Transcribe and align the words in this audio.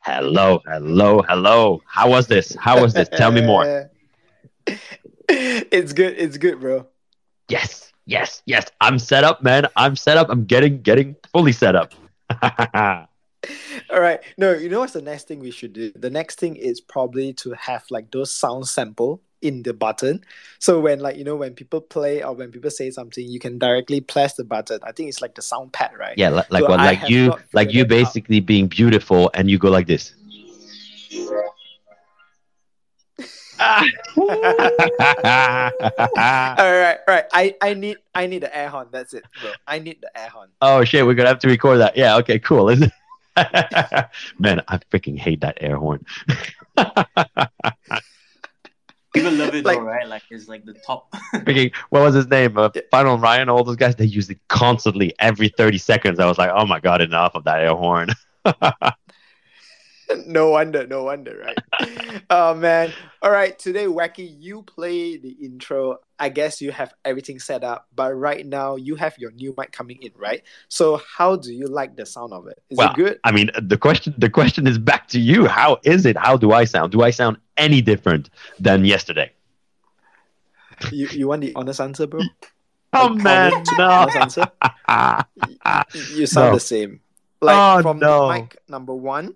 Hello, 0.00 0.60
hello, 0.66 1.22
hello. 1.28 1.82
How 1.86 2.08
was 2.08 2.26
this? 2.26 2.54
How 2.54 2.80
was 2.80 2.92
this? 2.94 3.08
Tell 3.08 3.32
me 3.32 3.40
more. 3.40 3.90
it's 5.28 5.92
good. 5.92 6.14
It's 6.16 6.38
good, 6.38 6.60
bro. 6.60 6.86
Yes, 7.48 7.92
yes, 8.04 8.42
yes. 8.46 8.66
I'm 8.80 8.98
set 8.98 9.24
up, 9.24 9.42
man. 9.42 9.66
I'm 9.76 9.96
set 9.96 10.16
up. 10.16 10.28
I'm 10.30 10.44
getting 10.44 10.82
getting 10.82 11.16
fully 11.32 11.52
set 11.52 11.76
up. 11.76 11.92
All 13.90 14.00
right. 14.00 14.20
No, 14.36 14.52
you 14.52 14.68
know 14.68 14.80
what's 14.80 14.92
the 14.92 15.02
next 15.02 15.28
thing 15.28 15.40
we 15.40 15.50
should 15.50 15.72
do? 15.72 15.92
The 15.92 16.10
next 16.10 16.38
thing 16.38 16.56
is 16.56 16.80
probably 16.80 17.32
to 17.34 17.52
have 17.52 17.84
like 17.90 18.10
those 18.10 18.32
sound 18.32 18.66
sample 18.66 19.22
in 19.42 19.62
the 19.62 19.72
button. 19.72 20.24
So 20.58 20.80
when 20.80 21.00
like 21.00 21.16
you 21.16 21.24
know 21.24 21.36
when 21.36 21.54
people 21.54 21.80
play 21.80 22.22
or 22.22 22.34
when 22.34 22.50
people 22.50 22.70
say 22.70 22.90
something, 22.90 23.26
you 23.26 23.38
can 23.38 23.58
directly 23.58 24.00
press 24.00 24.34
the 24.34 24.44
button. 24.44 24.80
I 24.82 24.92
think 24.92 25.08
it's 25.08 25.20
like 25.20 25.34
the 25.34 25.42
sound 25.42 25.72
pad, 25.72 25.92
right? 25.98 26.16
Yeah, 26.16 26.30
like, 26.30 26.50
like 26.50 26.62
So 26.62 26.68
what? 26.68 26.78
Like 26.78 27.08
you, 27.08 27.34
like 27.52 27.72
you 27.72 27.82
it 27.82 27.84
out. 27.84 27.88
basically 27.88 28.40
being 28.40 28.66
beautiful, 28.68 29.30
and 29.34 29.50
you 29.50 29.58
go 29.58 29.70
like 29.70 29.86
this. 29.86 30.14
Ah. 33.58 33.84
all 36.58 36.72
right, 36.72 36.98
right. 37.08 37.24
I 37.32 37.54
I 37.62 37.74
need 37.74 37.96
I 38.14 38.26
need 38.26 38.42
the 38.42 38.54
air 38.56 38.68
horn. 38.68 38.88
That's 38.90 39.14
it, 39.14 39.24
bro. 39.40 39.50
I 39.66 39.78
need 39.78 39.98
the 40.02 40.18
air 40.18 40.28
horn. 40.28 40.50
oh 40.60 40.84
shit, 40.84 41.06
we're 41.06 41.14
gonna 41.14 41.30
have 41.30 41.38
to 41.40 41.48
record 41.48 41.80
that. 41.80 41.96
Yeah, 41.96 42.16
okay, 42.16 42.38
cool. 42.38 42.68
Is 42.68 42.82
it? 42.86 42.92
Man, 44.38 44.62
I 44.68 44.78
freaking 44.92 45.18
hate 45.18 45.40
that 45.40 45.56
air 45.60 45.76
horn. 45.76 46.04
People 49.16 49.32
love 49.32 49.54
it 49.54 49.64
Like- 49.64 49.78
though, 49.78 49.84
right? 49.84 50.06
Like 50.06 50.22
it's 50.30 50.46
like 50.48 50.64
the 50.64 50.74
top. 50.74 51.10
freaking, 51.34 51.74
what 51.90 52.02
was 52.02 52.14
his 52.14 52.28
name? 52.28 52.56
Uh, 52.58 52.68
Final 52.90 53.18
Ryan, 53.18 53.48
all 53.48 53.64
those 53.64 53.76
guys, 53.76 53.96
they 53.96 54.04
use 54.04 54.28
it 54.30 54.38
constantly 54.48 55.14
every 55.18 55.48
30 55.48 55.78
seconds. 55.78 56.18
I 56.20 56.26
was 56.26 56.38
like, 56.38 56.50
oh 56.54 56.66
my 56.66 56.80
god, 56.80 57.00
enough 57.00 57.34
of 57.34 57.44
that 57.44 57.60
air 57.60 57.74
horn. 57.74 58.10
no 60.26 60.50
wonder, 60.50 60.86
no 60.86 61.04
wonder, 61.04 61.38
right? 61.38 62.22
oh 62.30 62.54
man. 62.54 62.92
All 63.22 63.30
right, 63.30 63.58
today, 63.58 63.86
Wacky, 63.86 64.36
you 64.40 64.62
play 64.62 65.16
the 65.16 65.30
intro. 65.42 65.98
I 66.18 66.28
guess 66.28 66.60
you 66.60 66.70
have 66.72 66.94
everything 67.04 67.38
set 67.38 67.64
up, 67.64 67.88
but 67.94 68.14
right 68.14 68.46
now 68.46 68.76
you 68.76 68.94
have 68.96 69.18
your 69.18 69.30
new 69.32 69.54
mic 69.58 69.72
coming 69.72 69.98
in, 70.02 70.12
right? 70.16 70.42
So 70.68 71.00
how 71.16 71.36
do 71.36 71.52
you 71.52 71.66
like 71.66 71.96
the 71.96 72.06
sound 72.06 72.32
of 72.32 72.46
it? 72.46 72.58
Is 72.70 72.78
Well, 72.78 72.90
it 72.90 72.94
good? 72.94 73.18
I 73.24 73.32
mean, 73.32 73.50
uh, 73.54 73.60
the 73.62 73.76
question 73.76 74.14
the 74.16 74.30
question 74.30 74.66
is 74.66 74.78
back 74.78 75.08
to 75.08 75.18
you. 75.20 75.46
How 75.46 75.78
is 75.84 76.06
it? 76.06 76.16
How 76.16 76.36
do 76.36 76.52
I 76.52 76.64
sound? 76.64 76.92
Do 76.92 77.02
I 77.02 77.10
sound 77.10 77.38
any 77.56 77.80
different 77.82 78.30
than 78.60 78.84
yesterday? 78.84 79.32
You 80.92 81.08
you 81.12 81.28
want 81.28 81.42
the 81.42 81.52
honest 81.54 81.80
answer, 81.80 82.06
bro? 82.06 82.22
Oh 82.92 83.08
Like, 83.10 83.22
man, 83.24 83.52
no. 83.76 83.84
honest 83.90 84.16
answer? 84.16 84.50
Y- 85.36 85.58
you 85.92 86.26
sound 86.26 86.52
No. 86.52 86.56
the 86.56 86.60
same. 86.60 87.00
Like 87.40 87.56
Oh, 87.58 87.82
from 87.82 87.98
no. 87.98 88.28
mic 88.28 88.56
number 88.68 88.94
one, 88.94 89.34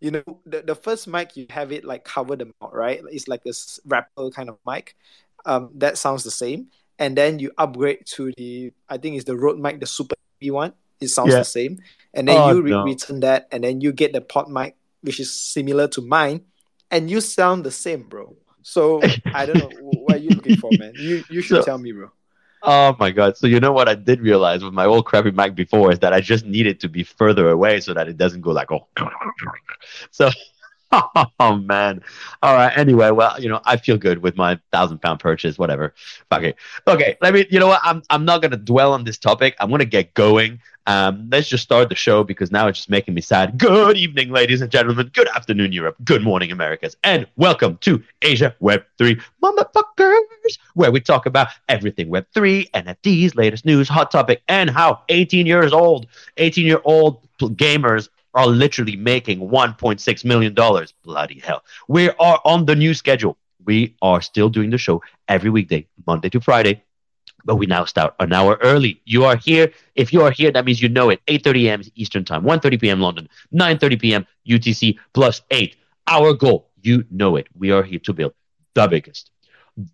you 0.00 0.10
know, 0.12 0.22
the, 0.46 0.62
the 0.62 0.74
first 0.74 1.08
mic 1.08 1.36
you 1.36 1.46
have 1.50 1.72
it 1.72 1.84
like 1.84 2.04
cover 2.04 2.36
the 2.36 2.46
mouth, 2.60 2.72
right? 2.72 3.00
It's 3.10 3.28
like 3.28 3.42
a 3.46 3.52
rapper 3.86 4.30
kind 4.30 4.48
of 4.48 4.58
mic. 4.66 4.96
Um, 5.44 5.70
that 5.76 5.98
sounds 5.98 6.24
the 6.24 6.30
same. 6.30 6.68
And 6.98 7.16
then 7.16 7.38
you 7.38 7.52
upgrade 7.58 8.06
to 8.16 8.32
the, 8.36 8.72
I 8.88 8.98
think 8.98 9.16
it's 9.16 9.24
the 9.24 9.36
Rode 9.36 9.58
mic, 9.58 9.80
the 9.80 9.86
super 9.86 10.14
heavy 10.40 10.50
one. 10.50 10.72
It 11.00 11.08
sounds 11.08 11.30
Yeah. 11.32 11.38
the 11.38 11.44
same. 11.44 11.78
And 12.14 12.26
then 12.28 12.36
Oh, 12.38 12.52
you 12.52 12.62
re- 12.62 12.70
no. 12.70 12.82
return 12.84 13.20
that, 13.20 13.46
and 13.52 13.62
then 13.62 13.80
you 13.80 13.92
get 13.92 14.12
the 14.12 14.20
PodMic, 14.20 14.72
which 15.02 15.20
is 15.20 15.32
similar 15.32 15.86
to 15.88 16.00
mine, 16.00 16.40
and 16.90 17.08
you 17.10 17.20
sound 17.20 17.64
the 17.64 17.70
same, 17.70 18.02
bro. 18.02 18.34
So 18.62 19.00
I 19.26 19.46
don't 19.46 19.58
know 19.58 19.70
what 19.80 20.16
are 20.16 20.18
you 20.18 20.30
looking 20.30 20.56
for, 20.56 20.70
man. 20.78 20.92
You 20.96 21.22
you 21.30 21.40
should 21.40 21.58
So- 21.58 21.64
tell 21.64 21.78
me, 21.78 21.92
bro. 21.92 22.10
Oh 22.62 22.96
my 22.98 23.10
god! 23.10 23.36
So 23.36 23.46
you 23.46 23.60
know 23.60 23.72
what 23.72 23.88
I 23.88 23.94
did 23.94 24.20
realize 24.20 24.64
with 24.64 24.74
my 24.74 24.84
old 24.84 25.06
crappy 25.06 25.30
mic 25.30 25.54
before 25.54 25.92
is 25.92 25.98
that 26.00 26.12
I 26.12 26.20
just 26.20 26.44
needed 26.44 26.80
to 26.80 26.88
be 26.88 27.04
further 27.04 27.50
away 27.50 27.80
so 27.80 27.94
that 27.94 28.08
it 28.08 28.16
doesn't 28.16 28.40
go 28.40 28.50
like 28.50 28.70
oh. 28.72 28.86
So, 30.10 30.30
oh 30.92 31.56
man. 31.56 32.02
All 32.42 32.54
right. 32.54 32.76
Anyway, 32.76 33.10
well, 33.10 33.40
you 33.40 33.48
know, 33.48 33.60
I 33.64 33.76
feel 33.76 33.96
good 33.96 34.22
with 34.22 34.36
my 34.36 34.58
thousand 34.72 35.00
pound 35.02 35.20
purchase. 35.20 35.58
Whatever. 35.58 35.94
Fuck 36.30 36.40
okay. 36.40 36.54
Okay. 36.86 37.16
Let 37.20 37.34
me. 37.34 37.46
You 37.50 37.60
know 37.60 37.68
what? 37.68 37.80
I'm. 37.84 38.02
I'm 38.10 38.24
not 38.24 38.42
gonna 38.42 38.56
dwell 38.56 38.92
on 38.92 39.04
this 39.04 39.18
topic. 39.18 39.54
I'm 39.60 39.70
gonna 39.70 39.84
get 39.84 40.14
going. 40.14 40.60
Um, 40.86 41.28
let's 41.30 41.48
just 41.48 41.62
start 41.62 41.90
the 41.90 41.94
show 41.94 42.24
because 42.24 42.50
now 42.50 42.66
it's 42.66 42.78
just 42.78 42.90
making 42.90 43.12
me 43.12 43.20
sad. 43.20 43.58
Good 43.58 43.98
evening, 43.98 44.30
ladies 44.30 44.62
and 44.62 44.70
gentlemen. 44.70 45.10
Good 45.12 45.28
afternoon, 45.28 45.70
Europe. 45.70 45.96
Good 46.02 46.22
morning, 46.22 46.50
Americas. 46.50 46.96
And 47.04 47.26
welcome 47.36 47.76
to 47.82 48.02
Asia 48.22 48.56
Web 48.58 48.84
3 48.96 49.20
Where 50.74 50.90
we 50.90 51.00
talk 51.00 51.26
about 51.26 51.48
everything 51.68 52.08
Web 52.08 52.26
3, 52.34 52.68
NFTs, 52.74 53.36
latest 53.36 53.64
news, 53.64 53.88
hot 53.88 54.10
topic, 54.10 54.42
and 54.48 54.70
how 54.70 55.02
18 55.08 55.46
years 55.46 55.72
old, 55.72 56.06
18 56.36 56.66
year 56.66 56.80
old 56.84 57.26
gamers 57.38 58.08
are 58.34 58.46
literally 58.46 58.96
making 58.96 59.40
$1.6 59.40 60.24
million. 60.24 60.54
Bloody 61.02 61.40
hell. 61.40 61.64
We 61.88 62.10
are 62.10 62.40
on 62.44 62.66
the 62.66 62.76
new 62.76 62.94
schedule. 62.94 63.36
We 63.64 63.96
are 64.00 64.20
still 64.20 64.48
doing 64.48 64.70
the 64.70 64.78
show 64.78 65.02
every 65.28 65.50
weekday, 65.50 65.86
Monday 66.06 66.30
to 66.30 66.40
Friday, 66.40 66.82
but 67.44 67.56
we 67.56 67.66
now 67.66 67.84
start 67.84 68.14
an 68.20 68.32
hour 68.32 68.58
early. 68.62 69.00
You 69.04 69.24
are 69.24 69.36
here. 69.36 69.72
If 69.94 70.12
you 70.12 70.22
are 70.22 70.30
here, 70.30 70.50
that 70.52 70.64
means 70.64 70.80
you 70.80 70.88
know 70.88 71.10
it. 71.10 71.20
8.30 71.26 71.64
a.m. 71.64 71.82
Eastern 71.94 72.24
Time, 72.24 72.44
1.30 72.44 72.80
p.m. 72.80 73.00
London, 73.00 73.28
9.30 73.54 74.00
p.m. 74.00 74.26
UTC 74.48 74.98
plus 75.12 75.42
8. 75.50 75.76
Our 76.06 76.32
goal, 76.32 76.70
you 76.82 77.04
know 77.10 77.36
it. 77.36 77.48
We 77.58 77.70
are 77.70 77.82
here 77.82 77.98
to 78.00 78.12
build 78.12 78.32
the 78.74 78.86
biggest, 78.88 79.30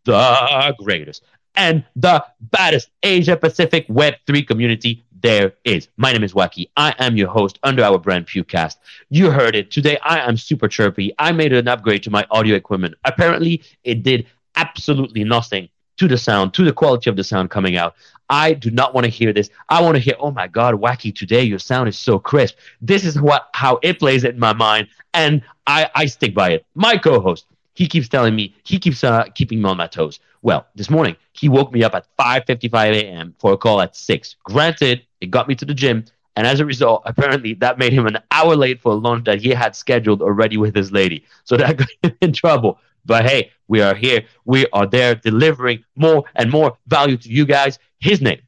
the 0.04 0.74
greatest, 0.78 1.24
and 1.54 1.84
the 1.96 2.24
baddest 2.40 2.90
Asia 3.02 3.36
Pacific 3.36 3.86
Web3 3.88 4.46
community 4.46 5.04
there 5.20 5.54
is. 5.64 5.88
My 5.96 6.12
name 6.12 6.22
is 6.22 6.34
Wacky. 6.34 6.68
I 6.76 6.94
am 6.98 7.16
your 7.16 7.28
host 7.28 7.58
under 7.62 7.82
our 7.82 7.98
brand 7.98 8.26
Pukecast. 8.26 8.76
You 9.08 9.30
heard 9.30 9.56
it. 9.56 9.70
Today 9.70 9.98
I 10.04 10.18
am 10.18 10.36
super 10.36 10.68
chirpy. 10.68 11.14
I 11.18 11.32
made 11.32 11.52
an 11.52 11.66
upgrade 11.66 12.02
to 12.04 12.10
my 12.10 12.26
audio 12.30 12.56
equipment. 12.56 12.94
Apparently, 13.04 13.62
it 13.84 14.02
did 14.02 14.26
absolutely 14.56 15.24
nothing 15.24 15.68
to 15.96 16.08
the 16.08 16.18
sound, 16.18 16.52
to 16.54 16.64
the 16.64 16.72
quality 16.72 17.08
of 17.08 17.16
the 17.16 17.24
sound 17.24 17.50
coming 17.50 17.76
out. 17.76 17.94
I 18.28 18.54
do 18.54 18.70
not 18.70 18.94
want 18.94 19.04
to 19.04 19.10
hear 19.10 19.32
this. 19.32 19.50
I 19.68 19.80
want 19.82 19.94
to 19.94 20.00
hear, 20.00 20.14
oh 20.18 20.30
my 20.30 20.46
God, 20.46 20.74
Wacky, 20.74 21.14
today 21.14 21.42
your 21.42 21.58
sound 21.58 21.88
is 21.88 21.98
so 21.98 22.18
crisp. 22.18 22.56
This 22.80 23.04
is 23.04 23.20
what 23.20 23.48
how 23.54 23.78
it 23.82 23.98
plays 23.98 24.24
in 24.24 24.38
my 24.38 24.52
mind, 24.52 24.88
and 25.12 25.42
I, 25.66 25.88
I 25.94 26.06
stick 26.06 26.34
by 26.34 26.50
it. 26.50 26.66
My 26.74 26.96
co-host, 26.96 27.46
he 27.74 27.86
keeps 27.86 28.08
telling 28.08 28.34
me, 28.34 28.54
he 28.64 28.78
keeps 28.78 29.04
uh, 29.04 29.24
keeping 29.34 29.60
me 29.62 29.68
on 29.68 29.76
my 29.76 29.86
toes. 29.86 30.20
Well, 30.42 30.66
this 30.74 30.90
morning 30.90 31.16
he 31.32 31.48
woke 31.48 31.72
me 31.72 31.82
up 31.82 31.94
at 31.94 32.06
5:55 32.18 32.94
a.m. 33.02 33.34
for 33.38 33.52
a 33.52 33.56
call 33.56 33.80
at 33.80 33.96
six. 33.96 34.36
Granted, 34.44 35.02
it 35.20 35.30
got 35.30 35.48
me 35.48 35.54
to 35.56 35.64
the 35.64 35.74
gym, 35.74 36.04
and 36.36 36.46
as 36.46 36.60
a 36.60 36.66
result, 36.66 37.02
apparently 37.06 37.54
that 37.54 37.78
made 37.78 37.92
him 37.92 38.06
an 38.06 38.18
hour 38.30 38.54
late 38.56 38.80
for 38.80 38.92
a 38.92 38.96
lunch 38.96 39.24
that 39.24 39.40
he 39.40 39.50
had 39.50 39.74
scheduled 39.76 40.22
already 40.22 40.56
with 40.56 40.74
his 40.74 40.92
lady. 40.92 41.24
So 41.44 41.56
that 41.56 41.76
got 41.82 41.88
him 42.02 42.16
in 42.20 42.32
trouble. 42.32 42.78
But 43.06 43.26
hey, 43.26 43.50
we 43.68 43.80
are 43.82 43.94
here. 43.94 44.24
We 44.44 44.66
are 44.72 44.86
there 44.86 45.14
delivering 45.14 45.84
more 45.96 46.24
and 46.34 46.50
more 46.50 46.76
value 46.86 47.16
to 47.18 47.28
you 47.28 47.44
guys. 47.44 47.78
His 47.98 48.20
name, 48.20 48.40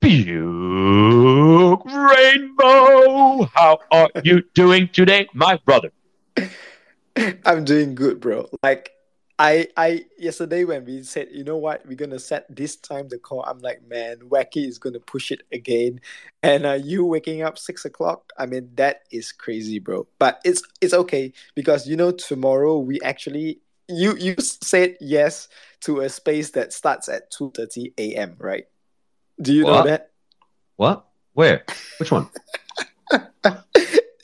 Puke 0.00 1.84
Rainbow. 1.84 3.44
How 3.54 3.78
are 3.90 4.10
you 4.22 4.42
doing 4.54 4.88
today, 4.92 5.28
my 5.34 5.56
brother? 5.64 5.90
I'm 7.44 7.64
doing 7.64 7.94
good, 7.94 8.20
bro. 8.20 8.48
Like 8.62 8.92
I 9.38 9.68
I 9.76 10.04
yesterday 10.18 10.64
when 10.64 10.84
we 10.84 11.02
said, 11.02 11.28
you 11.32 11.44
know 11.44 11.56
what, 11.56 11.84
we're 11.86 11.94
gonna 11.94 12.18
set 12.18 12.54
this 12.54 12.76
time 12.76 13.08
the 13.08 13.18
call. 13.18 13.42
I'm 13.42 13.58
like, 13.60 13.82
man, 13.88 14.18
Wacky 14.28 14.66
is 14.66 14.78
gonna 14.78 15.00
push 15.00 15.30
it 15.30 15.42
again. 15.50 16.00
And 16.42 16.66
uh, 16.66 16.72
you 16.74 17.04
waking 17.04 17.42
up 17.42 17.58
six 17.58 17.84
o'clock. 17.84 18.32
I 18.38 18.46
mean, 18.46 18.70
that 18.74 19.02
is 19.10 19.32
crazy, 19.32 19.78
bro. 19.78 20.06
But 20.18 20.40
it's 20.44 20.62
it's 20.80 20.94
okay 20.94 21.32
because 21.54 21.88
you 21.88 21.96
know 21.96 22.12
tomorrow 22.12 22.78
we 22.78 23.00
actually 23.00 23.60
you 23.88 24.14
you 24.16 24.36
said 24.38 24.96
yes 25.00 25.48
to 25.80 26.00
a 26.00 26.08
space 26.08 26.50
that 26.50 26.72
starts 26.72 27.08
at 27.08 27.30
two 27.30 27.50
thirty 27.56 27.94
a.m. 27.98 28.36
Right? 28.38 28.64
Do 29.40 29.54
you 29.54 29.64
know 29.64 29.82
that? 29.84 30.10
What? 30.76 31.06
Where? 31.32 31.64
Which 31.98 32.10
one? 32.10 32.28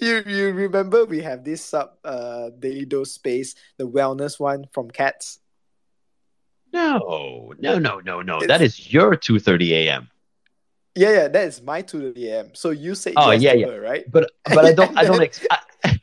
you 0.01 0.23
you 0.27 0.53
remember 0.53 1.05
we 1.05 1.21
have 1.23 1.45
this 1.45 1.65
sub 1.65 1.91
uh 2.05 2.51
daily 2.59 2.85
dose 2.85 3.13
space, 3.13 3.55
the 3.79 3.85
wellness 3.89 4.39
one 4.41 4.67
from 4.73 4.91
Cats. 4.91 5.39
No, 6.73 7.53
no, 7.59 7.79
no, 7.79 8.01
no, 8.01 8.21
no. 8.23 8.37
It's- 8.43 8.49
That 8.49 8.61
is 8.63 8.93
your 8.93 9.17
2:30 9.17 9.73
a.m. 9.87 10.11
Yeah, 10.95 11.11
yeah, 11.13 11.29
that 11.29 11.45
is 11.49 11.61
my 11.61 11.83
2 11.83 12.15
a.m. 12.17 12.51
So 12.55 12.71
you 12.71 12.95
say 12.95 13.13
Oh, 13.17 13.31
yes 13.31 13.43
yeah, 13.43 13.53
to 13.53 13.59
yeah. 13.59 13.67
her, 13.67 13.81
right? 13.81 14.11
But 14.11 14.31
but 14.45 14.65
I 14.65 14.73
don't 14.73 14.97
I 14.99 15.05
don't 15.05 15.21
ex- 15.29 15.47
I, 15.51 15.59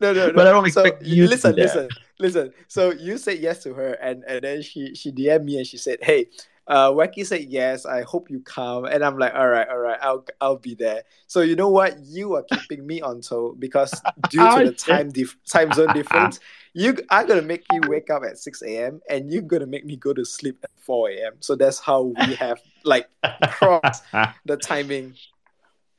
No, 0.00 0.12
no, 0.12 0.26
no. 0.28 0.32
But 0.32 0.46
I 0.46 0.50
don't 0.52 0.70
so 0.70 0.82
expect 0.84 1.04
you 1.04 1.26
listen, 1.26 1.56
listen, 1.56 1.88
listen. 2.18 2.52
So 2.68 2.92
you 2.92 3.18
said 3.18 3.38
yes 3.38 3.62
to 3.64 3.74
her, 3.74 3.92
and 3.94 4.24
and 4.24 4.42
then 4.42 4.62
she 4.62 4.94
she 4.94 5.12
DM 5.12 5.44
me 5.44 5.58
and 5.58 5.66
she 5.66 5.78
said, 5.78 5.98
"Hey, 6.02 6.28
uh, 6.68 6.90
Wacky 6.90 7.24
said 7.24 7.46
yes. 7.48 7.86
I 7.86 8.02
hope 8.02 8.30
you 8.30 8.40
come." 8.40 8.84
And 8.84 9.04
I'm 9.04 9.18
like, 9.18 9.34
"All 9.34 9.48
right, 9.48 9.68
all 9.68 9.78
right. 9.78 9.98
I'll 10.00 10.24
I'll 10.40 10.56
be 10.56 10.74
there." 10.74 11.02
So 11.26 11.40
you 11.40 11.56
know 11.56 11.68
what? 11.68 11.98
You 12.04 12.34
are 12.34 12.42
keeping 12.42 12.86
me 12.86 13.00
on 13.00 13.20
toe 13.20 13.54
because 13.58 14.00
due 14.28 14.48
to 14.50 14.64
the 14.64 14.72
time 14.72 15.10
dif- 15.10 15.36
time 15.44 15.72
zone 15.72 15.92
difference, 15.92 16.40
you 16.74 16.96
are 17.10 17.24
gonna 17.24 17.42
make 17.42 17.64
you 17.72 17.82
wake 17.88 18.10
up 18.10 18.22
at 18.24 18.38
six 18.38 18.62
a.m. 18.62 19.00
and 19.08 19.30
you're 19.30 19.42
gonna 19.42 19.66
make 19.66 19.84
me 19.84 19.96
go 19.96 20.12
to 20.12 20.24
sleep 20.24 20.58
at 20.64 20.70
four 20.76 21.10
a.m. 21.10 21.34
So 21.40 21.54
that's 21.54 21.78
how 21.78 22.02
we 22.02 22.34
have 22.34 22.60
like 22.84 23.08
crossed 23.48 24.04
the 24.44 24.56
timing. 24.62 25.14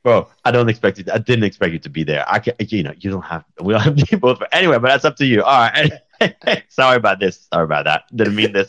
Bro, 0.04 0.28
I 0.44 0.52
don't 0.52 0.68
expect 0.68 0.98
you. 0.98 1.04
I 1.12 1.18
didn't 1.18 1.44
expect 1.44 1.72
you 1.72 1.78
to 1.80 1.90
be 1.90 2.04
there. 2.04 2.24
I 2.28 2.38
can, 2.38 2.54
you 2.60 2.82
know, 2.82 2.92
you 2.98 3.10
don't 3.10 3.22
have. 3.22 3.44
We 3.60 3.72
don't 3.74 3.82
have 3.82 3.96
people. 3.96 4.34
both. 4.34 4.42
Anyway, 4.52 4.78
but 4.78 4.88
that's 4.88 5.04
up 5.04 5.16
to 5.16 5.26
you. 5.26 5.42
All 5.42 5.68
right. 5.68 5.92
Sorry 6.68 6.96
about 6.96 7.20
this. 7.20 7.48
Sorry 7.52 7.64
about 7.64 7.84
that. 7.84 8.04
Didn't 8.14 8.36
mean 8.36 8.52
this. 8.52 8.68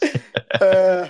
Uh, 0.59 1.07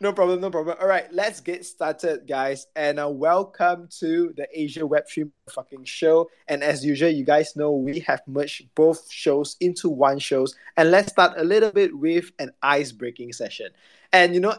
no 0.00 0.12
problem, 0.12 0.40
no 0.40 0.50
problem. 0.50 0.76
All 0.80 0.86
right, 0.86 1.10
let's 1.12 1.40
get 1.40 1.64
started, 1.64 2.26
guys. 2.26 2.66
And 2.76 3.00
uh, 3.00 3.08
welcome 3.08 3.88
to 4.00 4.32
the 4.36 4.46
Asia 4.52 4.80
Web3 4.80 5.30
fucking 5.50 5.84
show. 5.84 6.28
And 6.48 6.62
as 6.62 6.84
usual, 6.84 7.10
you 7.10 7.24
guys 7.24 7.56
know 7.56 7.72
we 7.72 8.00
have 8.00 8.20
merged 8.26 8.68
both 8.74 9.10
shows 9.10 9.56
into 9.60 9.88
one 9.88 10.18
shows. 10.18 10.54
And 10.76 10.90
let's 10.90 11.12
start 11.12 11.38
a 11.38 11.44
little 11.44 11.72
bit 11.72 11.96
with 11.96 12.30
an 12.38 12.50
ice 12.62 12.92
breaking 12.92 13.32
session. 13.32 13.70
And 14.12 14.34
you 14.34 14.40
know, 14.40 14.56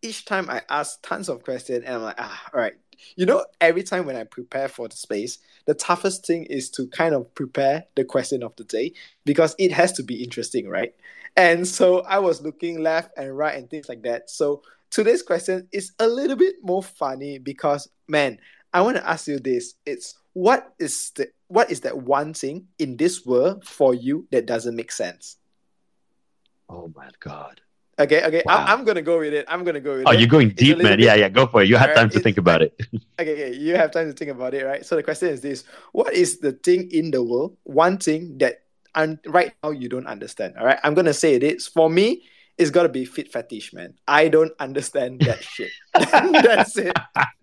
each 0.00 0.24
time 0.24 0.48
I 0.48 0.62
ask 0.70 1.02
tons 1.02 1.28
of 1.28 1.42
questions, 1.42 1.84
and 1.84 1.94
I'm 1.94 2.02
like, 2.02 2.16
ah, 2.18 2.42
all 2.54 2.60
right. 2.60 2.74
You 3.14 3.26
know, 3.26 3.44
every 3.60 3.82
time 3.82 4.06
when 4.06 4.16
I 4.16 4.24
prepare 4.24 4.68
for 4.68 4.88
the 4.88 4.96
space, 4.96 5.38
the 5.66 5.74
toughest 5.74 6.26
thing 6.26 6.44
is 6.44 6.70
to 6.70 6.88
kind 6.88 7.14
of 7.14 7.32
prepare 7.34 7.84
the 7.94 8.04
question 8.04 8.42
of 8.42 8.56
the 8.56 8.64
day 8.64 8.92
because 9.24 9.54
it 9.58 9.70
has 9.72 9.92
to 9.92 10.02
be 10.02 10.22
interesting, 10.24 10.68
right? 10.68 10.94
And 11.36 11.68
so 11.68 12.00
I 12.00 12.18
was 12.18 12.42
looking 12.42 12.82
left 12.82 13.12
and 13.16 13.36
right 13.36 13.56
and 13.56 13.70
things 13.70 13.88
like 13.88 14.02
that. 14.02 14.30
So 14.30 14.62
today's 14.90 15.22
question 15.22 15.68
is 15.72 15.92
a 15.98 16.06
little 16.06 16.36
bit 16.36 16.56
more 16.62 16.82
funny 16.82 17.38
because, 17.38 17.88
man, 18.08 18.38
I 18.72 18.80
want 18.82 18.96
to 18.96 19.08
ask 19.08 19.26
you 19.28 19.38
this. 19.38 19.74
It's 19.86 20.14
what 20.32 20.72
is 20.78 21.10
the 21.16 21.28
what 21.48 21.70
is 21.70 21.80
that 21.80 21.96
one 21.96 22.34
thing 22.34 22.66
in 22.78 22.96
this 22.96 23.24
world 23.24 23.64
for 23.64 23.94
you 23.94 24.26
that 24.30 24.46
doesn't 24.46 24.76
make 24.76 24.92
sense? 24.92 25.36
Oh 26.68 26.92
my 26.94 27.08
god. 27.20 27.60
Okay, 28.00 28.22
okay. 28.24 28.42
Wow. 28.46 28.64
I, 28.64 28.72
am 28.72 28.84
gonna 28.84 29.02
go 29.02 29.18
with 29.18 29.32
it. 29.34 29.44
I'm 29.48 29.64
gonna 29.64 29.80
go 29.80 29.96
with 29.96 30.06
Oh, 30.06 30.10
it. 30.12 30.14
Oh, 30.14 30.18
you're 30.18 30.28
going 30.28 30.50
deep, 30.50 30.78
man. 30.78 30.98
bit- 30.98 31.00
Yeah, 31.00 31.14
yeah. 31.14 31.28
Go 31.28 31.46
for 31.48 31.62
it. 31.62 31.68
You 31.68 31.76
have 31.76 31.90
Alright, 31.90 31.96
time 31.96 32.08
to 32.10 32.16
it's- 32.18 32.22
think 32.22 32.38
about 32.38 32.62
it. 32.62 32.78
Okay, 33.20 33.32
okay, 33.32 33.56
you 33.56 33.74
have 33.74 33.90
time 33.90 34.06
to 34.06 34.12
think 34.12 34.30
about 34.30 34.54
it, 34.54 34.64
right? 34.64 34.86
So 34.86 34.94
the 34.94 35.02
question 35.02 35.30
is 35.30 35.40
this: 35.40 35.64
What 35.90 36.14
is 36.14 36.38
the 36.38 36.52
thing 36.52 36.88
in 36.92 37.10
the 37.10 37.20
world, 37.24 37.56
one 37.64 37.98
thing 37.98 38.38
that 38.38 38.62
and 38.94 39.18
right 39.26 39.52
now 39.64 39.70
you 39.70 39.88
don't 39.88 40.06
understand? 40.06 40.54
All 40.56 40.64
right, 40.64 40.78
I'm 40.84 40.94
gonna 40.94 41.12
say 41.14 41.34
it 41.34 41.42
is 41.42 41.66
for 41.66 41.90
me. 41.90 42.22
It's 42.58 42.70
gotta 42.70 42.88
be 42.88 43.04
fit 43.04 43.30
fetish, 43.32 43.72
man. 43.72 43.94
I 44.06 44.28
don't 44.28 44.52
understand 44.58 45.20
that 45.20 45.42
shit. 45.44 45.70
That's 45.94 46.76
it. 46.76 46.96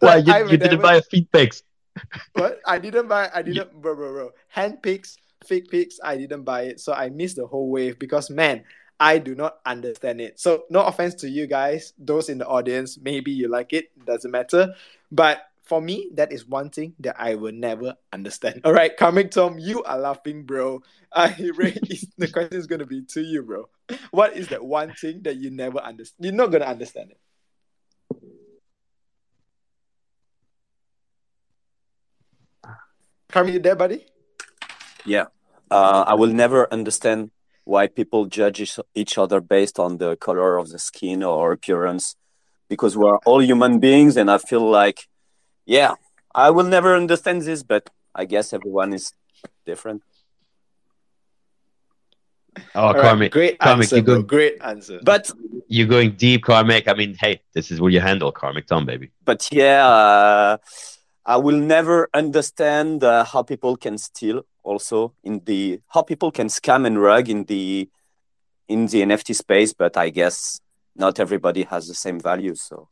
well, 0.00 0.18
you, 0.20 0.32
I 0.32 0.38
you 0.40 0.48
didn't 0.56 0.70
never- 0.70 0.82
buy 0.82 0.96
a 0.96 1.02
feed 1.02 1.30
pics. 1.30 1.62
What? 2.34 2.60
I 2.66 2.78
didn't 2.78 3.08
buy. 3.08 3.30
I 3.34 3.42
didn't, 3.46 3.72
bro, 3.80 3.94
bro, 3.94 4.12
bro. 4.12 4.30
Hand 4.48 4.82
picks, 4.82 5.16
fake 5.46 5.70
picks. 5.70 5.98
I 6.02 6.16
didn't 6.16 6.42
buy 6.44 6.62
it, 6.62 6.80
so 6.80 6.92
I 6.92 7.08
missed 7.10 7.36
the 7.36 7.46
whole 7.46 7.70
wave 7.70 7.98
because 7.98 8.30
man, 8.30 8.64
I 8.98 9.18
do 9.18 9.34
not 9.34 9.58
understand 9.66 10.20
it. 10.20 10.40
So 10.40 10.64
no 10.70 10.82
offense 10.82 11.14
to 11.16 11.28
you 11.28 11.46
guys, 11.46 11.92
those 11.98 12.28
in 12.28 12.38
the 12.38 12.46
audience. 12.46 12.98
Maybe 13.00 13.32
you 13.32 13.48
like 13.48 13.72
it. 13.72 13.86
Doesn't 14.06 14.30
matter. 14.30 14.74
But 15.12 15.42
for 15.66 15.82
me, 15.82 16.10
that 16.14 16.32
is 16.32 16.46
one 16.46 16.70
thing 16.70 16.94
that 17.00 17.16
I 17.18 17.34
will 17.34 17.52
never 17.52 17.94
understand. 18.12 18.62
All 18.64 18.72
right, 18.72 18.96
coming 18.96 19.28
Tom, 19.28 19.58
you 19.58 19.82
are 19.82 19.98
laughing, 19.98 20.44
bro. 20.44 20.80
I 21.12 21.34
Ray, 21.54 21.76
the 22.16 22.28
question 22.28 22.58
is 22.58 22.66
gonna 22.66 22.86
be 22.86 23.02
to 23.02 23.20
you, 23.20 23.42
bro. 23.42 23.68
What 24.10 24.36
is 24.36 24.48
that 24.48 24.64
one 24.64 24.94
thing 24.94 25.22
that 25.22 25.36
you 25.36 25.50
never 25.50 25.78
understand? 25.78 26.24
You're 26.24 26.34
not 26.34 26.52
gonna 26.52 26.66
understand 26.66 27.10
it. 27.10 27.18
Carmen, 33.28 33.54
you 33.54 33.58
there, 33.58 33.76
buddy? 33.76 34.06
Yeah. 35.04 35.26
Uh, 35.70 36.04
I 36.06 36.14
will 36.14 36.32
never 36.32 36.72
understand 36.72 37.32
why 37.64 37.88
people 37.88 38.26
judge 38.26 38.60
each- 38.60 38.78
each 38.94 39.18
other 39.18 39.40
based 39.40 39.80
on 39.80 39.98
the 39.98 40.16
color 40.16 40.58
of 40.58 40.68
the 40.68 40.78
skin 40.78 41.24
or 41.24 41.50
appearance 41.50 42.14
because 42.68 42.96
we're 42.96 43.18
all 43.26 43.42
human 43.42 43.80
beings. 43.80 44.16
And 44.16 44.30
I 44.30 44.38
feel 44.38 44.68
like, 44.68 45.08
yeah, 45.66 45.94
I 46.34 46.50
will 46.50 46.64
never 46.64 46.96
understand 46.96 47.42
this, 47.42 47.62
but 47.62 47.90
I 48.14 48.24
guess 48.24 48.52
everyone 48.52 48.94
is 48.94 49.12
different. 49.66 50.02
Oh, 52.74 52.86
All 52.86 52.94
right, 52.94 53.04
Karmik, 53.04 53.30
great 53.32 53.58
Karmik, 53.58 53.82
answer, 53.82 53.96
you 53.96 54.02
bro. 54.02 54.22
Great 54.22 54.56
answer. 54.62 55.00
But, 55.02 55.30
you're 55.68 55.86
going 55.88 56.12
deep, 56.12 56.44
Karmik. 56.44 56.88
I 56.88 56.94
mean, 56.94 57.14
hey, 57.20 57.42
this 57.52 57.70
is 57.70 57.80
what 57.80 57.92
you 57.92 58.00
handle 58.00 58.32
Karmik 58.32 58.66
Tom, 58.66 58.86
baby. 58.86 59.10
but 59.24 59.48
yeah, 59.52 59.86
uh, 59.86 60.56
I 61.26 61.36
will 61.36 61.58
never 61.58 62.08
understand 62.14 63.02
uh, 63.04 63.24
how 63.24 63.42
people 63.42 63.76
can 63.76 63.98
steal 63.98 64.46
also 64.62 65.12
in 65.24 65.42
the, 65.44 65.80
how 65.88 66.02
people 66.02 66.30
can 66.30 66.46
scam 66.46 66.86
and 66.86 67.00
rug 67.00 67.28
in 67.28 67.44
the, 67.44 67.90
in 68.68 68.86
the 68.86 69.02
NFT 69.02 69.34
space. 69.34 69.74
But 69.74 69.96
I 69.96 70.10
guess 70.10 70.60
not 70.94 71.18
everybody 71.20 71.64
has 71.64 71.88
the 71.88 71.94
same 71.94 72.20
values. 72.20 72.62
So. 72.62 72.88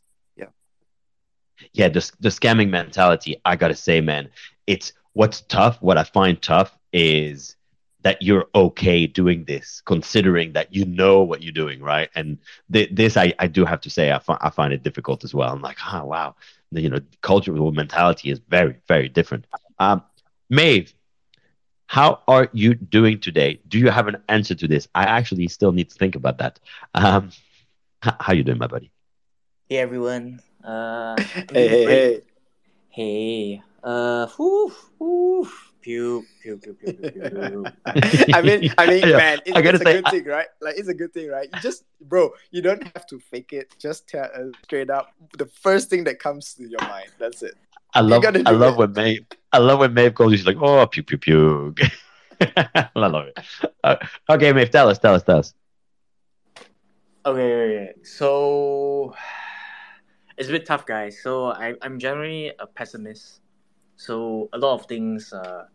Yeah, 1.72 1.88
the 1.88 2.10
the 2.20 2.28
scamming 2.28 2.70
mentality. 2.70 3.36
I 3.44 3.56
gotta 3.56 3.74
say, 3.74 4.00
man, 4.00 4.28
it's 4.66 4.92
what's 5.12 5.40
tough. 5.42 5.80
What 5.82 5.98
I 5.98 6.04
find 6.04 6.40
tough 6.40 6.76
is 6.92 7.56
that 8.02 8.20
you're 8.22 8.46
okay 8.54 9.06
doing 9.06 9.44
this, 9.44 9.80
considering 9.84 10.52
that 10.52 10.74
you 10.74 10.84
know 10.84 11.22
what 11.22 11.42
you're 11.42 11.52
doing, 11.52 11.80
right? 11.80 12.08
And 12.14 12.38
th- 12.72 12.90
this, 12.92 13.16
I, 13.16 13.32
I 13.38 13.46
do 13.46 13.64
have 13.64 13.80
to 13.80 13.90
say, 13.90 14.12
I, 14.12 14.18
fi- 14.18 14.38
I 14.40 14.50
find 14.50 14.72
it 14.72 14.82
difficult 14.82 15.24
as 15.24 15.34
well. 15.34 15.50
I'm 15.52 15.62
like, 15.62 15.78
ah, 15.84 16.04
wow, 16.04 16.34
the, 16.70 16.80
you 16.82 16.90
know, 16.90 16.98
cultural 17.22 17.72
mentality 17.72 18.30
is 18.30 18.40
very, 18.48 18.76
very 18.86 19.08
different. 19.08 19.46
Um, 19.78 20.02
Maeve, 20.50 20.92
how 21.86 22.20
are 22.28 22.48
you 22.52 22.74
doing 22.74 23.20
today? 23.20 23.60
Do 23.68 23.78
you 23.78 23.90
have 23.90 24.08
an 24.08 24.16
answer 24.28 24.54
to 24.54 24.66
this? 24.68 24.88
I 24.94 25.04
actually 25.04 25.48
still 25.48 25.72
need 25.72 25.90
to 25.90 25.94
think 25.96 26.14
about 26.16 26.38
that. 26.38 26.58
Um, 26.94 27.30
h- 28.04 28.14
how 28.20 28.32
you 28.32 28.42
doing, 28.44 28.58
my 28.58 28.66
buddy? 28.66 28.92
Hey 29.68 29.78
everyone. 29.78 30.40
Uh, 30.64 31.20
hey, 31.52 31.68
hey, 31.68 31.84
hey. 31.86 32.22
hey. 32.88 33.62
Uh, 33.82 34.26
whew, 34.36 34.72
whew. 34.98 35.48
Pew, 35.82 36.24
pew, 36.42 36.56
pew, 36.56 36.74
pew, 36.74 36.92
pew, 36.94 37.10
pew. 37.12 37.68
I 38.32 38.40
mean, 38.40 38.70
I 38.78 38.86
mean, 38.86 39.06
Yeah, 39.06 39.16
man, 39.18 39.38
it, 39.44 39.54
I 39.54 39.60
gotta 39.60 39.76
it's 39.76 39.82
a 39.82 39.84
say, 39.84 39.92
good 39.92 40.04
I- 40.06 40.10
thing, 40.10 40.24
right? 40.24 40.46
Like, 40.62 40.76
it's 40.78 40.88
a 40.88 40.94
good 40.94 41.12
thing, 41.12 41.28
right? 41.28 41.48
You 41.52 41.60
just, 41.60 41.84
bro, 42.00 42.30
you 42.50 42.62
don't 42.62 42.82
have 42.82 43.06
to 43.08 43.20
fake 43.20 43.52
it. 43.52 43.74
Just 43.78 44.08
tell 44.08 44.24
us 44.24 44.54
straight 44.64 44.88
up 44.88 45.12
the 45.36 45.44
first 45.46 45.90
thing 45.90 46.04
that 46.04 46.18
comes 46.18 46.54
to 46.54 46.66
your 46.66 46.80
mind. 46.88 47.10
That's 47.18 47.42
it. 47.42 47.54
I 47.94 48.00
love 48.00 48.24
I 48.24 48.30
do 48.30 48.42
love 48.52 48.78
when 48.78 48.92
Maeve 48.92 49.26
I 49.52 49.58
love 49.58 49.80
when 49.80 49.92
Maeve 49.92 50.14
calls 50.14 50.32
you. 50.32 50.38
She's 50.38 50.46
like, 50.46 50.56
oh, 50.60 50.86
pew 50.86 51.02
pew 51.02 51.18
pew. 51.18 51.74
I 52.40 52.88
love 52.96 53.26
it. 53.26 53.38
Uh, 53.84 53.96
okay, 54.30 54.52
Maeve, 54.54 54.70
tell 54.70 54.88
us, 54.88 54.98
tell 54.98 55.14
us, 55.14 55.22
tell 55.22 55.38
us. 55.38 55.54
Okay, 57.26 57.40
okay, 57.40 57.78
okay. 57.90 57.92
so 58.02 59.14
it's 60.36 60.48
a 60.48 60.52
bit 60.52 60.66
tough, 60.66 60.86
guys. 60.86 61.20
So 61.22 61.46
I, 61.46 61.74
I'm 61.82 61.98
generally 61.98 62.52
a 62.58 62.66
pessimist. 62.66 63.40
So 63.96 64.48
a 64.52 64.58
lot 64.58 64.74
of 64.74 64.86
things, 64.86 65.32
uh, 65.32 65.66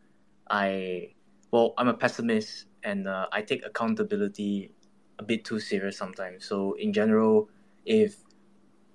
I 0.50 1.14
well, 1.52 1.74
I'm 1.78 1.88
a 1.88 1.94
pessimist, 1.94 2.66
and 2.84 3.08
uh, 3.08 3.28
I 3.32 3.42
take 3.42 3.66
accountability 3.66 4.72
a 5.18 5.24
bit 5.24 5.46
too 5.46 5.60
serious 5.60 5.98
sometimes. 5.98 6.46
So 6.46 6.74
in 6.74 6.94
general, 6.94 7.50
if 7.86 8.18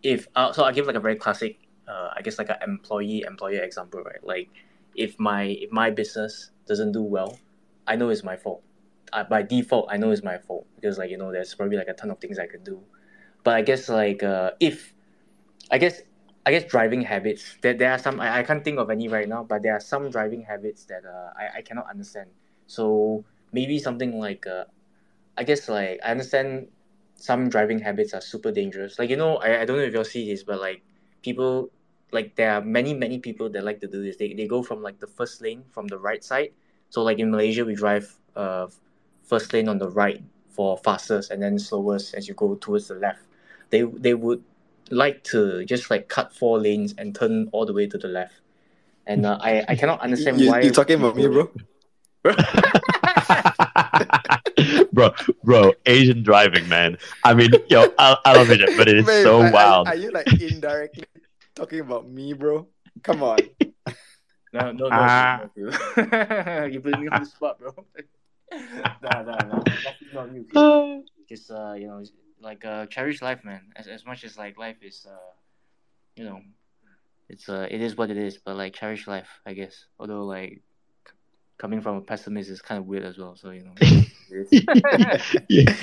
if 0.02 0.28
uh, 0.36 0.52
so, 0.52 0.64
I 0.64 0.72
give 0.72 0.86
like 0.86 0.96
a 0.96 1.00
very 1.00 1.16
classic, 1.16 1.58
uh, 1.88 2.10
I 2.14 2.22
guess 2.22 2.38
like 2.38 2.50
an 2.50 2.56
employee 2.62 3.24
employer 3.26 3.62
example, 3.62 4.02
right? 4.02 4.22
Like 4.22 4.50
if 4.94 5.18
my 5.18 5.44
if 5.44 5.72
my 5.72 5.90
business 5.90 6.50
doesn't 6.66 6.92
do 6.92 7.02
well, 7.02 7.38
I 7.86 7.96
know 7.96 8.10
it's 8.10 8.24
my 8.24 8.36
fault 8.36 8.62
uh, 9.14 9.24
by 9.24 9.42
default 9.42 9.86
I 9.90 9.96
know 9.96 10.10
it's 10.10 10.22
my 10.22 10.38
fault 10.38 10.66
because 10.76 10.98
like 10.98 11.10
you 11.10 11.16
know 11.16 11.32
there's 11.32 11.54
probably 11.54 11.76
like 11.76 11.88
a 11.88 11.94
ton 11.94 12.10
of 12.10 12.18
things 12.18 12.38
I 12.38 12.46
could 12.46 12.64
do, 12.64 12.82
but 13.44 13.54
I 13.54 13.62
guess 13.62 13.88
like 13.88 14.22
uh, 14.22 14.52
if 14.60 14.93
I 15.74 15.78
guess 15.78 16.02
I 16.46 16.52
guess 16.52 16.64
driving 16.70 17.02
habits 17.02 17.58
there, 17.60 17.74
there 17.74 17.90
are 17.90 17.98
some 17.98 18.20
I, 18.20 18.38
I 18.38 18.42
can't 18.44 18.62
think 18.62 18.78
of 18.78 18.90
any 18.90 19.08
right 19.08 19.28
now 19.28 19.42
but 19.42 19.62
there 19.64 19.74
are 19.74 19.80
some 19.80 20.08
driving 20.08 20.42
habits 20.42 20.84
that 20.84 21.02
uh, 21.04 21.30
I, 21.36 21.58
I 21.58 21.62
cannot 21.62 21.90
understand. 21.90 22.30
So 22.68 23.24
maybe 23.52 23.80
something 23.80 24.16
like 24.20 24.46
uh, 24.46 24.66
I 25.36 25.42
guess 25.42 25.68
like 25.68 25.98
I 26.04 26.12
understand 26.12 26.68
some 27.16 27.48
driving 27.48 27.80
habits 27.80 28.14
are 28.14 28.20
super 28.20 28.52
dangerous. 28.52 29.00
Like 29.00 29.10
you 29.10 29.16
know 29.16 29.38
I, 29.38 29.62
I 29.62 29.64
don't 29.64 29.78
know 29.78 29.82
if 29.82 29.92
you'll 29.92 30.04
see 30.04 30.30
this 30.30 30.44
but 30.44 30.60
like 30.60 30.82
people 31.22 31.70
like 32.12 32.36
there 32.36 32.52
are 32.52 32.60
many 32.62 32.94
many 32.94 33.18
people 33.18 33.50
that 33.50 33.64
like 33.64 33.80
to 33.80 33.88
do 33.88 34.00
this. 34.00 34.16
They, 34.16 34.32
they 34.32 34.46
go 34.46 34.62
from 34.62 34.80
like 34.80 35.00
the 35.00 35.08
first 35.08 35.42
lane 35.42 35.64
from 35.72 35.88
the 35.88 35.98
right 35.98 36.22
side. 36.22 36.50
So 36.90 37.02
like 37.02 37.18
in 37.18 37.32
Malaysia 37.32 37.64
we 37.64 37.74
drive 37.74 38.14
uh 38.36 38.68
first 39.24 39.52
lane 39.52 39.68
on 39.68 39.78
the 39.78 39.90
right 39.90 40.22
for 40.50 40.78
fastest 40.78 41.32
and 41.32 41.42
then 41.42 41.58
slowest 41.58 42.14
as 42.14 42.28
you 42.28 42.34
go 42.34 42.54
towards 42.54 42.86
the 42.86 42.94
left. 42.94 43.22
They 43.70 43.82
they 43.82 44.14
would 44.14 44.44
like 44.90 45.22
to 45.24 45.64
just 45.64 45.90
like 45.90 46.08
cut 46.08 46.34
four 46.34 46.58
lanes 46.58 46.94
and 46.98 47.14
turn 47.14 47.48
all 47.52 47.66
the 47.66 47.72
way 47.72 47.86
to 47.86 47.98
the 47.98 48.08
left. 48.08 48.34
And 49.06 49.26
uh, 49.26 49.38
I 49.40 49.64
I 49.68 49.76
cannot 49.76 50.00
understand 50.00 50.40
you, 50.40 50.50
why 50.50 50.60
you 50.60 50.70
talking 50.70 50.98
about 50.98 51.16
me, 51.16 51.28
bro? 51.28 51.50
bro, 54.92 55.10
bro, 55.42 55.72
Asian 55.84 56.22
driving, 56.22 56.68
man. 56.68 56.96
I 57.22 57.34
mean, 57.34 57.50
yo, 57.68 57.92
I, 57.98 58.16
I 58.24 58.36
love 58.36 58.50
it, 58.50 58.60
but 58.78 58.88
it 58.88 58.98
is 58.98 59.06
Babe, 59.06 59.24
so 59.24 59.42
are- 59.42 59.46
are- 59.46 59.52
wild. 59.52 59.88
Are, 59.88 59.94
you 59.94 60.10
like 60.10 60.32
indirectly 60.40 61.04
talking 61.54 61.80
about 61.80 62.08
me, 62.08 62.32
bro? 62.32 62.66
Come 63.02 63.22
on. 63.22 63.38
No, 64.54 64.70
no, 64.70 64.86
no. 64.86 64.88
Ah. 64.92 65.48
no, 65.56 65.66
no. 65.66 66.64
you 66.70 66.80
put 66.80 66.98
me 66.98 67.08
on 67.08 67.24
the 67.24 67.26
spot, 67.26 67.58
bro. 67.58 67.74
no, 68.52 68.58
no, 69.02 69.22
no. 69.22 69.62
Definitely 69.64 70.14
not 70.14 70.32
you. 70.32 71.04
Just 71.28 71.50
uh, 71.50 71.72
you 71.72 71.88
know, 71.88 72.04
like 72.44 72.64
uh, 72.64 72.86
cherish 72.86 73.22
life, 73.22 73.44
man. 73.44 73.72
As 73.76 73.88
as 73.88 74.04
much 74.06 74.24
as 74.24 74.38
like 74.38 74.58
life 74.58 74.78
is 74.82 75.06
uh, 75.08 75.32
you 76.16 76.24
know, 76.24 76.40
it's 77.28 77.48
uh 77.48 77.66
it 77.70 77.80
is 77.80 77.96
what 77.96 78.10
it 78.10 78.16
is. 78.18 78.38
But 78.38 78.56
like 78.56 78.74
cherish 78.74 79.06
life, 79.08 79.40
I 79.46 79.54
guess. 79.54 79.86
Although 79.98 80.24
like 80.26 80.62
coming 81.58 81.80
from 81.80 81.96
a 81.96 82.00
pessimist 82.00 82.50
is 82.50 82.60
kind 82.60 82.78
of 82.78 82.86
weird 82.86 83.04
as 83.04 83.18
well. 83.18 83.36
So 83.36 83.50
you 83.50 83.64
know. 83.64 83.72
it 83.80 84.48
is. 84.52 85.36
Yeah. 85.48 85.74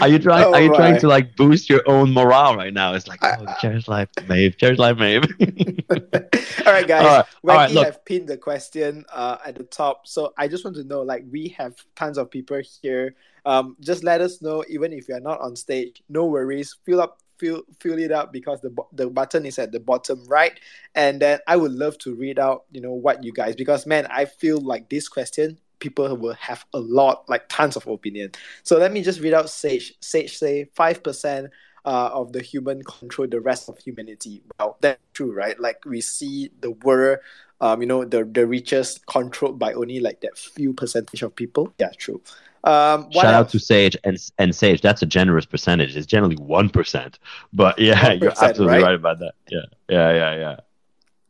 Are 0.00 0.08
you 0.08 0.18
trying? 0.18 0.44
Oh 0.44 0.54
are 0.54 0.60
you 0.60 0.74
trying 0.74 0.98
to 1.00 1.08
like 1.08 1.36
boost 1.36 1.70
your 1.70 1.82
own 1.86 2.12
morale 2.12 2.56
right 2.56 2.72
now? 2.72 2.94
It's 2.94 3.08
like, 3.08 3.20
oh, 3.22 3.46
cherish 3.60 3.88
life, 3.88 4.08
Maeve. 4.28 4.56
Cherish 4.56 4.78
life, 4.78 4.98
Maeve. 4.98 5.24
All 6.68 6.74
right, 6.74 6.86
guys. 6.86 7.02
All 7.02 7.08
right, 7.08 7.24
Wacky 7.26 7.50
all 7.50 7.56
right, 7.56 7.70
look. 7.70 7.84
have 7.86 8.04
pinned 8.04 8.28
the 8.28 8.36
question 8.36 9.04
uh, 9.10 9.38
at 9.44 9.54
the 9.54 9.64
top, 9.64 10.06
so 10.06 10.34
I 10.36 10.48
just 10.48 10.64
want 10.64 10.76
to 10.76 10.84
know, 10.84 11.00
like, 11.00 11.24
we 11.30 11.48
have 11.56 11.74
tons 11.96 12.18
of 12.18 12.30
people 12.30 12.60
here. 12.82 13.14
Um, 13.46 13.76
just 13.80 14.04
let 14.04 14.20
us 14.20 14.42
know, 14.42 14.62
even 14.68 14.92
if 14.92 15.08
you're 15.08 15.20
not 15.20 15.40
on 15.40 15.56
stage. 15.56 16.02
No 16.10 16.26
worries. 16.26 16.76
Fill 16.84 17.00
up, 17.00 17.20
fill, 17.38 17.62
fill 17.80 17.98
it 17.98 18.12
up 18.12 18.32
because 18.32 18.60
the 18.60 18.74
the 18.92 19.08
button 19.08 19.46
is 19.46 19.58
at 19.58 19.72
the 19.72 19.80
bottom 19.80 20.24
right, 20.26 20.58
and 20.94 21.20
then 21.20 21.38
I 21.46 21.56
would 21.56 21.72
love 21.72 21.98
to 21.98 22.14
read 22.14 22.38
out, 22.38 22.64
you 22.72 22.80
know, 22.80 22.92
what 22.92 23.24
you 23.24 23.32
guys 23.32 23.56
because 23.56 23.86
man, 23.86 24.06
I 24.10 24.24
feel 24.24 24.60
like 24.60 24.88
this 24.88 25.08
question 25.08 25.58
people 25.78 26.16
will 26.16 26.34
have 26.34 26.64
a 26.74 26.78
lot, 26.78 27.28
like 27.28 27.48
tons 27.48 27.76
of 27.76 27.86
opinion. 27.86 28.32
So 28.62 28.78
let 28.78 28.92
me 28.92 29.02
just 29.02 29.20
read 29.20 29.34
out 29.34 29.50
Sage. 29.50 29.94
Sage 30.00 30.36
say 30.36 30.68
five 30.74 31.02
percent 31.02 31.50
uh, 31.84 32.10
of 32.12 32.32
the 32.32 32.42
human 32.42 32.82
control 32.82 33.28
the 33.28 33.40
rest 33.40 33.68
of 33.68 33.78
humanity. 33.78 34.42
Well, 34.58 34.76
that's 34.80 35.00
true, 35.14 35.32
right? 35.32 35.58
Like 35.58 35.84
we 35.84 36.00
see 36.00 36.50
the 36.60 36.72
world, 36.72 37.18
um, 37.60 37.80
you 37.80 37.86
know, 37.86 38.04
the 38.04 38.24
the 38.24 38.46
richest 38.46 39.06
controlled 39.06 39.58
by 39.58 39.72
only 39.72 40.00
like 40.00 40.20
that 40.20 40.36
few 40.36 40.72
percentage 40.72 41.22
of 41.22 41.34
people. 41.34 41.72
Yeah, 41.78 41.90
true. 41.96 42.20
Um, 42.64 43.04
what 43.04 43.22
Shout 43.22 43.34
out 43.34 43.48
to 43.50 43.58
Sage 43.58 43.96
and 44.04 44.18
and 44.38 44.54
Sage. 44.54 44.80
That's 44.80 45.02
a 45.02 45.06
generous 45.06 45.46
percentage. 45.46 45.96
It's 45.96 46.06
generally 46.06 46.36
one 46.36 46.68
percent, 46.68 47.18
but 47.52 47.78
yeah, 47.78 48.12
you're 48.20 48.30
absolutely 48.30 48.66
right? 48.78 48.82
right 48.82 48.94
about 48.94 49.20
that. 49.20 49.34
Yeah, 49.48 49.60
yeah, 49.88 50.12
yeah, 50.12 50.56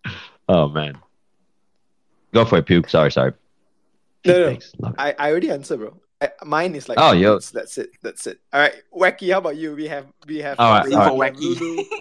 yeah. 0.07 0.13
Oh 0.49 0.69
man, 0.69 0.99
go 2.33 2.45
for 2.45 2.57
it, 2.59 2.67
puke. 2.67 2.89
Sorry, 2.89 3.13
sorry. 3.13 3.33
No, 4.25 4.33
no. 4.39 4.47
Thanks. 4.47 4.73
I, 4.99 5.15
I 5.19 5.31
already 5.31 5.51
answered, 5.51 5.79
bro. 5.81 5.95
I, 6.21 6.31
mine 6.45 6.75
is 6.75 6.89
like 6.89 6.99
Oh, 7.01 7.13
yo. 7.13 7.35
that's, 7.35 7.51
that's 7.51 7.79
it. 7.79 7.91
That's 8.03 8.27
it. 8.27 8.41
All 8.53 8.61
right, 8.61 8.75
Wacky. 8.95 9.31
How 9.33 9.39
about 9.39 9.57
you? 9.57 9.75
We 9.75 9.87
have 9.89 10.07
we 10.27 10.39
have 10.39 10.59
All 10.59 10.73
right, 10.73 10.85
we 10.87 10.95
all 10.95 11.03
have 11.03 11.19
right. 11.19 11.37
Lulu. 11.37 11.85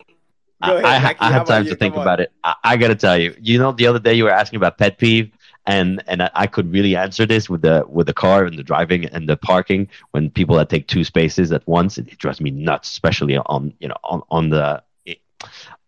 I, 0.60 0.68
Go 0.70 0.78
ahead, 0.78 0.86
I, 0.86 0.98
ha- 0.98 1.10
Wacky, 1.14 1.16
I 1.20 1.26
how 1.26 1.32
had 1.34 1.42
about 1.44 1.48
time 1.48 1.64
you? 1.66 1.70
to 1.70 1.76
think 1.76 1.94
Come 1.94 2.00
on. 2.00 2.08
about 2.08 2.20
it. 2.22 2.32
I, 2.44 2.56
I 2.64 2.78
gotta 2.78 2.96
tell 2.96 3.16
you, 3.18 3.36
you 3.40 3.60
know, 3.60 3.72
the 3.74 3.86
other 3.86 4.00
day 4.00 4.16
you 4.16 4.24
were 4.24 4.32
asking 4.32 4.58
about 4.58 4.80
pet 4.80 4.98
peeve, 4.98 5.32
and 5.68 6.02
and 6.08 6.30
I, 6.34 6.48
could 6.48 6.72
really 6.72 6.96
answer 6.96 7.26
this 7.26 7.50
with 7.50 7.62
the 7.62 7.84
with 7.88 8.08
the 8.08 8.14
car 8.14 8.46
and 8.46 8.58
the 8.58 8.64
driving 8.64 9.06
and 9.06 9.28
the 9.28 9.36
parking 9.36 9.90
when 10.12 10.32
people 10.32 10.56
that 10.56 10.70
take 10.70 10.88
two 10.88 11.04
spaces 11.04 11.52
at 11.52 11.68
once. 11.68 11.98
It, 11.98 12.08
it 12.08 12.18
drives 12.18 12.40
me 12.40 12.52
nuts, 12.52 12.90
especially 12.90 13.38
on 13.38 13.74
you 13.80 13.90
know 13.90 13.98
on 14.06 14.22
on 14.32 14.50
the 14.50 14.82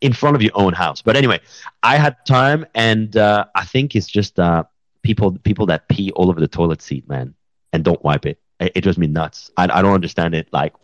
in 0.01 0.13
front 0.13 0.35
of 0.35 0.41
your 0.41 0.51
own 0.53 0.73
house. 0.73 1.01
But 1.01 1.15
anyway, 1.15 1.39
I 1.81 1.97
had 1.97 2.17
time, 2.25 2.65
and 2.75 3.15
uh, 3.15 3.45
I 3.55 3.65
think 3.65 3.95
it's 3.95 4.07
just 4.07 4.37
uh, 4.37 4.65
people 5.01 5.31
people 5.39 5.65
that 5.67 5.87
pee 5.87 6.11
all 6.11 6.29
over 6.29 6.41
the 6.41 6.47
toilet 6.47 6.81
seat, 6.81 7.07
man, 7.07 7.33
and 7.71 7.83
don't 7.83 8.03
wipe 8.03 8.25
it. 8.25 8.37
It, 8.59 8.73
it 8.75 8.81
drives 8.81 8.97
me 8.97 9.07
nuts. 9.07 9.49
I, 9.55 9.63
I 9.63 9.81
don't 9.81 9.93
understand 9.93 10.35
it. 10.35 10.49
Like, 10.51 10.73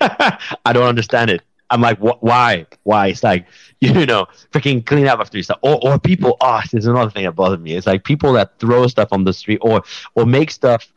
I 0.00 0.72
don't 0.72 0.88
understand 0.88 1.30
it. 1.30 1.42
I'm 1.72 1.80
like, 1.80 1.98
wh- 1.98 2.22
why? 2.22 2.66
Why? 2.84 3.08
It's 3.08 3.24
like, 3.24 3.46
you 3.80 4.06
know, 4.06 4.26
freaking 4.52 4.84
clean 4.84 5.08
up 5.08 5.18
after 5.18 5.38
yourself. 5.38 5.58
Or, 5.62 5.80
or 5.82 5.98
people, 5.98 6.36
oh, 6.40 6.60
there's 6.70 6.86
another 6.86 7.10
thing 7.10 7.24
that 7.24 7.32
bothers 7.32 7.58
me. 7.58 7.72
It's 7.74 7.86
like 7.86 8.04
people 8.04 8.32
that 8.34 8.58
throw 8.58 8.86
stuff 8.86 9.08
on 9.10 9.24
the 9.24 9.32
street 9.32 9.58
or, 9.62 9.82
or 10.14 10.26
make 10.26 10.50
stuff 10.50 10.92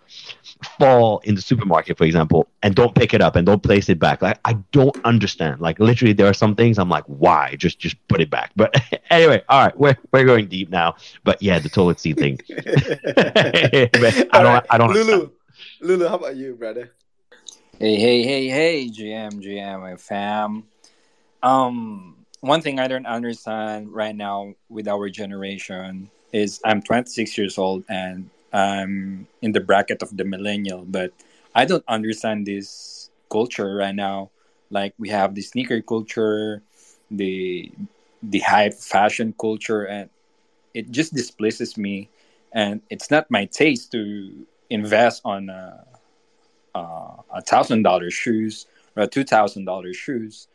fall 0.77 1.19
in 1.23 1.35
the 1.35 1.41
supermarket, 1.41 1.97
for 1.97 2.03
example, 2.03 2.47
and 2.61 2.75
don't 2.75 2.93
pick 2.93 3.13
it 3.13 3.21
up 3.21 3.35
and 3.35 3.45
don't 3.45 3.63
place 3.63 3.89
it 3.89 3.99
back. 3.99 4.21
Like, 4.21 4.39
I 4.45 4.53
don't 4.71 4.95
understand. 5.05 5.61
Like, 5.61 5.79
literally, 5.79 6.13
there 6.13 6.27
are 6.27 6.33
some 6.33 6.55
things 6.55 6.77
I'm 6.77 6.89
like, 6.89 7.05
why? 7.05 7.55
Just, 7.57 7.79
just 7.79 7.95
put 8.07 8.21
it 8.21 8.29
back. 8.29 8.51
But 8.55 8.75
anyway, 9.09 9.43
all 9.49 9.65
right, 9.65 9.77
we're, 9.79 9.97
we're 10.11 10.25
going 10.25 10.47
deep 10.47 10.69
now. 10.69 10.95
But 11.23 11.41
yeah, 11.41 11.59
the 11.59 11.69
toilet 11.69 11.99
seat 11.99 12.17
thing. 12.17 12.39
I 12.49 13.89
don't, 13.93 14.35
Alright, 14.35 14.65
I 14.69 14.77
don't. 14.77 14.91
Lulu. 14.91 15.29
Lulu, 15.81 16.07
how 16.07 16.15
about 16.15 16.35
you, 16.35 16.55
brother? 16.55 16.91
Hey, 17.79 17.95
hey, 17.95 18.23
hey, 18.23 18.47
hey, 18.47 18.89
GM, 18.89 19.41
GM, 19.41 19.97
fam. 19.97 20.63
Um, 21.43 22.25
one 22.41 22.61
thing 22.61 22.79
I 22.79 22.87
don't 22.87 23.05
understand 23.07 23.93
right 23.93 24.15
now 24.15 24.55
with 24.69 24.87
our 24.87 25.09
generation 25.09 26.09
is 26.33 26.59
I'm 26.65 26.81
26 26.81 27.37
years 27.37 27.57
old 27.57 27.83
and 27.89 28.29
I'm 28.53 29.27
in 29.41 29.53
the 29.53 29.61
bracket 29.61 30.01
of 30.03 30.15
the 30.15 30.25
millennial, 30.25 30.85
but 30.85 31.13
I 31.55 31.65
don't 31.65 31.83
understand 31.87 32.45
this 32.47 33.09
culture 33.31 33.75
right 33.75 33.95
now. 33.95 34.31
Like 34.69 34.93
we 34.99 35.09
have 35.09 35.35
the 35.35 35.41
sneaker 35.41 35.81
culture, 35.81 36.63
the 37.11 37.71
the 38.23 38.39
high 38.39 38.69
fashion 38.71 39.33
culture, 39.39 39.83
and 39.85 40.09
it 40.73 40.91
just 40.91 41.13
displaces 41.13 41.77
me. 41.77 42.09
And 42.53 42.81
it's 42.89 43.11
not 43.11 43.31
my 43.31 43.45
taste 43.45 43.91
to 43.93 44.47
invest 44.69 45.21
on. 45.25 45.49
Uh, 45.49 45.83
Uh, 46.75 47.21
a 47.33 47.41
thousand 47.41 47.83
dollar 47.83 48.11
shoes 48.11 48.67
or 48.97 49.03
a 49.03 49.07
two 49.07 49.23
thousand 49.23 49.63
dollar 49.63 49.93
shoes, 49.93 50.49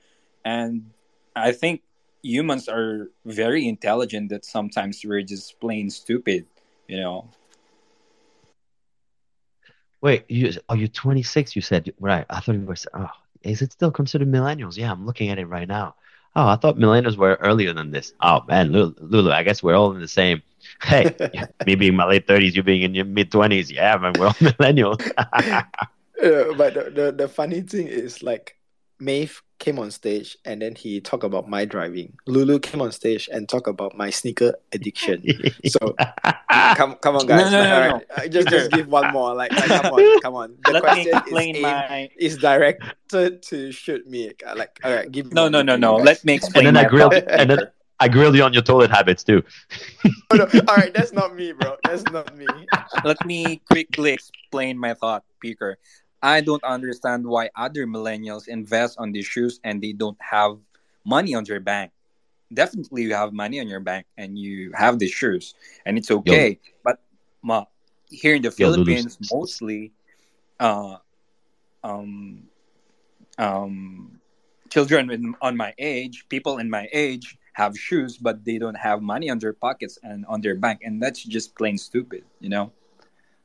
and 0.45 0.91
I 1.35 1.53
think 1.53 1.83
humans 2.23 2.69
are 2.69 3.09
very 3.25 3.67
intelligent. 3.67 4.29
That 4.29 4.45
sometimes 4.45 5.03
we're 5.03 5.23
just 5.23 5.59
plain 5.61 5.89
stupid, 5.89 6.45
you 6.89 7.01
know. 7.01 7.31
Wait, 10.03 10.25
you 10.29 10.53
are 10.69 10.77
you 10.77 10.89
26? 10.89 11.57
You 11.57 11.63
said 11.63 11.93
right. 12.01 12.27
I 12.29 12.41
thought 12.41 12.55
you 12.55 12.67
were. 12.67 12.77
Oh, 12.95 13.09
is 13.43 13.63
it 13.63 13.73
still 13.73 13.91
considered 13.91 14.31
millennials? 14.31 14.77
Yeah, 14.77 14.93
I'm 14.93 15.07
looking 15.07 15.31
at 15.31 15.39
it 15.39 15.47
right 15.47 15.69
now. 15.69 15.95
Oh, 16.37 16.49
I 16.49 16.57
thought 16.57 16.77
millennials 16.77 17.17
were 17.17 17.37
earlier 17.41 17.73
than 17.73 17.93
this. 17.93 18.13
Oh 18.21 18.45
man, 18.47 18.73
Lulu, 18.73 18.95
Lulu 19.01 19.31
I 19.31 19.43
guess 19.43 19.63
we're 19.63 19.75
all 19.75 19.93
in 19.93 20.01
the 20.01 20.09
same. 20.09 20.43
Hey, 20.83 21.17
me 21.67 21.77
being 21.77 21.97
my 21.97 22.07
late 22.07 22.27
30s, 22.27 22.55
you 22.55 22.63
being 22.63 22.83
in 22.83 22.95
your 22.95 23.07
mid 23.07 23.31
20s. 23.31 23.71
Yeah, 23.71 23.97
man, 23.97 24.13
we're 24.19 24.27
all 24.27 24.33
millennials. 24.35 25.01
Uh, 26.23 26.53
but 26.57 26.75
the, 26.75 26.91
the 26.95 27.13
the 27.13 27.29
funny 27.29 27.61
thing 27.63 27.87
is 27.89 28.23
like 28.23 28.57
Maeve 28.99 29.43
came 29.59 29.79
on 29.79 29.91
stage 29.91 30.37
and 30.45 30.61
then 30.63 30.75
he 30.75 31.01
talked 31.01 31.25
about 31.25 31.49
my 31.49 31.65
driving. 31.65 32.17
Lulu 32.27 32.59
came 32.59 32.81
on 32.83 32.93
stage 32.93 33.29
and 33.33 33.49
talked 33.49 33.69
about 33.69 33.97
my 33.97 34.11
sneaker 34.11 34.55
addiction. 34.73 35.23
So 35.67 35.95
come 36.77 36.97
come 36.97 37.17
on 37.17 37.27
guys. 37.27 37.51
No, 37.53 37.63
no, 37.63 37.69
no, 37.69 37.75
All 37.75 37.89
no. 38.01 38.05
right, 38.17 38.31
just 38.31 38.49
just 38.49 38.71
give 38.71 38.89
one 38.89 39.13
more. 39.13 39.35
Like, 39.35 39.53
like 39.53 39.69
come 39.69 39.87
on, 39.93 40.21
come 40.21 40.35
on. 40.35 40.57
The 40.65 40.73
Let 40.73 40.83
me 40.83 40.89
question 41.05 41.19
explain 41.19 41.57
is 41.57 41.63
aimed, 41.65 41.91
my. 41.91 42.11
is 42.17 42.37
directed 42.39 43.43
to 43.43 43.73
shoot 43.73 44.07
me. 44.07 44.33
Like 44.57 44.79
all 44.85 44.93
right, 44.93 45.11
give 45.11 45.27
me 45.27 45.33
No, 45.35 45.45
one 45.45 45.53
no, 45.53 45.63
no, 45.63 45.77
no. 45.77 45.97
guys. 45.99 46.05
Let 46.07 46.25
me 46.25 46.33
explain. 46.35 46.67
and 46.67 46.77
then 46.77 46.85
I 46.85 46.89
grilled, 46.89 47.13
and 47.15 47.51
then 47.51 47.61
I 48.01 48.09
grilled 48.09 48.35
you 48.37 48.43
on 48.43 48.53
your 48.53 48.63
toilet 48.63 48.91
habits 48.91 49.23
too. 49.25 49.43
Oh, 50.33 50.37
no. 50.37 50.49
All 50.69 50.77
right, 50.77 50.93
that's 50.93 51.13
not 51.13 51.35
me, 51.37 51.53
bro. 51.53 51.77
That's 51.85 52.05
not 52.09 52.35
me. 52.37 52.49
Let 53.05 53.25
me 53.25 53.61
quickly 53.69 54.13
explain 54.13 54.79
my 54.79 54.95
thought, 54.95 55.25
Peter. 55.41 55.77
I 56.23 56.41
don't 56.41 56.63
understand 56.65 57.27
why 57.27 57.51
other 57.57 57.87
millennials 57.87 58.49
invest 58.49 58.99
on 58.99 59.13
these 59.13 59.27
shoes 59.27 59.61
and 59.65 59.83
they 59.83 59.93
don't 59.93 60.19
have 60.31 60.59
money 61.05 61.35
on 61.35 61.45
their 61.45 61.61
bank. 61.61 61.93
Definitely, 62.53 63.03
you 63.05 63.15
have 63.15 63.33
money 63.33 63.61
on 63.61 63.69
your 63.69 63.81
bank 63.81 64.07
and 64.17 64.39
you 64.39 64.73
have 64.75 64.99
the 64.99 65.09
shoes, 65.09 65.55
and 65.85 65.97
it's 65.99 66.11
okay. 66.11 66.59
But 66.85 67.01
ma, 67.43 67.65
here 68.09 68.35
in 68.35 68.43
the 68.43 68.51
Yo, 68.57 68.71
Philippines, 68.71 69.19
s- 69.21 69.21
s- 69.21 69.33
mostly, 69.33 69.93
uh, 70.59 70.97
um, 71.83 72.49
um, 73.39 74.21
children 74.71 75.11
in, 75.11 75.35
on 75.41 75.57
my 75.57 75.75
age, 75.79 76.27
people 76.29 76.59
in 76.59 76.71
my 76.71 76.89
age 76.93 77.37
have 77.55 77.77
shoes, 77.79 78.17
but 78.19 78.45
they 78.45 78.59
don't 78.59 78.77
have 78.77 79.03
money 79.03 79.29
on 79.31 79.39
their 79.39 79.53
pockets 79.53 79.99
and 80.03 80.25
on 80.27 80.41
their 80.41 80.55
bank, 80.55 80.81
and 80.85 81.03
that's 81.03 81.23
just 81.25 81.57
plain 81.57 81.79
stupid, 81.79 82.25
you 82.41 82.49
know. 82.49 82.73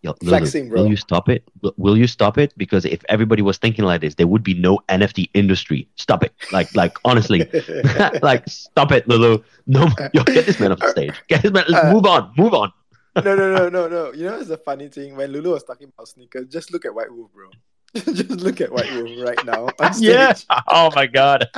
Yo, 0.06 0.14
Lulu, 0.22 0.38
Flexing, 0.38 0.70
bro. 0.70 0.84
Will 0.84 0.90
you 0.92 0.96
stop 0.96 1.30
it? 1.30 1.44
Will- 1.78 1.98
you 1.98 2.06
stop 2.06 2.38
it? 2.38 2.54
Because 2.58 2.86
if 2.86 3.04
everybody 3.10 3.42
was 3.42 3.58
thinking 3.58 3.86
like 3.86 4.02
this, 4.02 4.14
there 4.14 4.28
would 4.28 4.44
be 4.44 4.54
no 4.54 4.78
NFT 4.88 5.32
industry. 5.34 5.88
Stop 5.96 6.24
it. 6.24 6.32
Like, 6.52 6.74
like 6.76 6.96
honestly, 7.04 7.50
like 8.22 8.48
stop 8.48 8.92
it, 8.92 9.08
Lulu. 9.08 9.42
No, 9.66 9.90
yo, 10.14 10.22
get 10.24 10.46
this 10.46 10.60
man 10.60 10.72
off 10.74 10.80
the 10.80 10.92
stage. 10.92 11.16
Get 11.28 11.42
this 11.42 11.52
man. 11.52 11.66
Uh, 11.74 11.92
move 11.92 12.06
on. 12.06 12.32
Move 12.38 12.54
on. 12.54 12.72
no, 13.16 13.36
no, 13.36 13.56
no, 13.56 13.68
no, 13.78 13.88
no. 13.88 14.14
You 14.14 14.26
know, 14.26 14.36
it's 14.38 14.50
the 14.50 14.58
funny 14.58 14.90
thing 14.90 15.16
when 15.16 15.32
Lulu 15.32 15.54
was 15.54 15.64
talking 15.64 15.88
about 15.92 16.08
sneakers. 16.08 16.50
Just 16.50 16.72
look 16.72 16.86
at 16.86 16.94
White 16.94 17.12
Wolf, 17.12 17.32
bro. 17.34 17.50
just 17.96 18.30
look 18.42 18.62
at 18.62 18.72
White 18.72 18.92
Wolf 18.94 19.10
right 19.26 19.44
now. 19.44 19.70
Yeah. 19.98 20.36
Oh 20.68 20.92
my 20.96 21.08
god. 21.08 21.50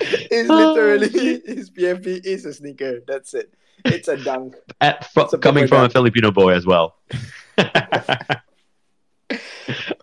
It's 0.00 0.48
literally 0.48 1.42
his 1.44 1.70
PFP 1.70 2.24
is 2.24 2.46
a 2.46 2.54
sneaker. 2.54 3.00
That's 3.06 3.34
it. 3.34 3.52
It's 3.84 4.08
a 4.08 4.16
dunk. 4.16 4.54
At- 4.80 5.08
It's 5.16 5.32
a 5.32 5.38
coming 5.38 5.66
from 5.66 5.84
a. 5.84 5.88
Filipino 5.90 6.30
boy 6.30 6.52
as 6.54 6.66
well. 6.66 6.96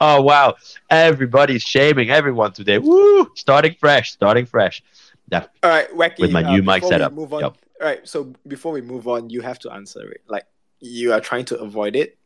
oh 0.02 0.22
wow! 0.22 0.56
Everybody's 0.90 1.62
shaming 1.62 2.10
everyone 2.10 2.54
today. 2.54 2.78
Woo! 2.80 3.30
Starting 3.36 3.76
fresh. 3.80 4.12
Starting 4.12 4.46
fresh. 4.46 4.82
That 5.30 5.52
All 5.64 5.70
right, 5.70 5.90
wacky. 5.92 6.20
With 6.20 6.32
my 6.32 6.44
uh, 6.44 6.52
new 6.52 6.64
mic 6.64 6.84
setup. 6.84 7.14
Move 7.14 7.34
on. 7.34 7.42
Yup. 7.42 7.58
All 7.80 7.88
right. 7.88 8.08
So 8.08 8.34
before 8.48 8.72
we 8.72 8.82
move 8.82 9.08
on, 9.08 9.30
you 9.30 9.42
have 9.42 9.60
to 9.60 9.72
answer 9.72 10.10
it. 10.12 10.22
Like 10.28 10.46
you 10.80 11.14
are 11.14 11.22
trying 11.22 11.46
to 11.46 11.60
avoid 11.60 11.96
it. 11.96 12.18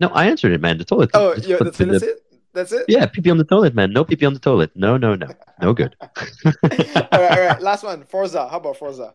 no, 0.00 0.08
I 0.08 0.26
answered 0.26 0.52
it, 0.52 0.60
man. 0.60 0.78
The 0.78 0.84
toilet. 0.84 1.10
Oh, 1.14 1.34
the- 1.34 1.48
yeah, 1.48 1.56
that's, 1.60 1.78
the- 1.78 1.84
that's 1.86 2.02
it. 2.04 2.22
That's 2.54 2.72
it. 2.72 2.86
Yeah, 2.88 3.06
pee 3.06 3.20
pee 3.20 3.30
on 3.30 3.36
the 3.38 3.44
toilet, 3.44 3.74
man. 3.74 3.92
No 3.92 4.04
pee 4.04 4.16
pee 4.16 4.26
on 4.26 4.32
the 4.34 4.40
toilet. 4.40 4.72
No, 4.74 4.96
no, 4.96 5.14
no. 5.14 5.28
No 5.62 5.74
good. 5.74 5.94
all 6.00 6.10
right, 6.72 7.12
all 7.12 7.20
right. 7.46 7.60
Last 7.60 7.84
one. 7.84 8.04
Forza. 8.04 8.48
How 8.48 8.56
about 8.56 8.78
Forza? 8.78 9.14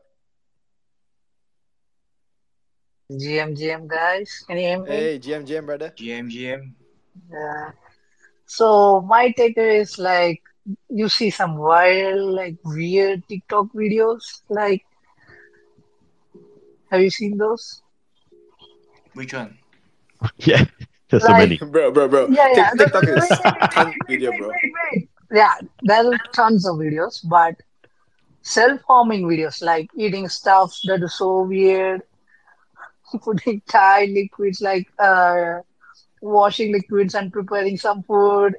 GM, 3.20 3.58
GM 3.58 3.88
guys. 3.88 4.44
Can 4.48 4.58
you 4.58 4.64
hear 4.64 4.80
me? 4.80 4.90
Hey, 4.90 5.20
GM, 5.20 5.46
GM, 5.46 5.66
brother. 5.66 5.94
GM, 5.96 6.32
GM. 6.32 6.74
Yeah. 7.32 7.72
So 8.46 9.02
my 9.02 9.32
take 9.32 9.58
is 9.58 9.98
like 9.98 10.42
you 10.90 11.10
see 11.10 11.30
some 11.30 11.58
wild, 11.58 12.22
like 12.36 12.56
weird 12.64 13.28
TikTok 13.28 13.68
videos. 13.74 14.42
Like, 14.50 14.86
have 16.92 17.02
you 17.02 17.10
seen 17.10 17.38
those? 17.38 17.82
Which 19.14 19.34
one? 19.34 19.58
Yeah, 20.38 20.64
there's 21.10 21.24
so 21.24 21.34
many. 21.34 21.58
Bro, 21.58 21.92
bro, 21.92 22.08
bro. 22.08 22.28
Yeah, 22.30 22.48
yeah. 22.54 22.70
TikTok 22.78 23.04
is 23.04 23.30
wait, 23.30 23.40
wait, 23.44 23.72
ton 23.72 23.94
video, 24.08 24.32
bro. 24.32 24.48
wait, 24.48 24.72
wait. 24.92 25.10
Yeah, 25.32 25.56
there 25.82 26.06
are 26.06 26.18
tons 26.34 26.66
of 26.66 26.78
videos, 26.78 27.20
but 27.28 27.56
self-harming 28.44 29.24
videos 29.24 29.62
like 29.62 29.90
eating 29.98 30.30
stuff 30.30 30.78
that 30.86 31.02
is 31.04 31.18
so 31.18 31.42
weird, 31.42 32.04
putting 33.24 33.62
Thai 33.68 34.06
liquids 34.06 34.62
like 34.62 34.88
uh, 35.00 35.60
washing 36.22 36.72
liquids 36.72 37.16
and 37.16 37.32
preparing 37.32 37.78
some 37.78 38.04
food. 38.04 38.56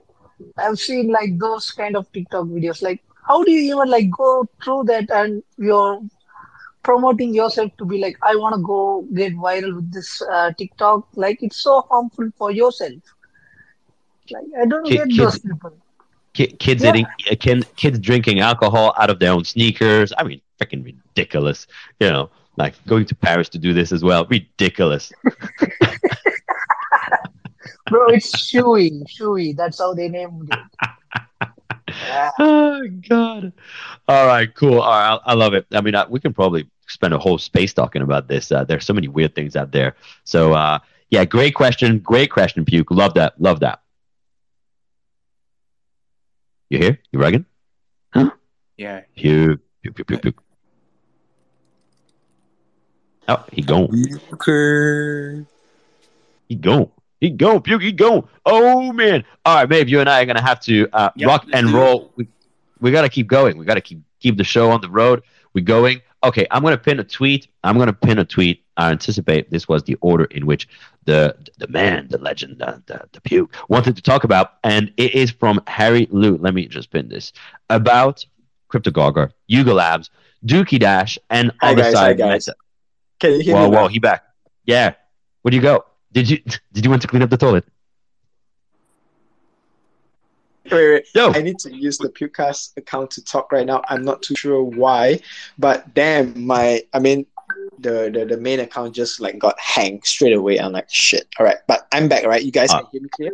I've 0.58 0.78
seen 0.78 1.08
like 1.10 1.38
those 1.38 1.70
kind 1.70 1.96
of 1.96 2.10
TikTok 2.12 2.46
videos. 2.46 2.82
Like, 2.82 3.02
how 3.26 3.42
do 3.44 3.50
you 3.50 3.74
even 3.74 3.88
like 3.90 4.10
go 4.10 4.46
through 4.62 4.84
that 4.84 5.10
and 5.10 5.42
you're 5.58 6.00
promoting 6.82 7.34
yourself 7.34 7.70
to 7.78 7.84
be 7.84 7.98
like, 7.98 8.16
I 8.22 8.36
want 8.36 8.54
to 8.56 8.60
go 8.62 9.06
get 9.14 9.34
viral 9.34 9.76
with 9.76 9.92
this 9.92 10.20
uh, 10.22 10.52
TikTok? 10.58 11.06
Like, 11.14 11.42
it's 11.42 11.56
so 11.56 11.82
harmful 11.90 12.30
for 12.36 12.50
yourself. 12.50 13.00
Like, 14.30 14.44
I 14.60 14.66
don't 14.66 14.84
get 14.88 15.04
kids- 15.08 15.16
those 15.16 15.38
people. 15.38 15.72
Ki- 16.32 16.48
kids 16.58 16.82
Yeah. 16.82 16.90
eating, 16.90 17.06
uh, 17.30 17.36
kids 17.76 17.98
drinking 18.00 18.40
alcohol 18.40 18.92
out 18.98 19.08
of 19.08 19.20
their 19.20 19.32
own 19.32 19.44
sneakers. 19.44 20.12
I 20.18 20.24
mean, 20.24 20.40
freaking 20.60 20.84
ridiculous. 20.84 21.66
You 22.00 22.08
know, 22.10 22.30
like 22.56 22.74
going 22.86 23.06
to 23.06 23.14
Paris 23.14 23.48
to 23.50 23.58
do 23.58 23.72
this 23.72 23.92
as 23.92 24.02
well. 24.02 24.26
Ridiculous. 24.26 25.12
Bro, 27.90 28.08
it's 28.08 28.34
shoey. 28.34 29.02
shoey. 29.06 29.54
That's 29.56 29.78
how 29.78 29.94
they 29.94 30.08
named 30.08 30.50
it. 30.52 30.58
Yeah. 31.88 32.30
oh 32.38 32.88
God! 33.08 33.52
All 34.08 34.26
right, 34.26 34.52
cool. 34.54 34.80
All 34.80 34.90
right, 34.90 35.20
I, 35.26 35.32
I 35.32 35.34
love 35.34 35.54
it. 35.54 35.66
I 35.72 35.80
mean, 35.80 35.94
I, 35.94 36.06
we 36.06 36.18
can 36.18 36.32
probably 36.32 36.68
spend 36.88 37.14
a 37.14 37.18
whole 37.18 37.38
space 37.38 37.72
talking 37.72 38.02
about 38.02 38.28
this. 38.28 38.50
Uh, 38.50 38.64
there's 38.64 38.84
so 38.84 38.92
many 38.94 39.08
weird 39.08 39.34
things 39.34 39.54
out 39.56 39.72
there. 39.72 39.96
So, 40.24 40.54
uh, 40.54 40.78
yeah, 41.10 41.24
great 41.24 41.54
question. 41.54 41.98
Great 41.98 42.30
question, 42.30 42.64
Puke. 42.64 42.90
Love 42.90 43.14
that. 43.14 43.40
Love 43.40 43.60
that. 43.60 43.80
You 46.70 46.78
here? 46.78 46.98
You 47.12 47.18
rugging? 47.18 47.44
Huh? 48.12 48.30
Yeah. 48.76 49.02
Puke. 49.14 49.60
Puke. 49.82 49.94
Puke. 49.94 50.06
Puke. 50.06 50.22
Puke. 50.22 50.42
Oh, 53.28 53.44
he 53.52 53.62
gone. 53.62 53.88
Okay. 54.34 55.44
He 56.48 56.54
gone. 56.56 56.90
He 57.20 57.30
gone. 57.30 57.62
Puke. 57.62 57.82
He 57.82 57.92
gone. 57.92 58.28
Oh 58.44 58.92
man. 58.92 59.24
All 59.44 59.56
right, 59.56 59.68
Maeve. 59.68 59.88
You 59.88 60.00
and 60.00 60.08
I 60.10 60.22
are 60.22 60.26
gonna 60.26 60.42
have 60.42 60.60
to 60.60 60.88
uh, 60.92 61.10
Yep, 61.16 61.26
rock 61.26 61.46
and 61.52 61.68
do 61.68 61.76
roll. 61.76 62.12
We, 62.16 62.28
we 62.80 62.90
gotta 62.90 63.08
keep 63.08 63.26
going. 63.28 63.56
We 63.56 63.64
gotta 63.64 63.80
keep 63.80 64.00
keep 64.20 64.36
the 64.36 64.44
show 64.44 64.70
on 64.70 64.80
the 64.80 64.90
road. 64.90 65.22
We're 65.54 65.64
going. 65.64 66.02
Okay, 66.22 66.46
I'm 66.50 66.62
gonna 66.62 66.76
pin 66.78 67.00
a 67.00 67.04
tweet. 67.04 67.48
I'm 67.62 67.78
gonna 67.78 67.92
pin 67.94 68.18
a 68.18 68.24
tweet. 68.24 68.62
I 68.76 68.90
anticipate 68.90 69.50
this 69.50 69.68
was 69.68 69.84
the 69.84 69.94
order 70.00 70.24
in 70.24 70.44
which 70.46 70.68
the 71.04 71.36
the 71.58 71.68
man, 71.68 72.08
the 72.08 72.18
legend, 72.18 72.58
the, 72.58 72.82
the, 72.86 73.04
the 73.12 73.20
puke 73.20 73.54
wanted 73.68 73.96
to 73.96 74.02
talk 74.02 74.24
about, 74.24 74.54
and 74.64 74.92
it 74.96 75.14
is 75.14 75.30
from 75.30 75.62
Harry 75.66 76.08
Liu. 76.10 76.36
Let 76.36 76.54
me 76.54 76.66
just 76.66 76.90
pin 76.90 77.08
this 77.08 77.32
about 77.70 78.24
CryptoGarga, 78.70 79.30
Yuga 79.46 79.72
Labs, 79.72 80.10
Dookie 80.44 80.80
Dash, 80.80 81.18
and 81.30 81.52
Hi, 81.62 81.72
other 81.72 81.82
guys. 81.82 81.94
Hi, 81.94 82.00
side. 82.00 82.18
guys. 82.18 82.48
Meta. 82.48 82.56
Can 83.20 83.32
you 83.34 83.40
hear 83.40 83.54
Whoa, 83.54 83.68
me? 83.70 83.76
whoa, 83.76 83.82
now? 83.82 83.88
he 83.88 83.98
back. 83.98 84.24
Yeah. 84.64 84.94
Where'd 85.42 85.54
you 85.54 85.60
go? 85.60 85.84
Did 86.12 86.30
you 86.30 86.38
did 86.72 86.84
you 86.84 86.90
want 86.90 87.02
to 87.02 87.08
clean 87.08 87.22
up 87.22 87.30
the 87.30 87.36
toilet? 87.36 87.64
Wait, 90.70 90.72
wait. 90.92 91.06
Yo. 91.14 91.30
I 91.32 91.42
need 91.42 91.58
to 91.58 91.74
use 91.74 91.98
the 91.98 92.08
Pukecast 92.08 92.76
account 92.78 93.10
to 93.12 93.24
talk 93.24 93.52
right 93.52 93.66
now. 93.66 93.82
I'm 93.88 94.02
not 94.02 94.22
too 94.22 94.34
sure 94.34 94.62
why, 94.62 95.20
but 95.58 95.92
damn, 95.94 96.46
my 96.46 96.82
I 96.94 96.98
mean, 97.00 97.26
the, 97.78 98.10
the 98.10 98.24
the 98.24 98.36
main 98.38 98.60
account 98.60 98.94
just 98.94 99.20
like 99.20 99.38
got 99.38 99.58
hanged 99.60 100.06
straight 100.06 100.32
away. 100.32 100.58
I'm 100.58 100.72
like, 100.72 100.88
shit. 100.90 101.28
All 101.38 101.44
right, 101.44 101.58
but 101.68 101.86
I'm 101.92 102.08
back. 102.08 102.24
Right, 102.24 102.42
you 102.42 102.50
guys 102.50 102.70
Uh, 102.70 102.78
can 102.78 102.86
hear 102.92 103.02
me 103.02 103.08
clear? 103.10 103.32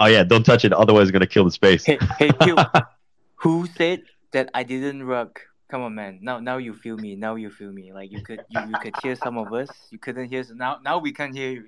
Oh 0.00 0.06
yeah, 0.06 0.22
don't 0.24 0.44
touch 0.44 0.64
it, 0.64 0.72
otherwise 0.72 1.02
it's 1.04 1.10
gonna 1.10 1.26
kill 1.26 1.44
the 1.44 1.50
space. 1.50 1.84
Hey, 1.84 1.98
hey, 2.18 2.30
Q. 2.40 2.56
Who 3.36 3.66
said 3.76 4.02
that 4.32 4.50
I 4.54 4.62
didn't 4.62 5.02
rug? 5.04 5.38
Come 5.70 5.82
on, 5.82 5.94
man. 5.94 6.18
Now, 6.22 6.38
now 6.40 6.58
you 6.58 6.74
feel 6.74 6.96
me. 6.96 7.16
Now 7.16 7.34
you 7.36 7.50
feel 7.50 7.72
me. 7.72 7.92
Like 7.92 8.12
you 8.12 8.22
could, 8.22 8.44
you, 8.50 8.60
you 8.60 8.74
could 8.82 8.94
hear 9.02 9.16
some 9.16 9.38
of 9.38 9.52
us. 9.52 9.68
You 9.90 9.98
couldn't 9.98 10.28
hear. 10.28 10.44
So 10.44 10.54
Now, 10.54 10.78
now 10.84 10.98
we 10.98 11.12
can 11.12 11.34
hear 11.34 11.50
you. 11.52 11.64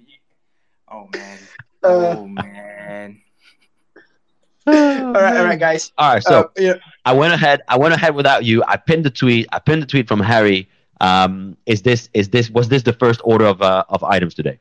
Oh 0.91 1.09
man. 1.15 1.39
Uh, 1.83 1.89
Oh 1.89 2.27
man. 2.29 3.21
all 4.67 4.75
right, 4.75 5.37
all 5.39 5.45
right, 5.45 5.59
guys. 5.59 5.93
All 5.97 6.15
right, 6.15 6.23
so 6.23 6.41
Uh, 6.41 6.49
yeah, 6.59 6.75
I 7.05 7.13
went 7.13 7.33
ahead. 7.33 7.63
I 7.69 7.77
went 7.79 7.95
ahead 7.95 8.15
without 8.15 8.45
you. 8.45 8.63
I 8.67 8.77
pinned 8.77 9.05
the 9.05 9.11
tweet. 9.11 9.47
I 9.53 9.59
pinned 9.61 9.83
the 9.83 9.87
tweet 9.87 10.09
from 10.09 10.21
Harry. 10.21 10.69
Um, 11.01 11.57
is 11.67 11.83
this 11.83 12.09
is 12.15 12.31
this 12.31 12.51
was 12.51 12.69
this 12.69 12.83
the 12.83 12.93
first 12.93 13.21
order 13.25 13.45
of 13.47 13.63
uh, 13.63 13.85
of 13.89 14.03
items 14.03 14.35
today? 14.35 14.59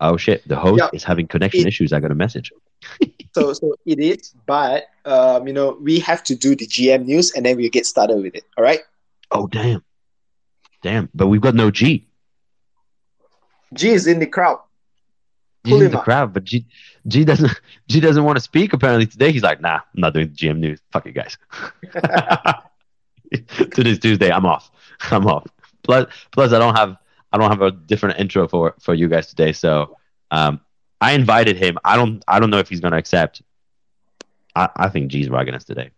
Oh 0.00 0.16
shit! 0.16 0.46
The 0.46 0.56
host 0.56 0.78
Yeah. 0.78 0.90
is 0.92 1.02
having 1.02 1.26
connection 1.26 1.62
It- 1.62 1.68
issues. 1.68 1.92
I 1.92 1.98
got 2.00 2.10
a 2.10 2.14
message. 2.14 2.52
so 3.40 3.52
so 3.52 3.74
it 3.84 3.98
is, 3.98 4.34
but 4.46 4.86
um, 5.04 5.46
you 5.46 5.52
know, 5.52 5.78
we 5.82 5.98
have 6.00 6.22
to 6.24 6.34
do 6.34 6.54
the 6.54 6.66
GM 6.66 7.04
news 7.04 7.32
and 7.32 7.44
then 7.44 7.56
we'll 7.56 7.70
get 7.70 7.86
started 7.86 8.16
with 8.16 8.34
it. 8.34 8.44
All 8.56 8.64
right. 8.64 8.80
Oh 9.30 9.46
damn, 9.46 9.84
damn! 10.82 11.08
But 11.14 11.26
we've 11.28 11.40
got 11.40 11.54
no 11.54 11.70
G. 11.70 12.06
G 13.74 13.90
is 13.90 14.06
in 14.06 14.18
the 14.18 14.26
crowd. 14.26 14.60
Pull 15.64 15.82
in 15.82 15.90
the 15.90 15.98
up. 15.98 16.04
crowd, 16.04 16.32
but 16.32 16.44
G 16.44 16.66
G 17.06 17.24
doesn't 17.24 17.60
G 17.88 18.00
doesn't 18.00 18.24
want 18.24 18.36
to 18.36 18.42
speak 18.42 18.72
apparently 18.72 19.06
today. 19.06 19.32
He's 19.32 19.42
like, 19.42 19.60
nah, 19.60 19.80
I'm 19.94 20.00
not 20.00 20.14
doing 20.14 20.28
the 20.28 20.34
GM 20.34 20.58
news. 20.58 20.80
Fuck 20.92 21.06
you 21.06 21.12
guys. 21.12 21.36
Today's 23.72 23.98
Tuesday. 23.98 24.30
I'm 24.30 24.46
off. 24.46 24.70
I'm 25.10 25.26
off. 25.26 25.46
Plus, 25.82 26.06
plus, 26.32 26.52
I 26.52 26.58
don't 26.58 26.76
have 26.76 26.96
I 27.32 27.38
don't 27.38 27.50
have 27.50 27.62
a 27.62 27.70
different 27.70 28.18
intro 28.18 28.48
for 28.48 28.74
for 28.80 28.94
you 28.94 29.08
guys 29.08 29.26
today. 29.26 29.52
So, 29.52 29.96
um, 30.30 30.60
I 31.00 31.12
invited 31.12 31.56
him. 31.56 31.78
I 31.84 31.96
don't 31.96 32.22
I 32.26 32.40
don't 32.40 32.50
know 32.50 32.58
if 32.58 32.68
he's 32.68 32.80
gonna 32.80 32.96
accept. 32.96 33.42
I, 34.54 34.68
I 34.76 34.88
think 34.88 35.08
G's 35.10 35.28
rugging 35.28 35.54
us 35.54 35.64
today. 35.64 35.90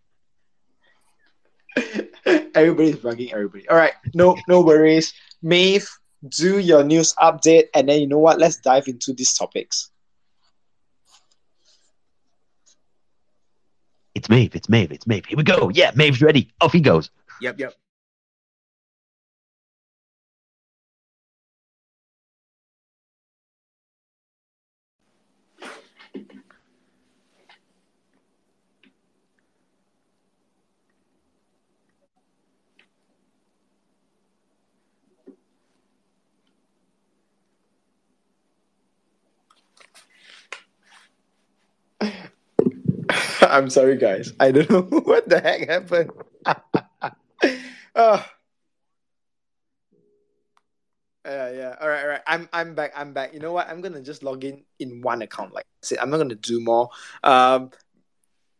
Everybody's 2.54 2.96
bugging 2.96 3.32
everybody. 3.32 3.68
All 3.68 3.76
right, 3.76 3.92
no 4.14 4.36
no 4.48 4.60
worries. 4.60 5.14
Maeve, 5.42 5.88
do 6.28 6.58
your 6.58 6.82
news 6.82 7.14
update, 7.14 7.66
and 7.74 7.88
then 7.88 8.00
you 8.00 8.08
know 8.08 8.18
what? 8.18 8.38
Let's 8.38 8.56
dive 8.56 8.88
into 8.88 9.12
these 9.12 9.32
topics. 9.34 9.90
It's 14.14 14.28
Maeve. 14.28 14.56
It's 14.56 14.68
Maeve. 14.68 14.90
It's 14.90 15.06
Maeve. 15.06 15.26
Here 15.26 15.36
we 15.36 15.44
go. 15.44 15.70
Yeah, 15.72 15.92
Maeve's 15.94 16.20
ready. 16.20 16.50
Off 16.60 16.72
he 16.72 16.80
goes. 16.80 17.10
Yep, 17.40 17.60
yep. 17.60 17.74
I'm 43.58 43.70
sorry, 43.70 43.96
guys. 43.96 44.32
I 44.38 44.52
don't 44.52 44.70
know 44.70 44.82
what 45.02 45.28
the 45.28 45.40
heck 45.40 45.68
happened. 45.68 46.12
oh. 47.96 48.24
Yeah, 51.26 51.50
yeah. 51.50 51.74
All 51.80 51.88
right, 51.88 52.02
all 52.02 52.08
right. 52.08 52.20
I'm 52.28 52.48
I'm 52.52 52.76
back. 52.76 52.92
I'm 52.94 53.12
back. 53.12 53.34
You 53.34 53.40
know 53.40 53.52
what? 53.52 53.68
I'm 53.68 53.80
gonna 53.80 54.00
just 54.00 54.22
log 54.22 54.44
in 54.44 54.62
in 54.78 55.02
one 55.02 55.22
account. 55.22 55.52
Like 55.52 55.64
I 55.64 55.82
said, 55.82 55.98
I'm 55.98 56.08
not 56.08 56.18
gonna 56.18 56.36
do 56.36 56.60
more. 56.60 56.88
Um, 57.24 57.70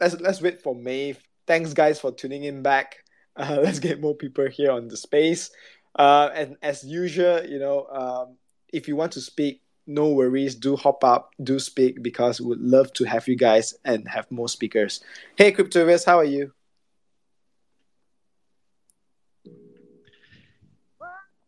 let's 0.01 0.21
let's 0.21 0.43
wait 0.43 0.63
for 0.63 0.75
Maeve. 0.75 1.23
Thanks, 1.47 1.73
guys, 1.73 2.01
for 2.01 2.11
tuning 2.13 2.45
in 2.45 2.63
back. 2.63 2.97
Uh, 3.39 3.61
let's 3.63 3.79
get 3.79 4.01
more 4.01 4.17
people 4.17 4.49
here 4.49 4.73
on 4.73 4.89
the 4.89 4.97
space. 4.97 5.53
Uh, 5.95 6.29
and 6.35 6.57
as 6.61 6.83
usual, 6.83 7.47
you 7.47 7.61
know, 7.61 7.87
um, 7.87 8.37
if 8.73 8.89
you 8.89 8.97
want 8.97 9.13
to 9.13 9.21
speak, 9.21 9.63
no 9.89 10.09
worries. 10.09 10.55
Do 10.55 10.77
hop 10.77 11.03
up, 11.03 11.33
do 11.43 11.59
speak 11.59 12.03
because 12.03 12.41
we 12.41 12.47
would 12.49 12.61
love 12.61 12.93
to 12.95 13.05
have 13.05 13.27
you 13.27 13.37
guys 13.37 13.75
and 13.85 14.07
have 14.07 14.31
more 14.31 14.49
speakers. 14.49 15.01
Hey, 15.37 15.51
Cryptovius, 15.51 16.05
how 16.05 16.19
are 16.19 16.25
you? 16.25 16.53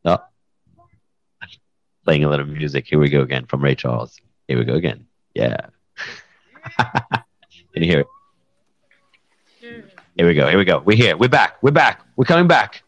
Oh. 0.05 0.19
Playing 2.05 2.25
a 2.25 2.31
little 2.31 2.47
music. 2.47 2.87
Here 2.87 2.99
we 2.99 3.11
go 3.11 3.21
again 3.21 3.45
from 3.47 3.63
Ray 3.63 3.75
Charles. 3.75 4.19
Here 4.49 4.59
we 4.59 4.65
go 4.65 4.75
again. 4.75 5.07
Yeah. 5.35 5.67
Can 6.79 7.83
you 7.83 7.85
hear 7.85 8.01
it? 8.01 8.07
Here 10.17 10.27
we 10.27 10.35
go. 10.35 10.49
Here 10.49 10.59
we 10.59 10.65
go. 10.65 10.81
We're 10.81 10.97
here. 10.97 11.17
We're 11.17 11.29
back. 11.29 11.63
We're 11.63 11.71
back. 11.71 12.01
We're 12.17 12.25
coming 12.25 12.49
back. 12.49 12.83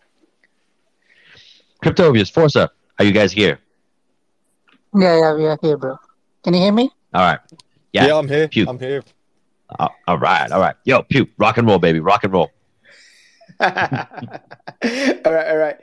Cryptovius, 1.85 2.33
Forza, 2.33 2.71
are 2.99 3.05
you 3.05 3.13
guys 3.13 3.33
here? 3.33 3.59
Yeah, 4.95 5.19
yeah, 5.19 5.35
we 5.35 5.47
are 5.47 5.59
here, 5.63 5.77
bro. 5.79 5.97
Can 6.45 6.53
you 6.55 6.61
hear 6.61 6.73
me? 6.73 6.91
All 7.15 7.23
right. 7.23 7.41
Yeah. 7.93 8.07
Yeah, 8.07 8.19
I'm 8.19 8.29
here. 8.29 8.49
Pew. 8.49 8.67
I'm 8.69 8.79
here. 8.79 9.03
Uh, 9.79 9.89
all 10.07 10.19
right. 10.19 10.51
All 10.53 10.61
right. 10.61 10.77
Yo, 10.85 11.03
pew. 11.03 11.27
Rock 11.39 11.57
and 11.57 11.67
roll, 11.67 11.79
baby. 11.79 12.01
Rock 12.01 12.25
and 12.25 12.33
roll. 12.33 12.51
all 13.61 13.71
right, 13.71 15.49
all 15.49 15.57
right. 15.57 15.77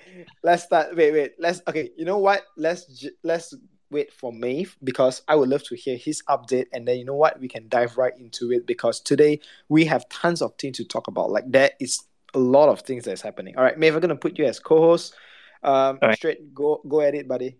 Let's 0.44 0.64
start. 0.64 0.96
Wait, 0.96 1.12
wait. 1.12 1.34
Let's. 1.40 1.62
Okay. 1.68 1.90
You 1.98 2.06
know 2.06 2.20
what? 2.20 2.44
Let's 2.56 3.08
let's 3.24 3.54
wait 3.90 4.14
for 4.14 4.32
Maeve 4.32 4.78
because 4.84 5.24
I 5.28 5.36
would 5.36 5.50
love 5.50 5.64
to 5.64 5.76
hear 5.76 5.98
his 5.98 6.22
update, 6.30 6.68
and 6.72 6.88
then 6.88 7.00
you 7.00 7.06
know 7.06 7.16
what? 7.16 7.40
We 7.40 7.48
can 7.48 7.68
dive 7.68 7.98
right 7.98 8.14
into 8.16 8.52
it 8.52 8.68
because 8.68 9.00
today 9.00 9.40
we 9.70 9.86
have 9.86 10.08
tons 10.10 10.44
of 10.44 10.54
things 10.60 10.78
to 10.78 10.86
talk 10.86 11.08
about. 11.08 11.32
Like 11.32 11.46
there 11.48 11.72
is 11.80 12.04
a 12.36 12.40
lot 12.40 12.70
of 12.70 12.82
things 12.82 13.06
that's 13.06 13.22
happening. 13.22 13.58
All 13.58 13.64
right, 13.64 13.78
Maeve, 13.78 13.96
I'm 13.96 14.02
gonna 14.02 14.16
put 14.16 14.38
you 14.38 14.46
as 14.46 14.60
co-host. 14.60 15.16
Um, 15.64 16.00
All 16.02 16.10
right. 16.10 16.18
straight 16.18 16.54
go 16.54 16.82
go 16.88 17.02
at 17.02 17.16
it, 17.16 17.28
buddy. 17.28 17.58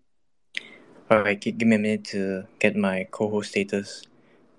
All 1.10 1.22
right, 1.22 1.40
gi- 1.40 1.50
give 1.50 1.66
me 1.66 1.74
a 1.74 1.78
minute 1.80 2.04
to 2.14 2.44
get 2.60 2.76
my 2.76 3.08
co-host 3.10 3.50
status. 3.50 4.04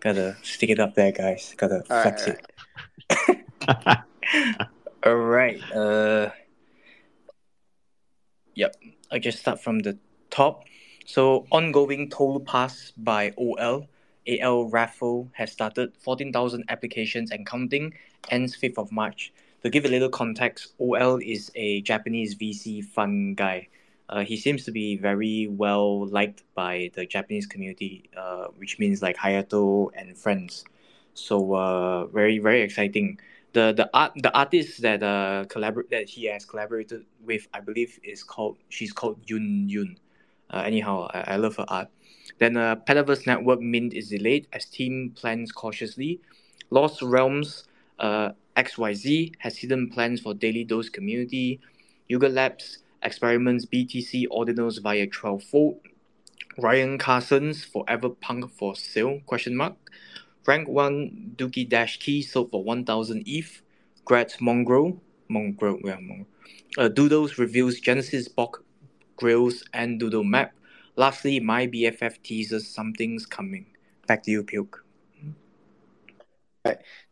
Gotta 0.01 0.35
stick 0.43 0.69
it 0.69 0.81
up 0.81 0.95
there, 0.95 1.13
guys. 1.13 1.55
Gotta 1.55 1.83
All 1.89 2.03
right, 2.03 2.19
flex 2.19 2.27
all 2.27 2.33
it. 2.33 3.97
All 5.05 5.15
right. 5.15 5.61
Uh, 5.73 6.29
yep. 8.53 8.75
I 9.09 9.19
just 9.19 9.39
start 9.39 9.61
from 9.63 9.79
the 9.79 9.97
top. 10.29 10.65
So 11.05 11.47
ongoing 11.51 12.09
toll 12.09 12.41
pass 12.41 12.91
by 12.97 13.31
OL. 13.37 13.87
AL 14.27 14.65
raffle 14.65 15.29
has 15.31 15.53
started. 15.53 15.95
Fourteen 15.95 16.33
thousand 16.33 16.65
applications 16.67 17.31
and 17.31 17.45
counting. 17.45 17.93
Ends 18.29 18.55
fifth 18.55 18.77
of 18.77 18.91
March. 18.91 19.31
To 19.63 19.69
give 19.69 19.85
a 19.85 19.87
little 19.87 20.09
context, 20.09 20.73
OL 20.79 21.17
is 21.17 21.49
a 21.55 21.81
Japanese 21.81 22.35
VC 22.35 22.83
fund 22.83 23.37
guy. 23.37 23.69
Uh, 24.09 24.23
he 24.23 24.35
seems 24.37 24.65
to 24.65 24.71
be 24.71 24.97
very 24.97 25.47
well 25.47 26.05
liked 26.07 26.43
by 26.53 26.91
the 26.95 27.05
Japanese 27.05 27.45
community, 27.45 28.09
uh, 28.17 28.47
which 28.57 28.79
means 28.79 29.01
like 29.01 29.17
Hayato 29.17 29.89
and 29.95 30.17
friends. 30.17 30.65
So 31.13 31.53
uh, 31.53 32.05
very 32.07 32.39
very 32.39 32.61
exciting. 32.61 33.19
The 33.53 33.73
the 33.73 33.89
art 33.93 34.13
the 34.15 34.31
artist 34.37 34.81
that 34.81 35.03
uh 35.03 35.45
collabor- 35.47 35.89
that 35.89 36.09
he 36.09 36.25
has 36.25 36.45
collaborated 36.45 37.05
with, 37.23 37.47
I 37.53 37.59
believe, 37.59 37.99
is 38.03 38.23
called 38.23 38.57
she's 38.69 38.91
called 38.91 39.19
Yun 39.27 39.67
Yun. 39.69 39.97
Uh, 40.49 40.63
anyhow, 40.65 41.07
I, 41.13 41.33
I 41.33 41.35
love 41.37 41.55
her 41.57 41.65
art. 41.67 41.87
Then 42.39 42.57
uh, 42.57 42.75
Petaverse 42.75 43.25
Network 43.27 43.61
Mint 43.61 43.93
is 43.93 44.09
delayed 44.09 44.47
as 44.53 44.65
team 44.65 45.13
plans 45.15 45.51
cautiously. 45.51 46.19
Lost 46.69 47.01
Realms 47.01 47.65
uh, 47.99 48.31
XYZ 48.57 49.33
has 49.39 49.57
hidden 49.57 49.89
plans 49.89 50.19
for 50.21 50.33
Daily 50.33 50.63
Dose 50.63 50.89
community. 50.89 51.59
Yuga 52.07 52.27
Labs 52.27 52.79
experiments 53.03 53.65
BTC 53.65 54.27
ordinals 54.29 54.81
via 54.81 55.07
TwelveFold. 55.07 55.79
Ryan 56.57 56.97
Carson's 56.97 57.63
Forever 57.63 58.09
Punk 58.09 58.51
for 58.51 58.75
sale? 58.75 59.21
Question 59.25 59.55
mark. 59.55 59.75
Rank 60.45 60.67
1 60.67 61.33
Dookie 61.35 61.67
Dash 61.67 61.97
key 61.97 62.21
sold 62.21 62.51
for 62.51 62.63
1000 62.63 63.23
ETH. 63.25 63.61
Grat 64.05 64.37
Mongrel. 64.41 64.99
Mongrel, 65.29 65.79
yeah, 65.83 65.97
Mongrel. 66.01 66.27
Uh, 66.77 66.87
Doodles 66.87 67.37
reveals 67.37 67.79
Genesis 67.79 68.27
Box 68.27 68.59
grills 69.15 69.63
and 69.73 69.99
Doodle 69.99 70.23
map. 70.23 70.53
Lastly, 70.95 71.39
my 71.39 71.67
BFF 71.67 72.21
teases 72.23 72.67
something's 72.67 73.25
coming. 73.25 73.65
Back 74.07 74.23
to 74.23 74.31
you, 74.31 74.43
Puke. 74.43 74.83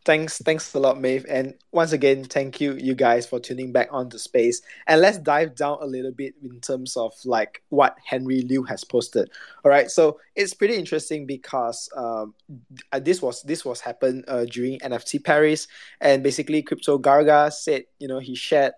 Thanks, 0.06 0.40
thanks 0.40 0.74
a 0.74 0.80
lot, 0.80 1.00
Maeve. 1.00 1.26
And 1.28 1.56
once 1.72 1.92
again, 1.92 2.24
thank 2.24 2.62
you, 2.62 2.74
you 2.74 2.96
guys, 2.96 3.28
for 3.28 3.40
tuning 3.40 3.72
back 3.72 3.90
onto 3.92 4.18
space. 4.18 4.62
And 4.88 5.02
let's 5.02 5.18
dive 5.18 5.56
down 5.56 5.80
a 5.82 5.86
little 5.86 6.12
bit 6.12 6.36
in 6.42 6.60
terms 6.62 6.96
of 6.96 7.14
like 7.26 7.62
what 7.70 7.98
Henry 8.06 8.42
Liu 8.42 8.64
has 8.64 8.84
posted. 8.84 9.30
All 9.66 9.72
right, 9.72 9.90
so 9.92 10.20
it's 10.36 10.54
pretty 10.54 10.76
interesting 10.76 11.26
because 11.26 11.90
um, 11.96 12.34
uh, 12.92 13.00
this 13.00 13.22
was 13.22 13.44
this 13.44 13.66
was 13.66 13.82
happened 13.82 14.24
uh, 14.28 14.46
during 14.46 14.80
NFT 14.80 15.24
Paris, 15.24 15.68
and 16.00 16.24
basically, 16.24 16.62
Crypto 16.64 16.98
Garga 16.98 17.52
said, 17.52 17.84
you 18.00 18.08
know, 18.08 18.20
he 18.20 18.36
shared 18.36 18.74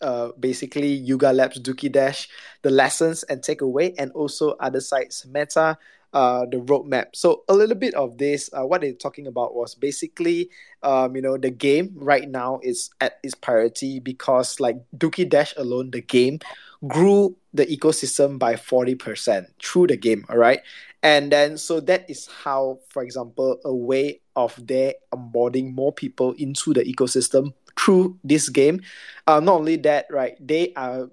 uh, 0.00 0.30
basically 0.38 0.88
Yuga 0.88 1.32
Labs 1.32 1.60
Dookie 1.60 1.90
Dash, 1.90 2.28
the 2.62 2.70
lessons 2.70 3.22
and 3.24 3.42
takeaway, 3.42 3.94
and 3.98 4.12
also 4.12 4.56
Otherside's 4.56 5.26
Meta, 5.26 5.78
uh, 6.12 6.46
the 6.46 6.58
roadmap. 6.58 7.08
So 7.14 7.44
a 7.48 7.54
little 7.54 7.76
bit 7.76 7.94
of 7.94 8.18
this, 8.18 8.50
uh, 8.52 8.64
what 8.64 8.80
they're 8.80 8.92
talking 8.92 9.26
about 9.26 9.54
was 9.54 9.74
basically, 9.74 10.50
um, 10.82 11.14
you 11.16 11.22
know, 11.22 11.36
the 11.36 11.50
game 11.50 11.92
right 11.94 12.28
now 12.28 12.60
is 12.62 12.90
at 13.00 13.18
its 13.22 13.34
priority 13.34 14.00
because 14.00 14.60
like 14.60 14.76
Dookie 14.96 15.28
Dash 15.28 15.54
alone, 15.56 15.90
the 15.90 16.00
game 16.00 16.40
grew 16.86 17.36
the 17.52 17.66
ecosystem 17.66 18.38
by 18.38 18.54
40% 18.54 19.46
through 19.62 19.88
the 19.88 19.96
game, 19.96 20.24
all 20.28 20.38
right? 20.38 20.60
And 21.02 21.30
then, 21.30 21.58
so 21.58 21.80
that 21.80 22.08
is 22.10 22.26
how, 22.26 22.80
for 22.88 23.02
example, 23.02 23.58
a 23.64 23.74
way 23.74 24.20
of 24.34 24.54
their 24.66 24.94
onboarding 25.12 25.72
more 25.74 25.92
people 25.92 26.32
into 26.38 26.72
the 26.72 26.82
ecosystem 26.82 27.52
through 27.78 28.18
this 28.24 28.48
game. 28.48 28.80
Uh, 29.26 29.40
not 29.40 29.56
only 29.56 29.76
that, 29.76 30.06
right, 30.10 30.36
they 30.40 30.72
are 30.74 31.08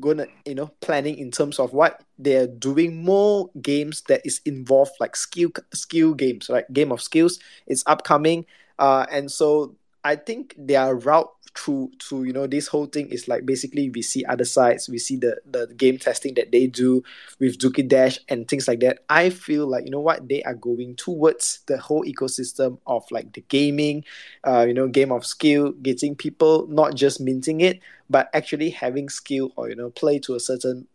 gonna 0.00 0.26
you 0.46 0.54
know 0.54 0.70
planning 0.80 1.18
in 1.18 1.30
terms 1.30 1.58
of 1.58 1.72
what 1.72 2.02
they're 2.18 2.46
doing 2.46 3.02
more 3.04 3.50
games 3.60 4.02
that 4.08 4.20
is 4.24 4.40
involved 4.44 4.92
like 5.00 5.16
skill 5.16 5.50
skill 5.74 6.14
games 6.14 6.48
right 6.48 6.70
game 6.72 6.92
of 6.92 7.02
skills 7.02 7.40
it's 7.66 7.82
upcoming 7.86 8.44
uh 8.78 9.04
and 9.10 9.30
so 9.32 9.74
i 10.04 10.14
think 10.14 10.54
their 10.56 10.94
route 10.94 11.30
through 11.56 11.90
to 11.98 12.24
you 12.24 12.32
know 12.32 12.46
this 12.46 12.68
whole 12.68 12.86
thing 12.86 13.08
is 13.08 13.26
like 13.26 13.44
basically 13.44 13.90
we 13.90 14.02
see 14.02 14.24
other 14.24 14.44
sites 14.44 14.88
we 14.88 14.98
see 14.98 15.16
the 15.16 15.36
the 15.50 15.66
game 15.76 15.98
testing 15.98 16.34
that 16.34 16.52
they 16.52 16.66
do 16.66 17.02
with 17.38 17.58
Dookie 17.58 17.88
Dash 17.88 18.18
and 18.28 18.46
things 18.46 18.68
like 18.68 18.80
that. 18.80 19.00
I 19.08 19.30
feel 19.30 19.66
like 19.66 19.84
you 19.84 19.90
know 19.90 20.00
what 20.00 20.28
they 20.28 20.42
are 20.44 20.54
going 20.54 20.96
towards 20.96 21.60
the 21.66 21.78
whole 21.78 22.04
ecosystem 22.04 22.78
of 22.86 23.04
like 23.10 23.32
the 23.32 23.42
gaming 23.48 24.04
uh 24.44 24.64
you 24.66 24.74
know 24.74 24.88
game 24.88 25.12
of 25.12 25.26
skill 25.26 25.72
getting 25.72 26.14
people 26.14 26.66
not 26.68 26.94
just 26.94 27.20
minting 27.20 27.60
it 27.60 27.80
but 28.08 28.28
actually 28.34 28.70
having 28.70 29.08
skill 29.08 29.52
or 29.56 29.68
you 29.68 29.76
know 29.76 29.90
play 29.90 30.18
to 30.18 30.34
a 30.34 30.40
certain 30.40 30.86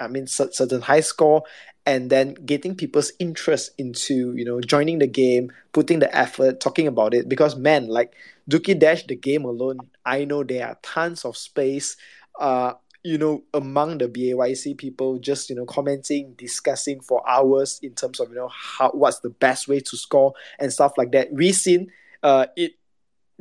i 0.00 0.06
mean 0.06 0.26
cer- 0.26 0.52
certain 0.52 0.80
high 0.80 1.00
score 1.00 1.42
and 1.86 2.10
then 2.10 2.34
getting 2.44 2.74
people's 2.74 3.12
interest 3.18 3.70
into 3.78 4.34
you 4.34 4.44
know 4.44 4.60
joining 4.60 4.98
the 4.98 5.06
game 5.06 5.50
putting 5.72 5.98
the 5.98 6.16
effort 6.16 6.60
talking 6.60 6.86
about 6.86 7.14
it 7.14 7.28
because 7.28 7.56
man 7.56 7.88
like 7.88 8.14
Dookie 8.48 8.78
Dash 8.78 9.04
the 9.06 9.16
game 9.16 9.44
alone 9.44 9.88
I 10.04 10.24
know 10.24 10.42
there 10.44 10.66
are 10.66 10.78
tons 10.82 11.24
of 11.24 11.36
space 11.36 11.96
uh 12.40 12.74
you 13.04 13.18
know 13.18 13.42
among 13.54 13.98
the 13.98 14.08
BAYC 14.08 14.76
people 14.76 15.18
just 15.18 15.50
you 15.50 15.56
know 15.56 15.66
commenting 15.66 16.34
discussing 16.36 17.00
for 17.00 17.22
hours 17.28 17.78
in 17.82 17.94
terms 17.94 18.20
of 18.20 18.28
you 18.30 18.36
know 18.36 18.48
how 18.48 18.90
what's 18.90 19.20
the 19.20 19.30
best 19.30 19.68
way 19.68 19.80
to 19.80 19.96
score 19.96 20.32
and 20.58 20.72
stuff 20.72 20.92
like 20.96 21.12
that. 21.12 21.32
We 21.32 21.52
seen 21.52 21.88
uh 22.22 22.46
it 22.56 22.72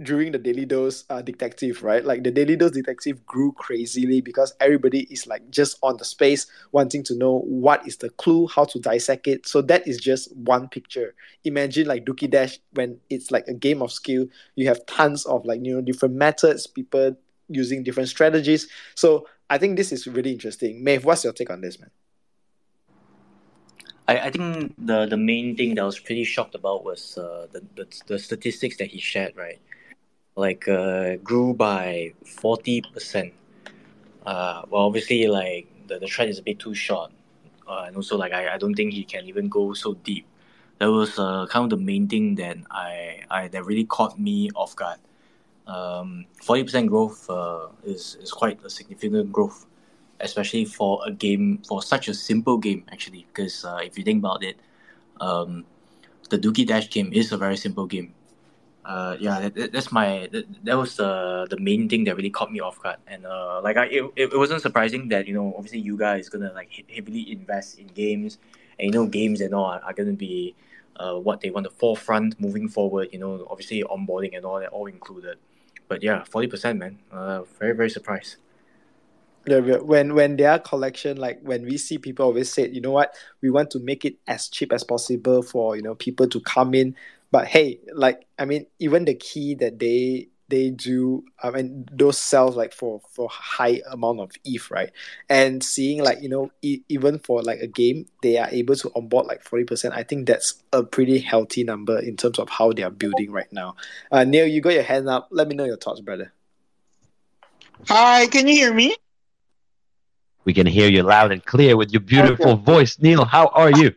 during 0.03 0.31
the 0.31 0.37
daily 0.37 0.65
dose 0.65 1.05
uh, 1.09 1.21
detective 1.21 1.83
right? 1.83 2.05
Like 2.05 2.23
the 2.23 2.31
daily 2.31 2.55
dose 2.55 2.71
detective 2.71 3.25
grew 3.25 3.51
crazily 3.53 4.21
because 4.21 4.53
everybody 4.59 5.01
is 5.11 5.25
like 5.25 5.49
just 5.49 5.77
on 5.81 5.97
the 5.97 6.05
space 6.05 6.45
wanting 6.71 7.03
to 7.03 7.15
know 7.15 7.39
what 7.39 7.85
is 7.87 7.97
the 7.97 8.09
clue 8.11 8.47
how 8.47 8.65
to 8.65 8.79
dissect 8.79 9.27
it. 9.27 9.47
So 9.47 9.61
that 9.63 9.87
is 9.87 9.97
just 9.97 10.35
one 10.35 10.67
picture. 10.67 11.15
Imagine 11.43 11.87
like 11.87 12.05
Dookie 12.05 12.29
Dash 12.29 12.59
when 12.73 12.99
it's 13.09 13.31
like 13.31 13.47
a 13.47 13.53
game 13.53 13.81
of 13.81 13.91
skill 13.91 14.27
you 14.55 14.67
have 14.67 14.85
tons 14.85 15.25
of 15.25 15.45
like 15.45 15.63
you 15.63 15.75
know 15.75 15.81
different 15.81 16.15
methods 16.15 16.67
people 16.67 17.17
using 17.49 17.83
different 17.83 18.09
strategies. 18.09 18.67
So 18.95 19.27
i 19.49 19.57
think 19.57 19.77
this 19.77 19.91
is 19.91 20.07
really 20.07 20.31
interesting. 20.31 20.83
Maeve 20.83 21.05
what's 21.05 21.23
your 21.23 21.33
take 21.33 21.49
on 21.49 21.61
this 21.61 21.79
man? 21.79 21.89
I, 24.07 24.19
I 24.19 24.31
think 24.31 24.73
the, 24.77 25.05
the 25.05 25.17
main 25.17 25.55
thing 25.57 25.75
that 25.75 25.81
I 25.81 25.85
was 25.85 25.99
pretty 25.99 26.23
shocked 26.23 26.55
about 26.55 26.85
was 26.85 27.17
uh, 27.17 27.47
the, 27.51 27.61
the, 27.75 27.87
the 28.07 28.19
statistics 28.19 28.77
that 28.77 28.87
he 28.87 28.99
shared, 28.99 29.35
right? 29.35 29.59
Like, 30.37 30.67
uh, 30.69 31.17
grew 31.17 31.53
by 31.55 32.13
40%. 32.25 33.33
Uh, 34.25 34.63
well, 34.69 34.83
obviously, 34.83 35.27
like, 35.27 35.67
the, 35.87 35.99
the 35.99 36.07
thread 36.07 36.29
is 36.29 36.39
a 36.39 36.43
bit 36.43 36.59
too 36.59 36.75
short. 36.75 37.11
Uh, 37.67 37.85
and 37.87 37.95
also, 37.97 38.17
like, 38.17 38.33
I, 38.33 38.55
I 38.55 38.57
don't 38.59 38.75
think 38.75 38.93
he 38.93 39.03
can 39.03 39.25
even 39.25 39.49
go 39.49 39.73
so 39.73 39.95
deep. 39.95 40.27
That 40.79 40.91
was 40.91 41.17
uh, 41.19 41.47
kind 41.49 41.63
of 41.65 41.79
the 41.79 41.83
main 41.83 42.07
thing 42.07 42.35
that 42.35 42.57
I, 42.71 43.21
I 43.31 43.47
that 43.49 43.65
really 43.65 43.85
caught 43.85 44.19
me 44.19 44.51
off 44.55 44.75
guard. 44.75 44.99
Um, 45.67 46.25
40% 46.43 46.87
growth 46.87 47.29
uh, 47.29 47.67
is, 47.83 48.17
is 48.21 48.31
quite 48.31 48.63
a 48.63 48.69
significant 48.69 49.31
growth 49.33 49.65
especially 50.19 50.65
for 50.65 51.01
a 51.05 51.11
game 51.11 51.61
for 51.67 51.81
such 51.83 52.07
a 52.07 52.13
simple 52.13 52.57
game 52.57 52.85
actually 52.91 53.27
because 53.27 53.65
uh, 53.65 53.79
if 53.83 53.97
you 53.97 54.03
think 54.03 54.19
about 54.19 54.43
it 54.43 54.57
um, 55.21 55.65
the 56.29 56.37
Dookie 56.39 56.67
Dash 56.67 56.89
game 56.89 57.11
is 57.13 57.31
a 57.31 57.37
very 57.37 57.57
simple 57.57 57.85
game 57.85 58.13
uh, 58.87 59.17
yeah 59.19 59.39
that, 59.41 59.55
that- 59.55 59.71
that's 59.73 59.91
my 59.91 60.29
that, 60.33 60.45
that 60.65 60.77
was 60.77 60.95
the 60.97 61.11
the 61.49 61.59
main 61.59 61.89
thing 61.89 62.05
that 62.05 62.15
really 62.17 62.29
caught 62.31 62.51
me 62.51 62.59
off 62.61 62.81
guard. 62.81 62.97
And 63.07 63.25
uh, 63.25 63.61
like 63.63 63.77
I 63.77 63.85
it, 63.87 64.03
it 64.15 64.37
wasn't 64.37 64.61
surprising 64.61 65.09
that 65.09 65.27
you 65.27 65.33
know 65.35 65.53
obviously 65.57 65.79
you 65.79 65.97
guys 65.97 66.29
gonna 66.29 66.53
like 66.53 66.71
heavily 66.93 67.31
invest 67.31 67.79
in 67.79 67.87
games. 67.87 68.39
And 68.79 68.85
you 68.87 68.91
know 68.93 69.07
games 69.07 69.41
and 69.41 69.53
all 69.53 69.65
are, 69.65 69.81
are 69.83 69.93
gonna 69.93 70.13
be 70.13 70.55
uh, 70.97 71.15
what 71.15 71.41
they 71.41 71.49
want 71.51 71.65
the 71.65 71.71
forefront 71.71 72.39
moving 72.39 72.67
forward 72.69 73.09
you 73.11 73.19
know 73.19 73.45
obviously 73.49 73.83
onboarding 73.83 74.35
and 74.35 74.45
all 74.45 74.59
that 74.59 74.69
all 74.69 74.87
included. 74.87 75.37
But 75.87 76.03
yeah 76.03 76.23
40% 76.23 76.79
man. 76.79 76.99
Uh, 77.11 77.43
very 77.59 77.75
very 77.75 77.89
surprised. 77.89 78.37
Yeah, 79.47 79.59
when 79.77 80.13
when 80.13 80.35
their 80.35 80.59
collection, 80.59 81.15
like 81.15 81.39
when 81.41 81.63
we 81.63 81.77
see 81.77 81.97
people 81.97 82.25
always 82.25 82.51
say, 82.51 82.67
you 82.69 82.81
know 82.81 82.91
what, 82.91 83.15
we 83.41 83.49
want 83.49 83.71
to 83.71 83.79
make 83.79 84.03
it 84.03 84.17
as 84.27 84.49
cheap 84.49 84.73
as 84.73 84.83
possible 84.83 85.41
for 85.41 85.77
you 85.77 85.81
know 85.81 85.95
people 85.95 86.27
to 86.27 86.41
come 86.41 86.73
in. 86.73 86.95
But 87.31 87.47
hey, 87.47 87.79
like 87.93 88.25
I 88.39 88.45
mean, 88.45 88.67
even 88.79 89.05
the 89.05 89.15
key 89.15 89.55
that 89.55 89.79
they 89.79 90.29
they 90.49 90.69
do, 90.69 91.25
I 91.43 91.51
mean, 91.51 91.85
those 91.91 92.17
sells 92.17 92.55
like 92.55 92.73
for 92.73 93.01
for 93.11 93.27
high 93.29 93.81
amount 93.91 94.21
of 94.21 94.31
ETH, 94.45 94.71
right? 94.71 94.91
And 95.29 95.61
seeing 95.61 96.01
like 96.01 96.21
you 96.21 96.29
know, 96.29 96.51
e- 96.61 96.83
even 96.87 97.19
for 97.19 97.43
like 97.43 97.59
a 97.59 97.67
game, 97.67 98.05
they 98.23 98.37
are 98.37 98.47
able 98.49 98.75
to 98.75 98.91
onboard 98.95 99.25
like 99.27 99.43
forty 99.43 99.65
percent. 99.65 99.93
I 99.93 100.03
think 100.03 100.27
that's 100.27 100.63
a 100.71 100.83
pretty 100.83 101.19
healthy 101.19 101.63
number 101.63 101.99
in 101.99 102.15
terms 102.15 102.39
of 102.39 102.49
how 102.49 102.71
they 102.71 102.83
are 102.83 102.91
building 102.91 103.31
right 103.31 103.51
now. 103.51 103.75
Uh, 104.11 104.23
Neil, 104.23 104.47
you 104.47 104.61
got 104.61 104.73
your 104.73 104.83
hand 104.83 105.09
up. 105.09 105.27
Let 105.31 105.47
me 105.47 105.55
know 105.55 105.65
your 105.65 105.77
thoughts, 105.77 105.99
brother. 105.99 106.31
Hi, 107.89 108.27
can 108.27 108.47
you 108.47 108.53
hear 108.53 108.73
me? 108.73 108.95
We 110.45 110.53
can 110.53 110.65
hear 110.65 110.89
you 110.89 111.03
loud 111.03 111.33
and 111.33 111.43
clear 111.43 111.75
with 111.75 111.91
your 111.91 111.99
beautiful 111.99 112.55
voice. 112.55 112.97
Neil, 112.99 113.25
how 113.25 113.47
are 113.47 113.69
you? 113.69 113.93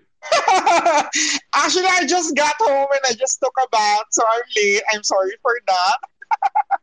Actually, 1.55 1.87
I 1.87 2.07
just 2.07 2.37
got 2.37 2.55
home 2.59 2.87
and 2.91 3.01
I 3.09 3.15
just 3.15 3.41
took 3.41 3.55
a 3.63 3.69
bath, 3.69 4.05
so 4.11 4.23
I'm 4.33 4.43
late. 4.57 4.83
I'm 4.93 5.03
sorry 5.03 5.33
for 5.43 5.59
that. 5.67 5.97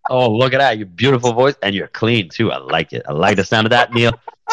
Oh, 0.09 0.31
look 0.31 0.53
at 0.53 0.59
that. 0.59 0.77
Your 0.77 0.87
beautiful 0.87 1.33
voice 1.33 1.55
and 1.61 1.75
you're 1.75 1.87
clean 1.87 2.29
too. 2.29 2.51
I 2.51 2.57
like 2.57 2.93
it. 2.93 3.03
I 3.09 3.13
like 3.13 3.35
the 3.37 3.43
sound 3.43 3.65
of 3.65 3.71
that, 3.71 3.93
Neil. 3.93 4.13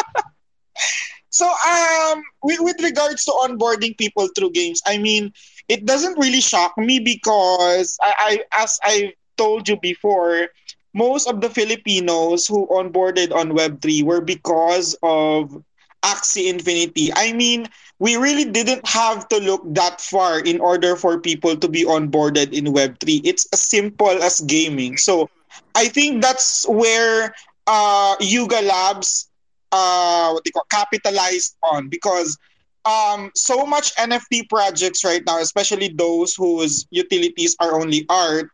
So, 1.29 1.45
um, 1.45 2.23
with, 2.43 2.59
with 2.61 2.81
regards 2.81 3.25
to 3.25 3.31
onboarding 3.31 3.97
people 3.97 4.29
through 4.35 4.51
games, 4.51 4.81
I 4.85 4.97
mean, 4.97 5.33
it 5.67 5.85
doesn't 5.85 6.17
really 6.17 6.39
shock 6.39 6.77
me 6.77 6.99
because 6.99 7.97
I, 8.01 8.13
I 8.53 8.63
as 8.63 8.79
I 8.83 9.13
told 9.35 9.67
you 9.67 9.75
before, 9.77 10.47
most 10.93 11.27
of 11.27 11.41
the 11.41 11.49
Filipinos 11.49 12.47
who 12.47 12.67
onboarded 12.67 13.33
on 13.33 13.51
Web3 13.51 14.03
were 14.03 14.21
because 14.21 14.95
of 15.03 15.61
Axie 16.03 16.47
Infinity. 16.49 17.11
I 17.13 17.33
mean, 17.33 17.67
we 17.99 18.15
really 18.17 18.45
didn't 18.45 18.87
have 18.87 19.27
to 19.29 19.37
look 19.37 19.61
that 19.73 20.01
far 20.01 20.39
in 20.39 20.59
order 20.59 20.95
for 20.95 21.19
people 21.19 21.55
to 21.55 21.67
be 21.67 21.85
onboarded 21.85 22.51
in 22.51 22.65
Web3. 22.65 23.21
It's 23.23 23.47
as 23.53 23.61
simple 23.61 24.21
as 24.21 24.41
gaming. 24.41 24.97
So 24.97 25.29
I 25.75 25.87
think 25.87 26.21
that's 26.21 26.67
where 26.67 27.33
uh, 27.67 28.15
Yuga 28.19 28.61
Labs 28.61 29.29
uh, 29.71 30.31
what 30.31 30.43
they 30.43 30.51
call 30.51 30.65
capitalized 30.71 31.55
on 31.63 31.89
because 31.89 32.37
um, 32.85 33.31
so 33.35 33.65
much 33.65 33.93
NFT 33.95 34.47
projects 34.47 35.03
right 35.03 35.23
now, 35.25 35.39
especially 35.39 35.89
those 35.89 36.35
whose 36.35 36.87
utilities 36.91 37.55
are 37.59 37.79
only 37.79 38.05
art 38.09 38.49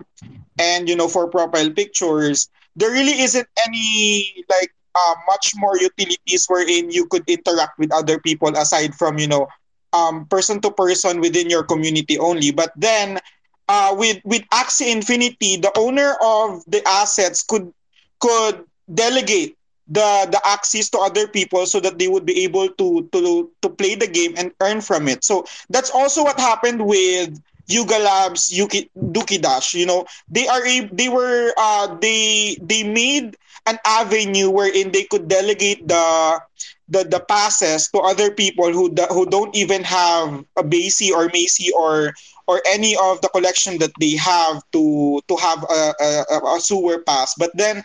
and 0.57 0.87
you 0.89 0.95
know 0.95 1.07
for 1.07 1.27
profile 1.29 1.69
pictures, 1.69 2.49
there 2.75 2.91
really 2.91 3.21
isn't 3.21 3.47
any 3.67 4.45
like 4.49 4.71
uh, 4.95 5.15
much 5.27 5.53
more 5.55 5.77
utilities 5.77 6.45
wherein 6.47 6.91
you 6.91 7.05
could 7.07 7.23
interact 7.27 7.77
with 7.79 7.91
other 7.93 8.19
people 8.19 8.49
aside 8.55 8.93
from 8.95 9.17
you 9.17 9.27
know 9.27 9.47
um, 9.93 10.25
person 10.27 10.59
to 10.61 10.71
person 10.71 11.19
within 11.19 11.49
your 11.49 11.63
community 11.63 12.17
only. 12.17 12.51
But 12.51 12.71
then 12.75 13.19
uh, 13.67 13.95
with 13.97 14.21
with 14.23 14.43
Axie 14.49 14.91
Infinity, 14.91 15.57
the 15.57 15.71
owner 15.77 16.15
of 16.21 16.63
the 16.67 16.81
assets 16.87 17.43
could 17.43 17.73
could 18.19 18.65
delegate 18.93 19.57
the 19.87 20.27
the 20.31 20.41
access 20.45 20.89
to 20.89 20.99
other 20.99 21.27
people 21.27 21.65
so 21.65 21.79
that 21.79 21.97
they 21.99 22.07
would 22.07 22.25
be 22.25 22.43
able 22.43 22.69
to 22.69 23.07
to 23.11 23.49
to 23.61 23.69
play 23.69 23.95
the 23.95 24.07
game 24.07 24.33
and 24.37 24.51
earn 24.61 24.81
from 24.81 25.07
it. 25.07 25.23
So 25.23 25.45
that's 25.69 25.89
also 25.91 26.23
what 26.23 26.39
happened 26.39 26.85
with 26.85 27.39
Yuga 27.67 27.99
Labs 27.99 28.51
Yuki 28.51 28.89
Duki 28.97 29.41
Dash. 29.41 29.73
You 29.73 29.85
know, 29.85 30.05
they 30.29 30.47
are 30.47 30.63
they 30.91 31.09
were 31.09 31.53
uh 31.57 31.95
they 31.99 32.57
they 32.61 32.83
made 32.83 33.37
an 33.65 33.77
avenue 33.85 34.49
wherein 34.49 34.91
they 34.91 35.03
could 35.03 35.27
delegate 35.27 35.87
the 35.87 36.41
the, 36.89 37.03
the 37.03 37.19
passes 37.19 37.87
to 37.89 37.99
other 37.99 38.31
people 38.31 38.71
who 38.71 38.93
who 39.09 39.25
don't 39.25 39.55
even 39.55 39.83
have 39.83 40.43
a 40.57 40.63
BAYC 40.63 41.11
or 41.11 41.29
Macy 41.33 41.71
or 41.71 42.13
or 42.47 42.61
any 42.67 42.95
of 42.95 43.21
the 43.21 43.29
collection 43.29 43.77
that 43.79 43.91
they 43.99 44.15
have 44.17 44.61
to 44.73 45.21
to 45.27 45.35
have 45.37 45.63
a, 45.63 45.93
a, 45.99 46.55
a 46.55 46.59
sewer 46.59 46.99
pass. 46.99 47.33
But 47.35 47.51
then 47.55 47.83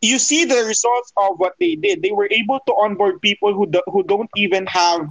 you 0.00 0.18
see 0.18 0.44
the 0.44 0.64
results 0.64 1.12
of 1.16 1.38
what 1.38 1.54
they 1.58 1.74
did. 1.74 2.02
They 2.02 2.12
were 2.12 2.28
able 2.30 2.60
to 2.66 2.72
onboard 2.72 3.20
people 3.20 3.54
who 3.54 3.66
do, 3.66 3.82
who 3.86 4.02
don't 4.04 4.30
even 4.36 4.66
have 4.66 5.08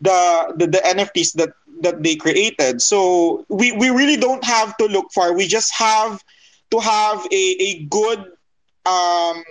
the, 0.00 0.54
the 0.56 0.66
the 0.66 0.78
NFTs 0.78 1.34
that 1.34 1.50
that 1.82 2.02
they 2.02 2.16
created. 2.16 2.82
So 2.82 3.44
we 3.48 3.72
we 3.72 3.90
really 3.90 4.16
don't 4.16 4.44
have 4.44 4.76
to 4.78 4.86
look 4.86 5.12
far. 5.14 5.34
We 5.34 5.46
just 5.46 5.72
have 5.74 6.22
to 6.70 6.80
have 6.80 7.26
a, 7.30 7.44
a 7.60 7.84
good 7.90 8.31
um, 8.86 9.44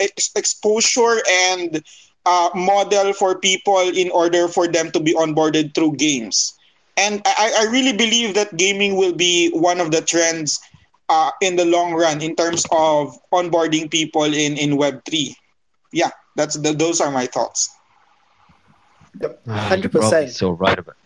ex- 0.00 0.30
exposure 0.36 1.22
and 1.48 1.82
uh, 2.26 2.50
model 2.54 3.12
for 3.12 3.38
people 3.38 3.80
in 3.80 4.10
order 4.10 4.48
for 4.48 4.66
them 4.68 4.90
to 4.92 5.00
be 5.00 5.14
onboarded 5.14 5.74
through 5.74 5.96
games. 5.96 6.56
And 6.96 7.22
I, 7.24 7.66
I 7.66 7.70
really 7.70 7.96
believe 7.96 8.34
that 8.34 8.56
gaming 8.56 8.96
will 8.96 9.14
be 9.14 9.50
one 9.50 9.80
of 9.80 9.90
the 9.90 10.00
trends 10.00 10.60
uh, 11.08 11.30
in 11.40 11.56
the 11.56 11.64
long 11.64 11.92
run 11.92 12.22
in 12.22 12.36
terms 12.36 12.64
of 12.70 13.18
onboarding 13.32 13.90
people 13.90 14.24
in, 14.24 14.56
in 14.56 14.78
Web3. 14.78 15.34
Yeah, 15.92 16.10
that's 16.36 16.56
the, 16.56 16.72
those 16.72 17.00
are 17.00 17.10
my 17.10 17.26
thoughts. 17.26 17.70
Hundred 19.48 19.92
percent. 19.92 20.30
So 20.30 20.52
right 20.52 20.78
about. 20.78 20.96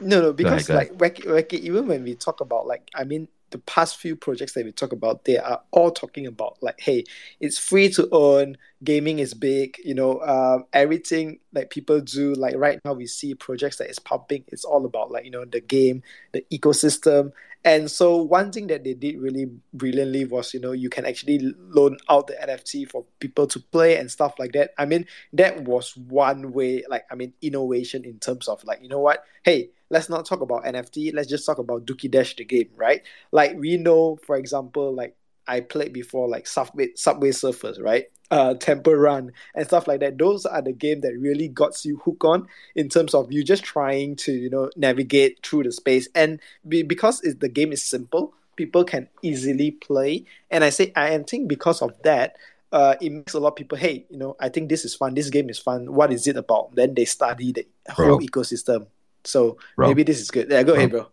No, 0.00 0.20
no, 0.20 0.32
because 0.32 0.68
ahead. 0.68 0.90
like 0.98 1.14
Wacky, 1.14 1.24
Wacky, 1.26 1.60
even 1.60 1.86
when 1.86 2.02
we 2.02 2.14
talk 2.14 2.40
about 2.40 2.66
like, 2.66 2.90
I 2.94 3.04
mean, 3.04 3.28
the 3.54 3.58
past 3.60 3.98
few 3.98 4.16
projects 4.16 4.54
that 4.54 4.64
we 4.64 4.72
talk 4.72 4.90
about, 4.90 5.26
they 5.26 5.38
are 5.38 5.62
all 5.70 5.92
talking 5.92 6.26
about 6.26 6.58
like, 6.60 6.80
hey, 6.80 7.04
it's 7.38 7.56
free 7.56 7.88
to 7.90 8.08
own, 8.10 8.56
gaming 8.82 9.20
is 9.20 9.32
big, 9.32 9.76
you 9.84 9.94
know, 9.94 10.20
um, 10.22 10.64
everything 10.72 11.38
like 11.52 11.70
people 11.70 12.00
do. 12.00 12.34
Like 12.34 12.56
right 12.56 12.80
now, 12.84 12.94
we 12.94 13.06
see 13.06 13.32
projects 13.36 13.76
that 13.76 13.88
is 13.88 14.00
pumping. 14.00 14.42
It's 14.48 14.64
all 14.64 14.84
about 14.84 15.12
like 15.12 15.24
you 15.24 15.30
know 15.30 15.44
the 15.44 15.60
game, 15.60 16.02
the 16.32 16.44
ecosystem, 16.52 17.30
and 17.64 17.90
so 17.90 18.16
one 18.16 18.52
thing 18.52 18.66
that 18.66 18.84
they 18.84 18.92
did 18.94 19.18
really 19.18 19.46
brilliantly 19.72 20.26
was 20.26 20.52
you 20.52 20.60
know 20.60 20.72
you 20.72 20.90
can 20.90 21.06
actually 21.06 21.38
loan 21.58 21.96
out 22.08 22.26
the 22.26 22.34
NFT 22.34 22.90
for 22.90 23.04
people 23.20 23.46
to 23.46 23.58
play 23.58 23.96
and 23.96 24.10
stuff 24.10 24.34
like 24.38 24.52
that. 24.52 24.72
I 24.76 24.84
mean, 24.84 25.06
that 25.32 25.64
was 25.64 25.96
one 25.96 26.52
way, 26.52 26.84
like 26.88 27.04
I 27.10 27.14
mean, 27.14 27.32
innovation 27.40 28.04
in 28.04 28.18
terms 28.18 28.48
of 28.48 28.62
like 28.64 28.82
you 28.82 28.88
know 28.88 29.00
what, 29.00 29.24
hey, 29.44 29.70
let's 29.90 30.08
not 30.08 30.26
talk 30.26 30.42
about 30.42 30.64
NFT. 30.64 31.14
Let's 31.14 31.28
just 31.28 31.46
talk 31.46 31.58
about 31.58 31.86
Dookie 31.86 32.10
Dash 32.10 32.36
the 32.36 32.44
game, 32.44 32.68
right? 32.76 33.02
Like 33.32 33.56
we 33.56 33.78
know, 33.78 34.16
for 34.26 34.36
example, 34.36 34.94
like 34.94 35.16
I 35.46 35.60
played 35.60 35.92
before, 35.92 36.28
like 36.28 36.46
Subway 36.46 36.90
Subway 36.94 37.30
Surfers, 37.30 37.80
right? 37.80 38.06
Uh, 38.30 38.54
Temple 38.54 38.94
Run 38.94 39.32
and 39.54 39.66
stuff 39.66 39.86
like 39.86 40.00
that. 40.00 40.18
Those 40.18 40.46
are 40.46 40.62
the 40.62 40.72
game 40.72 41.02
that 41.02 41.16
really 41.18 41.48
got 41.48 41.84
you 41.84 41.98
hooked 42.04 42.24
on 42.24 42.48
in 42.74 42.88
terms 42.88 43.14
of 43.14 43.30
you 43.30 43.44
just 43.44 43.62
trying 43.62 44.16
to 44.16 44.32
you 44.32 44.50
know 44.50 44.70
navigate 44.76 45.44
through 45.46 45.64
the 45.64 45.72
space 45.72 46.08
and 46.14 46.40
be, 46.66 46.82
because 46.82 47.22
it, 47.22 47.40
the 47.40 47.48
game 47.48 47.72
is 47.72 47.82
simple, 47.82 48.34
people 48.56 48.84
can 48.84 49.08
easily 49.22 49.72
play. 49.72 50.24
And 50.50 50.64
I 50.64 50.70
say 50.70 50.92
I 50.96 51.16
think 51.18 51.48
because 51.48 51.82
of 51.82 51.92
that. 52.02 52.36
Uh, 52.72 52.96
it 53.00 53.12
makes 53.12 53.34
a 53.34 53.38
lot 53.38 53.50
of 53.50 53.54
people, 53.54 53.78
hey, 53.78 54.04
you 54.10 54.18
know, 54.18 54.34
I 54.40 54.48
think 54.48 54.68
this 54.68 54.84
is 54.84 54.96
fun. 54.96 55.14
This 55.14 55.30
game 55.30 55.48
is 55.48 55.60
fun. 55.60 55.94
What 55.94 56.12
is 56.12 56.26
it 56.26 56.36
about? 56.36 56.74
Then 56.74 56.92
they 56.92 57.04
study 57.04 57.52
the 57.52 57.64
whole 57.88 58.18
Bro. 58.18 58.18
ecosystem. 58.18 58.88
So 59.22 59.58
Bro. 59.76 59.86
maybe 59.86 60.02
this 60.02 60.20
is 60.20 60.28
good. 60.32 60.50
Yeah, 60.50 60.64
go 60.64 60.74
ahead, 60.74 60.90
bro. 60.90 61.06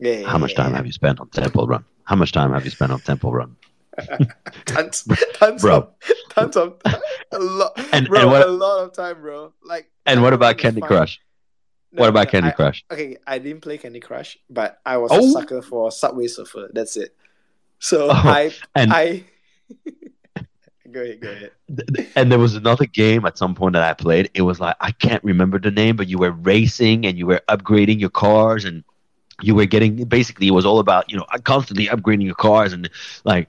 Yeah, 0.00 0.12
yeah, 0.12 0.28
How 0.28 0.36
much 0.36 0.50
yeah, 0.50 0.56
time 0.56 0.70
yeah. 0.72 0.76
have 0.78 0.86
you 0.86 0.92
spent 0.92 1.20
on 1.20 1.28
Temple 1.28 1.68
Run? 1.68 1.84
How 2.04 2.16
much 2.16 2.32
time 2.32 2.52
have 2.52 2.64
you 2.64 2.70
spent 2.70 2.90
on 2.90 2.98
Temple 3.00 3.32
Run? 3.32 3.56
tons, 4.66 5.06
tons 5.34 5.62
Bro. 5.62 5.76
of, 5.76 5.92
tons 6.30 6.56
of, 6.56 6.80
a 7.32 7.38
lot, 7.38 7.72
And- 7.92 8.06
bro, 8.08 8.20
and 8.22 8.30
what- 8.30 8.46
a 8.46 8.50
lot 8.50 8.84
of 8.84 8.92
time, 8.92 9.20
bro. 9.20 9.52
Like, 9.64 9.90
And 10.06 10.22
what 10.22 10.32
about 10.32 10.58
Candy 10.58 10.80
fun. 10.80 10.88
Crush? 10.88 11.20
No, 11.92 12.00
what 12.00 12.08
about 12.08 12.26
no, 12.26 12.30
Candy 12.32 12.48
I- 12.48 12.52
Crush? 12.52 12.84
Okay, 12.90 13.16
I 13.26 13.38
didn't 13.38 13.62
play 13.62 13.78
Candy 13.78 14.00
Crush, 14.00 14.36
but 14.50 14.78
I 14.84 14.96
was 14.98 15.10
Oh. 15.12 15.26
a 15.28 15.30
sucker 15.32 15.62
for 15.62 15.90
Subway 15.90 16.26
Surfer. 16.26 16.68
That's 16.72 16.96
it. 16.96 17.14
So 17.78 18.08
Oh, 18.08 18.12
I, 18.12 18.52
and- 18.74 18.92
I, 18.92 19.24
go 20.90 21.00
ahead, 21.02 21.20
go 21.20 21.30
ahead. 21.30 21.50
And 22.14 22.30
there 22.30 22.38
was 22.38 22.54
another 22.54 22.86
game 22.86 23.24
at 23.26 23.36
some 23.38 23.54
point 23.54 23.72
that 23.74 23.82
I 23.82 23.94
played. 23.94 24.30
It 24.34 24.42
was 24.42 24.60
like 24.60 24.76
I 24.80 24.92
can't 24.92 25.22
remember 25.24 25.58
the 25.58 25.70
name, 25.70 25.96
but 25.96 26.08
you 26.08 26.18
were 26.18 26.30
racing 26.32 27.06
and 27.06 27.18
you 27.18 27.26
were 27.26 27.40
upgrading 27.48 28.00
your 28.00 28.10
cars 28.10 28.64
and 28.64 28.84
you 29.42 29.54
were 29.54 29.66
getting 29.66 30.04
basically 30.04 30.48
it 30.48 30.52
was 30.52 30.64
all 30.64 30.78
about 30.78 31.10
you 31.10 31.16
know 31.16 31.26
constantly 31.44 31.86
upgrading 31.86 32.24
your 32.24 32.34
cars 32.34 32.72
and 32.72 32.88
like 33.24 33.48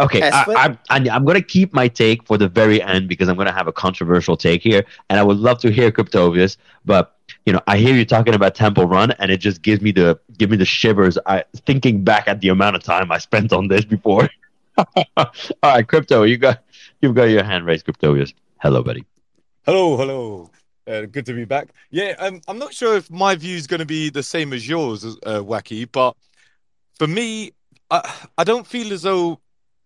okay 0.00 0.22
I, 0.22 0.28
Asphalt? 0.28 0.58
I'm, 0.58 0.78
I'm 0.90 1.10
I'm 1.10 1.24
gonna 1.24 1.42
keep 1.42 1.72
my 1.72 1.88
take 1.88 2.24
for 2.26 2.36
the 2.36 2.48
very 2.48 2.82
end 2.82 3.08
because 3.08 3.28
I'm 3.28 3.36
gonna 3.36 3.52
have 3.52 3.68
a 3.68 3.72
controversial 3.72 4.36
take 4.36 4.62
here 4.62 4.84
and 5.08 5.18
I 5.18 5.22
would 5.22 5.36
love 5.36 5.58
to 5.60 5.70
hear 5.70 5.92
Cryptovius 5.92 6.56
but 6.84 7.16
you 7.46 7.52
know 7.52 7.60
I 7.66 7.78
hear 7.78 7.94
you 7.94 8.04
talking 8.04 8.34
about 8.34 8.54
Temple 8.54 8.86
Run 8.86 9.12
and 9.12 9.30
it 9.30 9.38
just 9.38 9.62
gives 9.62 9.80
me 9.80 9.92
the 9.92 10.18
give 10.38 10.50
me 10.50 10.56
the 10.56 10.64
shivers 10.64 11.18
I 11.26 11.44
thinking 11.66 12.02
back 12.02 12.26
at 12.26 12.40
the 12.40 12.48
amount 12.48 12.76
of 12.76 12.82
time 12.82 13.12
I 13.12 13.18
spent 13.18 13.52
on 13.52 13.68
this 13.68 13.84
before 13.84 14.28
all 15.16 15.26
right 15.62 15.86
Crypto 15.86 16.24
you 16.24 16.36
got 16.36 16.64
you've 17.00 17.14
got 17.14 17.24
your 17.24 17.44
hand 17.44 17.64
raised 17.64 17.86
Cryptovius 17.86 18.32
hello 18.58 18.82
buddy 18.82 19.04
Hello, 19.68 19.98
hello. 19.98 20.50
Uh, 20.88 21.02
good 21.02 21.26
to 21.26 21.34
be 21.34 21.44
back. 21.44 21.68
Yeah, 21.90 22.14
um, 22.18 22.40
I'm 22.48 22.58
not 22.58 22.72
sure 22.72 22.96
if 22.96 23.10
my 23.10 23.34
view 23.34 23.56
is 23.56 23.66
going 23.66 23.80
to 23.80 23.86
be 23.86 24.08
the 24.08 24.22
same 24.22 24.52
as 24.54 24.66
yours, 24.66 25.04
uh, 25.04 25.40
Wacky, 25.40 25.86
but 25.90 26.16
for 26.98 27.06
me, 27.06 27.52
I, 27.90 28.10
I 28.38 28.44
don't 28.44 28.66
feel 28.66 28.92
as 28.92 29.02
though 29.02 29.38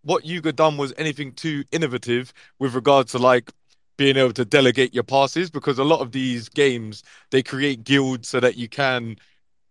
what 0.03 0.25
Yuga 0.25 0.53
done 0.53 0.77
was 0.77 0.93
anything 0.97 1.33
too 1.33 1.65
innovative 1.73 2.33
with 2.59 2.75
regard 2.75 3.09
to 3.09 3.19
like 3.19 3.51
being 3.97 4.17
able 4.17 4.33
to 4.33 4.45
delegate 4.45 4.95
your 4.95 5.05
passes 5.05 5.51
because 5.51 5.79
a 5.79 5.85
lot 5.85 6.01
of 6.01 6.13
these 6.13 6.49
games 6.49 7.03
they 7.31 7.43
create 7.43 7.85
guilds 7.85 8.29
so 8.29 8.41
that 8.41 8.57
you 8.57 8.69
can 8.69 9.17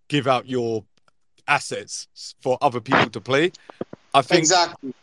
give 0.07 0.27
out 0.27 0.47
your 0.47 0.83
assets 1.47 2.07
for 2.41 2.57
other 2.61 2.79
people 2.79 3.09
to 3.09 3.19
play. 3.21 3.51
I 4.13 4.21
think 4.21 4.39
Exactly. 4.39 4.93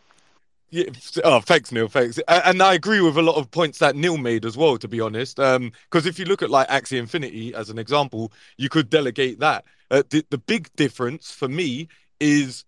Yeah, 0.70 0.84
oh, 1.24 1.40
thanks, 1.40 1.72
Neil. 1.72 1.88
Thanks, 1.88 2.18
and 2.28 2.62
I 2.62 2.74
agree 2.74 3.00
with 3.00 3.16
a 3.16 3.22
lot 3.22 3.36
of 3.36 3.50
points 3.50 3.78
that 3.78 3.96
Neil 3.96 4.18
made 4.18 4.44
as 4.44 4.56
well. 4.56 4.76
To 4.76 4.88
be 4.88 5.00
honest, 5.00 5.40
um, 5.40 5.72
because 5.90 6.06
if 6.06 6.18
you 6.18 6.24
look 6.26 6.42
at 6.42 6.50
like 6.50 6.68
Axie 6.68 6.98
Infinity 6.98 7.54
as 7.54 7.70
an 7.70 7.78
example, 7.78 8.32
you 8.56 8.68
could 8.68 8.90
delegate 8.90 9.40
that. 9.40 9.64
Uh, 9.90 10.02
the 10.10 10.24
the 10.30 10.38
big 10.38 10.68
difference 10.76 11.30
for 11.30 11.48
me 11.48 11.88
is 12.20 12.64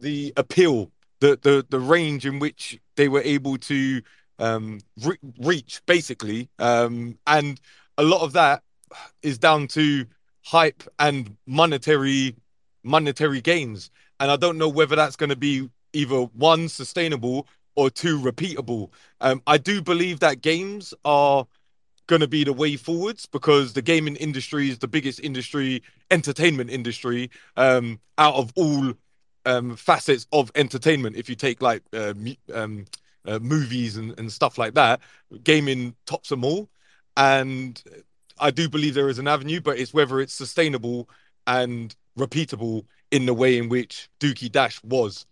the 0.00 0.32
appeal, 0.36 0.90
the 1.20 1.38
the 1.42 1.66
the 1.68 1.80
range 1.80 2.26
in 2.26 2.38
which 2.38 2.78
they 2.94 3.08
were 3.08 3.22
able 3.22 3.58
to 3.58 4.00
um 4.38 4.80
re- 5.02 5.18
reach, 5.40 5.80
basically, 5.86 6.48
um, 6.60 7.18
and 7.26 7.60
a 7.98 8.02
lot 8.04 8.22
of 8.22 8.32
that 8.34 8.62
is 9.22 9.38
down 9.38 9.66
to 9.68 10.06
hype 10.44 10.84
and 10.98 11.36
monetary 11.46 12.36
monetary 12.84 13.40
gains. 13.40 13.90
And 14.20 14.30
I 14.30 14.36
don't 14.36 14.58
know 14.58 14.68
whether 14.68 14.96
that's 14.96 15.16
going 15.16 15.30
to 15.30 15.36
be 15.36 15.68
either 15.96 16.22
one 16.34 16.68
sustainable 16.68 17.46
or 17.74 17.90
two 17.90 18.18
repeatable. 18.20 18.90
Um, 19.20 19.42
I 19.46 19.58
do 19.58 19.82
believe 19.82 20.20
that 20.20 20.42
games 20.42 20.94
are 21.04 21.46
going 22.06 22.20
to 22.20 22.28
be 22.28 22.44
the 22.44 22.52
way 22.52 22.76
forwards 22.76 23.26
because 23.26 23.72
the 23.72 23.82
gaming 23.82 24.16
industry 24.16 24.70
is 24.70 24.78
the 24.78 24.88
biggest 24.88 25.20
industry, 25.20 25.82
entertainment 26.10 26.70
industry, 26.70 27.30
um, 27.56 27.98
out 28.18 28.34
of 28.34 28.52
all 28.56 28.94
um, 29.44 29.76
facets 29.76 30.26
of 30.32 30.50
entertainment. 30.54 31.16
If 31.16 31.28
you 31.28 31.34
take 31.34 31.60
like 31.60 31.82
uh, 31.92 32.14
um, 32.54 32.84
uh, 33.26 33.38
movies 33.40 33.96
and, 33.96 34.18
and 34.18 34.30
stuff 34.30 34.58
like 34.58 34.74
that, 34.74 35.00
gaming 35.42 35.96
tops 36.06 36.28
them 36.28 36.44
all. 36.44 36.68
And 37.16 37.82
I 38.38 38.50
do 38.50 38.68
believe 38.68 38.94
there 38.94 39.08
is 39.08 39.18
an 39.18 39.28
avenue, 39.28 39.60
but 39.60 39.78
it's 39.78 39.94
whether 39.94 40.20
it's 40.20 40.34
sustainable 40.34 41.08
and 41.46 41.94
repeatable 42.18 42.84
in 43.10 43.26
the 43.26 43.34
way 43.34 43.58
in 43.58 43.68
which 43.68 44.08
Dookie 44.20 44.52
Dash 44.52 44.82
was. 44.82 45.26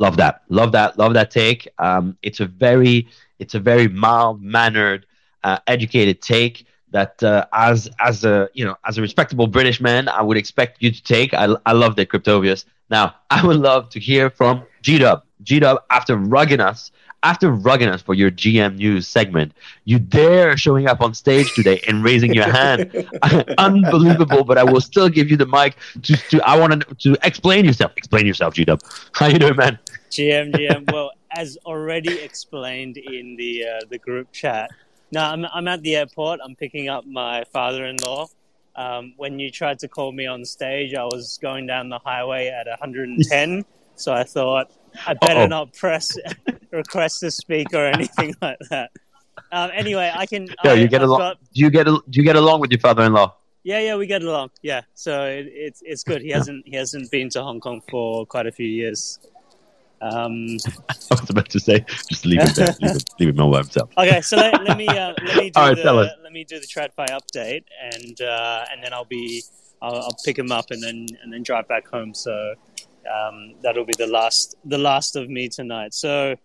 Love 0.00 0.16
that. 0.18 0.42
Love 0.48 0.72
that. 0.72 0.98
Love 0.98 1.14
that 1.14 1.30
take. 1.30 1.68
Um, 1.78 2.18
it's 2.22 2.40
a 2.40 2.46
very, 2.46 3.08
it's 3.38 3.54
a 3.54 3.60
very 3.60 3.88
mild 3.88 4.42
mannered, 4.42 5.06
uh, 5.44 5.58
educated 5.68 6.22
take 6.22 6.66
that, 6.92 7.22
uh, 7.22 7.46
as 7.52 7.88
as 8.00 8.24
a 8.24 8.48
you 8.54 8.64
know 8.64 8.76
as 8.86 8.98
a 8.98 9.02
respectable 9.02 9.46
British 9.46 9.80
man, 9.80 10.08
I 10.08 10.22
would 10.22 10.38
expect 10.38 10.82
you 10.82 10.90
to 10.90 11.02
take. 11.02 11.34
I 11.34 11.54
I 11.66 11.72
love 11.72 11.96
that 11.96 12.08
Cryptovius. 12.10 12.64
Now 12.90 13.14
I 13.30 13.46
would 13.46 13.58
love 13.58 13.90
to 13.90 14.00
hear 14.00 14.30
from 14.30 14.64
G 14.82 14.98
Dub. 14.98 15.24
G 15.42 15.60
Dub 15.60 15.82
after 15.90 16.16
rugging 16.16 16.60
us. 16.60 16.92
After 17.22 17.50
rugging 17.50 17.88
us 17.88 18.00
for 18.00 18.14
your 18.14 18.30
GM 18.30 18.76
news 18.76 19.06
segment, 19.06 19.52
you 19.84 19.98
dare 19.98 20.56
showing 20.56 20.86
up 20.86 21.02
on 21.02 21.12
stage 21.12 21.52
today 21.54 21.82
and 21.86 22.02
raising 22.02 22.32
your 22.32 22.50
hand. 22.50 22.90
Unbelievable, 23.58 24.42
but 24.42 24.56
I 24.56 24.64
will 24.64 24.80
still 24.80 25.10
give 25.10 25.30
you 25.30 25.36
the 25.36 25.44
mic 25.46 25.76
to, 26.02 26.16
to 26.30 26.40
I 26.48 26.58
want 26.58 26.88
to 26.88 26.94
to 26.94 27.18
explain 27.22 27.66
yourself. 27.66 27.92
Explain 27.96 28.26
yourself, 28.26 28.54
G 28.54 28.64
Dub. 28.64 28.80
How 29.12 29.26
you 29.26 29.38
doing, 29.38 29.56
man? 29.56 29.78
GM, 30.10 30.52
GM. 30.52 30.90
Well, 30.92 31.12
as 31.30 31.58
already 31.66 32.18
explained 32.18 32.96
in 32.96 33.36
the 33.36 33.64
uh, 33.64 33.80
the 33.90 33.98
group 33.98 34.32
chat. 34.32 34.70
No, 35.12 35.20
I'm 35.20 35.44
I'm 35.44 35.68
at 35.68 35.82
the 35.82 35.96
airport. 35.96 36.40
I'm 36.42 36.56
picking 36.56 36.88
up 36.88 37.04
my 37.06 37.44
father-in-law. 37.52 38.28
Um, 38.76 39.14
when 39.16 39.38
you 39.38 39.50
tried 39.50 39.78
to 39.80 39.88
call 39.88 40.12
me 40.12 40.26
on 40.26 40.44
stage, 40.44 40.94
I 40.94 41.04
was 41.04 41.38
going 41.42 41.66
down 41.66 41.88
the 41.88 41.98
highway 41.98 42.48
at 42.48 42.66
110. 42.66 43.64
So 44.00 44.12
I 44.12 44.24
thought 44.24 44.70
I 45.06 45.14
better 45.14 45.40
Uh-oh. 45.40 45.46
not 45.46 45.72
press 45.74 46.16
request 46.72 47.20
to 47.20 47.30
speak 47.30 47.68
or 47.74 47.86
anything 47.86 48.34
like 48.42 48.58
that. 48.70 48.90
Um, 49.52 49.70
anyway, 49.74 50.10
I 50.14 50.26
can. 50.26 50.48
I, 50.64 50.74
you 50.74 50.88
get 50.88 51.02
I've 51.02 51.08
along. 51.08 51.18
got- 51.20 51.38
Do 51.54 51.60
you 51.60 51.70
get 51.70 51.84
do 51.86 52.00
you 52.12 52.22
get 52.22 52.36
along 52.36 52.60
with 52.60 52.70
your 52.70 52.80
father-in-law? 52.80 53.34
yeah, 53.62 53.78
yeah, 53.80 53.96
we 53.96 54.06
get 54.06 54.22
along. 54.22 54.50
Yeah, 54.62 54.82
so 54.94 55.24
it, 55.26 55.46
it's 55.66 55.82
it's 55.84 56.02
good. 56.02 56.22
He 56.22 56.30
hasn't 56.30 56.66
he 56.66 56.76
hasn't 56.76 57.10
been 57.10 57.28
to 57.30 57.42
Hong 57.42 57.60
Kong 57.60 57.82
for 57.90 58.24
quite 58.26 58.46
a 58.46 58.52
few 58.52 58.66
years. 58.68 59.18
Um, 60.02 60.56
I 60.88 60.94
was 61.10 61.28
about 61.28 61.48
to 61.50 61.60
say, 61.60 61.84
just 62.08 62.24
leave 62.24 62.40
him 62.40 62.48
there. 62.56 62.74
leave, 62.80 62.90
him, 62.92 62.98
leave 63.18 63.28
him 63.30 63.40
all 63.40 63.50
by 63.52 63.58
himself. 63.58 63.90
Okay, 63.98 64.20
so 64.22 64.36
let, 64.36 64.62
let 64.64 64.76
me 64.78 64.88
uh, 64.88 65.12
let 65.26 65.36
me 65.36 65.50
do 65.50 65.60
All 65.60 65.68
right, 65.68 65.76
the 65.76 65.82
tell 65.82 65.98
us. 65.98 66.10
let 66.22 66.32
me 66.32 66.42
do 66.44 66.58
the 66.58 66.66
TradFi 66.66 67.08
update, 67.10 67.64
and 67.92 68.20
uh, 68.22 68.64
and 68.72 68.82
then 68.82 68.92
I'll 68.94 69.04
be 69.04 69.42
I'll, 69.82 69.96
I'll 69.96 70.16
pick 70.24 70.38
him 70.38 70.52
up 70.52 70.70
and 70.70 70.82
then 70.82 71.06
and 71.22 71.30
then 71.32 71.42
drive 71.42 71.68
back 71.68 71.86
home. 71.88 72.14
So 72.14 72.54
um, 73.06 73.54
that'll 73.62 73.84
be 73.84 73.92
the 73.98 74.06
last 74.06 74.56
the 74.64 74.78
last 74.78 75.16
of 75.16 75.28
me 75.28 75.48
tonight. 75.48 75.94
So 75.94 76.36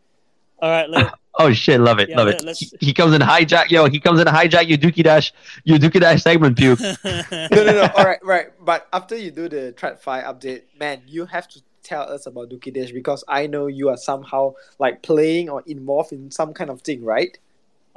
all 0.59 0.69
right, 0.69 0.89
let, 0.89 1.13
Oh 1.37 1.51
shit, 1.51 1.81
love 1.81 1.99
it, 1.99 2.07
Yeah, 2.09 2.17
love 2.17 2.27
let- 2.27 2.43
it. 2.45 2.57
He, 2.57 2.71
he 2.87 2.93
comes 2.93 3.13
in 3.13 3.21
hijack, 3.21 3.69
yo. 3.69 3.89
He 3.89 3.99
comes 3.99 4.21
in 4.21 4.27
hijack 4.27 4.69
your 4.69 4.77
Dookie 4.77 5.03
Dash, 5.03 5.33
your 5.65 5.77
Dookie 5.77 5.99
Dash 5.99 6.21
segment, 6.23 6.57
puke. 6.57 6.79
No, 7.03 7.63
no, 7.63 7.73
no. 7.73 7.89
All 7.97 8.05
right, 8.05 8.23
right. 8.23 8.47
But 8.63 8.87
after 8.93 9.17
you 9.17 9.31
do 9.31 9.49
the 9.49 9.73
TradFi 9.77 10.23
update, 10.23 10.61
man, 10.79 11.01
you 11.05 11.25
have 11.25 11.47
to 11.49 11.61
tell 11.83 12.03
us 12.09 12.25
about 12.25 12.49
Dookie 12.49 12.73
Dash 12.73 12.91
because 12.91 13.23
I 13.27 13.47
know 13.47 13.67
you 13.67 13.89
are 13.89 13.97
somehow 13.97 14.53
like 14.79 15.01
playing 15.03 15.49
or 15.49 15.61
involved 15.67 16.13
in 16.13 16.31
some 16.31 16.53
kind 16.53 16.69
of 16.69 16.81
thing, 16.81 17.03
right? 17.03 17.37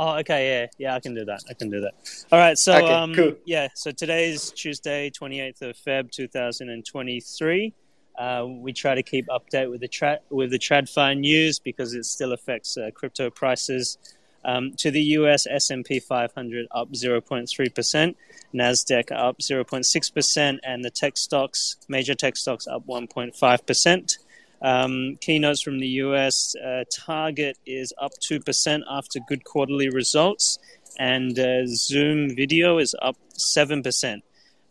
Oh, 0.00 0.16
okay, 0.18 0.62
yeah, 0.62 0.66
yeah, 0.78 0.94
I 0.96 1.00
can 1.00 1.14
do 1.14 1.24
that. 1.24 1.40
I 1.48 1.54
can 1.54 1.70
do 1.70 1.80
that. 1.80 1.94
All 2.32 2.38
right, 2.40 2.58
so 2.58 2.72
Okay, 2.76 2.92
um, 2.92 3.14
cool. 3.14 3.34
yeah, 3.46 3.68
so 3.74 3.92
today's 3.92 4.50
Tuesday, 4.50 5.10
twenty 5.10 5.40
eighth 5.40 5.62
of 5.62 5.76
Feb, 5.76 6.10
two 6.10 6.26
thousand 6.26 6.70
and 6.70 6.84
twenty 6.84 7.20
three. 7.20 7.72
Uh, 8.18 8.46
we 8.46 8.72
try 8.72 8.94
to 8.96 9.02
keep 9.02 9.26
update 9.28 9.70
with 9.70 9.80
the 9.80 9.88
tra- 9.88 10.18
with 10.28 10.50
the 10.50 10.58
TradFi 10.58 11.18
news 11.18 11.58
because 11.60 11.94
it 11.94 12.04
still 12.04 12.32
affects 12.32 12.76
uh, 12.76 12.90
crypto 12.92 13.30
prices. 13.30 13.96
Um, 14.44 14.72
to 14.78 14.90
the 14.90 15.02
US, 15.18 15.46
S&P 15.48 16.00
500 16.00 16.66
up 16.70 16.92
0.3 16.92 17.74
percent, 17.74 18.16
Nasdaq 18.54 19.12
up 19.12 19.38
0.6 19.38 20.14
percent, 20.14 20.60
and 20.64 20.84
the 20.84 20.90
tech 20.90 21.16
stocks, 21.16 21.76
major 21.88 22.14
tech 22.14 22.36
stocks, 22.36 22.66
up 22.66 22.86
1.5 22.86 23.66
percent. 23.66 24.18
Um, 24.60 25.16
keynotes 25.20 25.62
from 25.62 25.78
the 25.78 25.88
US 25.88 26.56
uh, 26.56 26.84
Target 26.92 27.58
is 27.64 27.92
up 28.00 28.10
2% 28.20 28.82
after 28.90 29.20
good 29.28 29.44
quarterly 29.44 29.88
results, 29.88 30.58
and 30.98 31.38
uh, 31.38 31.66
Zoom 31.66 32.34
video 32.34 32.78
is 32.78 32.94
up 33.00 33.16
7%. 33.36 34.22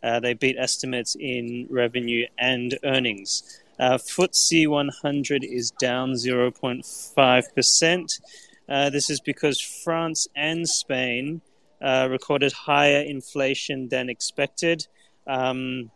Uh, 0.04 0.20
they 0.20 0.34
beat 0.34 0.58
estimates 0.58 1.16
in 1.20 1.68
revenue 1.70 2.26
and 2.38 2.78
earnings. 2.84 3.62
Uh, 3.80 3.98
FTSE 3.98 4.68
100 4.68 5.44
is 5.44 5.72
down 5.72 6.14
0.5%. 6.14 8.22
Uh, 8.70 8.90
this 8.90 9.10
is 9.10 9.22
because 9.22 9.62
France 9.62 10.28
and 10.36 10.68
Spain 10.68 11.42
uh, 11.82 12.08
recorded 12.10 12.52
higher 12.52 13.02
inflation 13.02 13.88
than 13.90 14.10
expected, 14.10 14.88
um, 15.28 15.92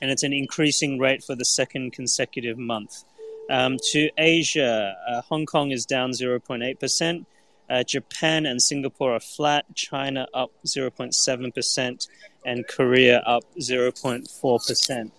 and 0.00 0.10
it's 0.10 0.22
an 0.22 0.32
increasing 0.32 0.98
rate 0.98 1.22
for 1.22 1.34
the 1.34 1.44
second 1.44 1.92
consecutive 1.92 2.56
month. 2.56 3.04
Um, 3.50 3.76
to 3.90 4.08
Asia, 4.16 4.94
uh, 5.08 5.20
Hong 5.22 5.44
Kong 5.44 5.70
is 5.70 5.84
down 5.84 6.12
0.8%. 6.12 7.26
Uh, 7.68 7.82
Japan 7.82 8.46
and 8.46 8.60
Singapore 8.60 9.14
are 9.14 9.20
flat. 9.20 9.64
China 9.74 10.26
up 10.34 10.50
0.7%, 10.66 12.08
and 12.44 12.68
Korea 12.68 13.18
up 13.20 13.44
0.4%. 13.58 15.10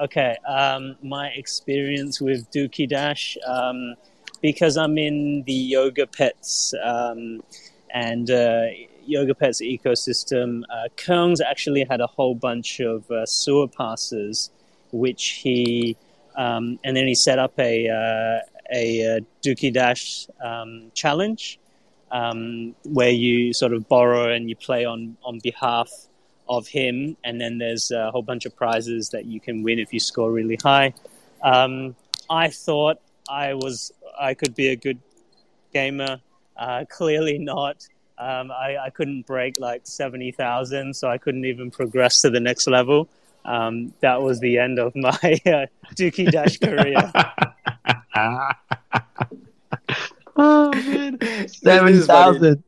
Okay, 0.00 0.36
um, 0.46 0.96
my 1.02 1.28
experience 1.28 2.20
with 2.20 2.50
Dookie 2.50 2.88
Dash, 2.88 3.38
um, 3.46 3.94
because 4.42 4.76
I'm 4.76 4.98
in 4.98 5.44
the 5.46 5.72
Yogapetz 5.72 6.74
um, 6.84 7.42
and 7.90 8.28
uh, 8.30 8.66
Yogapetz 9.08 9.62
ecosystem, 9.62 10.62
uh, 10.68 11.42
actually 11.46 11.86
had 11.88 12.00
a 12.00 12.06
whole 12.06 12.34
bunch 12.34 12.80
of 12.80 13.08
uh, 13.10 13.24
sewer 13.24 13.68
passes, 13.68 14.50
which 14.90 15.40
he 15.42 15.96
um, 16.36 16.80
and 16.82 16.96
then 16.96 17.06
he 17.06 17.14
set 17.14 17.38
up 17.38 17.56
a 17.58 17.88
uh, 17.88 18.40
a 18.72 19.16
uh, 19.16 19.20
Dookie 19.42 19.72
Dash 19.72 20.26
um, 20.42 20.90
challenge 20.94 21.60
um, 22.10 22.74
where 22.84 23.10
you 23.10 23.52
sort 23.52 23.72
of 23.72 23.88
borrow 23.88 24.32
and 24.32 24.48
you 24.48 24.56
play 24.56 24.84
on 24.84 25.16
on 25.24 25.38
behalf 25.40 25.90
of 26.48 26.68
him, 26.68 27.16
and 27.24 27.40
then 27.40 27.58
there's 27.58 27.90
a 27.90 28.10
whole 28.10 28.22
bunch 28.22 28.44
of 28.44 28.54
prizes 28.56 29.10
that 29.10 29.24
you 29.26 29.40
can 29.40 29.62
win 29.62 29.78
if 29.78 29.92
you 29.92 30.00
score 30.00 30.30
really 30.30 30.58
high. 30.62 30.92
Um, 31.42 31.94
I 32.30 32.48
thought 32.48 33.00
I 33.28 33.54
was 33.54 33.92
I 34.18 34.34
could 34.34 34.54
be 34.54 34.68
a 34.68 34.76
good 34.76 34.98
gamer. 35.72 36.20
Uh, 36.56 36.84
clearly 36.88 37.38
not. 37.38 37.86
Um, 38.16 38.52
I, 38.52 38.76
I 38.84 38.90
couldn't 38.90 39.26
break 39.26 39.58
like 39.58 39.82
seventy 39.84 40.30
thousand, 40.30 40.94
so 40.94 41.10
I 41.10 41.18
couldn't 41.18 41.44
even 41.44 41.70
progress 41.70 42.20
to 42.22 42.30
the 42.30 42.40
next 42.40 42.66
level. 42.66 43.08
Um, 43.44 43.92
that 44.00 44.22
was 44.22 44.40
the 44.40 44.58
end 44.58 44.78
of 44.78 44.94
my 44.96 45.10
uh, 45.12 45.66
Dookie 45.94 46.30
Dash 46.30 46.58
career. 46.58 47.12
oh 50.36 50.70
man, 50.72 51.18
This 51.20 51.58
seven 51.58 51.94
is 51.94 52.06
funny. 52.06 52.38
thousand. 52.38 52.64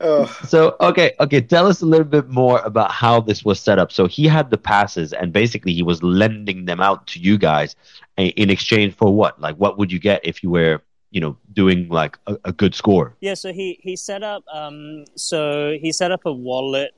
Oh, 0.00 0.26
So 0.46 0.76
okay, 0.80 1.14
okay. 1.18 1.40
Tell 1.40 1.66
us 1.66 1.82
a 1.82 1.86
little 1.86 2.06
bit 2.06 2.28
more 2.28 2.60
about 2.60 2.92
how 2.92 3.20
this 3.20 3.44
was 3.44 3.58
set 3.58 3.78
up. 3.78 3.90
So 3.90 4.06
he 4.06 4.26
had 4.26 4.50
the 4.50 4.58
passes, 4.58 5.12
and 5.12 5.32
basically 5.32 5.72
he 5.72 5.82
was 5.82 6.02
lending 6.02 6.64
them 6.64 6.80
out 6.80 7.06
to 7.08 7.18
you 7.18 7.38
guys 7.38 7.74
in 8.16 8.50
exchange 8.50 8.94
for 8.94 9.12
what? 9.12 9.40
Like, 9.40 9.56
what 9.56 9.76
would 9.78 9.90
you 9.90 9.98
get 9.98 10.20
if 10.24 10.44
you 10.44 10.50
were, 10.50 10.80
you 11.14 11.20
know 11.20 11.36
doing 11.52 11.88
like 11.88 12.18
a, 12.26 12.36
a 12.44 12.52
good 12.52 12.74
score. 12.74 13.14
Yeah, 13.20 13.34
so 13.34 13.52
he 13.52 13.78
he 13.80 13.96
set 13.96 14.22
up 14.22 14.44
um 14.52 15.04
so 15.14 15.78
he 15.80 15.92
set 15.92 16.10
up 16.10 16.26
a 16.26 16.32
wallet. 16.32 16.90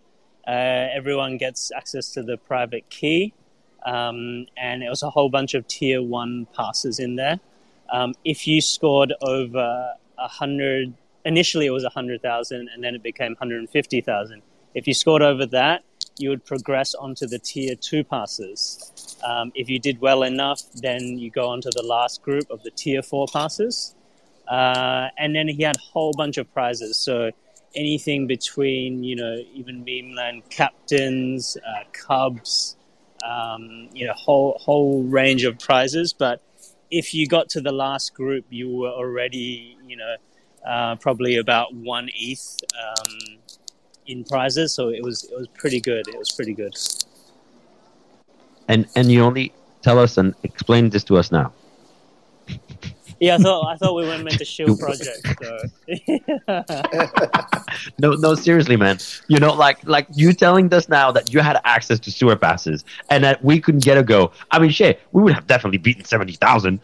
Uh, 0.49 0.89
everyone 0.95 1.37
gets 1.39 1.71
access 1.77 2.11
to 2.13 2.23
the 2.23 2.37
private 2.39 2.89
key, 2.89 3.35
um, 3.85 4.47
and 4.57 4.83
it 4.83 4.89
was 4.89 5.03
a 5.03 5.11
whole 5.11 5.29
bunch 5.29 5.55
of 5.55 5.67
tier 5.67 6.03
one 6.03 6.47
passes 6.57 6.99
in 6.99 7.17
there. 7.17 7.41
Um, 7.91 8.15
if 8.25 8.47
you 8.47 8.61
scored 8.61 9.13
over 9.23 9.93
a 10.19 10.29
hundred, 10.29 10.95
initially 11.25 11.67
it 11.67 11.71
was 11.71 11.85
a 11.85 11.91
hundred 11.91 12.23
thousand, 12.23 12.69
and 12.73 12.83
then 12.83 12.95
it 12.95 13.03
became 13.03 13.37
hundred 13.37 13.61
and 13.61 13.71
fifty 13.71 14.01
thousand. 14.01 14.43
If 14.75 14.87
you 14.87 14.95
scored 14.95 15.23
over 15.23 15.47
that, 15.47 15.85
you 16.19 16.31
would 16.31 16.45
progress 16.45 16.95
onto 16.95 17.27
the 17.27 17.39
tier 17.39 17.75
two 17.75 18.05
passes. 18.05 19.17
Um, 19.25 19.53
if 19.55 19.69
you 19.69 19.79
did 19.79 20.01
well 20.01 20.23
enough, 20.23 20.61
then 20.75 21.19
you 21.19 21.31
go 21.31 21.49
on 21.49 21.61
to 21.63 21.71
the 21.75 21.83
last 21.83 22.23
group 22.23 22.51
of 22.51 22.63
the 22.63 22.71
tier 22.71 23.03
four 23.03 23.27
passes. 23.33 23.95
Uh, 24.49 25.09
and 25.19 25.35
then 25.35 25.49
he 25.49 25.63
had 25.63 25.77
a 25.77 25.81
whole 25.81 26.13
bunch 26.13 26.39
of 26.39 26.53
prizes. 26.53 26.97
So 26.97 27.31
anything 27.75 28.27
between, 28.27 29.03
you 29.03 29.17
know, 29.17 29.37
even 29.55 29.85
Memeland 29.85 30.49
captains, 30.51 31.57
uh, 31.57 31.85
Cubs, 31.93 32.77
um, 33.25 33.89
you 33.93 34.07
know, 34.07 34.13
whole 34.15 34.57
whole 34.61 35.03
range 35.03 35.45
of 35.45 35.59
prizes. 35.59 36.13
But 36.13 36.43
if 36.91 37.15
you 37.15 37.27
got 37.27 37.49
to 37.51 37.61
the 37.61 37.73
last 37.73 38.15
group, 38.15 38.45
you 38.51 38.69
were 38.69 38.91
already, 38.91 39.77
you 39.87 39.97
know, 39.97 40.17
uh, 40.67 40.97
probably 40.97 41.37
about 41.37 41.75
one 41.75 42.09
ETH 42.15 42.57
um, 42.83 43.39
in 44.07 44.25
prizes. 44.25 44.73
So 44.73 44.89
it 44.89 45.03
was 45.03 45.25
it 45.25 45.37
was 45.37 45.49
pretty 45.49 45.81
good. 45.81 46.09
It 46.09 46.19
was 46.19 46.31
pretty 46.31 46.55
good. 46.55 46.75
And 48.69 48.87
and 48.97 49.11
you 49.11 49.23
only 49.23 49.53
tell 49.83 49.99
us 49.99 50.19
and 50.19 50.35
explain 50.43 50.91
this 50.91 51.05
to 51.05 51.17
us 51.17 51.31
now. 51.31 51.53
Yeah, 53.21 53.37
I 53.37 53.39
thought 53.39 53.67
I 53.69 53.77
thought 53.77 53.95
we 53.95 54.05
weren't 54.05 54.25
meant 54.25 54.39
to 54.39 54.45
shield 54.45 54.79
projects. 54.79 55.23
So. 55.43 55.59
no, 57.99 58.13
no, 58.13 58.35
seriously, 58.35 58.77
man. 58.77 58.99
You 59.29 59.39
know, 59.39 59.53
like 59.55 59.83
like 59.87 60.07
you 60.15 60.33
telling 60.33 60.73
us 60.75 60.89
now 60.89 61.11
that 61.13 61.33
you 61.33 61.41
had 61.41 61.61
access 61.65 61.99
to 62.01 62.11
sewer 62.11 62.37
passes 62.37 62.85
and 63.11 63.25
that 63.25 63.43
we 63.45 63.61
couldn't 63.61 63.85
get 63.85 63.97
a 63.99 64.03
go. 64.03 64.33
I 64.51 64.59
mean, 64.59 64.71
shit, 64.71 65.01
we 65.13 65.23
would 65.23 65.35
have 65.35 65.47
definitely 65.47 65.79
beaten 65.79 66.05
seventy 66.05 66.35
thousand. 66.35 66.81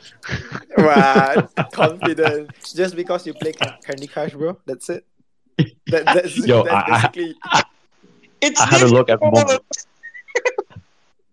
right, 0.79 1.47
confident. 1.73 2.51
Just 2.75 2.97
because 2.97 3.27
you 3.27 3.35
play 3.35 3.53
Candy 3.53 4.07
Crush, 4.07 4.33
bro. 4.33 4.59
That's 4.67 4.89
it. 4.91 5.05
That, 5.89 6.05
that's, 6.07 6.37
Yo, 6.47 6.65
that's 6.65 6.75
I- 6.75 6.81
I- 6.95 7.01
basically. 7.09 7.37
It's 8.41 8.61
I 8.61 8.67
had 8.67 8.83
a 8.83 8.87
look 8.89 9.09
at 9.11 9.21
difficult. 9.21 9.49
Mon- 9.49 9.59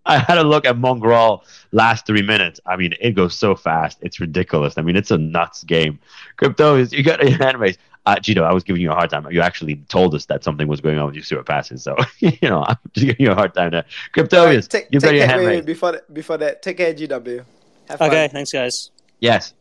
I 0.10 0.18
had 0.18 0.38
a 0.38 0.44
look 0.44 0.66
at 0.66 0.76
Mongraal 0.76 1.44
last 1.72 2.06
three 2.06 2.22
minutes. 2.22 2.60
I 2.66 2.76
mean, 2.76 2.94
it 3.00 3.12
goes 3.12 3.38
so 3.38 3.56
fast. 3.56 4.00
It's 4.02 4.20
ridiculous. 4.20 4.78
I 4.78 4.82
mean, 4.82 4.96
it's 4.96 5.12
a 5.12 5.18
nuts 5.18 5.64
game. 5.64 6.00
Crypto 6.38 6.76
is 6.76 6.92
you 6.92 7.04
got 7.04 7.22
your 7.24 7.38
hand 7.38 7.60
raised. 7.60 7.80
Uh, 8.06 8.18
Gino, 8.20 8.44
I 8.44 8.54
was 8.54 8.64
giving 8.64 8.82
you 8.82 8.92
a 8.92 8.96
hard 8.96 9.10
time. 9.12 9.30
You 9.30 9.42
actually 9.42 9.76
told 9.88 10.16
us 10.16 10.26
that 10.26 10.44
something 10.44 10.68
was 10.68 10.82
going 10.82 10.98
on 10.98 11.06
with 11.06 11.16
your 11.16 11.24
sewer 11.24 11.44
passes. 11.44 11.84
So, 11.84 11.96
you 12.20 12.32
know, 12.42 12.64
I'm 12.64 12.78
just 12.94 13.06
giving 13.06 13.24
you 13.24 13.32
a 13.32 13.36
hard 13.36 13.54
time 13.54 13.72
there. 13.72 13.86
Cryptovius, 14.16 14.68
take, 14.68 14.88
you 14.90 15.00
got 15.00 15.10
take 15.10 15.18
your 15.18 15.28
care, 15.28 15.36
hand 15.36 15.40
wait, 15.42 15.46
wait, 15.46 15.52
raised. 15.58 15.66
before 15.68 15.92
that, 15.92 16.14
before 16.14 16.38
that, 16.38 16.62
take 16.62 16.78
care, 16.78 16.94
GW. 16.94 17.46
Have 17.90 18.00
fun. 18.00 18.10
okay, 18.10 18.28
thanks 18.30 18.52
guys. 18.52 18.90
Yes. 19.20 19.54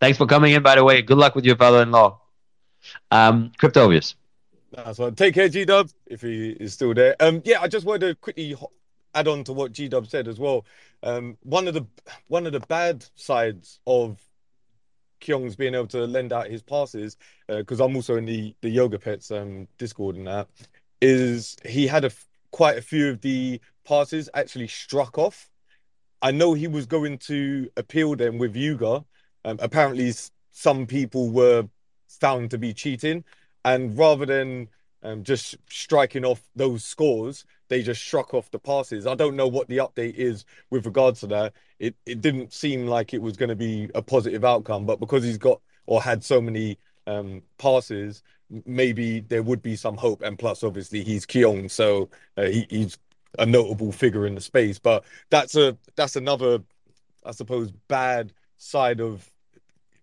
Thanks 0.00 0.16
for 0.16 0.26
coming 0.26 0.52
in, 0.52 0.62
by 0.62 0.76
the 0.76 0.84
way. 0.84 1.02
Good 1.02 1.18
luck 1.18 1.34
with 1.34 1.44
your 1.44 1.56
father 1.56 1.82
in 1.82 1.90
law. 1.90 2.20
Um, 3.10 3.52
Cryptovius. 3.58 4.14
That's 4.72 4.98
one. 4.98 5.14
Take 5.14 5.34
care, 5.34 5.48
G 5.48 5.64
Dub, 5.64 5.88
if 6.06 6.22
he 6.22 6.50
is 6.50 6.72
still 6.72 6.94
there. 6.94 7.16
Um, 7.20 7.42
yeah, 7.44 7.60
I 7.60 7.68
just 7.68 7.84
wanted 7.84 8.06
to 8.06 8.14
quickly 8.14 8.52
ho- 8.52 8.70
add 9.14 9.28
on 9.28 9.44
to 9.44 9.52
what 9.52 9.72
G 9.72 9.88
Dub 9.88 10.06
said 10.06 10.28
as 10.28 10.38
well. 10.38 10.64
Um, 11.02 11.36
one 11.42 11.68
of 11.68 11.74
the 11.74 11.86
one 12.28 12.46
of 12.46 12.52
the 12.52 12.60
bad 12.60 13.04
sides 13.14 13.80
of 13.86 14.20
Keong's 15.20 15.56
being 15.56 15.74
able 15.74 15.86
to 15.88 16.06
lend 16.06 16.32
out 16.32 16.48
his 16.48 16.62
passes, 16.62 17.16
because 17.48 17.80
I'm 17.80 17.96
also 17.96 18.16
in 18.16 18.24
the 18.24 18.54
the 18.62 18.74
Yogapetz 18.74 19.30
um 19.30 19.68
Discord 19.78 20.16
and 20.16 20.26
that, 20.26 20.48
is 21.00 21.56
he 21.64 21.86
had 21.86 22.04
a 22.04 22.10
quite 22.50 22.78
a 22.78 22.82
few 22.82 23.10
of 23.10 23.20
the 23.20 23.60
passes 23.84 24.28
actually 24.34 24.68
struck 24.68 25.18
off. 25.18 25.50
I 26.22 26.32
know 26.32 26.54
he 26.54 26.68
was 26.68 26.86
going 26.86 27.18
to 27.18 27.70
appeal 27.76 28.14
them 28.14 28.38
with 28.38 28.54
Yuga. 28.54 29.04
Um, 29.44 29.58
apparently, 29.60 30.12
some 30.52 30.86
people 30.86 31.30
were 31.30 31.68
found 32.08 32.50
to 32.50 32.58
be 32.58 32.74
cheating, 32.74 33.24
and 33.64 33.96
rather 33.96 34.26
than 34.26 34.68
um, 35.02 35.22
just 35.22 35.56
striking 35.68 36.24
off 36.24 36.42
those 36.54 36.84
scores, 36.84 37.44
they 37.68 37.82
just 37.82 38.02
struck 38.02 38.34
off 38.34 38.50
the 38.50 38.58
passes. 38.58 39.06
I 39.06 39.14
don't 39.14 39.36
know 39.36 39.48
what 39.48 39.68
the 39.68 39.78
update 39.78 40.14
is 40.14 40.44
with 40.70 40.86
regards 40.86 41.20
to 41.20 41.26
that. 41.28 41.54
It 41.78 41.94
it 42.04 42.20
didn't 42.20 42.52
seem 42.52 42.86
like 42.86 43.14
it 43.14 43.22
was 43.22 43.36
going 43.36 43.48
to 43.48 43.56
be 43.56 43.88
a 43.94 44.02
positive 44.02 44.44
outcome, 44.44 44.86
but 44.86 45.00
because 45.00 45.24
he's 45.24 45.38
got 45.38 45.60
or 45.86 46.02
had 46.02 46.22
so 46.22 46.40
many 46.40 46.78
um, 47.06 47.42
passes, 47.58 48.22
maybe 48.66 49.20
there 49.20 49.42
would 49.42 49.62
be 49.62 49.76
some 49.76 49.96
hope. 49.96 50.22
And 50.22 50.38
plus, 50.38 50.62
obviously, 50.62 51.02
he's 51.02 51.26
Keong, 51.26 51.68
so 51.68 52.08
uh, 52.36 52.44
he, 52.44 52.66
he's 52.68 52.98
a 53.38 53.46
notable 53.46 53.92
figure 53.92 54.26
in 54.26 54.34
the 54.34 54.40
space. 54.40 54.78
But 54.78 55.04
that's 55.30 55.56
a 55.56 55.76
that's 55.96 56.16
another, 56.16 56.60
I 57.24 57.30
suppose, 57.32 57.72
bad 57.88 58.32
side 58.58 59.00
of 59.00 59.30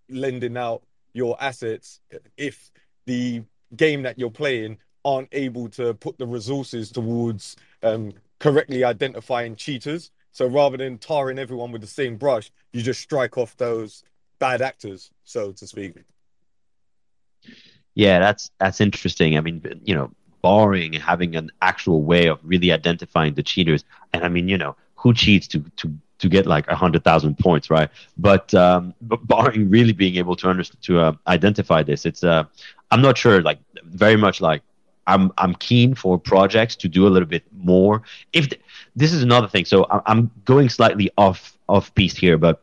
lending 0.09 0.57
out 0.57 0.81
your 1.13 1.35
assets 1.41 1.99
if 2.37 2.71
the 3.05 3.43
game 3.75 4.03
that 4.03 4.17
you're 4.17 4.31
playing 4.31 4.77
aren't 5.07 5.29
able 5.31 5.69
to 5.69 5.93
put 5.93 6.17
the 6.17 6.27
resources 6.27 6.91
towards 6.91 7.55
um, 7.81 8.11
correctly 8.39 8.83
identifying 8.83 9.55
cheaters. 9.55 10.11
So 10.33 10.45
rather 10.45 10.75
than 10.75 10.97
tarring 10.97 11.39
everyone 11.39 11.71
with 11.71 11.81
the 11.81 11.87
same 11.87 12.17
brush, 12.17 12.51
you 12.73 12.81
just 12.81 12.99
strike 12.99 13.37
off 13.37 13.55
those 13.55 14.03
bad 14.37 14.61
actors, 14.61 15.09
so 15.23 15.53
to 15.53 15.65
speak. 15.65 15.93
Yeah, 17.95 18.19
that's 18.19 18.51
that's 18.59 18.81
interesting. 18.81 19.37
I 19.37 19.41
mean, 19.41 19.63
you 19.85 19.95
know, 19.95 20.11
barring 20.41 20.91
having 20.93 21.37
an 21.37 21.51
actual 21.61 22.03
way 22.03 22.27
of 22.27 22.39
really 22.43 22.71
identifying 22.73 23.33
the 23.33 23.43
cheaters, 23.43 23.85
and 24.13 24.25
I 24.25 24.27
mean, 24.27 24.49
you 24.49 24.57
know, 24.57 24.75
who 24.95 25.13
cheats 25.13 25.47
to 25.47 25.63
to 25.77 25.91
to 26.19 26.29
get 26.29 26.45
like 26.45 26.67
hundred 26.67 27.03
thousand 27.05 27.39
points, 27.39 27.71
right? 27.71 27.89
But 28.17 28.53
um, 28.53 28.93
but 29.01 29.25
barring 29.25 29.69
really 29.69 29.93
being 29.93 30.17
able 30.17 30.35
to 30.35 30.49
understand 30.49 30.83
to 30.83 30.99
uh, 30.99 31.13
identify 31.27 31.81
this, 31.81 32.05
it's 32.05 32.23
uh, 32.23 32.43
I'm 32.91 33.01
not 33.01 33.17
sure. 33.17 33.41
Like 33.41 33.59
very 33.85 34.17
much 34.17 34.41
like 34.41 34.61
I'm 35.07 35.31
I'm 35.37 35.55
keen 35.55 35.95
for 35.95 36.19
projects 36.19 36.75
to 36.77 36.87
do 36.87 37.07
a 37.07 37.09
little 37.09 37.27
bit 37.27 37.43
more. 37.55 38.03
If 38.33 38.49
th- 38.49 38.61
this 38.95 39.13
is 39.13 39.23
another 39.23 39.47
thing, 39.47 39.65
so 39.65 39.85
I- 39.89 40.01
I'm 40.05 40.29
going 40.45 40.69
slightly 40.69 41.09
off 41.17 41.57
off 41.67 41.93
piece 41.95 42.15
here, 42.15 42.37
but 42.37 42.61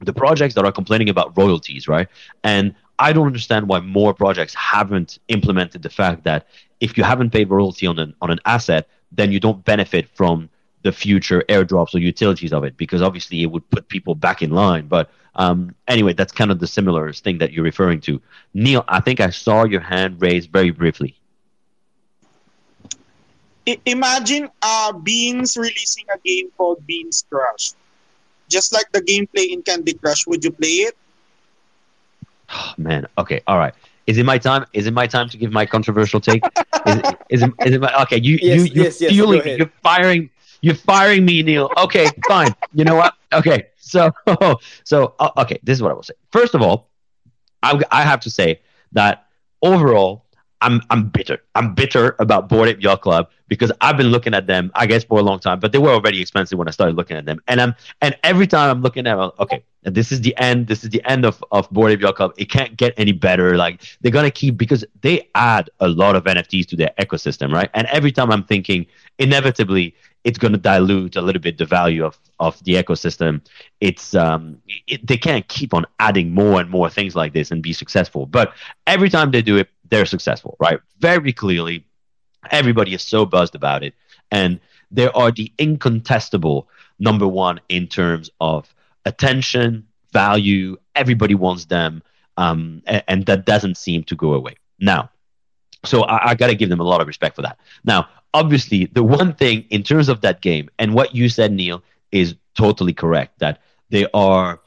the 0.00 0.12
projects 0.12 0.54
that 0.54 0.64
are 0.64 0.72
complaining 0.72 1.08
about 1.08 1.36
royalties, 1.38 1.88
right? 1.88 2.08
And 2.44 2.74
I 2.98 3.12
don't 3.12 3.26
understand 3.26 3.68
why 3.68 3.80
more 3.80 4.12
projects 4.14 4.54
haven't 4.54 5.18
implemented 5.28 5.82
the 5.82 5.90
fact 5.90 6.24
that 6.24 6.46
if 6.80 6.98
you 6.98 7.04
haven't 7.04 7.30
paid 7.30 7.48
royalty 7.48 7.86
on 7.86 7.98
an 7.98 8.14
on 8.20 8.30
an 8.30 8.40
asset, 8.44 8.88
then 9.12 9.32
you 9.32 9.40
don't 9.40 9.64
benefit 9.64 10.08
from 10.14 10.48
the 10.82 10.92
future 10.92 11.42
airdrops 11.48 11.94
or 11.94 11.98
utilities 11.98 12.52
of 12.52 12.62
it, 12.64 12.76
because 12.76 13.02
obviously 13.02 13.42
it 13.42 13.46
would 13.46 13.68
put 13.70 13.88
people 13.88 14.14
back 14.14 14.42
in 14.42 14.50
line. 14.50 14.86
But 14.86 15.10
um, 15.34 15.74
anyway, 15.88 16.12
that's 16.12 16.32
kind 16.32 16.50
of 16.50 16.60
the 16.60 16.66
similar 16.66 17.12
thing 17.12 17.38
that 17.38 17.52
you're 17.52 17.64
referring 17.64 18.00
to. 18.02 18.20
Neil, 18.54 18.84
I 18.88 19.00
think 19.00 19.20
I 19.20 19.30
saw 19.30 19.64
your 19.64 19.80
hand 19.80 20.20
raised 20.20 20.50
very 20.50 20.70
briefly. 20.70 21.18
I- 23.68 23.80
imagine 23.86 24.48
uh, 24.62 24.92
Beans 24.92 25.56
releasing 25.56 26.04
a 26.14 26.18
game 26.24 26.50
called 26.56 26.86
Beans 26.86 27.24
Crush. 27.30 27.72
Just 28.48 28.72
like 28.72 28.90
the 28.92 29.00
gameplay 29.02 29.50
in 29.52 29.62
Candy 29.62 29.94
Crush, 29.94 30.26
would 30.26 30.44
you 30.44 30.52
play 30.52 30.86
it? 30.88 30.96
Oh, 32.50 32.74
man, 32.78 33.06
okay, 33.18 33.40
all 33.46 33.58
right. 33.58 33.74
Is 34.06 34.18
it 34.18 34.24
my 34.24 34.38
time? 34.38 34.64
Is 34.72 34.86
it 34.86 34.94
my 34.94 35.06
time 35.06 35.28
to 35.30 35.36
give 35.36 35.52
my 35.52 35.66
controversial 35.66 36.20
take? 36.20 36.50
is, 36.84 36.96
it, 36.96 37.06
is, 37.28 37.42
it, 37.42 37.52
is 37.64 37.74
it 37.74 37.80
my 37.80 38.02
okay? 38.02 38.20
You 38.22 38.38
Yes, 38.38 38.56
you 38.56 38.64
you're 38.72 38.84
yes, 38.84 39.00
yes, 39.00 39.12
fueling 39.12 39.40
go 39.40 39.44
me. 39.44 39.56
You're 39.56 39.72
firing. 39.82 40.30
You're 40.62 40.74
firing 40.74 41.24
me, 41.24 41.42
Neil. 41.42 41.72
Okay, 41.76 42.14
fine. 42.28 42.54
You 42.72 42.84
know 42.84 42.96
what? 42.96 43.14
Okay, 43.32 43.68
so 43.78 44.10
so 44.84 45.14
uh, 45.18 45.30
okay. 45.38 45.58
This 45.62 45.78
is 45.78 45.82
what 45.82 45.92
I 45.92 45.94
will 45.94 46.02
say. 46.02 46.14
First 46.30 46.54
of 46.54 46.62
all, 46.62 46.90
I 47.62 47.80
I 47.90 48.02
have 48.02 48.20
to 48.20 48.30
say 48.30 48.60
that 48.92 49.26
overall, 49.62 50.25
I'm 50.60 50.80
I'm 50.90 51.08
bitter. 51.08 51.38
I'm 51.54 51.74
bitter 51.74 52.16
about 52.18 52.48
Bored 52.48 52.68
Ape 52.68 52.82
Yacht 52.82 53.02
Club 53.02 53.30
because 53.48 53.70
I've 53.80 53.96
been 53.96 54.08
looking 54.08 54.34
at 54.34 54.46
them, 54.46 54.70
I 54.74 54.86
guess, 54.86 55.04
for 55.04 55.18
a 55.18 55.22
long 55.22 55.38
time. 55.38 55.60
But 55.60 55.72
they 55.72 55.78
were 55.78 55.90
already 55.90 56.20
expensive 56.20 56.58
when 56.58 56.68
I 56.68 56.70
started 56.70 56.96
looking 56.96 57.16
at 57.16 57.26
them, 57.26 57.40
and 57.46 57.60
I'm 57.60 57.74
and 58.00 58.16
every 58.22 58.46
time 58.46 58.70
I'm 58.70 58.82
looking 58.82 59.06
at, 59.06 59.16
them, 59.16 59.30
okay, 59.38 59.62
this 59.82 60.12
is 60.12 60.20
the 60.22 60.36
end. 60.38 60.66
This 60.66 60.82
is 60.82 60.90
the 60.90 61.02
end 61.04 61.24
of 61.24 61.42
of 61.52 61.68
Bored 61.70 61.92
Ape 61.92 62.00
Yacht 62.00 62.16
Club. 62.16 62.32
It 62.36 62.50
can't 62.50 62.76
get 62.76 62.94
any 62.96 63.12
better. 63.12 63.56
Like 63.56 63.82
they're 64.00 64.12
gonna 64.12 64.30
keep 64.30 64.56
because 64.56 64.84
they 65.02 65.28
add 65.34 65.68
a 65.80 65.88
lot 65.88 66.16
of 66.16 66.24
NFTs 66.24 66.66
to 66.68 66.76
their 66.76 66.92
ecosystem, 66.98 67.52
right? 67.52 67.70
And 67.74 67.86
every 67.88 68.12
time 68.12 68.32
I'm 68.32 68.44
thinking, 68.44 68.86
inevitably, 69.18 69.94
it's 70.24 70.38
gonna 70.38 70.58
dilute 70.58 71.16
a 71.16 71.22
little 71.22 71.40
bit 71.40 71.58
the 71.58 71.66
value 71.66 72.04
of 72.04 72.18
of 72.40 72.62
the 72.64 72.74
ecosystem. 72.74 73.40
It's 73.80 74.14
um, 74.14 74.58
it, 74.86 75.06
they 75.06 75.16
can't 75.16 75.46
keep 75.48 75.72
on 75.74 75.86
adding 76.00 76.32
more 76.32 76.60
and 76.60 76.68
more 76.70 76.90
things 76.90 77.14
like 77.14 77.32
this 77.32 77.50
and 77.50 77.62
be 77.62 77.72
successful. 77.72 78.26
But 78.26 78.52
every 78.86 79.08
time 79.08 79.30
they 79.30 79.42
do 79.42 79.56
it, 79.56 79.68
they're 79.90 80.06
successful, 80.06 80.56
right? 80.60 80.80
Very 80.98 81.32
clearly, 81.32 81.84
everybody 82.50 82.94
is 82.94 83.02
so 83.02 83.26
buzzed 83.26 83.54
about 83.54 83.82
it, 83.82 83.94
and 84.30 84.60
they 84.90 85.08
are 85.08 85.30
the 85.30 85.52
incontestable 85.58 86.68
number 86.98 87.26
one 87.26 87.60
in 87.68 87.86
terms 87.86 88.30
of 88.40 88.72
attention, 89.04 89.86
value. 90.12 90.76
Everybody 90.94 91.34
wants 91.34 91.66
them, 91.66 92.02
um, 92.36 92.82
and, 92.86 93.02
and 93.08 93.26
that 93.26 93.46
doesn't 93.46 93.76
seem 93.76 94.04
to 94.04 94.14
go 94.14 94.32
away 94.32 94.56
now. 94.78 95.10
So 95.84 96.02
I, 96.02 96.30
I 96.30 96.34
got 96.34 96.48
to 96.48 96.54
give 96.54 96.68
them 96.68 96.80
a 96.80 96.84
lot 96.84 97.00
of 97.00 97.06
respect 97.06 97.36
for 97.36 97.42
that. 97.42 97.58
Now, 97.84 98.08
obviously, 98.34 98.86
the 98.86 99.04
one 99.04 99.34
thing 99.34 99.64
in 99.70 99.82
terms 99.82 100.08
of 100.08 100.20
that 100.22 100.40
game 100.40 100.68
and 100.78 100.94
what 100.94 101.14
you 101.14 101.28
said, 101.28 101.52
Neil, 101.52 101.82
is 102.12 102.34
totally 102.54 102.92
correct. 102.92 103.38
That 103.38 103.60
they 103.90 104.06
are 104.14 104.60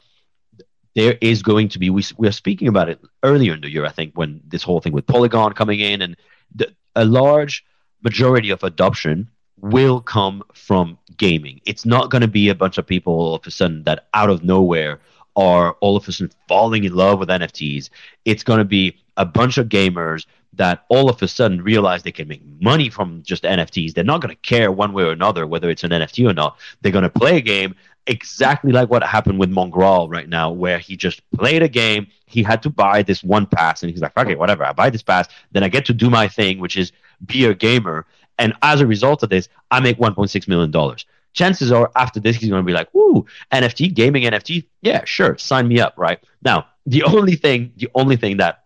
there 0.94 1.16
is 1.20 1.42
going 1.42 1.68
to 1.68 1.78
be 1.78 1.90
we, 1.90 2.02
we 2.18 2.28
were 2.28 2.32
speaking 2.32 2.68
about 2.68 2.88
it 2.88 3.00
earlier 3.22 3.54
in 3.54 3.60
the 3.60 3.70
year 3.70 3.86
i 3.86 3.90
think 3.90 4.12
when 4.14 4.40
this 4.46 4.62
whole 4.62 4.80
thing 4.80 4.92
with 4.92 5.06
polygon 5.06 5.52
coming 5.52 5.80
in 5.80 6.02
and 6.02 6.16
the, 6.54 6.72
a 6.96 7.04
large 7.04 7.64
majority 8.02 8.50
of 8.50 8.62
adoption 8.62 9.28
will 9.60 10.00
come 10.00 10.42
from 10.54 10.98
gaming. 11.16 11.60
It's 11.66 11.84
not 11.84 12.10
going 12.10 12.22
to 12.22 12.28
be 12.28 12.48
a 12.48 12.54
bunch 12.54 12.78
of 12.78 12.86
people 12.86 13.12
all 13.12 13.34
of 13.34 13.46
a 13.46 13.50
sudden 13.50 13.84
that 13.84 14.08
out 14.14 14.30
of 14.30 14.42
nowhere 14.42 15.00
are 15.36 15.72
all 15.80 15.96
of 15.96 16.08
a 16.08 16.12
sudden 16.12 16.32
falling 16.48 16.84
in 16.84 16.92
love 16.92 17.20
with 17.20 17.28
nfts 17.28 17.88
it's 18.24 18.42
going 18.42 18.58
to 18.58 18.64
be 18.64 18.96
a 19.16 19.24
bunch 19.24 19.58
of 19.58 19.68
gamers 19.68 20.26
that 20.52 20.84
all 20.88 21.08
of 21.08 21.22
a 21.22 21.28
sudden 21.28 21.62
realize 21.62 22.02
they 22.02 22.10
can 22.10 22.26
make 22.26 22.42
money 22.60 22.90
from 22.90 23.22
just 23.22 23.44
nfts 23.44 23.94
they're 23.94 24.02
not 24.02 24.20
going 24.20 24.34
to 24.34 24.40
care 24.42 24.72
one 24.72 24.92
way 24.92 25.04
or 25.04 25.12
another 25.12 25.46
whether 25.46 25.70
it's 25.70 25.84
an 25.84 25.90
nft 25.90 26.28
or 26.28 26.34
not. 26.34 26.58
They're 26.80 26.90
going 26.92 27.04
to 27.04 27.10
play 27.10 27.36
a 27.36 27.40
game 27.40 27.76
exactly 28.06 28.72
like 28.72 28.90
what 28.90 29.02
happened 29.02 29.38
with 29.38 29.50
Mongraal 29.50 30.10
right 30.10 30.28
now, 30.28 30.50
where 30.50 30.78
he 30.78 30.96
just 30.96 31.22
played 31.32 31.62
a 31.62 31.68
game. 31.68 32.06
He 32.26 32.42
had 32.42 32.62
to 32.62 32.70
buy 32.70 33.02
this 33.02 33.22
one 33.22 33.46
pass, 33.46 33.82
and 33.82 33.90
he's 33.90 34.00
like, 34.00 34.16
okay, 34.16 34.34
whatever. 34.34 34.64
I 34.64 34.72
buy 34.72 34.90
this 34.90 35.02
pass, 35.02 35.28
then 35.52 35.62
I 35.62 35.68
get 35.68 35.84
to 35.86 35.92
do 35.92 36.10
my 36.10 36.28
thing, 36.28 36.58
which 36.58 36.76
is 36.76 36.92
be 37.26 37.44
a 37.46 37.54
gamer. 37.54 38.06
And 38.38 38.54
as 38.62 38.80
a 38.80 38.86
result 38.86 39.22
of 39.22 39.28
this, 39.28 39.48
I 39.70 39.80
make 39.80 39.98
$1.6 39.98 40.48
million. 40.48 40.96
Chances 41.32 41.70
are, 41.70 41.90
after 41.94 42.18
this, 42.18 42.36
he's 42.36 42.48
going 42.48 42.62
to 42.62 42.66
be 42.66 42.72
like, 42.72 42.92
"Ooh, 42.94 43.24
NFT 43.52 43.94
gaming, 43.94 44.24
NFT, 44.24 44.66
yeah, 44.82 45.04
sure, 45.04 45.38
sign 45.38 45.68
me 45.68 45.78
up." 45.78 45.94
Right 45.96 46.18
now, 46.42 46.66
the 46.86 47.04
only 47.04 47.36
thing, 47.36 47.72
the 47.76 47.88
only 47.94 48.16
thing 48.16 48.38
that 48.38 48.64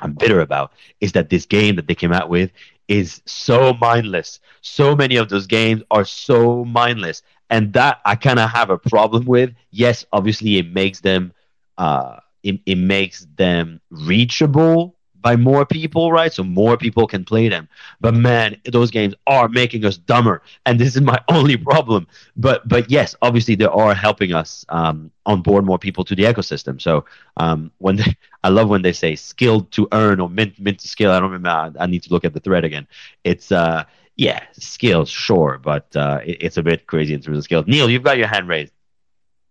I'm 0.00 0.14
bitter 0.14 0.40
about 0.40 0.72
is 1.00 1.12
that 1.12 1.28
this 1.28 1.44
game 1.44 1.76
that 1.76 1.86
they 1.86 1.94
came 1.94 2.12
out 2.12 2.30
with 2.30 2.50
is 2.86 3.20
so 3.26 3.74
mindless. 3.74 4.40
So 4.62 4.96
many 4.96 5.16
of 5.16 5.28
those 5.28 5.46
games 5.46 5.82
are 5.90 6.04
so 6.04 6.64
mindless 6.64 7.22
and 7.50 7.72
that 7.74 8.00
I 8.04 8.16
kind 8.16 8.38
of 8.38 8.50
have 8.50 8.70
a 8.70 8.78
problem 8.78 9.24
with. 9.26 9.52
Yes, 9.70 10.04
obviously 10.12 10.58
it 10.58 10.72
makes 10.72 11.00
them 11.00 11.32
uh, 11.76 12.20
it, 12.42 12.60
it 12.66 12.76
makes 12.76 13.26
them 13.36 13.80
reachable 13.90 14.96
by 15.20 15.36
more 15.36 15.66
people, 15.66 16.12
right? 16.12 16.32
So 16.32 16.44
more 16.44 16.76
people 16.76 17.06
can 17.06 17.24
play 17.24 17.48
them. 17.48 17.68
But 18.00 18.14
man, 18.14 18.60
those 18.70 18.90
games 18.90 19.14
are 19.26 19.48
making 19.48 19.84
us 19.84 19.96
dumber, 19.96 20.42
and 20.64 20.78
this 20.78 20.94
is 20.94 21.02
my 21.02 21.18
only 21.28 21.56
problem. 21.56 22.06
But 22.36 22.66
but 22.68 22.90
yes, 22.90 23.14
obviously 23.22 23.54
they 23.54 23.64
are 23.64 23.94
helping 23.94 24.32
us 24.32 24.64
um, 24.68 25.10
onboard 25.26 25.64
more 25.64 25.78
people 25.78 26.04
to 26.04 26.14
the 26.14 26.24
ecosystem. 26.24 26.80
So 26.80 27.04
um, 27.36 27.70
when 27.78 27.96
they, 27.96 28.16
I 28.44 28.48
love 28.48 28.68
when 28.68 28.82
they 28.82 28.92
say 28.92 29.16
skilled 29.16 29.70
to 29.72 29.88
earn 29.92 30.20
or 30.20 30.28
mint 30.28 30.58
mint 30.58 30.78
to 30.80 30.88
skill. 30.88 31.10
I 31.10 31.20
don't 31.20 31.30
remember. 31.30 31.48
I, 31.78 31.84
I 31.84 31.86
need 31.86 32.02
to 32.04 32.10
look 32.12 32.24
at 32.24 32.32
the 32.34 32.40
thread 32.40 32.64
again. 32.64 32.86
It's 33.24 33.50
uh 33.52 33.84
yeah, 34.18 34.42
skills, 34.52 35.08
sure, 35.08 35.60
but 35.62 35.94
uh, 35.96 36.18
it, 36.26 36.38
it's 36.40 36.56
a 36.56 36.62
bit 36.62 36.88
crazy 36.88 37.14
in 37.14 37.22
terms 37.22 37.38
of 37.38 37.44
skills. 37.44 37.66
Neil, 37.68 37.88
you've 37.88 38.02
got 38.02 38.18
your 38.18 38.26
hand 38.26 38.48
raised. 38.48 38.72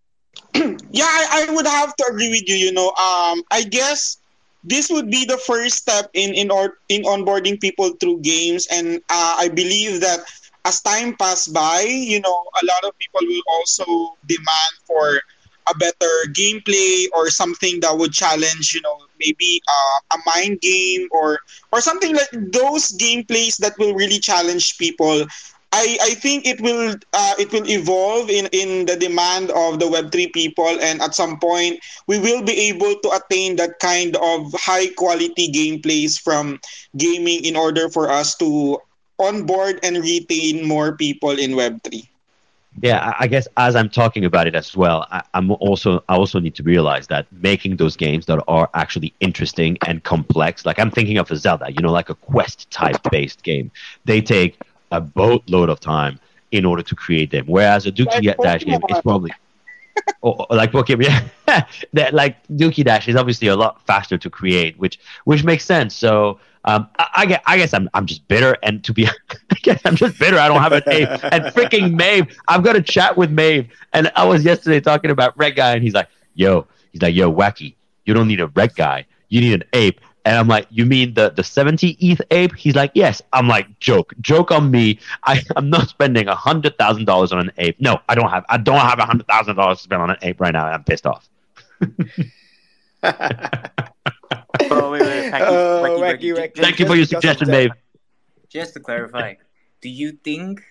yeah, 0.53 1.07
I, 1.07 1.47
I, 1.47 1.53
would 1.53 1.65
have 1.65 1.95
to 1.95 2.05
agree 2.11 2.29
with 2.29 2.47
you. 2.47 2.55
You 2.55 2.73
know, 2.73 2.89
um, 2.89 3.41
I 3.49 3.65
guess 3.67 4.17
this 4.65 4.89
would 4.89 5.09
be 5.09 5.23
the 5.23 5.37
first 5.37 5.77
step 5.77 6.11
in 6.13 6.35
in 6.35 6.51
or 6.51 6.77
in 6.89 7.03
onboarding 7.03 7.59
people 7.59 7.91
through 7.91 8.19
games, 8.19 8.67
and 8.69 8.97
uh, 9.09 9.35
I 9.39 9.47
believe 9.47 10.01
that 10.01 10.19
as 10.65 10.81
time 10.81 11.15
pass 11.15 11.47
by, 11.47 11.87
you 11.87 12.19
know, 12.19 12.43
a 12.61 12.65
lot 12.65 12.83
of 12.83 12.97
people 12.99 13.21
will 13.23 13.47
also 13.47 14.17
demand 14.27 14.73
for 14.85 15.21
a 15.69 15.75
better 15.77 16.13
gameplay 16.33 17.05
or 17.13 17.29
something 17.29 17.79
that 17.81 17.97
would 17.97 18.11
challenge, 18.13 18.73
you 18.73 18.81
know, 18.81 18.97
maybe 19.19 19.61
uh, 19.67 20.15
a 20.15 20.17
mind 20.35 20.59
game 20.61 21.07
or 21.11 21.39
or 21.71 21.81
something 21.81 22.15
like 22.15 22.29
those 22.31 22.91
gameplays 22.97 23.57
that 23.57 23.77
will 23.77 23.93
really 23.93 24.19
challenge 24.19 24.77
people. 24.77 25.25
I, 25.73 25.97
I 26.01 26.13
think 26.15 26.47
it 26.47 26.61
will 26.61 26.95
uh, 27.13 27.33
it 27.37 27.51
will 27.51 27.67
evolve 27.69 28.29
in, 28.29 28.47
in 28.51 28.85
the 28.85 28.95
demand 28.95 29.51
of 29.51 29.79
the 29.79 29.87
Web 29.89 30.11
three 30.11 30.27
people, 30.27 30.67
and 30.81 31.01
at 31.01 31.13
some 31.13 31.39
point 31.39 31.79
we 32.07 32.17
will 32.19 32.41
be 32.43 32.53
able 32.71 32.95
to 32.95 33.09
attain 33.11 33.57
that 33.57 33.79
kind 33.79 34.15
of 34.15 34.53
high 34.53 34.87
quality 34.95 35.51
gameplays 35.51 36.19
from 36.19 36.59
gaming 36.97 37.43
in 37.43 37.55
order 37.55 37.89
for 37.89 38.09
us 38.09 38.35
to 38.37 38.79
onboard 39.19 39.79
and 39.83 39.97
retain 39.97 40.65
more 40.65 40.95
people 40.95 41.31
in 41.37 41.55
Web 41.55 41.83
three 41.83 42.09
yeah 42.81 43.13
i 43.19 43.27
guess 43.27 43.47
as 43.57 43.75
i'm 43.75 43.89
talking 43.89 44.25
about 44.25 44.47
it 44.47 44.55
as 44.55 44.75
well 44.75 45.07
I, 45.11 45.23
am 45.33 45.51
also 45.51 46.03
i 46.09 46.15
also 46.15 46.39
need 46.39 46.55
to 46.55 46.63
realize 46.63 47.07
that 47.07 47.25
making 47.31 47.77
those 47.77 47.95
games 47.95 48.25
that 48.27 48.43
are 48.47 48.69
actually 48.73 49.13
interesting 49.19 49.77
and 49.87 50.03
complex 50.03 50.65
like 50.65 50.79
i'm 50.79 50.91
thinking 50.91 51.17
of 51.17 51.29
a 51.31 51.37
zelda 51.37 51.71
you 51.71 51.81
know 51.81 51.91
like 51.91 52.09
a 52.09 52.15
quest 52.15 52.69
type 52.71 52.97
based 53.11 53.43
game. 53.43 53.71
They 54.05 54.21
take 54.21 54.59
a 54.91 55.01
boatload 55.01 55.69
of 55.69 55.79
time 55.79 56.19
in 56.51 56.65
order 56.65 56.83
to 56.83 56.95
create 56.95 57.31
them 57.31 57.45
whereas 57.47 57.85
a 57.85 57.91
dookie 57.91 58.25
like 58.25 58.37
dash 58.37 58.65
game 58.65 58.79
is 58.89 59.01
probably 59.01 59.31
or, 60.21 60.45
or 60.49 60.55
like 60.55 60.71
Pokemon, 60.71 61.29
yeah, 61.47 61.65
that 61.93 62.13
like 62.13 62.35
Dookie 62.47 62.83
Dash 62.83 63.07
is 63.07 63.15
obviously 63.15 63.47
a 63.47 63.55
lot 63.55 63.85
faster 63.85 64.17
to 64.17 64.29
create, 64.29 64.77
which 64.77 64.99
which 65.25 65.43
makes 65.43 65.65
sense. 65.65 65.95
So 65.95 66.39
um, 66.67 66.89
I, 66.99 67.07
I, 67.15 67.25
guess, 67.25 67.41
I 67.45 67.57
guess 67.57 67.73
I'm, 67.73 67.89
I'm 67.93 68.05
just 68.05 68.27
bitter, 68.27 68.57
and 68.61 68.83
to 68.83 68.93
be, 68.93 69.07
I 69.51 69.55
guess 69.63 69.81
I'm 69.85 69.95
just 69.95 70.19
bitter. 70.19 70.37
I 70.37 70.49
don't 70.49 70.61
have 70.61 70.73
an 70.73 70.83
ape. 70.87 71.07
And 71.23 71.45
freaking 71.45 71.93
Maeve, 71.95 72.37
I've 72.49 72.61
got 72.61 72.73
to 72.73 72.81
chat 72.81 73.15
with 73.15 73.31
Maeve, 73.31 73.69
and 73.93 74.11
I 74.17 74.25
was 74.25 74.43
yesterday 74.43 74.81
talking 74.81 75.09
about 75.09 75.35
Red 75.37 75.55
Guy, 75.55 75.73
and 75.73 75.81
he's 75.81 75.93
like, 75.93 76.09
"Yo," 76.35 76.67
he's 76.91 77.01
like, 77.01 77.15
"Yo, 77.15 77.31
Wacky, 77.31 77.75
you 78.05 78.13
don't 78.13 78.27
need 78.27 78.41
a 78.41 78.47
Red 78.47 78.75
Guy, 78.75 79.05
you 79.29 79.39
need 79.39 79.53
an 79.53 79.63
ape." 79.71 80.01
And 80.25 80.37
I'm 80.37 80.49
like, 80.49 80.67
"You 80.69 80.85
mean 80.85 81.13
the 81.13 81.29
the 81.29 81.43
70 81.43 81.95
ETH 82.01 82.21
ape?" 82.31 82.53
He's 82.53 82.75
like, 82.75 82.91
"Yes." 82.93 83.21
I'm 83.31 83.47
like, 83.47 83.79
"Joke, 83.79 84.13
joke 84.19 84.51
on 84.51 84.69
me. 84.69 84.99
I 85.23 85.41
I'm 85.55 85.69
not 85.69 85.87
spending 85.87 86.27
a 86.27 86.35
hundred 86.35 86.77
thousand 86.77 87.05
dollars 87.05 87.31
on 87.31 87.39
an 87.39 87.51
ape. 87.59 87.79
No, 87.79 87.99
I 88.09 88.15
don't 88.15 88.29
have. 88.29 88.43
I 88.49 88.57
don't 88.57 88.75
have 88.75 88.99
a 88.99 89.05
hundred 89.05 89.27
thousand 89.27 89.55
dollars 89.55 89.77
to 89.77 89.83
spend 89.85 90.01
on 90.01 90.09
an 90.09 90.17
ape 90.21 90.41
right 90.41 90.51
now. 90.51 90.65
I'm 90.65 90.83
pissed 90.83 91.05
off." 91.05 91.29
oh, 94.71 94.91
wait, 94.91 95.01
wait. 95.01 95.31
Wacky, 95.31 95.41
Oh, 95.41 95.83
wacky, 95.83 95.99
wacky, 95.99 96.33
wacky. 96.35 96.53
wacky. 96.53 96.61
Thank 96.61 96.79
you 96.79 96.85
for 96.85 96.95
your 96.95 97.05
Just 97.05 97.21
because 97.21 97.41
of 97.41 97.47
suggestion, 97.47 97.47
that. 97.47 97.57
Maeve. 97.57 97.71
Just 98.49 98.73
to 98.73 98.79
clarify, 98.79 99.35
do 99.81 99.89
you 99.89 100.11
think 100.11 100.63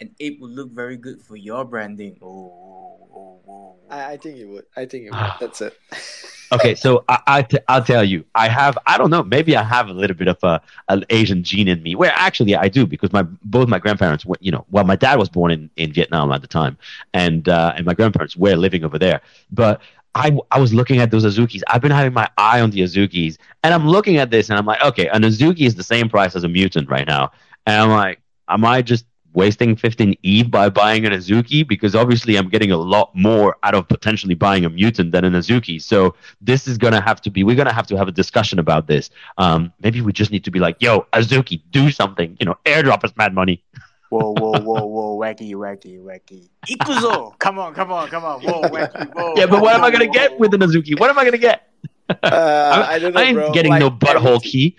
an 0.00 0.14
ape 0.20 0.40
would 0.40 0.50
look 0.50 0.70
very 0.72 0.96
good 0.96 1.22
for 1.22 1.36
your 1.36 1.64
branding? 1.64 2.18
Oh, 2.22 2.26
oh, 2.26 3.08
oh, 3.14 3.40
oh. 3.48 3.76
I, 3.90 4.12
I 4.12 4.16
think 4.18 4.38
it 4.38 4.46
would. 4.46 4.64
I 4.76 4.84
think 4.84 5.06
it 5.06 5.10
would. 5.12 5.30
That's 5.40 5.60
it. 5.62 5.78
okay, 6.52 6.74
so 6.74 7.04
I, 7.08 7.20
I 7.26 7.42
t- 7.42 7.58
I'll 7.68 7.82
tell 7.82 8.04
you, 8.04 8.24
I 8.34 8.48
have 8.48 8.76
I 8.86 8.98
don't 8.98 9.10
know, 9.10 9.22
maybe 9.22 9.56
I 9.56 9.62
have 9.62 9.88
a 9.88 9.92
little 9.92 10.16
bit 10.16 10.28
of 10.28 10.38
a 10.42 10.60
an 10.88 11.04
Asian 11.10 11.42
gene 11.42 11.68
in 11.68 11.82
me. 11.82 11.94
Where 11.94 12.12
actually 12.14 12.54
I 12.54 12.68
do 12.68 12.86
because 12.86 13.12
my 13.12 13.22
both 13.22 13.68
my 13.68 13.78
grandparents, 13.78 14.26
were, 14.26 14.36
you 14.40 14.52
know, 14.52 14.66
well, 14.70 14.84
my 14.84 14.96
dad 14.96 15.18
was 15.18 15.28
born 15.28 15.50
in, 15.50 15.70
in 15.76 15.92
Vietnam 15.92 16.30
at 16.32 16.42
the 16.42 16.48
time, 16.48 16.76
and 17.14 17.48
uh, 17.48 17.72
and 17.76 17.86
my 17.86 17.94
grandparents 17.94 18.36
were 18.36 18.56
living 18.56 18.84
over 18.84 18.98
there, 18.98 19.20
but. 19.50 19.80
I, 20.16 20.34
I 20.50 20.58
was 20.58 20.72
looking 20.72 20.98
at 21.00 21.10
those 21.10 21.26
Azukis. 21.26 21.60
I've 21.68 21.82
been 21.82 21.90
having 21.90 22.14
my 22.14 22.28
eye 22.38 22.62
on 22.62 22.70
the 22.70 22.80
Azukis, 22.80 23.36
and 23.62 23.74
I'm 23.74 23.86
looking 23.86 24.16
at 24.16 24.30
this, 24.30 24.48
and 24.48 24.58
I'm 24.58 24.64
like, 24.64 24.82
okay, 24.82 25.08
an 25.08 25.22
Azuki 25.22 25.66
is 25.66 25.74
the 25.74 25.82
same 25.82 26.08
price 26.08 26.34
as 26.34 26.42
a 26.42 26.48
mutant 26.48 26.88
right 26.88 27.06
now, 27.06 27.32
and 27.66 27.82
I'm 27.82 27.90
like, 27.90 28.22
am 28.48 28.64
I 28.64 28.80
just 28.80 29.04
wasting 29.34 29.76
15 29.76 30.16
ETH 30.22 30.50
by 30.50 30.70
buying 30.70 31.04
an 31.04 31.12
Azuki? 31.12 31.68
Because 31.68 31.94
obviously 31.94 32.36
I'm 32.36 32.48
getting 32.48 32.72
a 32.72 32.78
lot 32.78 33.14
more 33.14 33.56
out 33.62 33.74
of 33.74 33.86
potentially 33.88 34.34
buying 34.34 34.64
a 34.64 34.70
mutant 34.70 35.12
than 35.12 35.26
an 35.26 35.34
Azuki. 35.34 35.82
So 35.82 36.14
this 36.40 36.66
is 36.66 36.78
gonna 36.78 37.02
have 37.02 37.20
to 37.20 37.30
be 37.30 37.44
we're 37.44 37.54
gonna 37.54 37.74
have 37.74 37.86
to 37.88 37.96
have 37.98 38.08
a 38.08 38.12
discussion 38.12 38.58
about 38.58 38.86
this. 38.86 39.10
Um, 39.36 39.70
maybe 39.82 40.00
we 40.00 40.14
just 40.14 40.30
need 40.30 40.44
to 40.44 40.50
be 40.50 40.60
like, 40.60 40.76
yo, 40.80 41.06
Azuki, 41.12 41.60
do 41.70 41.90
something. 41.90 42.38
You 42.40 42.46
know, 42.46 42.56
airdrop 42.64 43.04
us 43.04 43.12
mad 43.16 43.34
money. 43.34 43.62
Whoa, 44.16 44.32
whoa, 44.32 44.60
whoa, 44.60 44.86
whoa, 44.86 45.18
wacky, 45.18 45.52
wacky, 45.54 46.00
wacky. 46.00 46.48
Ikuzo! 46.66 47.38
Come 47.38 47.58
on, 47.58 47.74
come 47.74 47.92
on, 47.92 48.08
come 48.08 48.24
on. 48.24 48.40
Whoa, 48.40 48.62
wacky, 48.62 49.12
whoa. 49.14 49.34
Yeah, 49.36 49.46
but 49.46 49.60
what 49.60 49.74
am 49.74 49.84
I 49.84 49.90
gonna 49.90 50.06
whoa, 50.06 50.12
get 50.12 50.32
whoa. 50.32 50.38
with 50.38 50.54
an 50.54 50.60
Azuki? 50.60 50.98
What 50.98 51.10
am 51.10 51.18
I 51.18 51.24
gonna 51.24 51.38
get? 51.38 51.68
Uh, 52.08 52.86
I 52.88 52.98
don't 53.02 53.12
know, 53.14 53.20
I 53.20 53.24
ain't 53.24 53.34
bro. 53.36 53.52
getting 53.52 53.72
Like, 53.72 53.80
no 53.80 53.90
butthole 53.90 54.42
key. 54.42 54.76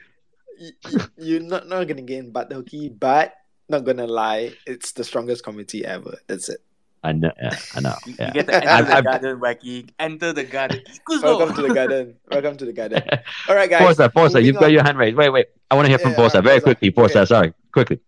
y- 0.60 0.72
y- 0.92 1.06
You're 1.18 1.42
not 1.42 1.68
not 1.68 1.88
gonna 1.88 2.02
get 2.02 2.20
in 2.20 2.32
butthole 2.34 2.66
key, 2.66 2.90
but 2.90 3.34
not 3.70 3.84
gonna 3.86 4.08
lie, 4.08 4.54
it's 4.66 4.94
the 4.94 5.04
strongest 5.04 5.44
committee 5.44 5.86
ever. 5.86 6.18
That's 6.28 6.50
it. 6.50 6.62
I 7.04 7.12
know. 7.12 7.32
Yeah, 7.40 7.56
I 7.76 7.80
know. 7.82 7.94
You, 8.08 8.16
Yeah. 8.18 8.28
you 8.28 8.34
get 8.34 8.48
to 8.48 8.56
enter 8.58 8.70
I've- 8.70 8.88
the 8.90 8.96
I've- 8.98 9.06
garden, 9.06 9.40
wacky. 9.40 9.90
Enter 10.00 10.34
the 10.34 10.44
garden. 10.46 10.82
Ikuzo! 10.88 11.24
Welcome 11.24 11.54
to 11.56 11.62
the 11.62 11.74
garden. 11.74 12.16
Welcome 12.32 12.58
to 12.58 12.66
the 12.66 12.74
garden. 12.74 13.04
All 13.48 13.56
right, 13.56 13.70
guys. 13.70 13.82
Forza, 13.84 14.10
Forza, 14.10 14.42
you've 14.42 14.58
got 14.58 14.72
your 14.72 14.84
hand 14.84 14.98
raised. 14.98 15.16
Wait, 15.16 15.30
wait. 15.30 15.46
I 15.70 15.76
want 15.76 15.86
to 15.86 15.90
hear 15.90 16.00
from 16.00 16.16
Forza 16.16 16.38
alright, 16.38 16.44
very 16.44 16.60
Forza. 16.60 16.76
quickly. 16.76 16.90
Forza, 16.92 17.20
Okay. 17.20 17.26
sorry, 17.28 17.54
quickly. 17.72 18.00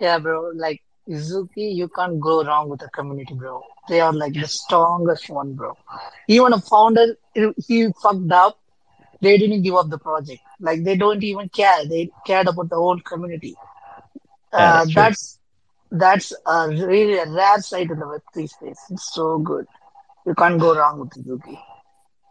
Yeah, 0.00 0.18
bro. 0.18 0.50
Like 0.54 0.82
Azuki, 1.08 1.74
you 1.74 1.88
can't 1.88 2.20
go 2.20 2.44
wrong 2.44 2.68
with 2.68 2.80
the 2.80 2.88
community, 2.90 3.34
bro. 3.34 3.62
They 3.88 4.00
are 4.00 4.12
like 4.12 4.34
the 4.34 4.46
strongest 4.46 5.28
one, 5.30 5.54
bro. 5.54 5.76
Even 6.28 6.52
a 6.52 6.60
founder, 6.60 7.16
he 7.66 7.88
fucked 8.02 8.30
up. 8.32 8.58
They 9.20 9.36
didn't 9.38 9.62
give 9.62 9.74
up 9.74 9.88
the 9.90 9.98
project. 9.98 10.40
Like 10.60 10.84
they 10.84 10.96
don't 10.96 11.22
even 11.22 11.48
care. 11.48 11.84
They 11.86 12.10
cared 12.26 12.48
about 12.48 12.68
the 12.70 12.76
whole 12.76 13.00
community. 13.00 13.56
Yeah, 14.56 14.80
Uh, 14.80 14.84
that's 14.94 14.94
that's 14.94 15.38
that's 15.90 16.32
a 16.46 16.68
really 16.68 17.18
a 17.18 17.26
rare 17.30 17.58
sight 17.60 17.90
in 17.90 17.98
the 17.98 18.06
Web3 18.06 18.48
space. 18.48 18.80
It's 18.90 19.14
so 19.14 19.38
good. 19.38 19.66
You 20.26 20.34
can't 20.34 20.58
go 20.60 20.74
wrong 20.76 21.00
with 21.00 21.12
Suzuki. 21.14 21.58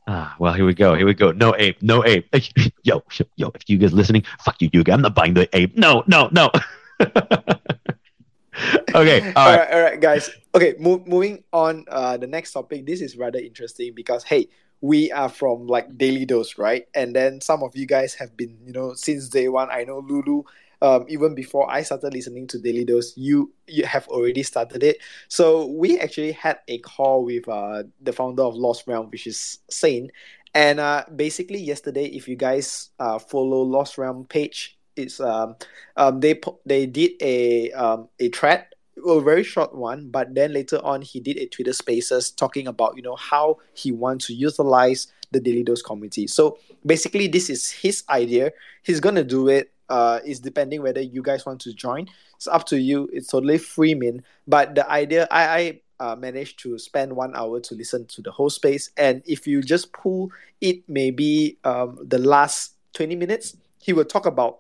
Ah, 0.07 0.35
well, 0.39 0.53
here 0.53 0.65
we 0.65 0.73
go. 0.73 0.95
Here 0.95 1.05
we 1.05 1.13
go. 1.13 1.31
No 1.31 1.55
ape. 1.57 1.81
No 1.81 2.03
ape. 2.05 2.27
Yo, 2.83 3.03
yo, 3.35 3.51
if 3.53 3.69
you 3.69 3.77
guys 3.77 3.93
listening, 3.93 4.23
fuck 4.39 4.61
you, 4.61 4.69
Yuga. 4.71 4.93
I'm 4.93 5.01
not 5.01 5.13
buying 5.15 5.33
the 5.33 5.49
ape. 5.55 5.75
No, 5.77 6.03
no, 6.07 6.29
no. 6.31 6.49
okay. 8.95 9.21
All 9.33 9.33
all 9.35 9.51
right. 9.51 9.59
right, 9.59 9.71
all 9.71 9.81
right, 9.81 10.01
guys. 10.01 10.29
Okay, 10.55 10.75
mo- 10.79 11.03
moving 11.05 11.43
on. 11.53 11.85
Uh, 11.89 12.17
the 12.17 12.27
next 12.27 12.53
topic. 12.53 12.85
This 12.85 13.01
is 13.01 13.17
rather 13.17 13.39
interesting 13.39 13.93
because 13.93 14.23
hey, 14.23 14.47
we 14.81 15.11
are 15.11 15.29
from 15.29 15.67
like 15.67 15.97
Daily 15.97 16.25
Dose, 16.25 16.57
right? 16.57 16.87
And 16.93 17.15
then 17.15 17.41
some 17.41 17.63
of 17.63 17.75
you 17.75 17.85
guys 17.85 18.13
have 18.15 18.35
been, 18.37 18.57
you 18.65 18.73
know, 18.73 18.93
since 18.93 19.29
day 19.29 19.47
one. 19.47 19.69
I 19.71 19.83
know 19.83 19.99
Lulu. 19.99 20.43
Um, 20.79 21.05
even 21.07 21.33
before 21.33 21.67
I 21.71 21.81
started 21.81 22.13
listening 22.13 22.45
to 22.49 22.59
Daily 22.59 22.85
Dose, 22.85 23.17
you 23.17 23.51
you 23.67 23.85
have 23.85 24.07
already 24.09 24.43
started 24.43 24.83
it. 24.83 24.97
So 25.27 25.65
we 25.65 25.99
actually 25.99 26.33
had 26.33 26.59
a 26.67 26.77
call 26.79 27.25
with 27.25 27.47
uh 27.49 27.83
the 28.01 28.13
founder 28.13 28.43
of 28.43 28.55
Lost 28.55 28.85
Realm, 28.87 29.07
which 29.09 29.25
is 29.25 29.59
Saint. 29.69 30.11
And 30.53 30.79
uh, 30.79 31.03
basically 31.15 31.59
yesterday, 31.59 32.05
if 32.05 32.27
you 32.27 32.35
guys 32.35 32.89
uh, 32.99 33.19
follow 33.19 33.61
Lost 33.61 33.97
Realm 33.97 34.25
page, 34.25 34.76
it's 34.97 35.19
um, 35.19 35.55
um 35.95 36.19
they 36.19 36.39
they 36.65 36.85
did 36.85 37.11
a 37.21 37.71
um 37.71 38.09
a 38.19 38.29
thread 38.29 38.65
a 39.05 39.21
very 39.21 39.43
short 39.43 39.75
one, 39.75 40.09
but 40.09 40.33
then 40.33 40.53
later 40.53 40.79
on 40.83 41.01
he 41.01 41.19
did 41.19 41.37
a 41.37 41.47
Twitter 41.47 41.73
Spaces 41.73 42.31
talking 42.31 42.67
about 42.67 42.95
you 42.95 43.01
know 43.01 43.15
how 43.15 43.57
he 43.73 43.91
wants 43.91 44.27
to 44.27 44.33
utilize 44.33 45.07
the 45.31 45.39
Daily 45.39 45.63
Dose 45.63 45.81
community. 45.81 46.27
So 46.27 46.57
basically, 46.85 47.27
this 47.27 47.49
is 47.49 47.69
his 47.69 48.03
idea. 48.09 48.51
He's 48.83 48.99
gonna 48.99 49.23
do 49.23 49.49
it. 49.49 49.71
Uh, 49.89 50.19
is 50.25 50.41
depending 50.41 50.81
whether 50.81 50.99
you 50.99 51.21
guys 51.21 51.45
want 51.45 51.61
to 51.61 51.73
join. 51.73 52.07
It's 52.35 52.47
up 52.47 52.65
to 52.67 52.79
you. 52.79 53.09
It's 53.13 53.27
totally 53.27 53.57
free, 53.57 53.95
min. 53.95 54.21
But 54.45 54.75
the 54.75 54.89
idea, 54.89 55.27
I 55.31 55.79
I 55.99 56.11
uh, 56.11 56.15
managed 56.15 56.59
to 56.63 56.77
spend 56.77 57.15
one 57.15 57.33
hour 57.35 57.61
to 57.61 57.75
listen 57.75 58.05
to 58.07 58.21
the 58.21 58.31
whole 58.31 58.49
space, 58.49 58.91
and 58.97 59.23
if 59.25 59.47
you 59.47 59.61
just 59.61 59.93
pull 59.93 60.31
it, 60.59 60.83
maybe 60.89 61.57
um 61.63 61.99
the 62.03 62.17
last 62.17 62.73
twenty 62.93 63.15
minutes, 63.15 63.55
he 63.79 63.93
will 63.93 64.05
talk 64.05 64.25
about 64.25 64.59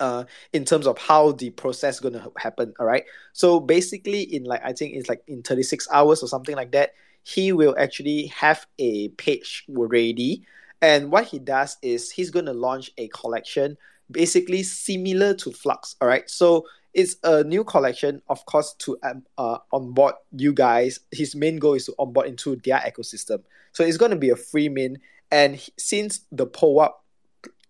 uh, 0.00 0.24
in 0.52 0.64
terms 0.64 0.86
of 0.86 0.98
how 0.98 1.32
the 1.32 1.50
process 1.50 2.00
going 2.00 2.14
to 2.14 2.32
happen. 2.36 2.74
All 2.78 2.86
right. 2.86 3.04
So 3.32 3.60
basically, 3.60 4.22
in 4.22 4.44
like 4.44 4.62
I 4.64 4.72
think 4.72 4.94
it's 4.94 5.08
like 5.08 5.22
in 5.26 5.42
36 5.42 5.88
hours 5.92 6.22
or 6.22 6.28
something 6.28 6.56
like 6.56 6.72
that, 6.72 6.94
he 7.22 7.52
will 7.52 7.74
actually 7.78 8.26
have 8.26 8.66
a 8.78 9.08
page 9.10 9.64
ready. 9.68 10.44
And 10.82 11.10
what 11.10 11.26
he 11.26 11.38
does 11.38 11.78
is 11.82 12.10
he's 12.10 12.30
going 12.30 12.46
to 12.46 12.52
launch 12.52 12.90
a 12.98 13.08
collection 13.08 13.76
basically 14.10 14.62
similar 14.62 15.34
to 15.34 15.50
Flux. 15.50 15.96
All 16.00 16.08
right. 16.08 16.28
So 16.28 16.66
it's 16.92 17.16
a 17.24 17.42
new 17.44 17.64
collection, 17.64 18.22
of 18.28 18.44
course, 18.46 18.74
to 18.80 18.96
um, 19.02 19.24
uh, 19.36 19.58
onboard 19.72 20.14
you 20.32 20.52
guys. 20.52 21.00
His 21.10 21.34
main 21.34 21.58
goal 21.58 21.74
is 21.74 21.86
to 21.86 21.94
onboard 21.98 22.26
into 22.28 22.56
their 22.56 22.78
ecosystem. 22.78 23.42
So 23.72 23.84
it's 23.84 23.96
going 23.96 24.12
to 24.12 24.16
be 24.16 24.30
a 24.30 24.36
free 24.36 24.68
min. 24.68 24.98
And 25.30 25.60
since 25.76 26.20
the 26.30 26.46
POAP, 26.46 26.92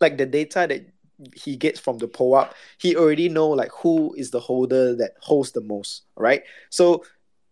like 0.01 0.19
the 0.19 0.27
data 0.27 0.67
that 0.69 0.87
he 1.35 1.57
gets 1.57 1.81
from 1.81 1.99
the 1.99 2.09
POAP, 2.09 2.53
he 2.79 2.97
already 2.97 3.29
know 3.29 3.49
like 3.49 3.71
who 3.73 4.15
is 4.15 4.31
the 4.31 4.41
holder 4.41 4.95
that 4.97 5.13
holds 5.21 5.53
the 5.53 5.61
most, 5.61 6.03
right? 6.17 6.43
So 6.71 7.05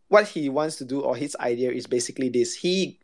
what 0.09 0.29
he 0.29 0.49
wants 0.49 0.77
to 0.77 0.85
do 0.85 1.01
or 1.01 1.17
his 1.17 1.37
idea 1.41 1.71
is 1.71 1.87
basically 1.87 2.29
this. 2.29 2.55
He 2.55 2.99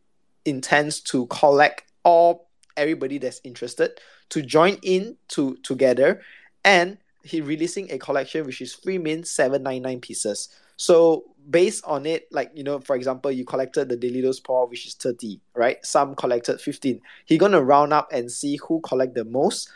intends 0.45 1.01
to 1.01 1.27
collect 1.27 1.85
all 2.03 2.49
everybody 2.77 3.19
that's 3.19 3.41
interested 3.45 4.01
to 4.31 4.43
join 4.43 4.77
in 4.83 5.17
to 5.29 5.57
together 5.63 6.21
and 6.65 6.99
he 7.23 7.41
releasing 7.41 7.91
a 7.91 7.99
collection 7.99 8.47
which 8.47 8.61
is 8.61 8.75
free 8.75 8.99
mint 8.99 9.27
799 9.27 10.01
pieces. 10.01 10.49
So 10.77 11.25
based 11.51 11.85
on 11.85 12.07
it, 12.07 12.29
like 12.31 12.51
you 12.55 12.63
know, 12.63 12.79
for 12.81 12.95
example, 12.95 13.31
you 13.31 13.45
collected 13.45 13.89
the 13.89 13.97
Delidos 13.97 14.43
POAP, 14.43 14.71
which 14.71 14.87
is 14.87 14.95
30, 14.95 15.41
right? 15.55 15.85
Some 15.85 16.15
collected 16.15 16.61
15. 16.61 17.01
He 17.27 17.39
gonna 17.39 17.63
round 17.63 17.93
up 17.93 18.09
and 18.13 18.31
see 18.31 18.59
who 18.67 18.81
collect 18.81 19.15
the 19.15 19.25
most 19.25 19.69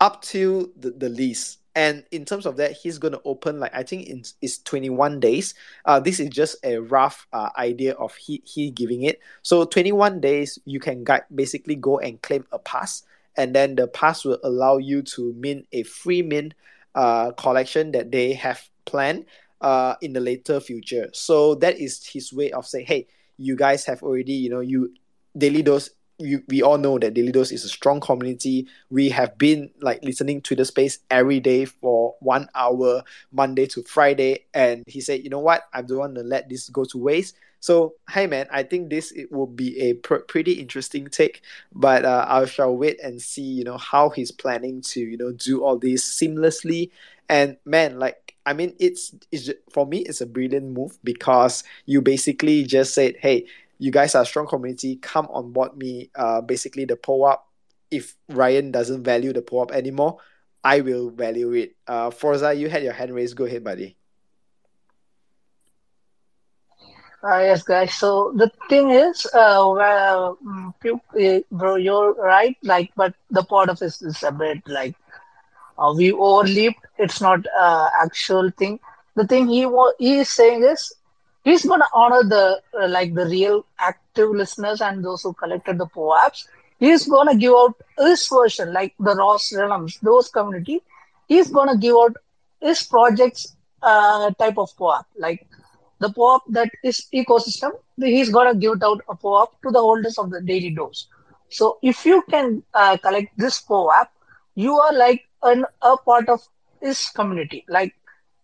up 0.00 0.22
to 0.22 0.72
the, 0.76 0.90
the 0.90 1.08
least. 1.08 1.58
And 1.76 2.04
in 2.10 2.24
terms 2.24 2.46
of 2.46 2.56
that, 2.56 2.72
he's 2.72 2.98
going 2.98 3.12
to 3.12 3.20
open 3.24 3.60
like 3.60 3.72
I 3.74 3.84
think 3.84 4.08
it's, 4.08 4.34
it's 4.42 4.58
21 4.58 5.20
days. 5.20 5.54
Uh, 5.84 6.00
this 6.00 6.18
is 6.18 6.28
just 6.30 6.56
a 6.64 6.78
rough 6.78 7.28
uh, 7.32 7.50
idea 7.56 7.92
of 7.92 8.14
he 8.16 8.42
he 8.44 8.70
giving 8.70 9.02
it. 9.02 9.20
So 9.42 9.64
21 9.64 10.20
days, 10.20 10.58
you 10.64 10.80
can 10.80 11.04
guide, 11.04 11.24
basically 11.32 11.76
go 11.76 11.98
and 11.98 12.20
claim 12.22 12.44
a 12.50 12.58
pass, 12.58 13.04
and 13.36 13.54
then 13.54 13.76
the 13.76 13.86
pass 13.86 14.24
will 14.24 14.40
allow 14.42 14.78
you 14.78 15.02
to 15.02 15.32
mint 15.34 15.66
a 15.70 15.84
free 15.84 16.22
mint 16.22 16.54
uh, 16.96 17.30
collection 17.32 17.92
that 17.92 18.10
they 18.10 18.32
have 18.32 18.68
planned 18.84 19.26
uh, 19.60 19.94
in 20.00 20.12
the 20.12 20.20
later 20.20 20.58
future. 20.58 21.08
So 21.12 21.54
that 21.56 21.78
is 21.78 22.04
his 22.04 22.32
way 22.32 22.50
of 22.50 22.66
saying, 22.66 22.86
hey, 22.86 23.06
you 23.36 23.54
guys 23.54 23.84
have 23.84 24.02
already, 24.02 24.32
you 24.32 24.50
know, 24.50 24.60
you 24.60 24.92
daily 25.36 25.62
dose 25.62 25.90
you, 26.20 26.42
we 26.48 26.62
all 26.62 26.78
know 26.78 26.98
that 26.98 27.14
Daily 27.14 27.32
Dose 27.32 27.52
is 27.52 27.64
a 27.64 27.68
strong 27.68 28.00
community. 28.00 28.66
We 28.90 29.08
have 29.10 29.36
been 29.38 29.70
like 29.80 30.04
listening 30.04 30.42
to 30.42 30.54
the 30.54 30.64
space 30.64 30.98
every 31.10 31.40
day 31.40 31.64
for 31.64 32.14
one 32.20 32.48
hour, 32.54 33.02
Monday 33.32 33.66
to 33.66 33.82
Friday. 33.82 34.46
And 34.54 34.84
he 34.86 35.00
said, 35.00 35.24
you 35.24 35.30
know 35.30 35.40
what? 35.40 35.62
I 35.72 35.82
don't 35.82 35.98
want 35.98 36.14
to 36.16 36.22
let 36.22 36.48
this 36.48 36.68
go 36.68 36.84
to 36.84 36.98
waste. 36.98 37.36
So, 37.60 37.94
hey 38.10 38.26
man, 38.26 38.46
I 38.50 38.62
think 38.62 38.88
this 38.88 39.12
it 39.12 39.30
will 39.30 39.46
be 39.46 39.78
a 39.80 39.92
pr- 39.94 40.16
pretty 40.16 40.52
interesting 40.52 41.08
take, 41.08 41.42
but 41.74 42.06
uh, 42.06 42.24
I 42.26 42.46
shall 42.46 42.74
wait 42.74 42.98
and 43.02 43.20
see, 43.20 43.42
you 43.42 43.64
know, 43.64 43.76
how 43.76 44.08
he's 44.08 44.30
planning 44.32 44.80
to, 44.82 45.00
you 45.00 45.18
know, 45.18 45.32
do 45.32 45.62
all 45.62 45.78
this 45.78 46.02
seamlessly. 46.02 46.90
And 47.28 47.58
man, 47.66 47.98
like, 47.98 48.34
I 48.46 48.54
mean, 48.54 48.74
it's, 48.80 49.14
it's 49.30 49.50
for 49.70 49.86
me, 49.86 49.98
it's 49.98 50.22
a 50.22 50.26
brilliant 50.26 50.72
move 50.72 50.98
because 51.04 51.62
you 51.84 52.00
basically 52.00 52.64
just 52.64 52.94
said, 52.94 53.16
hey, 53.20 53.44
you 53.80 53.92
guys 53.92 54.14
are 54.14 54.22
a 54.22 54.26
strong 54.26 54.46
community. 54.46 54.96
Come 54.96 55.28
on 55.32 55.52
board 55.52 55.76
me. 55.76 56.10
Uh, 56.14 56.42
basically 56.42 56.86
the 56.86 56.96
POAP. 56.96 57.40
If 57.90 58.16
Ryan 58.28 58.72
doesn't 58.72 59.04
value 59.04 59.32
the 59.32 59.42
POAP 59.42 59.72
anymore, 59.72 60.18
I 60.64 60.80
will 60.82 61.10
value 61.10 61.52
it. 61.52 61.76
Uh, 61.88 62.10
Forza, 62.10 62.54
you 62.54 62.68
had 62.68 62.84
your 62.84 62.92
hand 62.94 63.14
raised. 63.14 63.36
Go 63.36 63.46
ahead, 63.46 63.64
buddy. 63.64 63.98
Uh, 67.24 67.38
yes, 67.40 67.62
guys. 67.62 67.94
So 67.94 68.32
the 68.36 68.50
thing 68.68 68.90
is, 68.90 69.26
uh, 69.34 69.64
well, 69.76 70.38
mm, 70.46 70.72
eh, 71.18 71.40
bro, 71.50 71.76
you're 71.76 72.14
right. 72.14 72.56
Like, 72.62 72.90
but 72.96 73.14
the 73.30 73.42
part 73.42 73.68
of 73.70 73.78
this 73.78 74.02
is 74.02 74.22
a 74.22 74.32
bit 74.32 74.58
like 74.66 74.94
uh, 75.78 75.92
we 75.96 76.12
overleaped. 76.12 76.82
It's 76.98 77.20
not 77.20 77.40
uh, 77.58 77.88
actual 78.02 78.50
thing. 78.56 78.80
The 79.16 79.26
thing 79.26 79.48
he 79.48 79.66
wa- 79.66 79.92
he 79.98 80.18
is 80.20 80.28
saying 80.28 80.64
is 80.64 80.92
he's 81.44 81.64
gonna 81.64 81.88
honor 81.94 82.22
the 82.22 82.60
uh, 82.80 82.88
like 82.88 83.14
the 83.14 83.26
real 83.26 83.64
active 83.78 84.30
listeners 84.30 84.80
and 84.80 85.04
those 85.04 85.22
who 85.22 85.32
collected 85.32 85.78
the 85.78 85.86
POAPs. 85.86 86.46
He's 86.78 87.06
gonna 87.06 87.36
give 87.36 87.52
out 87.52 87.74
his 87.98 88.26
version, 88.28 88.72
like 88.72 88.94
the 88.98 89.14
Lost 89.14 89.54
Realms, 89.54 89.98
those 90.02 90.28
community. 90.28 90.82
He's 91.28 91.50
gonna 91.50 91.76
give 91.76 91.94
out 91.94 92.16
his 92.60 92.82
project's 92.82 93.56
uh, 93.82 94.30
type 94.32 94.58
of 94.58 94.74
POAP, 94.76 95.06
like 95.18 95.46
the 95.98 96.10
POAP 96.10 96.42
that 96.50 96.70
is 96.82 97.06
ecosystem. 97.14 97.72
He's 97.96 98.30
gonna 98.30 98.54
give 98.54 98.74
it 98.74 98.82
out 98.82 99.02
a 99.08 99.14
POAP 99.14 99.60
to 99.62 99.70
the 99.70 99.80
holders 99.80 100.18
of 100.18 100.30
the 100.30 100.40
daily 100.40 100.70
dose. 100.70 101.08
So 101.48 101.78
if 101.82 102.04
you 102.06 102.22
can 102.30 102.62
uh, 102.74 102.96
collect 102.98 103.36
this 103.36 103.60
POAP, 103.60 104.08
you 104.54 104.76
are 104.76 104.92
like 104.92 105.24
an, 105.42 105.64
a 105.82 105.96
part 105.96 106.28
of 106.28 106.40
his 106.80 107.08
community. 107.08 107.64
Like 107.68 107.94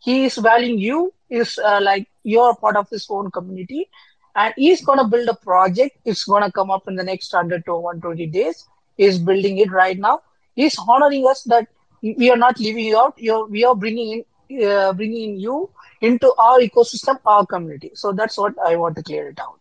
he 0.07 0.25
is 0.25 0.37
valuing 0.37 0.79
you 0.79 1.13
is 1.29 1.59
uh, 1.59 1.81
like 1.83 2.09
you're 2.23 2.55
part 2.57 2.77
of 2.77 2.89
his 2.89 3.07
own 3.11 3.31
community 3.31 3.89
and 4.37 4.55
he's 4.57 4.85
going 4.85 4.99
to 4.99 5.05
build 5.05 5.29
a 5.29 5.35
project. 5.35 5.99
It's 6.05 6.25
going 6.25 6.45
to 6.45 6.53
come 6.53 6.71
up 6.71 6.87
in 6.87 6.95
the 6.95 7.03
next 7.03 7.33
100 7.33 7.65
to 7.65 7.75
120 7.75 8.27
days. 8.27 8.69
He's 8.97 9.19
building 9.19 9.59
it 9.59 9.73
right 9.73 9.99
now. 9.99 10.23
He's 10.55 10.79
honoring 10.79 11.27
us 11.27 11.43
that 11.45 11.67
we 12.03 12.31
are 12.31 12.37
not 12.37 12.61
leaving 12.61 12.85
you 12.85 12.99
out. 12.99 13.15
You're, 13.19 13.47
we 13.47 13.65
are 13.65 13.75
bringing 13.75 14.13
in 14.13 14.25
uh, 14.65 14.93
bringing 14.93 15.37
you 15.37 15.69
into 16.01 16.33
our 16.39 16.61
ecosystem 16.61 17.19
our 17.27 17.45
community. 17.45 17.91
So 17.95 18.13
that's 18.13 18.39
what 18.39 18.55
i 18.65 18.77
want 18.77 18.95
to 18.95 19.03
clear 19.03 19.29
it 19.31 19.41
out. 19.41 19.59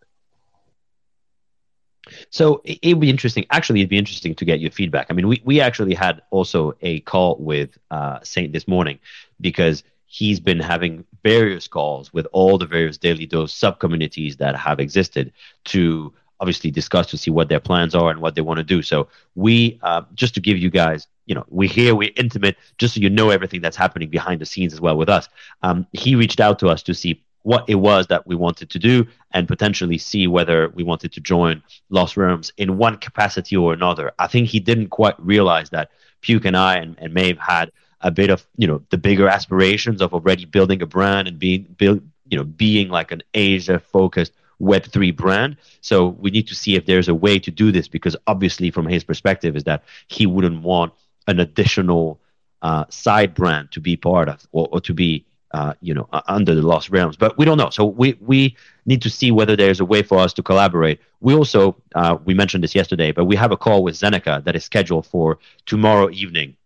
So 2.29 2.61
it, 2.63 2.77
it'd 2.83 2.99
be 2.99 3.09
interesting. 3.09 3.47
Actually, 3.49 3.79
it'd 3.79 3.89
be 3.89 3.97
interesting 3.97 4.35
to 4.35 4.45
get 4.45 4.59
your 4.59 4.69
feedback. 4.69 5.07
I 5.09 5.13
mean, 5.13 5.27
we, 5.27 5.41
we 5.43 5.59
actually 5.59 5.95
had 5.95 6.21
also 6.29 6.75
a 6.81 6.99
call 6.99 7.37
with 7.39 7.75
uh, 7.89 8.19
Saint 8.21 8.53
this 8.53 8.67
morning 8.67 8.99
because 9.41 9.83
he's 10.07 10.39
been 10.39 10.59
having 10.59 11.05
various 11.23 11.67
calls 11.67 12.13
with 12.13 12.27
all 12.31 12.57
the 12.57 12.65
various 12.65 12.97
daily 12.97 13.25
dose 13.25 13.53
sub 13.53 13.79
communities 13.79 14.37
that 14.37 14.55
have 14.55 14.79
existed 14.79 15.31
to 15.65 16.13
obviously 16.39 16.69
discuss 16.69 17.07
to 17.07 17.17
see 17.17 17.31
what 17.31 17.49
their 17.49 17.59
plans 17.59 17.95
are 17.95 18.11
and 18.11 18.19
what 18.19 18.35
they 18.35 18.41
want 18.41 18.57
to 18.57 18.63
do. 18.63 18.81
So 18.81 19.07
we 19.35 19.79
uh, 19.81 20.03
just 20.13 20.33
to 20.35 20.41
give 20.41 20.57
you 20.57 20.69
guys, 20.69 21.07
you 21.25 21.35
know, 21.35 21.45
we're 21.49 21.69
here, 21.69 21.95
we're 21.95 22.11
intimate, 22.17 22.57
just 22.77 22.95
so 22.95 22.99
you 22.99 23.09
know 23.09 23.29
everything 23.29 23.61
that's 23.61 23.77
happening 23.77 24.09
behind 24.09 24.41
the 24.41 24.45
scenes 24.45 24.73
as 24.73 24.81
well 24.81 24.97
with 24.97 25.09
us. 25.09 25.29
Um, 25.63 25.87
he 25.93 26.15
reached 26.15 26.39
out 26.39 26.59
to 26.59 26.67
us 26.67 26.83
to 26.83 26.93
see 26.93 27.23
what 27.43 27.63
it 27.67 27.75
was 27.75 28.07
that 28.07 28.25
we 28.25 28.35
wanted 28.35 28.71
to 28.71 28.79
do 28.79 29.05
and 29.31 29.47
potentially 29.47 29.99
see 29.99 30.25
whether 30.25 30.69
we 30.69 30.83
wanted 30.83 31.13
to 31.13 31.21
join 31.21 31.61
Lost 31.89 32.17
Realms 32.17 32.51
in 32.57 32.77
one 32.77 32.97
capacity 32.97 33.55
or 33.55 33.71
another. 33.71 34.11
I 34.17 34.25
think 34.25 34.47
he 34.47 34.59
didn't 34.59 34.87
quite 34.87 35.13
realize 35.19 35.69
that 35.69 35.91
Puke 36.21 36.45
and 36.45 36.57
I 36.57 36.77
and, 36.77 36.95
and 36.97 37.13
Maeve 37.13 37.37
had 37.37 37.71
a 38.01 38.11
bit 38.11 38.29
of, 38.29 38.45
you 38.57 38.67
know, 38.67 38.81
the 38.89 38.97
bigger 38.97 39.27
aspirations 39.27 40.01
of 40.01 40.13
already 40.13 40.45
building 40.45 40.81
a 40.81 40.85
brand 40.85 41.27
and 41.27 41.39
being 41.39 41.63
build, 41.77 42.01
you 42.27 42.37
know, 42.37 42.43
being 42.43 42.89
like 42.89 43.11
an 43.11 43.21
Asia 43.33 43.79
focused 43.79 44.33
Web3 44.61 45.15
brand. 45.15 45.57
So 45.81 46.07
we 46.07 46.31
need 46.31 46.47
to 46.47 46.55
see 46.55 46.75
if 46.75 46.85
there's 46.85 47.07
a 47.07 47.15
way 47.15 47.39
to 47.39 47.51
do 47.51 47.71
this 47.71 47.87
because 47.87 48.15
obviously, 48.27 48.71
from 48.71 48.87
his 48.87 49.03
perspective, 49.03 49.55
is 49.55 49.63
that 49.65 49.83
he 50.07 50.25
wouldn't 50.25 50.61
want 50.61 50.93
an 51.27 51.39
additional 51.39 52.19
uh, 52.61 52.85
side 52.89 53.33
brand 53.33 53.71
to 53.71 53.79
be 53.79 53.95
part 53.95 54.29
of 54.29 54.45
or, 54.51 54.67
or 54.71 54.81
to 54.81 54.93
be 54.93 55.25
uh, 55.55 55.73
you 55.79 55.93
know, 55.93 56.05
uh, 56.11 56.21
under 56.27 56.53
the 56.53 56.61
Lost 56.61 56.89
Realms. 56.89 57.15
But 57.15 57.37
we 57.37 57.45
don't 57.45 57.57
know. 57.57 57.69
So 57.69 57.85
we 57.85 58.17
we 58.19 58.57
need 58.85 59.01
to 59.03 59.09
see 59.09 59.31
whether 59.31 59.55
there's 59.55 59.79
a 59.79 59.85
way 59.85 60.03
for 60.03 60.17
us 60.17 60.33
to 60.33 60.43
collaborate. 60.43 60.99
We 61.21 61.33
also 61.33 61.77
uh, 61.93 62.17
we 62.25 62.33
mentioned 62.33 62.61
this 62.63 62.75
yesterday, 62.75 63.13
but 63.13 63.23
we 63.23 63.37
have 63.37 63.53
a 63.53 63.57
call 63.57 63.81
with 63.81 63.95
Zeneca 63.95 64.43
that 64.43 64.55
is 64.55 64.65
scheduled 64.65 65.05
for 65.07 65.39
tomorrow 65.65 66.09
evening. 66.09 66.57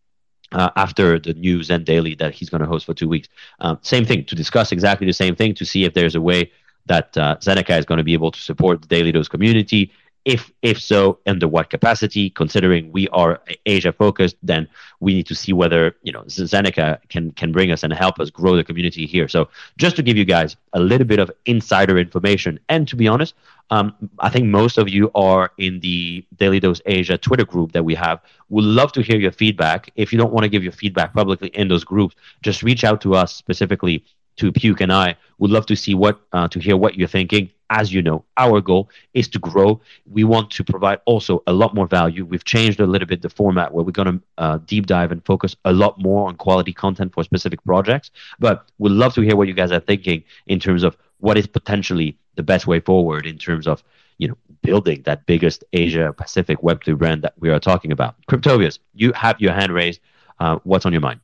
Uh, 0.51 0.71
after 0.75 1.19
the 1.19 1.33
new 1.35 1.61
Zen 1.61 1.83
Daily 1.83 2.15
that 2.15 2.33
he's 2.33 2.49
going 2.49 2.61
to 2.61 2.67
host 2.67 2.87
for 2.87 2.95
two 2.95 3.07
weeks, 3.07 3.27
um, 3.59 3.77
same 3.83 4.03
thing 4.03 4.25
to 4.25 4.35
discuss 4.35 4.71
exactly 4.71 5.05
the 5.05 5.13
same 5.13 5.35
thing 5.35 5.53
to 5.53 5.63
see 5.63 5.83
if 5.83 5.93
there's 5.93 6.15
a 6.15 6.21
way 6.21 6.51
that 6.87 7.15
uh, 7.17 7.35
Zeneca 7.37 7.77
is 7.77 7.85
going 7.85 7.99
to 7.99 8.03
be 8.03 8.13
able 8.13 8.31
to 8.31 8.39
support 8.39 8.81
the 8.81 8.87
Daily 8.87 9.11
Dose 9.11 9.27
community 9.27 9.91
if 10.25 10.51
if 10.61 10.79
so, 10.79 11.19
under 11.25 11.47
what 11.47 11.69
capacity? 11.69 12.29
Considering 12.29 12.91
we 12.91 13.07
are 13.09 13.41
Asia 13.65 13.91
focused, 13.91 14.35
then 14.43 14.67
we 14.99 15.13
need 15.13 15.27
to 15.27 15.35
see 15.35 15.53
whether 15.53 15.95
you 16.03 16.11
know 16.11 16.23
Zeneca 16.23 16.99
can 17.09 17.31
can 17.31 17.51
bring 17.51 17.71
us 17.71 17.83
and 17.83 17.93
help 17.93 18.19
us 18.19 18.29
grow 18.29 18.55
the 18.55 18.63
community 18.63 19.05
here. 19.05 19.27
So 19.27 19.49
just 19.77 19.95
to 19.95 20.03
give 20.03 20.17
you 20.17 20.25
guys 20.25 20.57
a 20.73 20.79
little 20.79 21.07
bit 21.07 21.19
of 21.19 21.31
insider 21.45 21.97
information, 21.97 22.59
and 22.69 22.87
to 22.87 22.95
be 22.95 23.07
honest, 23.07 23.33
um, 23.71 23.93
I 24.19 24.29
think 24.29 24.45
most 24.47 24.77
of 24.77 24.89
you 24.89 25.11
are 25.15 25.51
in 25.57 25.79
the 25.79 26.25
Daily 26.35 26.59
Dose 26.59 26.81
Asia 26.85 27.17
Twitter 27.17 27.45
group 27.45 27.71
that 27.71 27.83
we 27.83 27.95
have. 27.95 28.19
We'd 28.49 28.63
love 28.63 28.91
to 28.93 29.01
hear 29.01 29.17
your 29.17 29.31
feedback. 29.31 29.91
If 29.95 30.11
you 30.11 30.17
don't 30.17 30.33
want 30.33 30.43
to 30.43 30.49
give 30.49 30.63
your 30.63 30.71
feedback 30.73 31.13
publicly 31.13 31.49
in 31.49 31.67
those 31.67 31.83
groups, 31.83 32.15
just 32.41 32.63
reach 32.63 32.83
out 32.83 32.99
to 33.01 33.15
us 33.15 33.35
specifically 33.35 34.03
to 34.39 34.51
Puke 34.51 34.81
and 34.81 34.91
I. 34.91 35.15
Would 35.37 35.51
love 35.51 35.65
to 35.67 35.75
see 35.75 35.95
what 35.95 36.19
uh, 36.33 36.47
to 36.49 36.59
hear 36.59 36.75
what 36.75 36.95
you're 36.95 37.07
thinking 37.07 37.51
as 37.69 37.93
you 37.93 38.01
know, 38.01 38.25
our 38.37 38.61
goal 38.61 38.89
is 39.13 39.27
to 39.29 39.39
grow. 39.39 39.79
We 40.09 40.23
want 40.23 40.51
to 40.51 40.63
provide 40.63 40.99
also 41.05 41.43
a 41.45 41.53
lot 41.53 41.75
more 41.75 41.87
value. 41.87 42.25
We've 42.25 42.43
changed 42.43 42.79
a 42.79 42.85
little 42.85 43.07
bit 43.07 43.21
the 43.21 43.29
format 43.29 43.73
where 43.73 43.85
we're 43.85 43.91
going 43.91 44.19
to 44.19 44.21
uh, 44.37 44.57
deep 44.65 44.87
dive 44.87 45.11
and 45.11 45.23
focus 45.25 45.55
a 45.65 45.73
lot 45.73 46.01
more 46.01 46.27
on 46.27 46.35
quality 46.35 46.73
content 46.73 47.13
for 47.13 47.23
specific 47.23 47.63
projects. 47.63 48.11
But 48.39 48.65
we'd 48.79 48.91
love 48.91 49.13
to 49.15 49.21
hear 49.21 49.35
what 49.35 49.47
you 49.47 49.53
guys 49.53 49.71
are 49.71 49.79
thinking 49.79 50.23
in 50.47 50.59
terms 50.59 50.83
of 50.83 50.97
what 51.19 51.37
is 51.37 51.47
potentially 51.47 52.17
the 52.35 52.43
best 52.43 52.65
way 52.65 52.79
forward 52.79 53.25
in 53.25 53.37
terms 53.37 53.67
of 53.67 53.83
you 54.17 54.27
know 54.27 54.37
building 54.61 55.01
that 55.03 55.25
biggest 55.25 55.63
Asia 55.73 56.13
Pacific 56.13 56.59
Web3 56.59 56.97
brand 56.97 57.21
that 57.21 57.33
we 57.37 57.49
are 57.49 57.59
talking 57.59 57.91
about. 57.91 58.15
Cryptovius, 58.27 58.79
you 58.93 59.13
have 59.13 59.39
your 59.39 59.53
hand 59.53 59.73
raised. 59.73 59.99
Uh, 60.39 60.57
what's 60.63 60.85
on 60.85 60.93
your 60.93 61.01
mind? 61.01 61.19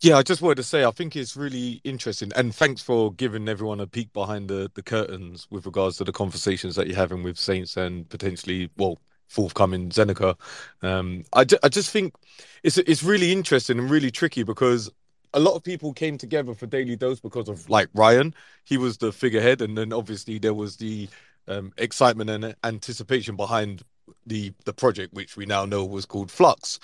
Yeah, 0.00 0.16
I 0.16 0.22
just 0.22 0.42
wanted 0.42 0.56
to 0.56 0.62
say 0.62 0.84
I 0.84 0.92
think 0.92 1.16
it's 1.16 1.36
really 1.36 1.80
interesting, 1.82 2.30
and 2.36 2.54
thanks 2.54 2.80
for 2.80 3.12
giving 3.12 3.48
everyone 3.48 3.80
a 3.80 3.86
peek 3.86 4.12
behind 4.12 4.48
the, 4.48 4.70
the 4.74 4.82
curtains 4.82 5.48
with 5.50 5.66
regards 5.66 5.96
to 5.96 6.04
the 6.04 6.12
conversations 6.12 6.76
that 6.76 6.86
you're 6.86 6.96
having 6.96 7.24
with 7.24 7.36
Saints 7.36 7.76
and 7.76 8.08
potentially, 8.08 8.70
well, 8.76 8.98
forthcoming 9.28 9.90
Zeneca. 9.90 10.36
Um, 10.82 11.24
I, 11.32 11.44
ju- 11.44 11.58
I 11.64 11.68
just 11.68 11.90
think 11.90 12.14
it's 12.62 12.78
it's 12.78 13.02
really 13.02 13.32
interesting 13.32 13.78
and 13.78 13.90
really 13.90 14.10
tricky 14.12 14.44
because 14.44 14.88
a 15.34 15.40
lot 15.40 15.56
of 15.56 15.64
people 15.64 15.92
came 15.92 16.16
together 16.16 16.54
for 16.54 16.66
Daily 16.66 16.94
Dose 16.96 17.18
because 17.20 17.48
of 17.48 17.68
like 17.68 17.88
Ryan, 17.92 18.34
he 18.64 18.78
was 18.78 18.98
the 18.98 19.10
figurehead, 19.12 19.60
and 19.62 19.76
then 19.76 19.92
obviously 19.92 20.38
there 20.38 20.54
was 20.54 20.76
the 20.76 21.08
um, 21.48 21.72
excitement 21.76 22.30
and 22.30 22.54
anticipation 22.62 23.34
behind 23.34 23.82
the 24.26 24.52
the 24.64 24.72
project, 24.72 25.12
which 25.14 25.36
we 25.36 25.44
now 25.44 25.64
know 25.64 25.84
was 25.84 26.06
called 26.06 26.30
Flux. 26.30 26.78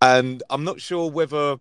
And 0.00 0.42
I'm 0.50 0.64
not 0.64 0.80
sure 0.80 1.10
whether 1.10 1.56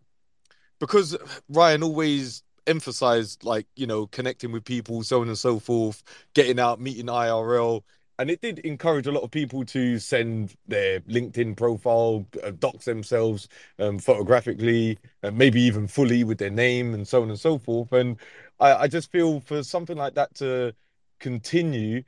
because 0.79 1.17
Ryan 1.49 1.83
always 1.83 2.43
emphasized 2.65 3.43
like 3.45 3.65
you 3.77 3.87
know 3.87 4.07
connecting 4.07 4.51
with 4.51 4.65
people 4.65 5.01
so 5.01 5.21
on 5.21 5.29
and 5.29 5.37
so 5.37 5.57
forth 5.57 6.03
getting 6.33 6.59
out 6.59 6.81
meeting 6.81 7.05
irl 7.05 7.81
and 8.19 8.31
it 8.31 8.41
did 8.41 8.59
encourage 8.59 9.05
a 9.07 9.11
lot 9.11 9.21
of 9.21 9.31
people 9.31 9.63
to 9.63 9.99
send 9.99 10.55
their 10.67 10.99
linkedin 11.01 11.55
profile 11.55 12.25
uh, 12.43 12.51
docs 12.59 12.85
themselves 12.85 13.47
um, 13.79 13.99
photographically 13.99 14.97
and 15.23 15.37
maybe 15.37 15.61
even 15.61 15.87
fully 15.87 16.23
with 16.23 16.37
their 16.37 16.49
name 16.49 16.93
and 16.93 17.07
so 17.07 17.21
on 17.21 17.29
and 17.29 17.39
so 17.39 17.57
forth. 17.57 17.91
And 17.91 18.17
I, 18.59 18.73
I 18.73 18.87
just 18.87 19.11
feel 19.11 19.39
for 19.41 19.61
something 19.63 19.97
like 19.97 20.15
that 20.15 20.33
to 20.35 20.73
continue 21.19 22.03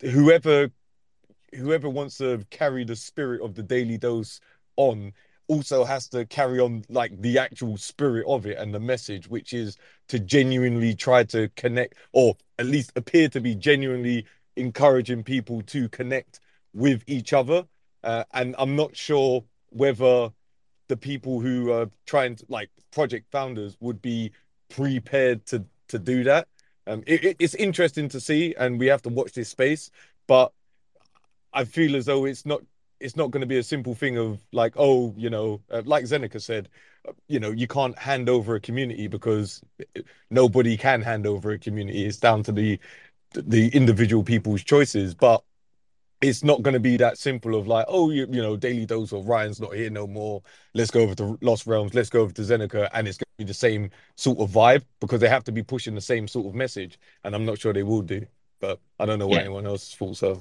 whoever 0.00 0.70
whoever 1.54 1.88
wants 1.88 2.18
to 2.18 2.44
carry 2.50 2.84
the 2.84 2.94
spirit 2.96 3.40
of 3.42 3.54
the 3.54 3.62
daily 3.62 3.96
dose 3.96 4.38
on 4.76 5.12
also 5.48 5.84
has 5.84 6.08
to 6.08 6.24
carry 6.26 6.60
on 6.60 6.84
like 6.88 7.20
the 7.20 7.38
actual 7.38 7.76
spirit 7.76 8.24
of 8.28 8.46
it 8.46 8.58
and 8.58 8.72
the 8.72 8.80
message, 8.80 9.28
which 9.28 9.52
is 9.52 9.76
to 10.08 10.18
genuinely 10.18 10.94
try 10.94 11.24
to 11.24 11.48
connect 11.56 11.94
or 12.12 12.36
at 12.58 12.66
least 12.66 12.92
appear 12.96 13.28
to 13.30 13.40
be 13.40 13.54
genuinely 13.54 14.26
encouraging 14.56 15.22
people 15.22 15.62
to 15.62 15.88
connect 15.88 16.40
with 16.74 17.02
each 17.06 17.32
other. 17.32 17.64
Uh, 18.04 18.24
and 18.32 18.54
I'm 18.58 18.76
not 18.76 18.96
sure 18.96 19.44
whether 19.70 20.30
the 20.88 20.96
people 20.96 21.40
who 21.40 21.72
are 21.72 21.90
trying 22.06 22.36
to 22.36 22.46
like 22.48 22.70
project 22.90 23.30
founders 23.30 23.76
would 23.80 24.00
be 24.00 24.32
prepared 24.68 25.44
to 25.46 25.64
to 25.88 25.98
do 25.98 26.24
that. 26.24 26.48
Um, 26.86 27.02
it, 27.06 27.36
it's 27.38 27.54
interesting 27.54 28.08
to 28.10 28.20
see, 28.20 28.54
and 28.58 28.78
we 28.78 28.86
have 28.86 29.02
to 29.02 29.08
watch 29.08 29.32
this 29.32 29.48
space. 29.48 29.90
But 30.26 30.52
I 31.52 31.64
feel 31.64 31.96
as 31.96 32.06
though 32.06 32.24
it's 32.24 32.46
not 32.46 32.62
it's 33.00 33.16
not 33.16 33.30
going 33.30 33.40
to 33.40 33.46
be 33.46 33.58
a 33.58 33.62
simple 33.62 33.94
thing 33.94 34.16
of 34.16 34.40
like, 34.52 34.74
oh, 34.76 35.14
you 35.16 35.30
know, 35.30 35.60
uh, 35.70 35.82
like 35.84 36.04
Zeneca 36.04 36.40
said, 36.40 36.68
uh, 37.08 37.12
you 37.28 37.40
know, 37.40 37.50
you 37.50 37.66
can't 37.66 37.98
hand 37.98 38.28
over 38.28 38.54
a 38.54 38.60
community 38.60 39.06
because 39.06 39.62
nobody 40.30 40.76
can 40.76 41.02
hand 41.02 41.26
over 41.26 41.52
a 41.52 41.58
community. 41.58 42.04
It's 42.04 42.18
down 42.18 42.42
to 42.44 42.52
the 42.52 42.78
the 43.32 43.68
individual 43.68 44.24
people's 44.24 44.64
choices, 44.64 45.14
but 45.14 45.42
it's 46.20 46.42
not 46.42 46.62
going 46.62 46.74
to 46.74 46.80
be 46.80 46.96
that 46.96 47.18
simple 47.18 47.54
of 47.54 47.68
like, 47.68 47.84
oh, 47.88 48.10
you, 48.10 48.26
you 48.30 48.42
know, 48.42 48.56
Daily 48.56 48.86
Dose 48.86 49.12
of 49.12 49.28
Ryan's 49.28 49.60
not 49.60 49.74
here 49.74 49.90
no 49.90 50.06
more. 50.06 50.42
Let's 50.74 50.90
go 50.90 51.00
over 51.00 51.14
to 51.16 51.38
Lost 51.42 51.66
Realms. 51.66 51.94
Let's 51.94 52.10
go 52.10 52.22
over 52.22 52.32
to 52.32 52.42
Zeneca, 52.42 52.88
and 52.92 53.06
it's 53.06 53.18
going 53.18 53.30
to 53.38 53.44
be 53.44 53.48
the 53.48 53.54
same 53.54 53.90
sort 54.16 54.38
of 54.38 54.50
vibe 54.50 54.84
because 55.00 55.20
they 55.20 55.28
have 55.28 55.44
to 55.44 55.52
be 55.52 55.62
pushing 55.62 55.94
the 55.94 56.00
same 56.00 56.26
sort 56.26 56.46
of 56.46 56.54
message, 56.54 56.98
and 57.22 57.34
I'm 57.34 57.44
not 57.44 57.58
sure 57.58 57.72
they 57.72 57.84
will 57.84 58.02
do. 58.02 58.26
But 58.60 58.80
I 58.98 59.06
don't 59.06 59.20
know 59.20 59.28
what 59.28 59.36
yeah. 59.36 59.42
anyone 59.42 59.66
else's 59.66 59.94
thoughts 59.94 60.22
are. 60.24 60.38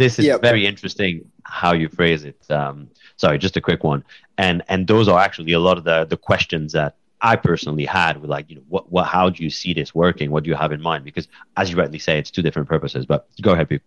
This 0.00 0.18
is 0.18 0.38
very 0.40 0.64
interesting 0.64 1.30
how 1.44 1.74
you 1.74 1.90
phrase 1.90 2.24
it. 2.24 2.40
Um, 2.50 2.88
sorry, 3.16 3.36
just 3.36 3.58
a 3.58 3.60
quick 3.60 3.84
one. 3.84 4.02
And 4.38 4.62
and 4.70 4.86
those 4.86 5.08
are 5.08 5.20
actually 5.20 5.52
a 5.52 5.58
lot 5.58 5.76
of 5.76 5.84
the 5.84 6.06
the 6.06 6.16
questions 6.16 6.72
that 6.72 6.96
I 7.20 7.36
personally 7.36 7.84
had 7.84 8.14
with 8.20 8.30
like, 8.30 8.48
you 8.48 8.56
know, 8.56 8.66
what 8.68 8.90
what 8.90 9.04
how 9.06 9.28
do 9.28 9.44
you 9.44 9.50
see 9.50 9.74
this 9.74 9.94
working? 9.94 10.30
What 10.30 10.44
do 10.44 10.48
you 10.48 10.56
have 10.56 10.72
in 10.72 10.80
mind? 10.80 11.04
Because 11.04 11.28
as 11.58 11.70
you 11.70 11.76
rightly 11.76 11.98
say, 11.98 12.18
it's 12.18 12.30
two 12.30 12.40
different 12.40 12.66
purposes. 12.66 13.04
But 13.04 13.28
go 13.42 13.52
ahead, 13.52 13.68
Pete. 13.68 13.82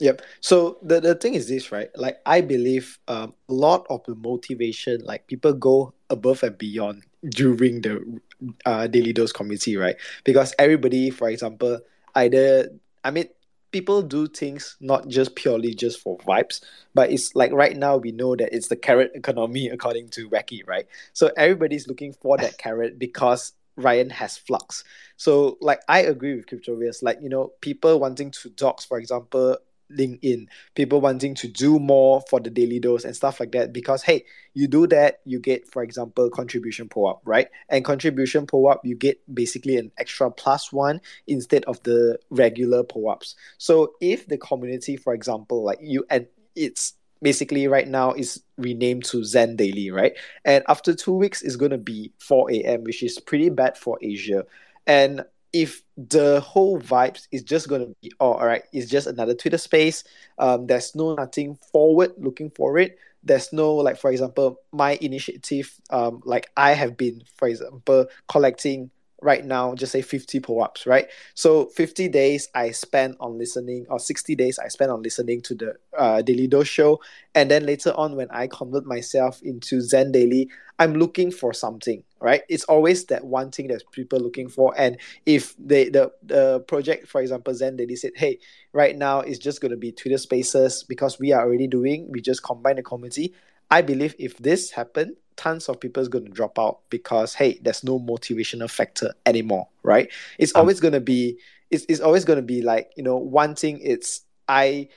Yep. 0.00 0.22
So 0.40 0.78
the, 0.82 1.00
the 1.00 1.14
thing 1.14 1.34
is 1.34 1.46
this, 1.48 1.70
right? 1.70 1.90
Like 1.94 2.18
I 2.26 2.40
believe 2.40 2.98
um, 3.06 3.32
a 3.48 3.54
lot 3.54 3.86
of 3.88 4.02
the 4.08 4.16
motivation, 4.16 5.00
like 5.04 5.28
people 5.28 5.52
go 5.52 5.94
above 6.10 6.42
and 6.42 6.58
beyond 6.58 7.04
during 7.28 7.82
the 7.82 8.20
uh, 8.64 8.88
daily 8.88 9.12
dose 9.12 9.30
community, 9.30 9.76
right? 9.76 9.96
Because 10.24 10.54
everybody, 10.58 11.10
for 11.10 11.28
example, 11.30 11.78
either 12.16 12.70
I 13.04 13.12
mean 13.12 13.28
people 13.72 14.02
do 14.02 14.26
things 14.26 14.76
not 14.80 15.08
just 15.08 15.34
purely 15.34 15.74
just 15.74 16.00
for 16.00 16.18
vibes, 16.18 16.62
but 16.94 17.10
it's 17.10 17.34
like 17.34 17.52
right 17.52 17.76
now 17.76 17.96
we 17.96 18.12
know 18.12 18.36
that 18.36 18.54
it's 18.54 18.68
the 18.68 18.76
carrot 18.76 19.12
economy 19.14 19.68
according 19.72 20.08
to 20.10 20.28
Wacky, 20.30 20.66
right? 20.66 20.86
So 21.12 21.30
everybody's 21.36 21.88
looking 21.88 22.12
for 22.12 22.36
that 22.38 22.58
carrot 22.64 22.98
because 22.98 23.52
Ryan 23.76 24.10
has 24.10 24.38
flux. 24.38 24.84
So 25.16 25.58
like 25.60 25.80
I 25.88 26.00
agree 26.00 26.34
with 26.36 26.46
Cryptovius, 26.46 27.02
like 27.02 27.18
you 27.22 27.28
know, 27.28 27.52
people 27.60 28.00
wanting 28.00 28.30
to 28.30 28.50
docs, 28.50 28.84
for 28.84 28.98
example, 28.98 29.58
LinkedIn, 29.92 30.46
people 30.74 31.00
wanting 31.00 31.34
to 31.36 31.48
do 31.48 31.78
more 31.78 32.22
for 32.28 32.40
the 32.40 32.50
daily 32.50 32.80
dose 32.80 33.04
and 33.04 33.14
stuff 33.14 33.40
like 33.40 33.52
that. 33.52 33.72
Because 33.72 34.02
hey, 34.02 34.24
you 34.54 34.66
do 34.66 34.86
that, 34.88 35.20
you 35.24 35.38
get, 35.38 35.66
for 35.68 35.82
example, 35.82 36.30
contribution 36.30 36.88
POAP, 36.88 37.20
right? 37.24 37.48
And 37.68 37.84
contribution 37.84 38.46
POAP, 38.46 38.80
you 38.84 38.96
get 38.96 39.18
basically 39.32 39.76
an 39.76 39.92
extra 39.98 40.30
plus 40.30 40.72
one 40.72 41.00
instead 41.26 41.64
of 41.64 41.82
the 41.82 42.18
regular 42.30 42.82
POAPs. 42.84 43.34
So 43.58 43.94
if 44.00 44.26
the 44.26 44.38
community, 44.38 44.96
for 44.96 45.14
example, 45.14 45.64
like 45.64 45.78
you 45.80 46.04
and 46.10 46.26
it's 46.54 46.94
basically 47.22 47.66
right 47.66 47.88
now 47.88 48.12
is 48.12 48.42
renamed 48.56 49.04
to 49.06 49.24
Zen 49.24 49.56
Daily, 49.56 49.90
right? 49.90 50.12
And 50.44 50.64
after 50.68 50.94
two 50.94 51.12
weeks, 51.12 51.42
it's 51.42 51.56
gonna 51.56 51.78
be 51.78 52.12
4 52.18 52.50
a.m., 52.52 52.84
which 52.84 53.02
is 53.02 53.18
pretty 53.18 53.48
bad 53.48 53.76
for 53.76 53.98
Asia. 54.02 54.44
And 54.86 55.24
if 55.56 55.82
the 55.96 56.38
whole 56.40 56.78
vibes 56.78 57.26
is 57.32 57.42
just 57.42 57.66
going 57.66 57.80
to 57.80 57.96
be 58.02 58.12
oh, 58.20 58.32
all 58.32 58.46
right 58.46 58.64
it's 58.74 58.90
just 58.90 59.06
another 59.06 59.34
twitter 59.34 59.56
space 59.56 60.04
um 60.38 60.66
there's 60.66 60.94
no 60.94 61.14
nothing 61.14 61.56
forward 61.72 62.12
looking 62.18 62.50
for 62.50 62.76
it 62.76 62.98
there's 63.22 63.54
no 63.54 63.74
like 63.74 63.96
for 63.96 64.10
example 64.10 64.60
my 64.72 64.98
initiative 65.00 65.72
um 65.88 66.20
like 66.26 66.50
i 66.58 66.72
have 66.72 66.94
been 66.94 67.22
for 67.38 67.48
example 67.48 68.06
collecting 68.28 68.90
right 69.22 69.44
now, 69.44 69.74
just 69.74 69.92
say 69.92 70.02
50 70.02 70.40
POAPs, 70.40 70.86
right? 70.86 71.08
So 71.34 71.66
50 71.66 72.08
days 72.08 72.48
I 72.54 72.70
spend 72.70 73.16
on 73.20 73.38
listening, 73.38 73.86
or 73.88 73.98
60 73.98 74.34
days 74.34 74.58
I 74.58 74.68
spend 74.68 74.90
on 74.90 75.02
listening 75.02 75.40
to 75.42 75.54
the 75.54 75.74
uh, 75.96 76.22
Daily 76.22 76.46
Dose 76.46 76.68
show. 76.68 77.00
And 77.34 77.50
then 77.50 77.66
later 77.66 77.92
on, 77.96 78.16
when 78.16 78.28
I 78.30 78.46
convert 78.46 78.84
myself 78.84 79.40
into 79.42 79.80
Zen 79.80 80.12
Daily, 80.12 80.50
I'm 80.78 80.94
looking 80.94 81.30
for 81.30 81.54
something, 81.54 82.02
right? 82.20 82.42
It's 82.48 82.64
always 82.64 83.06
that 83.06 83.24
one 83.24 83.50
thing 83.50 83.68
that 83.68 83.82
people 83.92 84.20
looking 84.20 84.48
for. 84.48 84.74
And 84.76 84.98
if 85.24 85.54
they, 85.58 85.88
the, 85.88 86.12
the 86.22 86.60
project, 86.60 87.08
for 87.08 87.20
example, 87.20 87.54
Zen 87.54 87.76
Daily 87.76 87.96
said, 87.96 88.12
hey, 88.16 88.38
right 88.72 88.96
now 88.96 89.20
it's 89.20 89.38
just 89.38 89.60
going 89.62 89.70
to 89.70 89.78
be 89.78 89.92
Twitter 89.92 90.18
spaces 90.18 90.82
because 90.82 91.18
we 91.18 91.32
are 91.32 91.42
already 91.42 91.66
doing, 91.66 92.06
we 92.10 92.20
just 92.20 92.42
combine 92.42 92.76
the 92.76 92.82
community. 92.82 93.34
I 93.70 93.82
believe 93.82 94.14
if 94.18 94.36
this 94.38 94.70
happened, 94.70 95.16
tons 95.36 95.68
of 95.68 95.80
people 95.80 96.02
is 96.02 96.08
going 96.08 96.24
to 96.24 96.30
drop 96.30 96.58
out 96.58 96.80
because 96.88 97.34
hey 97.34 97.58
there's 97.62 97.84
no 97.84 97.98
motivational 98.00 98.70
factor 98.70 99.12
anymore 99.26 99.68
right? 99.82 100.10
It's 100.38 100.54
Um, 100.54 100.60
always 100.60 100.80
going 100.80 100.94
to 100.94 101.00
be 101.00 101.38
it's, 101.70 101.84
it's 101.88 102.00
always 102.00 102.24
going 102.24 102.38
to 102.38 102.42
be 102.42 102.62
like 102.62 102.92
you 102.96 103.02
know 103.02 103.16
one 103.18 103.54
thing 103.54 103.80
it's 103.82 104.22
i 104.48 104.88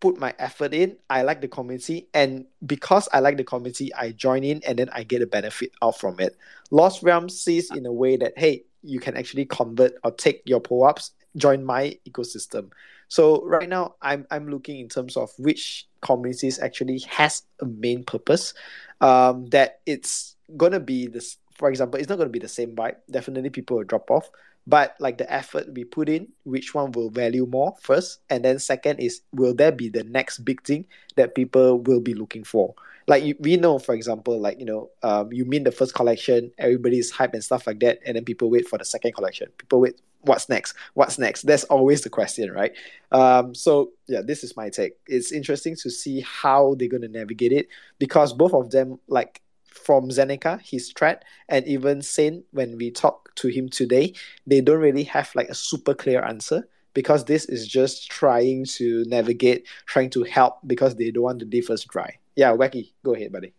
put 0.00 0.18
my 0.18 0.34
effort 0.38 0.74
in 0.74 0.96
i 1.08 1.22
like 1.22 1.40
the 1.40 1.48
community 1.48 2.08
and 2.12 2.44
because 2.66 3.08
i 3.12 3.20
like 3.20 3.36
the 3.36 3.44
community 3.44 3.94
i 3.94 4.10
join 4.10 4.42
in 4.42 4.60
and 4.66 4.78
then 4.78 4.88
i 4.92 5.02
get 5.04 5.22
a 5.22 5.26
benefit 5.26 5.70
out 5.82 5.98
from 5.98 6.18
it. 6.20 6.36
Lost 6.70 7.02
realm 7.02 7.28
sees 7.28 7.70
in 7.70 7.86
a 7.86 7.92
way 7.92 8.16
that 8.16 8.32
hey 8.36 8.64
you 8.82 8.98
can 8.98 9.16
actually 9.16 9.44
convert 9.44 9.92
or 10.04 10.10
take 10.10 10.42
your 10.44 10.60
POAPs 10.60 11.10
join 11.36 11.64
my 11.64 11.96
ecosystem 12.08 12.70
so 13.12 13.44
right 13.46 13.68
now 13.68 13.94
i'm 14.00 14.26
i'm 14.30 14.48
looking 14.48 14.80
in 14.80 14.88
terms 14.88 15.16
of 15.16 15.30
which 15.38 15.86
communities 16.00 16.58
actually 16.58 16.98
has 17.00 17.42
a 17.60 17.66
main 17.66 18.04
purpose 18.04 18.54
um, 19.02 19.46
that 19.46 19.80
it's 19.84 20.36
gonna 20.56 20.80
be 20.80 21.06
this. 21.06 21.36
For 21.54 21.68
example, 21.68 22.00
it's 22.00 22.08
not 22.08 22.18
gonna 22.18 22.30
be 22.30 22.38
the 22.38 22.48
same 22.48 22.74
vibe. 22.74 22.96
Definitely, 23.10 23.50
people 23.50 23.76
will 23.76 23.84
drop 23.84 24.10
off. 24.10 24.30
But 24.64 24.94
like 25.00 25.18
the 25.18 25.30
effort 25.32 25.74
we 25.74 25.84
put 25.84 26.08
in, 26.08 26.28
which 26.44 26.72
one 26.72 26.92
will 26.92 27.10
value 27.10 27.46
more 27.46 27.74
first, 27.80 28.20
and 28.30 28.44
then 28.44 28.58
second 28.60 29.00
is 29.00 29.22
will 29.32 29.54
there 29.54 29.72
be 29.72 29.88
the 29.88 30.04
next 30.04 30.38
big 30.38 30.62
thing 30.62 30.86
that 31.16 31.34
people 31.34 31.80
will 31.80 32.00
be 32.00 32.14
looking 32.14 32.44
for? 32.44 32.74
Like 33.08 33.36
we 33.40 33.56
know, 33.56 33.80
for 33.80 33.94
example, 33.94 34.40
like 34.40 34.60
you 34.60 34.66
know, 34.66 34.90
um, 35.02 35.32
you 35.32 35.44
mean 35.44 35.64
the 35.64 35.72
first 35.72 35.94
collection, 35.94 36.52
everybody's 36.58 37.10
hype 37.10 37.34
and 37.34 37.42
stuff 37.42 37.66
like 37.66 37.80
that, 37.80 37.98
and 38.06 38.16
then 38.16 38.24
people 38.24 38.50
wait 38.50 38.68
for 38.68 38.78
the 38.78 38.84
second 38.84 39.14
collection. 39.14 39.48
People 39.58 39.80
wait, 39.80 40.00
what's 40.22 40.48
next? 40.48 40.74
What's 40.94 41.18
next? 41.18 41.42
That's 41.42 41.64
always 41.64 42.02
the 42.02 42.10
question, 42.10 42.50
right? 42.50 42.72
Um, 43.10 43.54
so 43.54 43.90
yeah, 44.08 44.22
this 44.22 44.42
is 44.44 44.56
my 44.56 44.70
take. 44.70 44.94
It's 45.06 45.32
interesting 45.32 45.76
to 45.76 45.90
see 45.90 46.20
how 46.20 46.74
they're 46.78 46.88
gonna 46.88 47.08
navigate 47.08 47.52
it 47.52 47.68
because 47.98 48.32
both 48.32 48.54
of 48.54 48.70
them, 48.70 48.98
like 49.08 49.42
from 49.66 50.08
Zeneca, 50.08 50.60
his 50.60 50.92
threat, 50.92 51.24
and 51.48 51.66
even 51.66 52.02
Saint, 52.02 52.44
when 52.52 52.76
we 52.76 52.90
talk 52.90 53.34
to 53.36 53.48
him 53.48 53.68
today, 53.68 54.14
they 54.46 54.60
don't 54.60 54.80
really 54.80 55.04
have 55.04 55.30
like 55.34 55.48
a 55.48 55.54
super 55.54 55.94
clear 55.94 56.22
answer 56.22 56.68
because 56.94 57.24
this 57.24 57.46
is 57.46 57.66
just 57.66 58.10
trying 58.10 58.64
to 58.64 59.04
navigate, 59.06 59.66
trying 59.86 60.10
to 60.10 60.22
help 60.24 60.58
because 60.66 60.96
they 60.96 61.10
don't 61.10 61.24
want 61.24 61.38
the 61.38 61.44
differs 61.44 61.84
dry. 61.84 62.18
Yeah, 62.36 62.52
Wacky, 62.52 62.92
go 63.04 63.14
ahead, 63.14 63.32
buddy. 63.32 63.54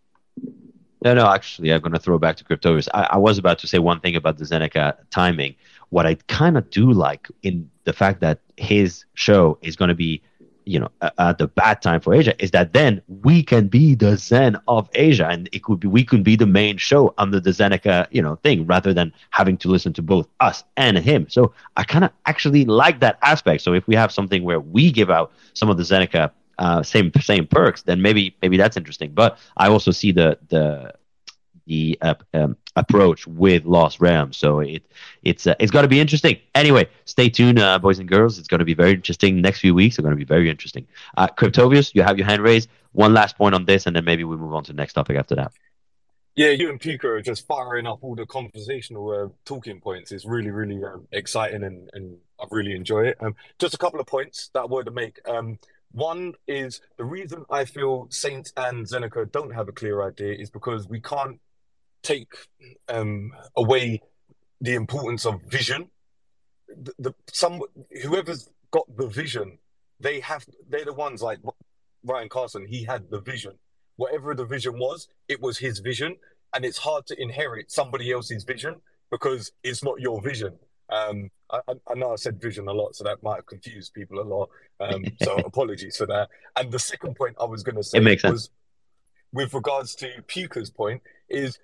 No, 1.03 1.13
no, 1.13 1.27
actually, 1.27 1.73
I'm 1.73 1.81
going 1.81 1.93
to 1.93 1.99
throw 1.99 2.17
back 2.17 2.37
to 2.37 2.43
Cryptovius. 2.45 2.87
I, 2.93 3.03
I 3.11 3.17
was 3.17 3.37
about 3.37 3.59
to 3.59 3.67
say 3.67 3.77
one 3.77 3.99
thing 3.99 4.15
about 4.15 4.37
the 4.37 4.45
Zeneca 4.45 4.95
timing. 5.09 5.55
What 5.93 6.05
I 6.07 6.15
kind 6.27 6.57
of 6.57 6.63
do 6.71 6.91
like 6.91 7.27
in 7.43 7.69
the 7.83 7.93
fact 7.93 8.19
that 8.21 8.39
his 8.57 9.05
show 9.13 9.59
is 9.61 9.75
going 9.75 9.89
to 9.89 9.99
be, 10.07 10.21
you 10.65 10.79
know, 10.79 10.89
at, 11.19 11.37
the 11.37 11.47
bad 11.47 11.81
time 11.81 11.99
for 12.01 12.15
Asia 12.15 12.33
is 12.43 12.51
that 12.51 12.73
then 12.73 13.01
we 13.07 13.43
can 13.43 13.67
be 13.67 13.93
the 13.93 14.17
Zen 14.17 14.57
of 14.67 14.89
Asia, 14.95 15.27
and 15.27 15.47
it 15.51 15.61
could 15.61 15.79
be 15.79 15.87
we 15.87 16.03
could 16.03 16.23
be 16.23 16.35
the 16.35 16.47
main 16.47 16.77
show 16.77 17.13
under 17.17 17.39
the 17.39 17.51
Zeneca, 17.51 18.07
you 18.09 18.23
know, 18.23 18.35
thing 18.37 18.65
rather 18.65 18.91
than 18.91 19.13
having 19.29 19.55
to 19.57 19.67
listen 19.67 19.93
to 19.93 20.01
both 20.01 20.27
us 20.39 20.63
and 20.77 20.97
him. 20.97 21.27
So 21.29 21.53
I 21.77 21.83
kind 21.83 22.05
of 22.05 22.11
actually 22.25 22.65
like 22.65 22.99
that 23.01 23.19
aspect. 23.21 23.61
So 23.61 23.73
if 23.73 23.85
we 23.87 23.95
have 23.95 24.11
something 24.11 24.43
where 24.43 24.61
we 24.61 24.91
give 24.91 25.11
out 25.11 25.31
some 25.53 25.69
of 25.69 25.77
the 25.77 25.83
Zeneca 25.83 26.31
uh, 26.57 26.81
same 26.81 27.11
same 27.21 27.45
perks, 27.45 27.83
then 27.83 28.01
maybe 28.01 28.35
maybe 28.41 28.57
that's 28.57 28.77
interesting. 28.77 29.11
But 29.13 29.37
I 29.57 29.67
also 29.69 29.91
see 29.91 30.11
the 30.11 30.39
the 30.49 30.93
the 31.65 31.97
uh, 32.01 32.15
um, 32.33 32.57
approach 32.75 33.25
with 33.27 33.65
Lost 33.65 33.99
Realms, 34.01 34.37
so 34.37 34.59
it 34.59 34.83
it's 35.23 35.47
uh, 35.47 35.55
it's 35.59 35.71
going 35.71 35.83
to 35.83 35.89
be 35.89 35.99
interesting. 35.99 36.37
Anyway, 36.55 36.89
stay 37.05 37.29
tuned, 37.29 37.59
uh, 37.59 37.79
boys 37.79 37.99
and 37.99 38.09
girls. 38.09 38.39
It's 38.39 38.47
going 38.47 38.59
to 38.59 38.65
be 38.65 38.73
very 38.73 38.91
interesting. 38.91 39.41
Next 39.41 39.59
few 39.59 39.73
weeks 39.73 39.97
are 39.97 40.01
going 40.01 40.13
to 40.13 40.17
be 40.17 40.25
very 40.25 40.49
interesting. 40.49 40.87
Uh, 41.15 41.27
Cryptovius, 41.27 41.93
you 41.95 42.03
have 42.03 42.17
your 42.17 42.27
hand 42.27 42.41
raised. 42.41 42.69
One 42.91 43.13
last 43.13 43.37
point 43.37 43.55
on 43.55 43.65
this, 43.65 43.85
and 43.85 43.95
then 43.95 44.05
maybe 44.05 44.23
we 44.23 44.35
move 44.35 44.53
on 44.53 44.63
to 44.65 44.73
the 44.73 44.77
next 44.77 44.93
topic 44.93 45.17
after 45.17 45.35
that. 45.35 45.51
Yeah, 46.35 46.49
you 46.49 46.69
and 46.69 46.81
Puka 46.81 47.07
are 47.07 47.21
just 47.21 47.45
firing 47.45 47.85
up 47.85 47.99
all 48.01 48.15
the 48.15 48.25
conversational 48.25 49.11
uh, 49.11 49.27
talking 49.45 49.79
points. 49.79 50.11
It's 50.11 50.25
really, 50.25 50.49
really 50.49 50.83
um, 50.83 51.07
exciting, 51.11 51.63
and, 51.63 51.89
and 51.93 52.17
I 52.39 52.45
really 52.49 52.75
enjoy 52.75 53.05
it. 53.07 53.17
Um, 53.21 53.35
just 53.59 53.75
a 53.75 53.77
couple 53.77 53.99
of 53.99 54.07
points 54.07 54.49
that 54.53 54.61
I 54.61 54.65
wanted 54.65 54.85
to 54.85 54.91
make. 54.91 55.19
Um, 55.27 55.59
one 55.91 56.33
is 56.47 56.81
the 56.97 57.05
reason 57.05 57.45
I 57.51 57.65
feel 57.65 58.07
Saint 58.09 58.51
and 58.57 58.87
Zeneca 58.87 59.31
don't 59.31 59.53
have 59.53 59.67
a 59.67 59.71
clear 59.71 60.01
idea 60.01 60.33
is 60.33 60.49
because 60.49 60.87
we 60.87 60.99
can't 60.99 61.39
take 62.03 62.31
um, 62.89 63.31
away 63.55 64.01
the 64.61 64.75
importance 64.75 65.25
of 65.25 65.41
vision. 65.43 65.89
The, 66.67 66.93
the 66.99 67.15
some 67.31 67.61
whoever's 68.03 68.49
got 68.71 68.85
the 68.97 69.07
vision, 69.07 69.57
they 69.99 70.19
have 70.19 70.45
they're 70.69 70.85
the 70.85 70.93
ones 70.93 71.21
like 71.21 71.39
Ryan 72.03 72.29
Carson. 72.29 72.65
He 72.67 72.83
had 72.83 73.09
the 73.09 73.21
vision. 73.21 73.53
Whatever 73.95 74.33
the 74.33 74.45
vision 74.45 74.79
was, 74.79 75.07
it 75.27 75.39
was 75.41 75.57
his 75.57 75.79
vision, 75.79 76.15
and 76.55 76.65
it's 76.65 76.77
hard 76.77 77.05
to 77.07 77.21
inherit 77.21 77.71
somebody 77.71 78.11
else's 78.11 78.43
vision 78.43 78.75
because 79.11 79.51
it's 79.63 79.83
not 79.83 79.99
your 79.99 80.21
vision. 80.21 80.53
Um, 80.89 81.29
I, 81.51 81.59
I 81.87 81.93
know 81.95 82.13
I 82.13 82.15
said 82.15 82.41
vision 82.41 82.67
a 82.67 82.73
lot, 82.73 82.95
so 82.95 83.03
that 83.03 83.21
might 83.21 83.35
have 83.35 83.45
confused 83.45 83.93
people 83.93 84.19
a 84.19 84.23
lot. 84.23 84.49
Um, 84.79 85.05
so 85.21 85.35
apologies 85.45 85.97
for 85.97 86.07
that. 86.07 86.29
And 86.55 86.71
the 86.71 86.79
second 86.79 87.15
point 87.15 87.35
I 87.39 87.45
was 87.45 87.61
going 87.61 87.75
to 87.75 87.83
say 87.83 87.99
It 87.99 88.03
makes 88.03 88.23
sense. 88.23 88.31
was 88.31 88.49
with 89.31 89.53
regards 89.53 89.95
to 89.95 90.07
Puka's 90.27 90.71
point 90.71 91.01
is 91.29 91.59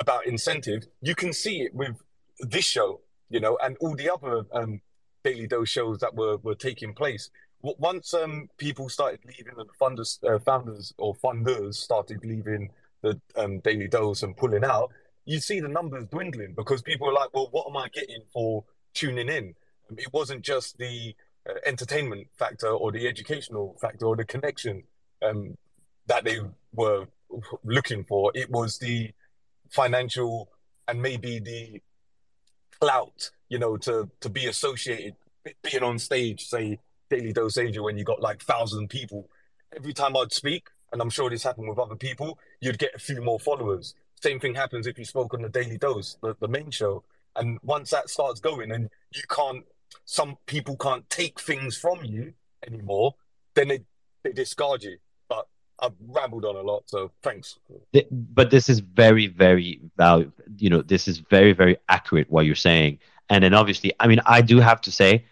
about 0.00 0.26
incentive. 0.26 0.86
You 1.00 1.14
can 1.14 1.32
see 1.32 1.62
it 1.62 1.74
with 1.74 1.96
this 2.40 2.64
show, 2.64 3.00
you 3.30 3.40
know, 3.40 3.58
and 3.62 3.76
all 3.80 3.94
the 3.94 4.12
other 4.12 4.44
um, 4.52 4.80
Daily 5.22 5.46
Dose 5.46 5.68
shows 5.68 5.98
that 6.00 6.14
were, 6.14 6.36
were 6.38 6.54
taking 6.54 6.94
place. 6.94 7.30
Once 7.62 8.12
um, 8.12 8.48
people 8.58 8.90
started 8.90 9.20
leaving 9.24 9.54
and 9.58 9.70
funders, 9.80 10.22
uh, 10.24 10.38
founders 10.38 10.92
or 10.98 11.14
funders 11.14 11.76
started 11.76 12.22
leaving 12.22 12.68
the 13.00 13.18
um, 13.36 13.58
Daily 13.60 13.88
Dose 13.88 14.22
and 14.22 14.36
pulling 14.36 14.64
out, 14.64 14.90
you 15.24 15.40
see 15.40 15.60
the 15.60 15.68
numbers 15.68 16.04
dwindling 16.10 16.52
because 16.54 16.82
people 16.82 17.08
are 17.08 17.14
like, 17.14 17.32
well, 17.32 17.48
what 17.52 17.66
am 17.68 17.76
I 17.76 17.88
getting 17.88 18.22
for 18.32 18.64
tuning 18.92 19.28
in? 19.28 19.54
It 19.96 20.12
wasn't 20.12 20.42
just 20.42 20.76
the 20.76 21.14
uh, 21.48 21.54
entertainment 21.64 22.26
factor 22.36 22.68
or 22.68 22.92
the 22.92 23.08
educational 23.08 23.76
factor 23.80 24.06
or 24.06 24.16
the 24.16 24.24
connection 24.24 24.82
um, 25.22 25.56
that 26.06 26.24
they 26.24 26.40
were 26.74 27.06
looking 27.64 28.04
for. 28.04 28.30
It 28.34 28.50
was 28.50 28.78
the 28.78 29.10
financial 29.74 30.48
and 30.88 31.02
maybe 31.02 31.38
the 31.38 31.82
clout, 32.80 33.30
you 33.48 33.58
know, 33.58 33.76
to 33.78 34.08
to 34.20 34.28
be 34.28 34.46
associated, 34.46 35.16
being 35.62 35.82
on 35.82 35.98
stage, 35.98 36.46
say 36.46 36.78
Daily 37.10 37.32
Dose 37.32 37.58
Asia, 37.58 37.82
when 37.82 37.98
you 37.98 38.04
got 38.04 38.20
like 38.20 38.40
thousand 38.42 38.88
people. 38.88 39.28
Every 39.76 39.92
time 39.92 40.16
I'd 40.16 40.32
speak, 40.32 40.68
and 40.92 41.02
I'm 41.02 41.10
sure 41.10 41.28
this 41.28 41.42
happened 41.42 41.68
with 41.68 41.78
other 41.78 41.96
people, 41.96 42.38
you'd 42.60 42.78
get 42.78 42.94
a 42.94 42.98
few 42.98 43.20
more 43.20 43.40
followers. 43.40 43.94
Same 44.22 44.38
thing 44.38 44.54
happens 44.54 44.86
if 44.86 44.98
you 44.98 45.04
spoke 45.04 45.34
on 45.34 45.42
the 45.42 45.48
Daily 45.48 45.76
Dose, 45.76 46.16
the, 46.22 46.36
the 46.38 46.48
main 46.48 46.70
show. 46.70 47.02
And 47.36 47.58
once 47.62 47.90
that 47.90 48.08
starts 48.08 48.38
going, 48.40 48.70
and 48.70 48.88
you 49.12 49.22
can't, 49.28 49.64
some 50.04 50.36
people 50.46 50.76
can't 50.76 51.08
take 51.10 51.40
things 51.40 51.76
from 51.76 52.04
you 52.04 52.34
anymore, 52.64 53.16
then 53.54 53.68
they 53.68 53.80
they 54.22 54.32
discard 54.32 54.84
you. 54.84 54.98
I've 55.80 55.92
rambled 56.06 56.44
on 56.44 56.56
a 56.56 56.62
lot, 56.62 56.84
so 56.86 57.10
thanks. 57.22 57.58
But 58.10 58.50
this 58.50 58.68
is 58.68 58.80
very 58.80 59.26
very 59.26 59.80
value 59.96 60.30
you 60.58 60.70
know 60.70 60.82
this 60.82 61.08
is 61.08 61.18
very 61.18 61.52
very 61.52 61.76
accurate 61.88 62.30
what 62.30 62.46
you're 62.46 62.54
saying. 62.54 62.98
And 63.30 63.42
then 63.42 63.54
obviously 63.54 63.92
i 64.00 64.06
mean 64.06 64.20
i 64.26 64.42
do 64.42 64.60
have 64.60 64.80
to 64.82 64.92
say 64.92 65.24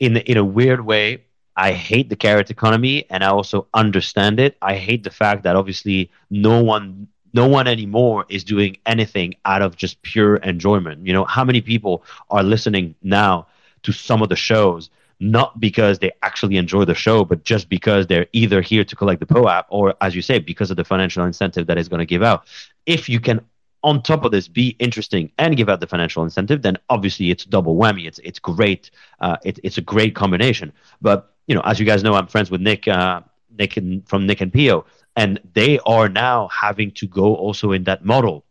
in 0.00 0.16
in 0.16 0.36
a 0.36 0.44
weird 0.44 0.84
way 0.84 1.24
i 1.56 1.72
hate 1.72 2.08
the 2.08 2.16
carrot 2.16 2.50
economy 2.50 3.04
and 3.10 3.22
i 3.22 3.28
also 3.28 3.66
understand 3.74 4.40
it. 4.40 4.56
I 4.62 4.76
hate 4.76 5.04
the 5.04 5.10
fact 5.10 5.42
that 5.44 5.56
obviously 5.56 6.10
no 6.30 6.62
one 6.62 7.08
no 7.32 7.48
one 7.48 7.66
anymore 7.66 8.24
is 8.28 8.44
doing 8.44 8.76
anything 8.86 9.34
out 9.44 9.60
of 9.60 9.76
just 9.76 10.00
pure 10.02 10.36
enjoyment. 10.36 11.06
You 11.06 11.12
know 11.12 11.24
how 11.24 11.44
many 11.44 11.60
people 11.60 12.04
are 12.30 12.42
listening 12.42 12.94
now 13.02 13.46
to 13.82 13.92
some 13.92 14.22
of 14.22 14.28
the 14.28 14.36
shows 14.36 14.90
not 15.20 15.60
because 15.60 15.98
they 15.98 16.12
actually 16.22 16.56
enjoy 16.56 16.84
the 16.84 16.94
show, 16.94 17.24
but 17.24 17.44
just 17.44 17.68
because 17.68 18.06
they're 18.06 18.26
either 18.32 18.60
here 18.60 18.84
to 18.84 18.96
collect 18.96 19.20
the 19.20 19.26
POAP 19.26 19.66
or, 19.68 19.94
as 20.00 20.14
you 20.14 20.22
say, 20.22 20.38
because 20.38 20.70
of 20.70 20.76
the 20.76 20.84
financial 20.84 21.24
incentive 21.24 21.66
that 21.66 21.78
is 21.78 21.88
going 21.88 22.00
to 22.00 22.06
give 22.06 22.22
out. 22.22 22.46
If 22.86 23.08
you 23.08 23.20
can, 23.20 23.40
on 23.82 24.02
top 24.02 24.24
of 24.24 24.32
this, 24.32 24.48
be 24.48 24.76
interesting 24.78 25.30
and 25.38 25.56
give 25.56 25.68
out 25.68 25.80
the 25.80 25.86
financial 25.86 26.22
incentive, 26.22 26.62
then 26.62 26.78
obviously 26.90 27.30
it's 27.30 27.44
double 27.44 27.76
whammy. 27.76 28.06
It's 28.06 28.18
it's 28.20 28.38
great. 28.38 28.90
Uh, 29.20 29.36
it, 29.44 29.58
it's 29.62 29.78
a 29.78 29.82
great 29.82 30.14
combination. 30.14 30.72
But 31.00 31.32
you 31.46 31.54
know, 31.54 31.62
as 31.62 31.78
you 31.78 31.86
guys 31.86 32.02
know, 32.02 32.14
I'm 32.14 32.26
friends 32.26 32.50
with 32.50 32.60
Nick, 32.60 32.88
uh, 32.88 33.20
Nick 33.58 33.76
and, 33.76 34.06
from 34.08 34.26
Nick 34.26 34.40
and 34.40 34.52
Pio, 34.52 34.86
and 35.16 35.40
they 35.52 35.78
are 35.80 36.08
now 36.08 36.48
having 36.48 36.90
to 36.92 37.06
go 37.06 37.34
also 37.34 37.72
in 37.72 37.84
that 37.84 38.04
model 38.04 38.44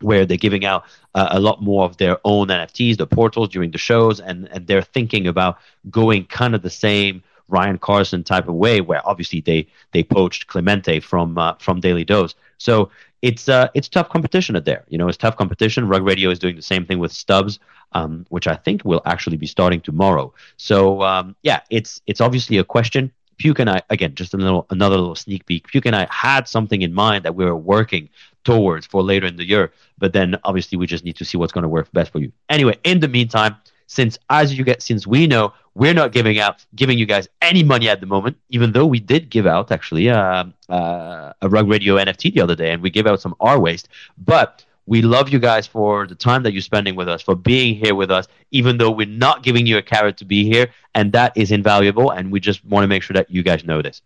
where 0.00 0.26
they're 0.26 0.36
giving 0.36 0.64
out 0.64 0.84
uh, 1.14 1.28
a 1.30 1.40
lot 1.40 1.62
more 1.62 1.84
of 1.84 1.96
their 1.96 2.18
own 2.24 2.48
NFTs, 2.48 2.96
the 2.96 3.06
portals 3.06 3.48
during 3.48 3.70
the 3.70 3.78
shows, 3.78 4.20
and 4.20 4.48
and 4.52 4.66
they're 4.66 4.82
thinking 4.82 5.26
about 5.26 5.58
going 5.90 6.26
kind 6.26 6.54
of 6.54 6.62
the 6.62 6.70
same 6.70 7.22
Ryan 7.48 7.78
Carson 7.78 8.24
type 8.24 8.48
of 8.48 8.54
way, 8.54 8.80
where 8.80 9.06
obviously 9.06 9.40
they 9.40 9.66
they 9.92 10.02
poached 10.02 10.46
Clemente 10.46 11.00
from 11.00 11.36
uh, 11.36 11.54
from 11.54 11.80
Daily 11.80 12.04
Dose. 12.04 12.34
So 12.58 12.90
it's 13.22 13.48
uh 13.48 13.68
it's 13.74 13.88
tough 13.88 14.08
competition 14.08 14.56
out 14.56 14.64
there. 14.64 14.84
You 14.88 14.98
know, 14.98 15.08
it's 15.08 15.18
tough 15.18 15.36
competition. 15.36 15.88
Rug 15.88 16.04
Radio 16.04 16.30
is 16.30 16.38
doing 16.38 16.56
the 16.56 16.62
same 16.62 16.86
thing 16.86 16.98
with 16.98 17.12
Stubs, 17.12 17.58
um, 17.92 18.26
which 18.30 18.46
I 18.46 18.56
think 18.56 18.84
will 18.84 19.02
actually 19.04 19.36
be 19.36 19.46
starting 19.46 19.80
tomorrow. 19.80 20.32
So 20.56 21.02
um, 21.02 21.36
yeah, 21.42 21.60
it's 21.70 22.00
it's 22.06 22.20
obviously 22.20 22.58
a 22.58 22.64
question. 22.64 23.12
Puke 23.36 23.58
and 23.58 23.70
I, 23.70 23.80
again, 23.88 24.14
just 24.14 24.34
a 24.34 24.36
little 24.36 24.66
another 24.70 24.96
little 24.96 25.14
sneak 25.14 25.46
peek. 25.46 25.66
Puke 25.68 25.86
and 25.86 25.96
I 25.96 26.06
had 26.10 26.46
something 26.46 26.82
in 26.82 26.92
mind 26.92 27.24
that 27.24 27.34
we 27.34 27.44
were 27.44 27.56
working 27.56 28.10
towards 28.44 28.86
for 28.86 29.02
later 29.02 29.26
in 29.26 29.36
the 29.36 29.44
year, 29.44 29.72
but 29.98 30.12
then 30.12 30.36
obviously 30.44 30.78
we 30.78 30.86
just 30.86 31.04
need 31.04 31.16
to 31.16 31.24
see 31.24 31.36
what's 31.36 31.52
going 31.52 31.62
to 31.62 31.68
work 31.68 31.90
best 31.92 32.12
for 32.12 32.18
you. 32.18 32.32
Anyway, 32.48 32.76
in 32.84 33.00
the 33.00 33.08
meantime, 33.08 33.56
since 33.90 34.16
as 34.30 34.56
you 34.56 34.62
get 34.62 34.80
since 34.80 35.04
we 35.04 35.26
know 35.26 35.52
we're 35.74 35.92
not 35.92 36.12
giving 36.12 36.38
out 36.38 36.64
giving 36.76 36.96
you 36.96 37.06
guys 37.06 37.28
any 37.42 37.64
money 37.64 37.88
at 37.88 37.98
the 38.00 38.06
moment 38.06 38.36
even 38.48 38.70
though 38.70 38.86
we 38.86 39.00
did 39.00 39.28
give 39.28 39.48
out 39.48 39.72
actually 39.72 40.08
uh, 40.08 40.44
uh, 40.68 41.32
a 41.42 41.48
rug 41.48 41.68
radio 41.68 41.96
nft 41.96 42.32
the 42.32 42.40
other 42.40 42.54
day 42.54 42.70
and 42.70 42.80
we 42.80 42.88
gave 42.88 43.06
out 43.08 43.20
some 43.20 43.34
r 43.40 43.58
waste 43.58 43.88
but 44.16 44.64
we 44.86 45.02
love 45.02 45.28
you 45.28 45.40
guys 45.40 45.66
for 45.66 46.06
the 46.06 46.14
time 46.14 46.44
that 46.44 46.52
you're 46.52 46.62
spending 46.62 46.94
with 46.94 47.08
us 47.08 47.20
for 47.20 47.34
being 47.34 47.74
here 47.74 47.96
with 47.96 48.12
us 48.12 48.28
even 48.52 48.78
though 48.78 48.92
we're 48.92 49.08
not 49.26 49.42
giving 49.42 49.66
you 49.66 49.76
a 49.76 49.82
carrot 49.82 50.16
to 50.16 50.24
be 50.24 50.44
here 50.44 50.68
and 50.94 51.10
that 51.12 51.36
is 51.36 51.50
invaluable 51.50 52.10
and 52.10 52.30
we 52.30 52.38
just 52.38 52.64
want 52.64 52.84
to 52.84 52.88
make 52.88 53.02
sure 53.02 53.14
that 53.14 53.28
you 53.28 53.42
guys 53.42 53.64
know 53.64 53.82
this 53.82 54.02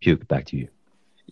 puke 0.00 0.28
back 0.28 0.44
to 0.44 0.58
you 0.58 0.68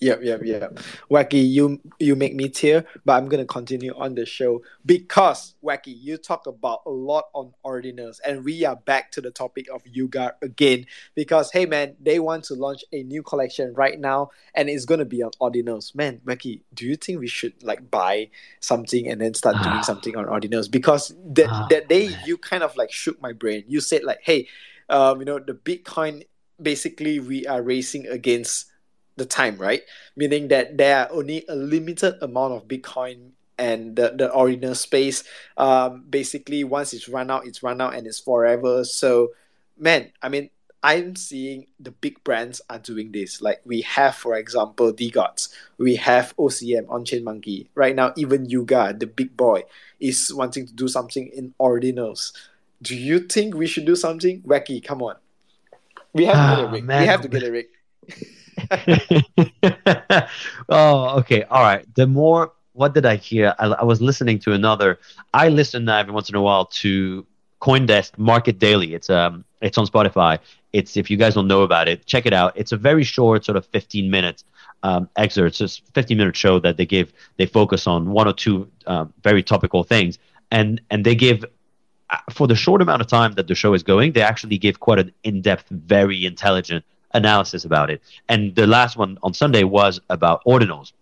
Yep, 0.01 0.21
yep, 0.23 0.41
yep. 0.43 0.79
Wacky, 1.11 1.49
you 1.49 1.81
you 1.99 2.17
make 2.17 2.35
me 2.35 2.49
tear, 2.49 2.85
but 3.05 3.13
I'm 3.13 3.29
gonna 3.29 3.45
continue 3.45 3.95
on 3.95 4.15
the 4.15 4.27
show 4.27 4.63
because 4.85 5.55
Wacky, 5.63 5.95
you 5.97 6.17
talk 6.17 6.47
about 6.47 6.81
a 6.87 6.91
lot 6.91 7.27
on 7.35 7.53
ordinals, 7.65 8.19
and 8.25 8.45
we 8.45 8.65
are 8.65 8.75
back 8.75 9.13
to 9.13 9.21
the 9.21 9.31
topic 9.31 9.69
of 9.73 9.83
Yuga 9.87 10.35
again. 10.43 10.87
Because 11.15 11.53
hey 11.53 11.67
man, 11.67 11.95
they 12.01 12.19
want 12.19 12.45
to 12.45 12.55
launch 12.55 12.85
a 12.93 13.03
new 13.05 13.23
collection 13.23 13.75
right 13.75 14.01
now, 14.01 14.31
and 14.55 14.69
it's 14.69 14.87
gonna 14.87 15.05
be 15.05 15.23
on 15.23 15.31
ordinals. 15.41 15.95
Man, 15.95 16.21
Wacky, 16.25 16.63
do 16.75 16.87
you 16.87 16.97
think 16.97 17.21
we 17.21 17.29
should 17.29 17.63
like 17.63 17.91
buy 17.91 18.31
something 18.61 19.07
and 19.09 19.21
then 19.21 19.35
start 19.35 19.63
doing 19.63 19.83
something 19.83 20.17
on 20.17 20.25
ordinals? 20.25 20.71
Because 20.71 21.15
that 21.27 21.49
Ah, 21.51 21.67
that 21.71 21.89
day 21.89 22.09
you 22.25 22.39
kind 22.39 22.63
of 22.63 22.75
like 22.77 22.91
shook 22.91 23.21
my 23.21 23.33
brain. 23.33 23.65
You 23.69 23.81
said 23.81 24.05
like, 24.05 24.21
hey, 24.23 24.49
um, 24.89 25.21
you 25.21 25.27
know, 25.27 25.39
the 25.39 25.55
Bitcoin 25.55 26.25
basically 26.61 27.21
we 27.21 27.47
are 27.47 27.63
racing 27.63 28.07
against 28.07 28.72
the 29.17 29.27
time, 29.27 29.57
right? 29.57 29.83
Meaning 30.17 30.49
that 30.49 30.79
there 30.79 30.99
are 31.01 31.13
only 31.13 31.45
a 31.49 31.55
limited 31.55 32.17
amount 32.23 32.55
of 32.55 32.69
Bitcoin 32.69 33.31
and 33.59 33.97
the, 33.97 34.15
the 34.17 34.31
ordinal 34.33 34.75
space. 34.75 35.25
Um, 35.57 36.05
basically, 36.09 36.65
once 36.65 36.93
it's 36.93 37.09
run 37.09 37.31
out, 37.31 37.47
it's 37.47 37.63
run 37.63 37.81
out 37.81 37.95
and 37.95 38.07
it's 38.07 38.21
forever. 38.21 38.85
So, 38.85 39.33
man, 39.79 40.11
I 40.23 40.29
mean, 40.29 40.51
I'm 40.83 41.15
seeing 41.15 41.67
the 41.79 41.93
big 41.93 42.25
brands 42.25 42.61
are 42.69 42.79
doing 42.79 43.13
this. 43.13 43.41
Like 43.41 43.61
we 43.65 43.83
have, 43.83 44.17
for 44.17 44.37
example, 44.37 44.93
DGods, 44.93 45.49
we 45.79 45.95
have 45.97 46.35
OCM 46.37 46.87
OnChainMonkey. 46.87 47.69
Right 47.75 47.95
now, 47.95 48.13
even 48.17 48.47
Yuga, 48.49 48.93
the 48.99 49.07
big 49.07 49.37
boy, 49.37 49.63
is 50.01 50.33
wanting 50.35 50.67
to 50.67 50.73
do 50.73 50.89
something 50.89 51.29
in 51.29 51.55
ordinals. 51.61 52.33
Do 52.81 52.97
you 52.97 53.21
think 53.21 53.55
we 53.55 53.69
should 53.69 53.85
do 53.85 53.95
something? 53.95 54.43
Wacky, 54.43 54.83
come 54.83 55.03
on. 55.03 55.17
We 56.13 56.25
have 56.27 56.41
to 56.41 56.47
get 56.47 56.59
a 56.59 56.67
Ah, 56.67 56.69
rig. 56.69 56.85
man. 56.85 57.01
We 57.01 57.07
have 57.07 57.21
to 57.23 57.29
get 57.29 57.43
a 57.43 57.51
rig. 57.51 57.67
oh, 60.69 61.19
okay. 61.19 61.43
All 61.45 61.63
right. 61.63 61.87
The 61.95 62.07
more, 62.07 62.53
what 62.73 62.95
did 62.95 63.07
I 63.07 63.17
hear? 63.17 63.55
I, 63.59 63.67
I 63.67 63.85
was 63.85 64.01
listening 64.01 64.39
to 64.41 64.53
another. 64.53 64.99
I 65.33 65.49
listen 65.49 65.85
now 65.85 65.99
every 65.99 66.13
once 66.13 66.29
in 66.29 66.35
a 66.35 66.43
while 66.43 66.67
to 66.67 67.27
CoinDesk 67.61 68.19
Market 68.19 68.59
Daily. 68.59 68.95
It's 68.95 69.11
um, 69.11 69.45
it's 69.61 69.79
on 69.79 69.87
Spotify. 69.87 70.39
It's 70.73 70.97
if 70.97 71.11
you 71.11 71.17
guys 71.17 71.35
don't 71.35 71.49
know 71.49 71.63
about 71.63 71.89
it, 71.89 72.07
check 72.07 72.27
it 72.27 72.33
out. 72.33 72.53
It's 72.57 72.73
a 72.73 72.77
very 72.77 73.05
short, 73.05 73.45
sort 73.45 73.57
of 73.57 73.67
15 73.67 74.11
minutes 74.11 74.45
um, 74.83 75.09
excerpt. 75.17 75.61
It's 75.61 75.79
a 75.79 75.83
15 75.95 76.17
minute 76.17 76.37
show 76.37 76.59
that 76.61 76.77
they 76.77 76.87
give. 76.87 77.13
They 77.37 77.47
focus 77.47 77.87
on 77.87 78.11
one 78.11 78.27
or 78.27 78.33
two 78.33 78.69
um, 78.87 79.13
very 79.23 79.43
topical 79.43 79.85
things, 79.85 80.19
and 80.51 80.81
and 80.91 81.05
they 81.05 81.15
give 81.15 81.45
uh, 82.11 82.19
for 82.31 82.47
the 82.47 82.55
short 82.55 82.83
amount 82.83 83.01
of 83.01 83.07
time 83.09 83.33
that 83.33 83.47
the 83.49 83.55
show 83.55 83.75
is 83.75 83.83
going, 83.83 84.13
they 84.13 84.23
actually 84.23 84.59
give 84.59 84.81
quite 84.81 84.99
an 84.99 85.13
in-depth, 85.25 85.69
very 85.71 86.27
intelligent 86.27 86.85
analysis 87.15 87.65
about 87.65 87.91
it. 87.91 88.03
And 88.29 88.55
the 88.55 88.67
last 88.67 88.97
one 88.97 89.19
on 89.23 89.35
Sunday 89.35 89.65
was 89.65 90.01
about 90.09 90.45
ordinals. 90.45 90.93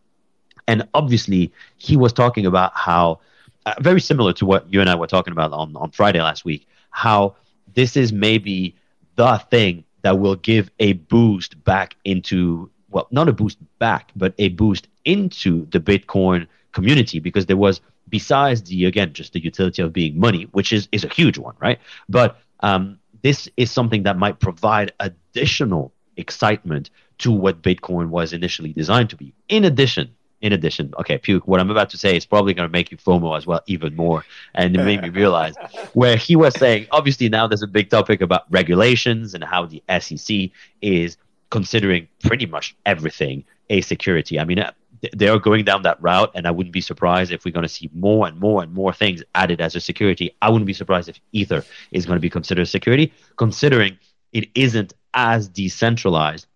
And 0.68 0.86
obviously, 0.94 1.52
he 1.78 1.96
was 1.96 2.12
talking 2.12 2.46
about 2.46 2.72
how, 2.74 3.20
uh, 3.66 3.74
very 3.80 4.00
similar 4.00 4.32
to 4.34 4.46
what 4.46 4.72
you 4.72 4.80
and 4.80 4.88
I 4.88 4.94
were 4.94 5.06
talking 5.06 5.32
about 5.32 5.52
on, 5.52 5.76
on 5.76 5.90
Friday 5.90 6.20
last 6.20 6.44
week, 6.44 6.66
how 6.90 7.36
this 7.74 7.96
is 7.96 8.12
maybe 8.12 8.74
the 9.16 9.38
thing 9.50 9.84
that 10.02 10.18
will 10.18 10.36
give 10.36 10.70
a 10.78 10.94
boost 10.94 11.62
back 11.64 11.96
into, 12.04 12.70
well, 12.90 13.08
not 13.11 13.28
a 13.28 13.32
boost 13.32 13.58
back, 13.78 14.12
but 14.16 14.34
a 14.38 14.48
boost 14.50 14.88
into 15.04 15.66
the 15.70 15.80
Bitcoin 15.80 16.46
community 16.72 17.18
because 17.18 17.46
there 17.46 17.56
was, 17.56 17.80
besides 18.08 18.62
the, 18.62 18.84
again, 18.86 19.12
just 19.12 19.32
the 19.32 19.42
utility 19.42 19.82
of 19.82 19.92
being 19.92 20.18
money, 20.18 20.44
which 20.52 20.72
is, 20.72 20.88
is 20.92 21.04
a 21.04 21.08
huge 21.08 21.38
one, 21.38 21.54
right? 21.61 21.78
But 22.08 22.38
um, 22.61 22.98
this 23.22 23.48
is 23.56 23.70
something 23.70 24.04
that 24.04 24.16
might 24.16 24.40
provide 24.40 24.92
additional 25.00 25.92
excitement 26.16 26.90
to 27.18 27.30
what 27.30 27.62
Bitcoin 27.62 28.08
was 28.08 28.32
initially 28.32 28.72
designed 28.72 29.11
to 29.11 29.16
be. 29.16 29.34
In 29.48 29.64
addition, 29.64 30.14
in 30.40 30.52
addition, 30.54 30.94
okay, 30.98 31.18
Puke, 31.18 31.46
what 31.46 31.61
I'm 31.61 31.70
about 31.70 31.90
to 31.90 31.98
say 31.98 32.16
is 32.16 32.24
probably 32.24 32.54
going 32.54 32.66
to 32.66 32.72
make 32.72 32.90
you 32.90 32.96
FOMO 32.96 33.36
as 33.36 33.46
well, 33.46 33.61
even 33.66 33.94
more. 33.94 34.24
And 34.54 34.74
it 34.74 34.82
made 34.82 35.02
me 35.02 35.11
realize 35.11 35.54
where 35.92 36.16
he 36.16 36.34
was 36.34 36.54
saying, 36.54 36.86
obviously, 36.92 37.28
now 37.28 37.46
there's 37.46 37.62
a 37.62 37.66
big 37.66 37.90
topic 37.90 38.22
about 38.22 38.50
regulations 38.50 39.34
and 39.34 39.44
how 39.44 39.66
the 39.66 39.82
SEC 40.00 40.50
is 40.80 41.18
considering 41.50 42.08
pretty 42.24 42.46
much 42.46 42.74
everything 42.86 43.44
a 43.68 43.82
security. 43.82 44.40
I 44.40 44.44
mean, 44.44 44.61
uh, 44.61 44.72
they 45.14 45.28
are 45.28 45.38
going 45.38 45.64
down 45.64 45.82
that 45.82 46.00
route, 46.02 46.30
and 46.34 46.46
I 46.46 46.50
wouldn't 46.50 46.72
be 46.72 46.80
surprised 46.80 47.32
if 47.32 47.44
we're 47.44 47.52
going 47.52 47.62
to 47.62 47.68
see 47.68 47.90
more 47.94 48.26
and 48.26 48.38
more 48.38 48.62
and 48.62 48.72
more 48.72 48.92
things 48.92 49.22
added 49.34 49.61
as 49.61 49.74
a 49.74 49.80
security. 49.80 50.34
I 50.40 50.48
wouldn't 50.48 50.66
be 50.66 50.72
surprised 50.72 51.08
if 51.08 51.20
Ether 51.32 51.64
is 51.90 52.06
going 52.06 52.16
to 52.16 52.20
be 52.20 52.30
considered 52.30 52.62
a 52.62 52.66
security, 52.66 53.12
considering 53.36 53.98
it 54.32 54.48
isn't 54.54 54.94
as 55.14 55.48
decentralized 55.48 56.46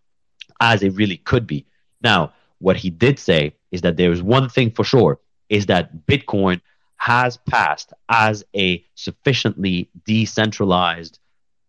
as 0.60 0.82
it 0.82 0.90
really 0.90 1.16
could 1.16 1.46
be. 1.46 1.66
Now, 2.02 2.32
what 2.58 2.76
he 2.76 2.90
did 2.90 3.18
say 3.18 3.54
is 3.70 3.82
that 3.82 3.96
there 3.96 4.12
is 4.12 4.22
one 4.22 4.48
thing 4.48 4.70
for 4.70 4.84
sure 4.84 5.18
is 5.48 5.66
that 5.66 6.06
Bitcoin 6.06 6.60
has 6.96 7.36
passed 7.36 7.92
as 8.08 8.44
a 8.56 8.84
sufficiently 8.94 9.90
decentralized 10.06 11.18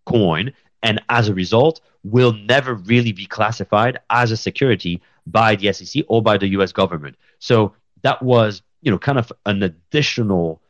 coin 0.05 0.53
and 0.83 1.01
as 1.09 1.27
a 1.27 1.33
result 1.33 1.81
will 2.03 2.33
never 2.33 2.75
really 2.75 3.11
be 3.11 3.25
classified 3.25 3.99
as 4.09 4.31
a 4.31 4.38
security 4.38 5.01
by 5.25 5.55
the 5.55 5.73
SEC 5.73 6.03
or 6.07 6.21
by 6.21 6.38
the 6.38 6.47
US 6.49 6.71
government. 6.71 7.15
So 7.39 7.73
that 8.03 8.21
was, 8.21 8.61
you 8.81 8.91
know, 8.91 8.99
kind 8.99 9.17
of 9.17 9.33
an 9.45 9.63
additional 9.63 10.61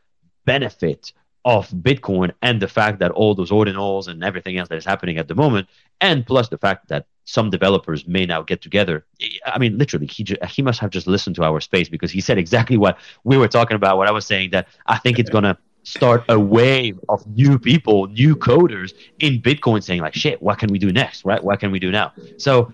benefit 0.45 1.11
of 1.45 1.69
Bitcoin 1.69 2.31
and 2.41 2.59
the 2.59 2.67
fact 2.67 2.99
that 2.99 3.11
all 3.11 3.35
those 3.35 3.51
ordinals 3.51 4.07
and 4.07 4.23
everything 4.23 4.57
else 4.57 4.67
that 4.67 4.77
is 4.77 4.83
happening 4.83 5.17
at 5.17 5.27
the 5.27 5.35
moment, 5.35 5.67
and 6.01 6.25
plus 6.25 6.49
the 6.49 6.57
fact 6.57 6.89
that 6.89 7.05
some 7.25 7.51
developers 7.51 8.07
may 8.07 8.25
now 8.25 8.41
get 8.41 8.61
together. 8.61 9.05
I 9.45 9.59
mean, 9.59 9.77
literally, 9.77 10.07
he 10.07 10.23
ju- 10.23 10.37
he 10.47 10.63
must 10.63 10.79
have 10.79 10.89
just 10.89 11.05
listened 11.05 11.35
to 11.37 11.43
our 11.43 11.61
space 11.61 11.87
because 11.87 12.11
he 12.11 12.19
said 12.19 12.39
exactly 12.39 12.77
what 12.77 12.97
we 13.23 13.37
were 13.37 13.47
talking 13.47 13.75
about. 13.75 13.97
What 13.97 14.07
I 14.07 14.11
was 14.11 14.25
saying 14.25 14.49
that 14.51 14.67
I 14.87 14.97
think 14.97 15.19
it's 15.19 15.29
gonna 15.29 15.57
start 15.83 16.23
a 16.29 16.39
wave 16.39 16.99
of 17.09 17.25
new 17.27 17.59
people, 17.59 18.07
new 18.07 18.35
coders 18.35 18.93
in 19.19 19.39
Bitcoin 19.39 19.83
saying 19.83 20.01
like, 20.01 20.15
"Shit, 20.15 20.41
what 20.41 20.57
can 20.57 20.71
we 20.71 20.79
do 20.79 20.91
next? 20.91 21.25
Right? 21.25 21.43
What 21.43 21.59
can 21.59 21.71
we 21.71 21.79
do 21.79 21.91
now?" 21.91 22.11
So, 22.37 22.73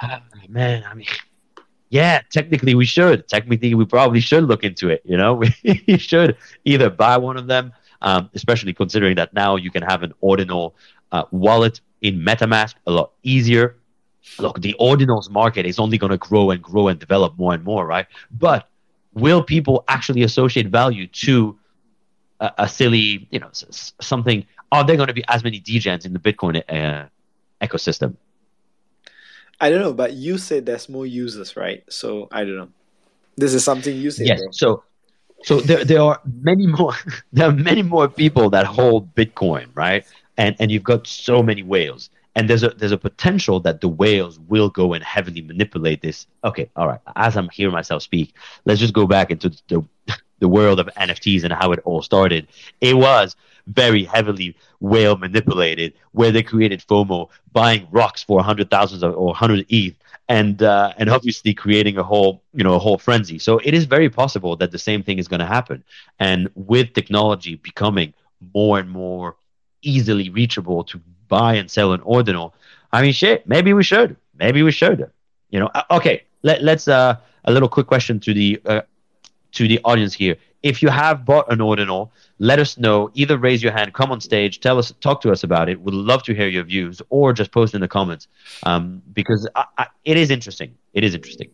ah, 0.00 0.22
man, 0.48 0.84
I 0.88 0.94
mean. 0.94 1.06
Yeah, 1.90 2.22
technically 2.30 2.74
we 2.74 2.86
should. 2.86 3.28
Technically, 3.28 3.74
we 3.74 3.84
probably 3.84 4.20
should 4.20 4.44
look 4.44 4.64
into 4.64 4.88
it. 4.88 5.02
You 5.04 5.18
know, 5.18 5.34
we 5.64 5.98
should 5.98 6.38
either 6.64 6.88
buy 6.88 7.18
one 7.18 7.36
of 7.36 7.46
them, 7.48 7.74
um, 8.02 8.30
especially 8.34 8.72
considering 8.74 9.16
that 9.16 9.32
now 9.32 9.56
you 9.56 9.70
can 9.70 9.82
have 9.82 10.02
an 10.02 10.12
ordinal 10.20 10.74
uh, 11.12 11.24
wallet 11.30 11.80
in 12.00 12.20
MetaMask 12.20 12.74
a 12.86 12.90
lot 12.90 13.12
easier. 13.22 13.76
Look, 14.38 14.60
the 14.60 14.74
ordinals 14.78 15.30
market 15.30 15.66
is 15.66 15.78
only 15.78 15.98
going 15.98 16.10
to 16.10 16.18
grow 16.18 16.50
and 16.50 16.62
grow 16.62 16.88
and 16.88 16.98
develop 16.98 17.36
more 17.38 17.54
and 17.54 17.64
more, 17.64 17.86
right? 17.86 18.06
But 18.30 18.68
will 19.14 19.42
people 19.42 19.84
actually 19.88 20.22
associate 20.22 20.68
value 20.68 21.06
to 21.06 21.58
a, 22.40 22.52
a 22.58 22.68
silly, 22.68 23.26
you 23.30 23.40
know, 23.40 23.50
something? 23.52 24.46
Are 24.70 24.84
there 24.84 24.96
going 24.96 25.08
to 25.08 25.14
be 25.14 25.24
as 25.28 25.42
many 25.44 25.60
degens 25.60 26.04
in 26.04 26.12
the 26.12 26.18
Bitcoin 26.18 26.62
uh, 26.68 27.06
ecosystem? 27.60 28.16
I 29.60 29.70
don't 29.70 29.80
know, 29.80 29.92
but 29.92 30.12
you 30.14 30.38
said 30.38 30.66
there's 30.66 30.88
more 30.88 31.06
users, 31.06 31.56
right? 31.56 31.84
So 31.88 32.28
I 32.32 32.44
don't 32.44 32.56
know. 32.56 32.68
This 33.36 33.54
is 33.54 33.64
something 33.64 33.96
you 33.96 34.10
said, 34.10 34.26
yes. 34.26 34.40
bro. 34.40 34.48
So, 34.50 34.84
so 35.42 35.60
there, 35.60 35.84
there 35.84 36.02
are 36.02 36.20
many 36.42 36.66
more. 36.66 36.94
There 37.32 37.48
are 37.48 37.52
many 37.52 37.82
more 37.82 38.08
people 38.08 38.50
that 38.50 38.66
hold 38.66 39.14
Bitcoin, 39.14 39.68
right? 39.74 40.04
And 40.36 40.56
and 40.58 40.70
you've 40.70 40.84
got 40.84 41.06
so 41.06 41.42
many 41.42 41.62
whales. 41.62 42.10
and 42.34 42.48
there's 42.48 42.62
a 42.62 42.70
there's 42.70 42.92
a 42.92 42.98
potential 42.98 43.60
that 43.60 43.80
the 43.80 43.88
whales 43.88 44.38
will 44.48 44.70
go 44.70 44.92
and 44.94 45.04
heavily 45.04 45.42
manipulate 45.42 46.00
this. 46.02 46.26
Okay, 46.44 46.70
all 46.76 46.88
right. 46.88 47.00
As 47.16 47.36
I'm 47.36 47.48
hearing 47.50 47.72
myself 47.74 48.02
speak, 48.02 48.34
let's 48.64 48.80
just 48.80 48.94
go 48.94 49.06
back 49.06 49.30
into 49.30 49.50
the 49.68 49.84
the 50.40 50.48
world 50.48 50.80
of 50.80 50.88
NFTs 50.96 51.44
and 51.44 51.52
how 51.52 51.72
it 51.72 51.80
all 51.84 52.02
started. 52.02 52.48
It 52.80 52.96
was 52.96 53.36
very 53.66 54.04
heavily 54.04 54.56
whale 54.80 55.16
manipulated, 55.16 55.94
where 56.12 56.30
they 56.30 56.42
created 56.42 56.80
FOMO, 56.80 57.28
buying 57.52 57.86
rocks 57.90 58.22
for 58.22 58.42
hundred 58.42 58.70
thousands 58.70 59.02
or 59.02 59.34
hundred 59.34 59.66
ETH, 59.68 59.94
and 60.28 60.62
uh, 60.62 60.92
and 60.98 61.08
obviously 61.10 61.54
creating 61.54 61.98
a 61.98 62.02
whole 62.02 62.42
you 62.54 62.64
know 62.64 62.74
a 62.74 62.78
whole 62.78 62.98
frenzy. 62.98 63.38
So 63.38 63.58
it 63.58 63.74
is 63.74 63.84
very 63.84 64.10
possible 64.10 64.56
that 64.56 64.70
the 64.70 64.78
same 64.78 65.02
thing 65.02 65.18
is 65.18 65.28
going 65.28 65.40
to 65.40 65.46
happen, 65.46 65.84
and 66.18 66.50
with 66.54 66.92
technology 66.92 67.56
becoming 67.56 68.14
more 68.54 68.78
and 68.78 68.90
more 68.90 69.36
easily 69.82 70.30
reachable 70.30 70.84
to 70.84 71.00
buy 71.28 71.54
and 71.54 71.70
sell 71.70 71.92
an 71.92 72.00
ordinal, 72.02 72.54
I 72.92 73.02
mean, 73.02 73.12
shit, 73.12 73.46
maybe 73.46 73.72
we 73.72 73.82
should, 73.82 74.16
maybe 74.36 74.62
we 74.62 74.72
should, 74.72 75.10
you 75.50 75.60
know. 75.60 75.70
Uh, 75.74 75.82
okay, 75.90 76.24
let 76.42 76.62
let's 76.62 76.88
uh 76.88 77.16
a 77.44 77.52
little 77.52 77.68
quick 77.68 77.86
question 77.86 78.20
to 78.20 78.34
the 78.34 78.60
uh, 78.66 78.82
to 79.52 79.68
the 79.68 79.80
audience 79.84 80.14
here. 80.14 80.36
If 80.62 80.82
you 80.82 80.88
have 80.90 81.24
bought 81.24 81.52
an 81.52 81.60
ordinal, 81.60 82.12
let 82.38 82.58
us 82.58 82.78
know. 82.78 83.10
Either 83.14 83.36
raise 83.36 83.62
your 83.62 83.72
hand, 83.72 83.94
come 83.94 84.12
on 84.12 84.20
stage, 84.20 84.60
tell 84.60 84.78
us, 84.78 84.92
talk 85.00 85.20
to 85.22 85.32
us 85.32 85.42
about 85.42 85.68
it. 85.68 85.80
We'd 85.80 85.94
love 85.94 86.22
to 86.24 86.34
hear 86.34 86.48
your 86.48 86.62
views, 86.62 87.02
or 87.10 87.32
just 87.32 87.50
post 87.50 87.74
in 87.74 87.80
the 87.80 87.88
comments 87.88 88.28
um, 88.62 89.02
because 89.12 89.48
I, 89.54 89.64
I, 89.78 89.86
it 90.04 90.16
is 90.16 90.30
interesting. 90.30 90.76
It 90.94 91.04
is 91.04 91.14
interesting. 91.14 91.50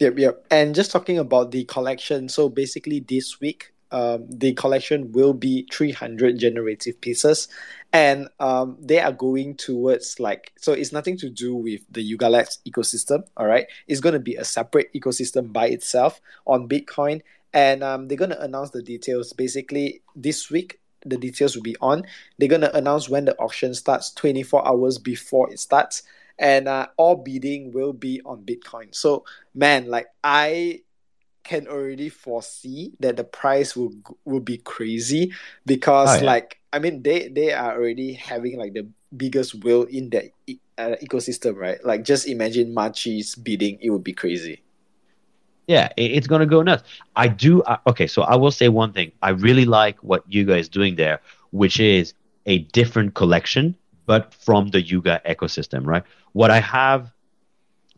Yep, 0.00 0.18
yep. 0.18 0.46
And 0.50 0.74
just 0.74 0.90
talking 0.90 1.18
about 1.18 1.50
the 1.50 1.64
collection, 1.64 2.28
so 2.28 2.48
basically 2.48 3.00
this 3.00 3.40
week, 3.40 3.72
um, 3.92 4.26
the 4.28 4.52
collection 4.54 5.12
will 5.12 5.32
be 5.32 5.66
300 5.72 6.38
generative 6.38 7.00
pieces. 7.00 7.48
And 7.92 8.28
um, 8.38 8.76
they 8.80 9.00
are 9.00 9.12
going 9.12 9.56
towards 9.56 10.20
like 10.20 10.52
so 10.56 10.72
it's 10.72 10.92
nothing 10.92 11.16
to 11.18 11.28
do 11.28 11.56
with 11.56 11.80
the 11.90 12.02
Yuga 12.02 12.28
Labs 12.28 12.58
ecosystem 12.66 13.24
all 13.36 13.46
right? 13.46 13.66
It's 13.88 14.00
going 14.00 14.12
to 14.12 14.20
be 14.20 14.36
a 14.36 14.44
separate 14.44 14.92
ecosystem 14.94 15.52
by 15.52 15.66
itself 15.68 16.20
on 16.46 16.68
bitcoin. 16.68 17.22
And 17.52 17.82
um, 17.82 18.06
they're 18.06 18.18
going 18.18 18.30
to 18.30 18.40
announce 18.40 18.70
the 18.70 18.82
details 18.82 19.32
basically 19.32 20.02
this 20.14 20.50
week. 20.50 20.78
The 21.04 21.16
details 21.16 21.56
will 21.56 21.62
be 21.62 21.76
on. 21.80 22.04
They're 22.38 22.48
going 22.48 22.60
to 22.60 22.76
announce 22.76 23.08
when 23.08 23.24
the 23.24 23.36
auction 23.38 23.74
starts 23.74 24.12
24 24.12 24.68
hours 24.68 24.98
before 24.98 25.50
it 25.50 25.58
starts. 25.58 26.04
And 26.38 26.68
uh, 26.68 26.88
all 26.96 27.16
bidding 27.16 27.72
will 27.72 27.92
be 27.92 28.20
on 28.24 28.44
bitcoin. 28.44 28.94
So 28.94 29.24
man 29.54 29.88
like 29.88 30.06
i 30.22 30.80
can 31.44 31.66
already 31.68 32.08
foresee 32.08 32.92
that 33.00 33.16
the 33.16 33.24
price 33.24 33.76
will 33.76 33.92
will 34.24 34.40
be 34.40 34.58
crazy 34.58 35.32
because 35.66 36.20
Oh, 36.20 36.22
yeah. 36.22 36.34
like 36.34 36.60
I 36.72 36.78
mean 36.78 37.02
they 37.02 37.28
they 37.28 37.52
are 37.52 37.74
already 37.76 38.14
having 38.14 38.58
like 38.58 38.74
the 38.74 38.88
biggest 39.16 39.62
whale 39.64 39.84
in 39.84 40.10
that 40.10 40.26
e- 40.46 40.60
uh, 40.78 40.96
ecosystem 41.02 41.56
right 41.56 41.82
like 41.84 42.04
just 42.04 42.26
imagine 42.28 42.74
Machi's 42.74 43.34
bidding 43.34 43.78
it 43.80 43.90
would 43.90 44.04
be 44.04 44.12
crazy 44.12 44.62
Yeah, 45.66 45.88
it, 45.96 46.12
it's 46.12 46.26
gonna 46.26 46.46
go 46.46 46.62
nuts. 46.62 46.82
I 47.16 47.28
do. 47.28 47.62
Uh, 47.62 47.78
okay, 47.88 48.06
so 48.06 48.22
I 48.22 48.36
will 48.36 48.50
say 48.50 48.68
one 48.68 48.92
thing. 48.92 49.12
I 49.22 49.30
really 49.30 49.64
like 49.64 49.98
what 50.02 50.24
Yuga 50.28 50.56
is 50.56 50.68
doing 50.68 50.96
there, 50.96 51.20
which 51.50 51.78
is 51.80 52.14
a 52.46 52.58
different 52.58 53.14
collection, 53.14 53.76
but 54.06 54.34
from 54.34 54.68
the 54.68 54.80
Yuga 54.82 55.20
ecosystem, 55.26 55.86
right? 55.86 56.02
What 56.32 56.50
I 56.50 56.60
have 56.60 57.12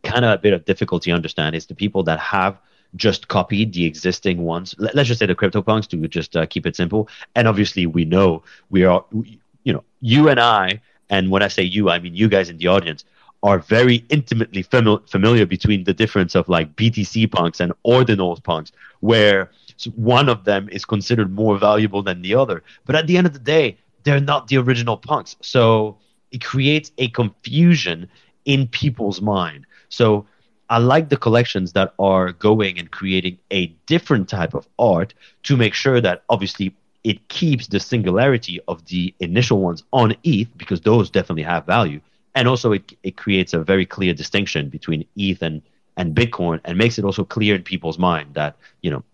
kind 0.03 0.25
of 0.25 0.33
a 0.33 0.39
bit 0.39 0.53
of 0.53 0.65
difficulty 0.65 1.13
understand 1.13 1.55
is 1.55 1.67
the 1.67 1.75
people 1.75 2.03
that 2.05 2.19
have 2.21 2.59
just 2.97 3.29
copied 3.29 3.73
the 3.73 3.85
existing 3.85 4.43
ones. 4.43 4.75
Let, 4.79 4.97
us 4.97 5.07
just 5.07 5.21
say 5.21 5.27
the 5.27 5.35
CryptoPunks 5.35 5.89
to 5.89 6.09
just 6.09 6.37
uh, 6.37 6.47
keep 6.47 6.67
it 6.67 6.77
simple. 6.77 7.09
And 7.35 7.49
obviously, 7.49 7.87
we 7.87 8.05
know 8.05 8.43
we 8.71 8.85
are, 8.85 9.05
we, 9.11 9.41
you 9.65 9.73
know, 9.73 9.85
you 10.01 10.29
and 10.29 10.39
I, 10.39 10.81
and 11.11 11.31
when 11.31 11.43
I 11.43 11.49
say 11.49 11.63
you, 11.63 11.91
I 11.91 11.99
mean 11.99 12.15
you 12.15 12.29
guys 12.29 12.51
in 12.51 12.59
the 12.59 12.69
audience, 12.69 13.05
are 13.43 13.59
very 13.59 14.05
intimately 14.09 14.63
famil- 14.63 15.09
familiar 15.09 15.47
between 15.47 15.85
the 15.85 15.93
difference 15.93 16.35
of 16.35 16.49
like 16.49 16.77
BTC 16.77 17.31
punks 17.31 17.61
and 17.61 17.73
ordinals 17.85 18.43
punks, 18.43 18.73
where 19.01 19.51
one 19.97 20.29
of 20.29 20.45
them 20.45 20.69
is 20.71 20.85
considered 20.85 21.33
more 21.33 21.59
valuable 21.59 22.03
than 22.03 22.23
the 22.23 22.35
other. 22.35 22.63
But 22.85 22.95
at 22.95 23.07
the 23.07 23.17
end 23.17 23.27
of 23.27 23.33
the 23.33 23.41
day, 23.41 23.79
they're 24.05 24.21
not 24.21 24.49
the 24.49 24.59
original 24.59 24.97
punks. 24.97 25.37
So 25.41 25.97
it 26.31 26.45
creates 26.45 26.93
a 26.99 27.09
confusion 27.09 28.09
in 28.45 28.69
people's 28.69 29.21
mind. 29.21 29.67
So 29.89 30.27
I 30.73 30.79
like 30.79 31.11
the 31.11 31.19
collections 31.19 31.75
that 31.75 31.93
are 31.99 32.33
going 32.33 32.79
and 32.79 32.91
creating 32.91 33.37
a 33.51 33.67
different 33.85 34.27
type 34.27 34.55
of 34.55 34.67
art 34.79 35.13
to 35.43 35.55
make 35.55 35.75
sure 35.75 36.01
that 36.01 36.23
obviously 36.31 36.75
it 37.05 37.29
keeps 37.29 37.67
the 37.67 37.79
singularity 37.79 38.59
of 38.67 38.83
the 38.87 39.15
initial 39.21 39.61
ones 39.61 39.83
on 39.93 40.17
ETH 40.25 40.49
because 40.57 40.81
those 40.81 41.11
definitely 41.11 41.43
have 41.43 41.67
value. 41.67 42.01
And 42.35 42.49
also 42.49 42.73
it, 42.73 42.91
it 43.03 43.19
creates 43.19 43.53
a 43.53 43.59
very 43.63 43.85
clear 43.85 44.15
distinction 44.15 44.71
between 44.71 45.05
ETH 45.15 45.43
and, 45.43 45.61
and 45.99 46.15
Bitcoin 46.15 46.59
and 46.65 46.79
makes 46.79 46.99
it 46.99 47.05
also 47.05 47.23
clear 47.23 47.55
in 47.55 47.63
people's 47.63 47.99
mind 47.99 48.33
that, 48.33 48.57
you 48.81 48.91
know, 48.91 49.05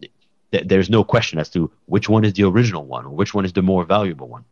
th- 0.53 0.69
there's 0.69 0.89
no 0.89 1.03
question 1.03 1.41
as 1.41 1.49
to 1.49 1.69
which 1.87 2.09
one 2.09 2.25
is 2.25 2.35
the 2.35 2.45
original 2.45 2.85
one 2.85 3.05
or 3.05 3.11
which 3.11 3.35
one 3.35 3.45
is 3.45 3.53
the 3.53 3.63
more 3.63 3.85
valuable 3.85 4.29
one. 4.29 4.45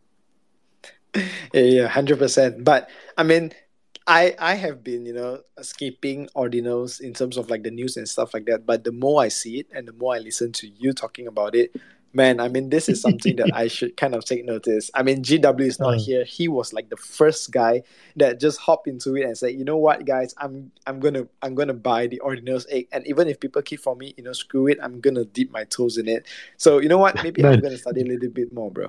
yeah 1.15 1.23
yeah 1.53 1.87
hundred 1.87 2.19
percent 2.19 2.65
but 2.65 2.91
I 3.17 3.23
mean 3.23 3.53
I 4.07 4.35
I 4.39 4.55
have 4.55 4.85
been 4.85 5.05
you 5.07 5.13
know 5.13 5.41
skipping 5.63 6.29
ordinals 6.37 7.01
in 7.01 7.13
terms 7.13 7.37
of 7.37 7.51
like 7.51 7.63
the 7.65 7.71
news 7.71 7.97
and 7.97 8.09
stuff 8.09 8.33
like 8.35 8.47
that. 8.47 8.65
But 8.67 8.85
the 8.85 8.93
more 8.93 9.21
I 9.23 9.29
see 9.29 9.59
it 9.59 9.67
and 9.73 9.87
the 9.89 9.93
more 9.93 10.15
I 10.15 10.19
listen 10.19 10.53
to 10.53 10.69
you 10.69 10.93
talking 10.93 11.27
about 11.27 11.55
it 11.55 11.75
man 12.13 12.41
I 12.41 12.49
mean 12.49 12.71
this 12.71 12.89
is 12.89 13.01
something 13.03 13.37
that 13.37 13.51
I 13.53 13.67
should 13.67 13.97
kind 13.97 14.15
of 14.15 14.25
take 14.25 14.45
notice. 14.45 14.91
I 14.95 15.03
mean 15.03 15.23
GW 15.23 15.61
is 15.67 15.81
not 15.81 15.95
Mm. 15.97 16.01
here. 16.01 16.25
He 16.25 16.47
was 16.49 16.73
like 16.73 16.89
the 16.89 16.97
first 16.97 17.51
guy 17.51 17.83
that 18.17 18.41
just 18.41 18.59
hopped 18.61 18.87
into 18.87 19.17
it 19.17 19.25
and 19.25 19.37
said 19.37 19.55
you 19.55 19.65
know 19.65 19.77
what 19.77 20.05
guys? 20.07 20.35
I'm 20.39 20.71
I'm 20.87 21.01
gonna 21.01 21.27
I'm 21.43 21.55
gonna 21.55 21.75
buy 21.75 22.07
the 22.07 22.23
ordinals 22.25 22.65
egg. 22.71 22.87
And 22.93 23.07
even 23.07 23.29
if 23.29 23.41
people 23.41 23.61
keep 23.63 23.81
for 23.81 23.97
me 23.97 24.15
you 24.17 24.23
know 24.23 24.33
screw 24.33 24.69
it 24.69 24.79
I'm 24.83 25.01
gonna 25.01 25.25
dip 25.25 25.51
my 25.51 25.65
toes 25.65 25.99
in 25.99 26.09
it. 26.09 26.27
So 26.57 26.79
you 26.79 26.89
know 26.89 26.99
what? 26.99 27.21
Maybe 27.23 27.45
I'm 27.45 27.61
gonna 27.61 27.77
study 27.77 28.03
a 28.03 28.05
little 28.07 28.31
bit 28.31 28.53
more 28.53 28.71
bro 28.71 28.87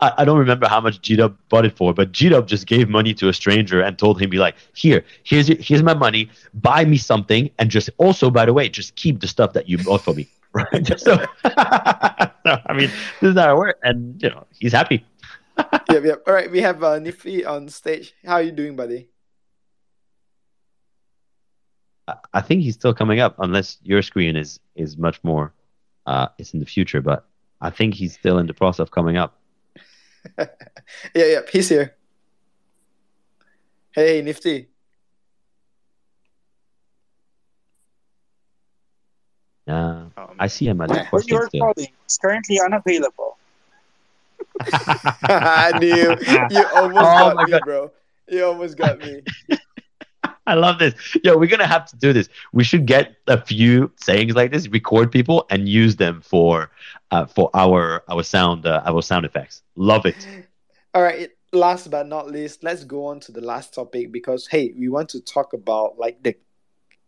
I, 0.00 0.12
I 0.18 0.24
don't 0.24 0.38
remember 0.38 0.68
how 0.68 0.80
much 0.80 1.00
G-Dub 1.00 1.36
bought 1.48 1.64
it 1.64 1.76
for, 1.76 1.92
but 1.92 2.12
G-Dub 2.12 2.46
just 2.46 2.66
gave 2.66 2.88
money 2.88 3.14
to 3.14 3.28
a 3.28 3.32
stranger 3.32 3.80
and 3.80 3.98
told 3.98 4.20
him, 4.20 4.30
be 4.30 4.38
like, 4.38 4.56
here, 4.74 5.04
here's 5.24 5.48
your, 5.48 5.58
here's 5.58 5.82
my 5.82 5.94
money, 5.94 6.30
buy 6.54 6.84
me 6.84 6.96
something, 6.96 7.50
and 7.58 7.70
just 7.70 7.90
also, 7.98 8.30
by 8.30 8.44
the 8.44 8.52
way, 8.52 8.68
just 8.68 8.94
keep 8.96 9.20
the 9.20 9.28
stuff 9.28 9.52
that 9.54 9.68
you 9.68 9.78
bought 9.78 10.02
for 10.02 10.14
me. 10.14 10.28
Right? 10.54 10.86
so, 10.98 11.14
so, 11.18 11.26
I 11.44 12.72
mean, 12.74 12.90
this 13.20 13.30
is 13.32 13.36
how 13.36 13.54
it 13.54 13.58
works. 13.58 13.78
And, 13.82 14.20
you 14.20 14.30
know, 14.30 14.46
he's 14.58 14.72
happy. 14.72 15.04
yep, 15.90 16.04
yep. 16.04 16.22
All 16.26 16.32
right, 16.32 16.50
we 16.50 16.62
have 16.62 16.82
uh, 16.82 16.98
Nifty 16.98 17.44
on 17.44 17.68
stage. 17.68 18.14
How 18.24 18.34
are 18.34 18.42
you 18.42 18.50
doing, 18.50 18.74
buddy? 18.74 19.08
I, 22.08 22.14
I 22.32 22.40
think 22.40 22.62
he's 22.62 22.74
still 22.74 22.94
coming 22.94 23.20
up, 23.20 23.36
unless 23.38 23.76
your 23.82 24.00
screen 24.00 24.36
is, 24.36 24.58
is 24.74 24.96
much 24.96 25.22
more, 25.22 25.52
uh, 26.06 26.28
it's 26.38 26.54
in 26.54 26.60
the 26.60 26.66
future, 26.66 27.02
but 27.02 27.26
I 27.60 27.68
think 27.68 27.94
he's 27.94 28.14
still 28.14 28.38
in 28.38 28.46
the 28.46 28.54
process 28.54 28.80
of 28.80 28.90
coming 28.90 29.18
up. 29.18 29.37
yeah, 30.38 30.46
yeah, 31.14 31.40
he's 31.50 31.68
here. 31.68 31.94
Hey, 33.92 34.22
Nifty. 34.22 34.68
Uh, 39.66 40.06
Um, 40.16 40.36
I 40.38 40.46
see 40.46 40.66
him 40.66 40.80
as 40.80 40.90
a 40.90 40.94
When 40.94 41.04
question 41.10 41.36
you're 41.36 41.48
still. 41.48 41.60
calling, 41.74 41.92
it's 42.04 42.18
currently 42.18 42.60
unavailable. 42.60 43.38
I 45.28 45.72
knew 45.76 46.16
you 46.50 46.66
almost 46.66 47.12
Oh 47.14 47.18
got 47.18 47.36
my 47.36 47.44
me, 47.44 47.50
God. 47.52 47.64
bro. 47.64 47.92
You 48.28 48.44
almost 48.46 48.76
got 48.76 48.98
me. 49.00 49.22
I 50.48 50.54
love 50.54 50.78
this. 50.78 50.94
Yo, 51.22 51.36
we're 51.36 51.46
gonna 51.46 51.66
have 51.66 51.84
to 51.90 51.96
do 51.96 52.14
this. 52.14 52.30
We 52.52 52.64
should 52.64 52.86
get 52.86 53.16
a 53.26 53.38
few 53.38 53.92
sayings 53.96 54.34
like 54.34 54.50
this, 54.50 54.66
record 54.66 55.12
people, 55.12 55.46
and 55.50 55.68
use 55.68 55.96
them 55.96 56.22
for 56.22 56.70
uh, 57.10 57.26
for 57.26 57.50
our 57.52 58.02
our 58.08 58.22
sound 58.22 58.64
uh, 58.64 58.82
our 58.86 59.02
sound 59.02 59.26
effects. 59.26 59.62
Love 59.76 60.06
it. 60.06 60.26
All 60.94 61.02
right. 61.02 61.30
Last 61.52 61.90
but 61.90 62.06
not 62.06 62.30
least, 62.30 62.64
let's 62.64 62.84
go 62.84 63.06
on 63.06 63.20
to 63.20 63.32
the 63.32 63.42
last 63.42 63.74
topic 63.74 64.10
because 64.10 64.46
hey, 64.46 64.72
we 64.78 64.88
want 64.88 65.10
to 65.10 65.20
talk 65.20 65.52
about 65.52 65.98
like 65.98 66.22
the 66.22 66.34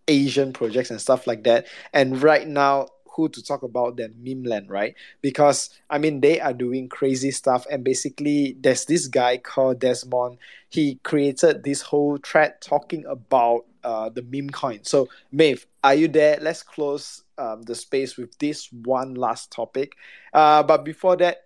Asian 0.07 0.53
projects 0.53 0.91
and 0.91 1.01
stuff 1.01 1.27
like 1.27 1.45
that. 1.45 1.67
And 1.95 2.23
right 2.23 2.47
now, 2.47 2.89
who 3.15 3.29
to 3.29 3.43
talk 3.43 3.63
about 3.63 3.97
than 3.97 4.15
Memeland, 4.23 4.71
right? 4.71 4.95
Because 5.21 5.71
I 5.89 5.99
mean, 5.99 6.21
they 6.21 6.41
are 6.41 6.53
doing 6.53 6.89
crazy 6.89 7.31
stuff, 7.31 7.67
and 7.71 7.85
basically, 7.85 8.57
there's 8.61 8.85
this 8.85 9.07
guy 9.09 9.39
called 9.39 9.81
Desmond. 9.81 10.39
He 10.69 10.97
created 11.03 11.65
this 11.65 11.83
whole 11.83 12.19
thread 12.25 12.61
talking 12.61 13.05
about 13.07 13.67
uh, 13.85 14.09
the 14.11 14.23
meme 14.23 14.51
coin. 14.51 14.81
So, 14.85 15.09
Maeve, 15.33 15.67
are 15.83 15.95
you 15.95 16.09
there? 16.09 16.39
Let's 16.41 16.63
close 16.63 17.23
um, 17.39 17.63
the 17.63 17.75
space 17.75 18.17
with 18.17 18.37
this 18.39 18.71
one 18.73 19.15
last 19.15 19.51
topic. 19.51 19.95
Uh, 20.33 20.63
but 20.63 20.85
before 20.85 21.17
that, 21.17 21.39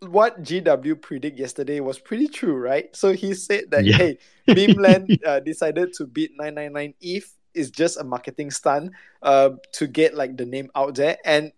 what 0.00 0.42
GW 0.42 1.00
predict 1.00 1.38
yesterday 1.38 1.80
was 1.80 1.98
pretty 1.98 2.28
true, 2.28 2.56
right? 2.56 2.94
So 2.94 3.12
he 3.12 3.34
said 3.34 3.70
that 3.70 3.86
Yeah. 3.86 3.96
hey, 3.96 4.18
Memeland 4.48 5.12
uh, 5.26 5.40
decided 5.40 5.92
to 5.94 6.06
beat 6.06 6.32
999 6.36 6.94
ETH 7.00 7.37
is 7.58 7.70
just 7.70 7.98
a 7.98 8.04
marketing 8.04 8.50
stunt 8.50 8.92
uh, 9.22 9.50
to 9.72 9.86
get 9.86 10.14
like 10.14 10.36
the 10.36 10.46
name 10.46 10.70
out 10.74 10.94
there. 10.94 11.18
And 11.24 11.52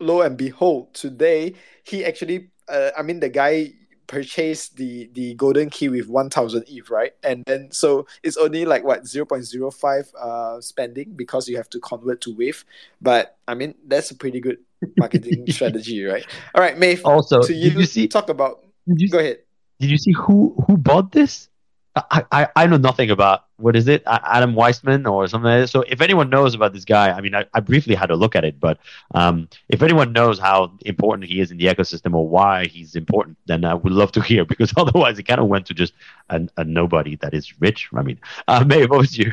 lo 0.00 0.22
and 0.22 0.36
behold, 0.36 0.94
today 0.94 1.54
he 1.84 2.04
actually, 2.04 2.50
uh, 2.68 2.90
I 2.98 3.02
mean, 3.02 3.20
the 3.20 3.28
guy 3.28 3.74
purchased 4.08 4.76
the 4.76 5.10
the 5.12 5.34
golden 5.34 5.68
key 5.70 5.88
with 5.88 6.08
1000 6.08 6.64
ETH, 6.66 6.90
right? 6.90 7.12
And 7.22 7.44
then 7.44 7.70
so 7.70 8.06
it's 8.22 8.36
only 8.36 8.64
like 8.64 8.82
what 8.82 9.04
0.05 9.04 10.14
uh 10.18 10.60
spending 10.60 11.12
because 11.14 11.46
you 11.46 11.56
have 11.58 11.70
to 11.70 11.78
convert 11.80 12.22
to 12.22 12.34
Wave. 12.34 12.64
But 13.00 13.36
I 13.46 13.54
mean 13.54 13.74
that's 13.86 14.10
a 14.10 14.16
pretty 14.16 14.40
good 14.40 14.58
marketing 14.96 15.44
strategy, 15.50 16.02
right? 16.04 16.26
All 16.54 16.62
right, 16.62 16.76
Maeve. 16.76 17.04
Also, 17.04 17.42
to 17.42 17.54
you, 17.54 17.70
did 17.70 17.80
you 17.80 17.86
see? 17.86 18.08
talk 18.08 18.30
about 18.30 18.64
you 18.86 19.08
go 19.08 19.18
ahead. 19.18 19.38
did 19.78 19.90
you 19.90 19.98
see 19.98 20.12
who 20.12 20.56
who 20.66 20.76
bought 20.78 21.12
this? 21.12 21.48
I, 21.94 22.24
I, 22.32 22.48
I 22.56 22.66
know 22.66 22.76
nothing 22.76 23.10
about 23.10 23.44
what 23.58 23.76
is 23.76 23.88
it, 23.88 24.02
Adam 24.06 24.54
Weissman 24.54 25.04
or 25.06 25.26
something. 25.26 25.50
Like 25.50 25.62
that. 25.62 25.68
So 25.68 25.82
if 25.82 26.00
anyone 26.00 26.30
knows 26.30 26.54
about 26.54 26.72
this 26.72 26.84
guy, 26.84 27.10
I 27.10 27.20
mean, 27.20 27.34
I, 27.34 27.44
I 27.52 27.60
briefly 27.60 27.94
had 27.94 28.10
a 28.10 28.16
look 28.16 28.36
at 28.36 28.44
it, 28.44 28.58
but 28.58 28.78
um, 29.14 29.48
if 29.68 29.82
anyone 29.82 30.12
knows 30.12 30.38
how 30.38 30.72
important 30.84 31.28
he 31.28 31.40
is 31.40 31.50
in 31.50 31.58
the 31.58 31.66
ecosystem 31.66 32.14
or 32.14 32.26
why 32.28 32.66
he's 32.66 32.94
important, 32.94 33.36
then 33.46 33.64
I 33.64 33.74
would 33.74 33.92
love 33.92 34.12
to 34.12 34.22
hear 34.22 34.44
because 34.52 34.72
otherwise 34.76 35.18
it 35.18 35.24
kind 35.24 35.40
of 35.40 35.48
went 35.48 35.66
to 35.66 35.74
just 35.74 35.92
a, 36.30 36.48
a 36.56 36.64
nobody 36.64 37.16
that 37.16 37.34
is 37.34 37.60
rich. 37.60 37.88
I 37.94 38.02
mean, 38.02 38.20
uh, 38.46 38.64
Maeve, 38.64 38.90
what 38.90 39.00
was 39.00 39.18
you? 39.18 39.32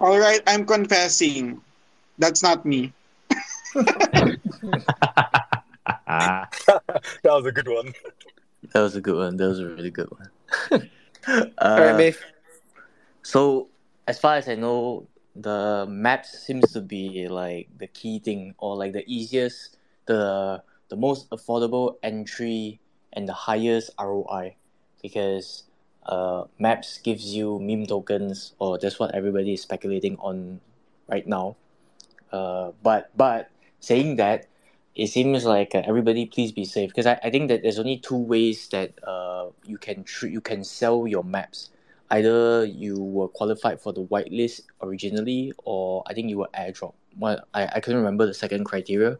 All 0.00 0.18
right, 0.18 0.40
I'm 0.46 0.64
confessing. 0.64 1.60
That's 2.18 2.42
not 2.42 2.64
me. 2.64 2.92
That 6.10 6.48
was 7.24 7.46
a 7.46 7.52
good 7.52 7.68
one. 7.68 7.92
That 8.72 8.80
was 8.80 8.96
a 8.96 9.00
good 9.00 9.16
one. 9.16 9.36
That 9.36 9.48
was 9.48 9.60
a 9.60 9.66
really 9.66 9.90
good 9.90 10.08
one. 10.10 10.90
All 11.28 11.80
right, 11.80 11.94
uh, 11.94 11.96
Maeve. 11.96 12.20
so 13.22 13.68
as 14.06 14.18
far 14.18 14.36
as 14.36 14.48
I 14.48 14.54
know, 14.54 15.06
the 15.36 15.86
maps 15.88 16.30
seems 16.46 16.72
to 16.72 16.80
be 16.80 17.28
like 17.28 17.68
the 17.78 17.86
key 17.86 18.18
thing 18.18 18.54
or 18.58 18.76
like 18.76 18.92
the 18.92 19.04
easiest, 19.06 19.76
the 20.06 20.62
the 20.88 20.96
most 20.96 21.30
affordable 21.30 21.96
entry 22.02 22.80
and 23.12 23.28
the 23.28 23.32
highest 23.32 23.90
ROI 23.98 24.56
because 25.02 25.64
uh, 26.06 26.44
maps 26.58 26.98
gives 26.98 27.34
you 27.34 27.58
meme 27.60 27.86
tokens 27.86 28.54
or 28.58 28.78
that's 28.78 28.98
what 28.98 29.14
everybody 29.14 29.54
is 29.54 29.62
speculating 29.62 30.16
on 30.18 30.60
right 31.08 31.26
now. 31.26 31.56
Uh, 32.32 32.72
but 32.82 33.10
but 33.16 33.50
saying 33.78 34.16
that, 34.16 34.46
it 34.94 35.06
seems 35.06 35.44
like 35.44 35.74
uh, 35.74 35.82
everybody 35.86 36.26
please 36.26 36.52
be 36.52 36.64
safe 36.64 36.90
because 36.90 37.06
I, 37.06 37.18
I 37.22 37.30
think 37.30 37.48
that 37.48 37.62
there's 37.62 37.78
only 37.78 37.98
two 37.98 38.16
ways 38.16 38.68
that 38.68 38.92
uh 39.06 39.50
you 39.64 39.78
can 39.78 40.02
tr- 40.04 40.26
you 40.26 40.40
can 40.40 40.64
sell 40.64 41.06
your 41.06 41.22
maps 41.24 41.70
either 42.10 42.64
you 42.64 42.98
were 42.98 43.28
qualified 43.28 43.80
for 43.80 43.92
the 43.92 44.02
whitelist 44.04 44.62
originally 44.82 45.52
or 45.64 46.02
I 46.06 46.14
think 46.14 46.28
you 46.28 46.38
were 46.38 46.48
airdrop. 46.54 46.94
Well, 47.18 47.40
I, 47.54 47.66
I 47.66 47.80
couldn't 47.80 48.00
remember 48.00 48.26
the 48.26 48.34
second 48.34 48.64
criteria, 48.64 49.16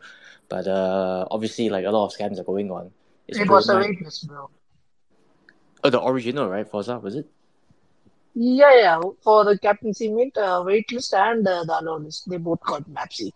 but 0.48 0.66
uh, 0.66 1.26
obviously 1.30 1.68
like 1.70 1.84
a 1.84 1.90
lot 1.90 2.06
of 2.06 2.12
scams 2.12 2.38
are 2.40 2.44
going 2.44 2.70
on. 2.72 2.90
It's 3.28 3.38
It 3.38 3.48
was 3.48 3.68
a 3.68 3.76
pretty 3.76 3.92
much- 3.92 4.02
waitlist, 4.02 4.26
bro. 4.26 4.50
Oh, 5.84 5.90
the 5.90 6.04
original, 6.04 6.48
right? 6.48 6.68
Forza, 6.68 6.98
was 6.98 7.14
it? 7.14 7.26
Yeah, 8.34 8.74
yeah. 8.74 9.00
For 9.22 9.44
the 9.44 9.56
captaincy 9.58 10.08
mint, 10.08 10.36
uh, 10.36 10.62
waitlist 10.66 11.14
and 11.14 11.46
uh, 11.46 11.64
the 11.64 11.80
allow 11.80 11.96
list, 11.98 12.28
they 12.28 12.36
both 12.36 12.60
got 12.60 12.88
Mapsy. 12.90 13.32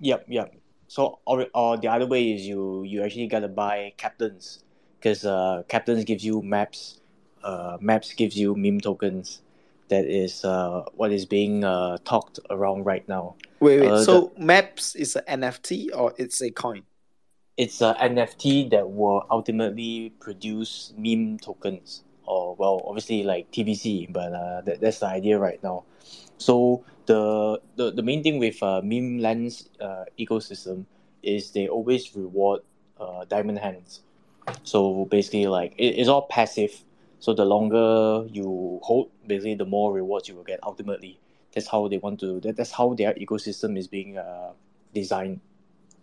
Yep, 0.00 0.26
yep. 0.28 0.54
So 0.88 1.18
or, 1.26 1.46
or 1.54 1.76
the 1.76 1.88
other 1.88 2.06
way 2.06 2.32
is 2.32 2.46
you 2.46 2.82
you 2.84 3.02
actually 3.02 3.26
gotta 3.26 3.48
buy 3.48 3.92
captains 3.96 4.62
because 4.98 5.24
uh, 5.24 5.62
captains 5.68 6.04
gives 6.04 6.24
you 6.24 6.42
maps. 6.42 7.00
Uh, 7.42 7.76
maps 7.80 8.12
gives 8.14 8.36
you 8.36 8.54
meme 8.54 8.80
tokens. 8.80 9.42
That 9.88 10.06
is 10.06 10.44
uh, 10.44 10.84
what 10.94 11.12
is 11.12 11.26
being 11.26 11.62
uh, 11.62 11.98
talked 12.04 12.40
around 12.48 12.84
right 12.84 13.06
now. 13.08 13.36
Wait, 13.60 13.80
wait. 13.80 13.90
Uh, 13.90 14.04
so 14.04 14.32
Maps 14.38 14.94
is 14.94 15.16
an 15.16 15.42
NFT 15.42 15.90
or 15.94 16.14
it's 16.16 16.40
a 16.40 16.50
coin? 16.50 16.84
it's 17.56 17.80
an 17.80 17.94
NFT 17.94 18.70
that 18.70 18.90
will 18.90 19.26
ultimately 19.30 20.12
produce 20.20 20.92
meme 20.96 21.38
tokens, 21.38 22.02
or 22.26 22.54
well, 22.56 22.82
obviously 22.86 23.22
like 23.22 23.50
TBC, 23.52 24.12
but 24.12 24.32
uh, 24.32 24.60
that, 24.62 24.80
that's 24.80 25.00
the 25.00 25.06
idea 25.06 25.38
right 25.38 25.62
now. 25.62 25.84
So 26.38 26.84
the 27.06 27.60
the, 27.76 27.90
the 27.92 28.02
main 28.02 28.22
thing 28.22 28.38
with 28.38 28.62
uh, 28.62 28.80
meme 28.82 29.18
lens 29.18 29.68
uh, 29.80 30.04
ecosystem 30.18 30.86
is 31.22 31.50
they 31.52 31.68
always 31.68 32.14
reward 32.14 32.60
uh, 33.00 33.24
diamond 33.24 33.58
hands. 33.58 34.00
So 34.62 35.06
basically, 35.06 35.46
like 35.46 35.74
it, 35.78 35.98
it's 35.98 36.08
all 36.08 36.22
passive. 36.22 36.84
So 37.18 37.32
the 37.32 37.44
longer 37.44 38.26
you 38.30 38.80
hold, 38.82 39.10
basically, 39.26 39.54
the 39.54 39.64
more 39.64 39.92
rewards 39.92 40.28
you 40.28 40.34
will 40.34 40.44
get. 40.44 40.60
Ultimately, 40.62 41.18
that's 41.54 41.66
how 41.66 41.88
they 41.88 41.98
want 41.98 42.20
to. 42.20 42.40
That, 42.40 42.56
that's 42.56 42.72
how 42.72 42.94
their 42.94 43.14
ecosystem 43.14 43.78
is 43.78 43.88
being 43.88 44.18
uh, 44.18 44.52
designed. 44.92 45.40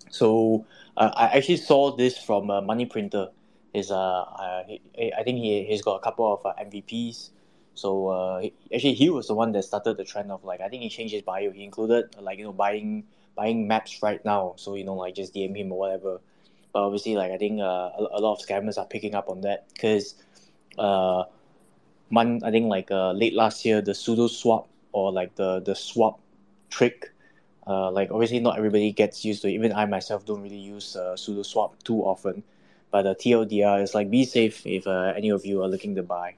So 0.10 0.66
uh, 0.98 1.12
I 1.16 1.38
actually 1.38 1.58
saw 1.58 1.96
this 1.96 2.18
from 2.18 2.50
uh, 2.50 2.62
Money 2.62 2.86
Printer. 2.86 3.30
Is 3.74 3.90
uh, 3.90 4.64
he, 4.68 4.82
I 5.18 5.24
think 5.24 5.40
he 5.40 5.64
he's 5.64 5.82
got 5.82 5.96
a 5.96 6.00
couple 6.00 6.34
of 6.34 6.46
uh, 6.46 6.54
MVPs. 6.62 7.30
So 7.74 8.08
uh, 8.10 8.42
actually 8.74 8.94
he 8.94 9.10
was 9.10 9.28
the 9.28 9.36
one 9.36 9.52
that 9.54 9.64
started 9.64 9.98
the 9.98 10.04
trend 10.04 10.32
of 10.32 10.44
like 10.44 10.62
I 10.62 10.70
think 10.70 10.84
he 10.84 10.90
changed 10.90 11.14
his 11.14 11.24
bio. 11.24 11.52
He 11.52 11.64
included 11.64 12.16
like 12.20 12.38
you 12.38 12.44
know 12.44 12.54
buying 12.54 13.06
buying 13.36 13.68
maps 13.68 14.02
right 14.04 14.24
now. 14.26 14.54
So 14.58 14.76
you 14.76 14.84
know 14.84 14.96
like 14.96 15.16
just 15.16 15.34
DM 15.34 15.56
him 15.56 15.72
or 15.72 15.80
whatever. 15.80 16.20
But 16.74 16.84
obviously 16.84 17.16
like 17.16 17.32
I 17.32 17.38
think 17.38 17.60
uh, 17.60 17.92
a, 17.98 18.08
a 18.14 18.20
lot 18.20 18.34
of 18.34 18.40
scammers 18.46 18.78
are 18.78 18.86
picking 18.86 19.16
up 19.16 19.30
on 19.30 19.42
that 19.42 19.68
because 19.74 20.16
uh, 20.78 21.24
month 22.10 22.44
I 22.44 22.52
think 22.52 22.68
like 22.68 22.92
uh, 22.92 23.12
late 23.14 23.34
last 23.34 23.66
year 23.66 23.82
the 23.82 23.94
sudoswap 23.94 24.68
or 24.92 25.12
like 25.12 25.36
the 25.36 25.62
the 25.62 25.76
swap 25.76 26.20
trick 26.70 27.12
uh, 27.68 27.92
like 27.92 28.12
obviously 28.12 28.40
not 28.40 28.58
everybody 28.58 28.92
gets 28.92 29.24
used 29.24 29.42
to 29.44 29.48
it. 29.48 29.52
Even 29.52 29.72
I 29.74 29.86
myself 29.86 30.26
don't 30.26 30.42
really 30.42 30.58
use 30.58 30.96
uh, 30.96 31.16
sudoswap 31.16 31.72
too 31.84 32.02
often. 32.02 32.44
But 32.92 33.04
the 33.04 33.16
TLDR 33.16 33.82
is 33.82 33.96
like 33.96 34.10
be 34.10 34.26
safe 34.26 34.66
if 34.66 34.86
uh, 34.88 35.14
any 35.16 35.30
of 35.30 35.46
you 35.46 35.62
are 35.64 35.68
looking 35.68 35.96
to 35.96 36.04
buy. 36.04 36.36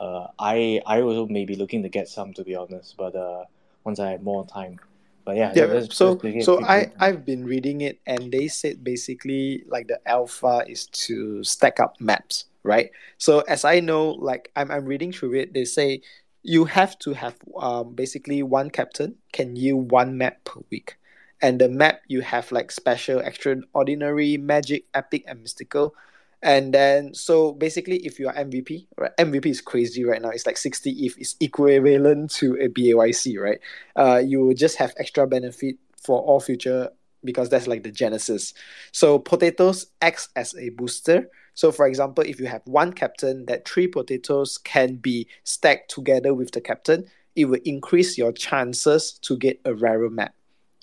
Uh, 0.00 0.28
I 0.38 0.80
I 0.86 1.02
also 1.02 1.26
may 1.26 1.44
be 1.44 1.56
looking 1.56 1.82
to 1.82 1.88
get 1.88 2.08
some 2.08 2.32
to 2.34 2.44
be 2.44 2.54
honest, 2.56 2.96
but 2.96 3.14
uh, 3.14 3.44
once 3.84 4.00
I 4.00 4.12
have 4.12 4.22
more 4.22 4.46
time. 4.46 4.80
But 5.24 5.36
yeah, 5.36 5.52
Yeah, 5.54 5.66
that's, 5.66 5.94
so 5.94 6.18
that's 6.22 6.44
so 6.44 6.64
I. 6.64 6.90
I've 6.98 7.24
been 7.26 7.44
reading 7.44 7.82
it 7.82 8.00
and 8.06 8.32
they 8.32 8.48
said 8.48 8.82
basically 8.82 9.64
like 9.68 9.88
the 9.88 10.00
alpha 10.08 10.64
is 10.66 10.86
to 11.08 11.44
stack 11.44 11.78
up 11.80 12.00
maps, 12.00 12.46
right? 12.62 12.90
So 13.18 13.40
as 13.40 13.64
I 13.64 13.80
know, 13.80 14.10
like 14.16 14.50
I'm 14.56 14.70
I'm 14.70 14.86
reading 14.86 15.12
through 15.12 15.34
it, 15.34 15.52
they 15.52 15.64
say 15.66 16.00
you 16.42 16.64
have 16.64 16.98
to 17.00 17.12
have 17.12 17.36
um 17.60 17.94
basically 17.94 18.42
one 18.42 18.70
captain 18.70 19.16
can 19.32 19.54
yield 19.56 19.90
one 19.92 20.16
map 20.16 20.42
per 20.44 20.60
week. 20.70 20.96
And 21.42 21.60
the 21.60 21.68
map 21.68 22.00
you 22.08 22.20
have 22.20 22.52
like 22.52 22.70
special, 22.70 23.20
extraordinary, 23.20 24.36
magic, 24.36 24.84
epic, 24.94 25.24
and 25.26 25.40
mystical. 25.42 25.94
And 26.42 26.72
then 26.72 27.14
so 27.14 27.52
basically 27.52 27.98
if 27.98 28.18
you 28.18 28.28
are 28.28 28.34
MVP, 28.34 28.86
right? 28.96 29.16
MVP 29.18 29.46
is 29.46 29.60
crazy 29.60 30.04
right 30.04 30.22
now. 30.22 30.30
It's 30.30 30.46
like 30.46 30.56
60 30.56 30.90
if 30.90 31.18
it's 31.18 31.36
equivalent 31.40 32.30
to 32.32 32.54
a 32.54 32.68
BAYC, 32.68 33.38
right? 33.38 33.60
uh, 33.96 34.18
you 34.18 34.40
will 34.40 34.54
just 34.54 34.76
have 34.76 34.94
extra 34.98 35.26
benefit 35.26 35.76
for 35.96 36.20
all 36.20 36.40
future 36.40 36.90
because 37.22 37.50
that's 37.50 37.66
like 37.66 37.82
the 37.82 37.92
genesis. 37.92 38.54
So 38.92 39.18
potatoes 39.18 39.86
acts 40.00 40.30
as 40.36 40.54
a 40.56 40.70
booster. 40.70 41.28
So 41.54 41.70
for 41.70 41.86
example, 41.86 42.24
if 42.26 42.40
you 42.40 42.46
have 42.46 42.62
one 42.64 42.92
captain, 42.92 43.44
that 43.46 43.68
three 43.68 43.86
potatoes 43.86 44.56
can 44.58 44.96
be 44.96 45.28
stacked 45.44 45.90
together 45.90 46.32
with 46.32 46.52
the 46.52 46.60
captain, 46.60 47.06
it 47.36 47.44
will 47.44 47.60
increase 47.64 48.16
your 48.16 48.32
chances 48.32 49.12
to 49.22 49.36
get 49.36 49.60
a 49.64 49.74
rarer 49.74 50.08
map. 50.08 50.34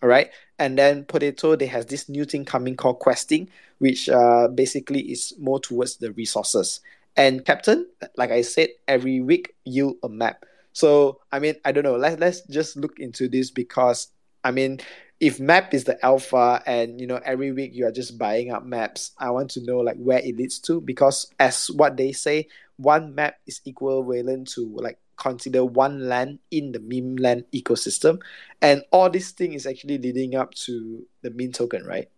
All 0.04 0.10
right, 0.10 0.30
and 0.60 0.78
then 0.78 1.06
potato 1.06 1.56
they 1.56 1.68
has 1.68 1.86
this 1.86 2.10
new 2.10 2.26
thing 2.26 2.46
coming 2.46 2.76
called 2.76 3.00
questing, 3.00 3.50
which 3.80 4.10
uh, 4.10 4.48
basically 4.48 5.02
is 5.12 5.34
more 5.40 5.60
towards 5.60 5.98
the 5.98 6.12
resources. 6.14 6.80
And 7.16 7.46
captain, 7.46 7.88
like 8.16 8.32
I 8.32 8.42
said, 8.42 8.70
every 8.88 9.22
week 9.22 9.56
yield 9.66 9.96
a 10.04 10.10
map. 10.10 10.46
So 10.74 11.22
I 11.32 11.40
mean, 11.40 11.56
I 11.66 11.72
don't 11.72 11.84
know. 11.84 11.96
Let's 11.96 12.20
let's 12.20 12.42
just 12.42 12.78
look 12.78 13.00
into 13.00 13.28
this 13.28 13.50
because 13.50 14.10
I 14.44 14.52
mean, 14.52 14.80
if 15.20 15.40
map 15.40 15.74
is 15.74 15.86
the 15.86 16.04
alpha 16.06 16.62
and 16.66 17.02
you 17.02 17.08
know 17.08 17.20
every 17.26 17.52
week 17.52 17.72
you 17.74 17.88
are 17.88 17.92
just 17.92 18.18
buying 18.18 18.52
up 18.52 18.66
maps, 18.66 19.12
I 19.18 19.32
want 19.32 19.50
to 19.52 19.64
know 19.64 19.80
like 19.80 19.98
where 19.98 20.20
it 20.20 20.38
leads 20.38 20.60
to 20.60 20.80
because 20.82 21.32
as 21.40 21.68
what 21.72 21.98
they 21.98 22.12
say, 22.12 22.48
one 22.78 23.16
map 23.16 23.38
is 23.48 23.62
equivalent 23.66 24.50
to 24.50 24.70
like 24.76 25.00
consider 25.18 25.66
one 25.66 26.08
land 26.08 26.40
in 26.52 26.72
the 26.72 26.80
meme 26.80 27.18
land 27.18 27.46
ecosystem, 27.54 28.22
and 28.62 28.84
all 28.92 29.10
this 29.10 29.32
thing 29.32 29.54
is 29.54 29.66
actually 29.66 29.98
leading 29.98 30.36
up 30.36 30.54
to 30.56 31.06
the 31.22 31.32
meme 31.32 31.52
token, 31.52 31.86
right? 31.86 32.10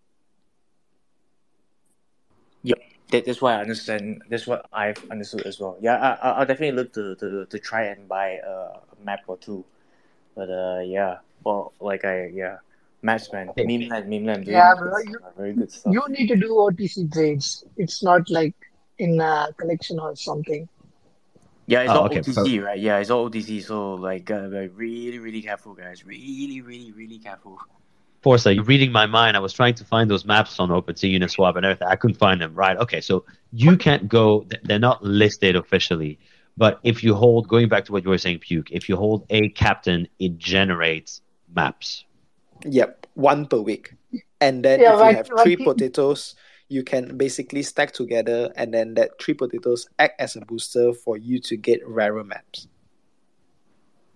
that, 3.12 3.26
that's 3.26 3.42
why 3.42 3.56
I 3.56 3.62
understand. 3.62 4.22
That's 4.30 4.48
what 4.48 4.66
I've 4.72 5.04
understood 5.10 5.46
as 5.46 5.60
well. 5.60 5.78
Yeah, 5.82 5.96
I, 5.96 6.30
I- 6.30 6.32
I'll 6.40 6.46
definitely 6.46 6.76
look 6.76 6.94
to, 6.94 7.16
to, 7.16 7.46
to 7.46 7.60
try 7.60 7.84
and 7.86 8.08
buy 8.08 8.40
a, 8.46 8.50
a 8.52 8.82
map 9.04 9.22
or 9.28 9.38
two. 9.38 9.66
But 10.36 10.50
uh, 10.50 10.80
yeah, 10.86 11.18
well, 11.44 11.74
like 11.80 12.06
I 12.06 12.28
yeah, 12.28 12.58
maps 13.02 13.32
man, 13.34 13.52
meme 13.58 13.90
land, 13.90 14.10
meme 14.10 14.26
land, 14.26 14.46
doing 14.46 14.58
Yeah, 14.58 14.74
bro, 14.76 14.92
stuff, 15.00 15.36
very 15.38 15.54
good 15.54 15.72
stuff. 15.72 15.94
You 15.94 16.04
need 16.10 16.28
to 16.28 16.36
do 16.36 16.50
OTC 16.50 17.12
trades. 17.12 17.64
It's 17.78 18.04
not 18.04 18.30
like 18.30 18.56
in 19.00 19.20
a 19.20 19.48
collection 19.58 20.00
or 20.00 20.16
something. 20.16 20.68
Yeah, 21.70 21.82
it's 21.82 21.92
Oh, 21.92 22.00
all 22.00 22.06
okay, 22.06 22.24
so- 22.24 22.42
right? 22.64 22.80
Yeah, 22.80 22.98
it's 22.98 23.12
all 23.12 23.30
OTC. 23.30 23.62
So 23.64 23.94
like, 23.94 24.32
uh, 24.32 24.48
like 24.52 24.72
really, 24.76 25.20
really 25.20 25.42
careful, 25.44 25.76
guys. 25.76 26.04
Really, 26.04 26.62
really, 26.62 26.92
really 26.92 27.20
careful. 27.20 27.60
Forza, 28.24 28.54
you're 28.56 28.64
reading 28.64 28.92
my 28.92 29.06
mind. 29.06 29.38
I 29.38 29.40
was 29.40 29.54
trying 29.54 29.76
to 29.76 29.86
find 29.86 30.10
those 30.10 30.26
maps 30.26 30.60
on 30.60 30.70
OpenSea, 30.70 31.16
Uniswap, 31.18 31.56
and 31.56 31.66
everything. 31.66 31.88
I 31.88 31.96
couldn't 31.96 32.18
find 32.18 32.42
them. 32.42 32.56
Right? 32.56 32.76
Okay, 32.78 33.02
so 33.02 33.24
you 33.54 33.78
can't 33.78 34.08
go. 34.10 34.46
They're 34.64 34.80
not 34.80 35.04
listed 35.04 35.56
officially. 35.56 36.18
But 36.58 36.80
if 36.84 37.04
you 37.04 37.14
hold, 37.14 37.48
going 37.48 37.70
back 37.70 37.86
to 37.86 37.92
what 37.92 38.04
you 38.04 38.10
were 38.10 38.18
saying, 38.18 38.40
Puke, 38.40 38.72
if 38.72 38.90
you 38.90 38.98
hold 38.98 39.26
a 39.30 39.50
captain, 39.50 40.08
it 40.18 40.38
generates 40.40 41.22
maps. 41.56 42.04
Yep, 42.66 43.06
one 43.14 43.46
per 43.46 43.60
week. 43.60 43.94
And 44.42 44.66
then 44.66 44.80
Yeah, 44.82 44.88
if 44.88 44.94
you 44.94 45.00
like- 45.06 45.16
have 45.18 45.28
three 45.44 45.56
like- 45.56 45.66
potatoes, 45.68 46.36
you 46.70 46.84
can 46.84 47.18
basically 47.18 47.64
stack 47.64 47.92
together, 47.92 48.54
and 48.56 48.74
then 48.74 48.94
that 48.94 49.20
three 49.22 49.34
potatoes 49.34 49.90
act 49.98 50.22
as 50.22 50.36
a 50.36 50.42
booster 50.42 50.94
for 50.94 51.18
you 51.18 51.40
to 51.40 51.58
get 51.58 51.86
rarer 51.88 52.24
maps. 52.24 52.68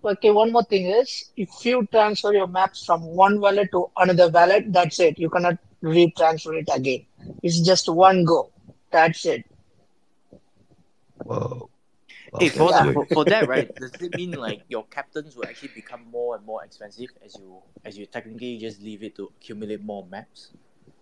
Okay, 0.06 0.32
one 0.32 0.52
more 0.52 0.64
thing 0.64 0.86
is 0.88 1.32
if 1.38 1.50
you 1.66 1.88
transfer 1.92 2.34
your 2.34 2.48
maps 2.48 2.86
from 2.86 3.02
one 3.04 3.40
wallet 3.40 3.70
to 3.72 3.90
another 3.98 4.30
wallet, 4.30 4.72
that's 4.72 5.00
it. 5.00 5.18
You 5.18 5.30
cannot 5.30 5.58
retransfer 5.82 6.60
it 6.60 6.70
again. 6.74 7.06
It's 7.42 7.62
just 7.62 7.88
one 7.90 8.26
go. 8.26 8.52
That's 8.92 9.26
it. 9.26 9.46
Whoa. 11.24 11.70
Hey, 12.40 12.50
for, 12.50 12.70
Yeah. 12.70 12.84
that, 12.86 12.94
for, 12.94 13.06
for 13.08 13.26
that, 13.26 13.48
right? 13.48 13.74
Does 13.80 14.02
it 14.02 14.14
mean 14.14 14.34
like 14.34 14.62
your 14.68 14.86
captains 14.86 15.36
will 15.38 15.46
actually 15.46 15.70
become 15.76 16.06
more 16.12 16.36
and 16.36 16.46
more 16.46 16.64
expensive 16.64 17.10
as 17.24 17.38
you 17.38 17.62
as 17.86 17.98
you 17.98 18.06
technically 18.06 18.58
just 18.58 18.82
leave 18.82 19.04
it 19.04 19.16
to 19.16 19.32
accumulate 19.38 19.84
more 19.84 20.06
maps? 20.06 20.52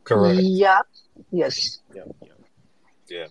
Correct. 0.03 0.41
Yeah. 0.41 0.80
Yes. 1.32 1.80
Yeah, 1.94 2.03
yeah. 3.10 3.28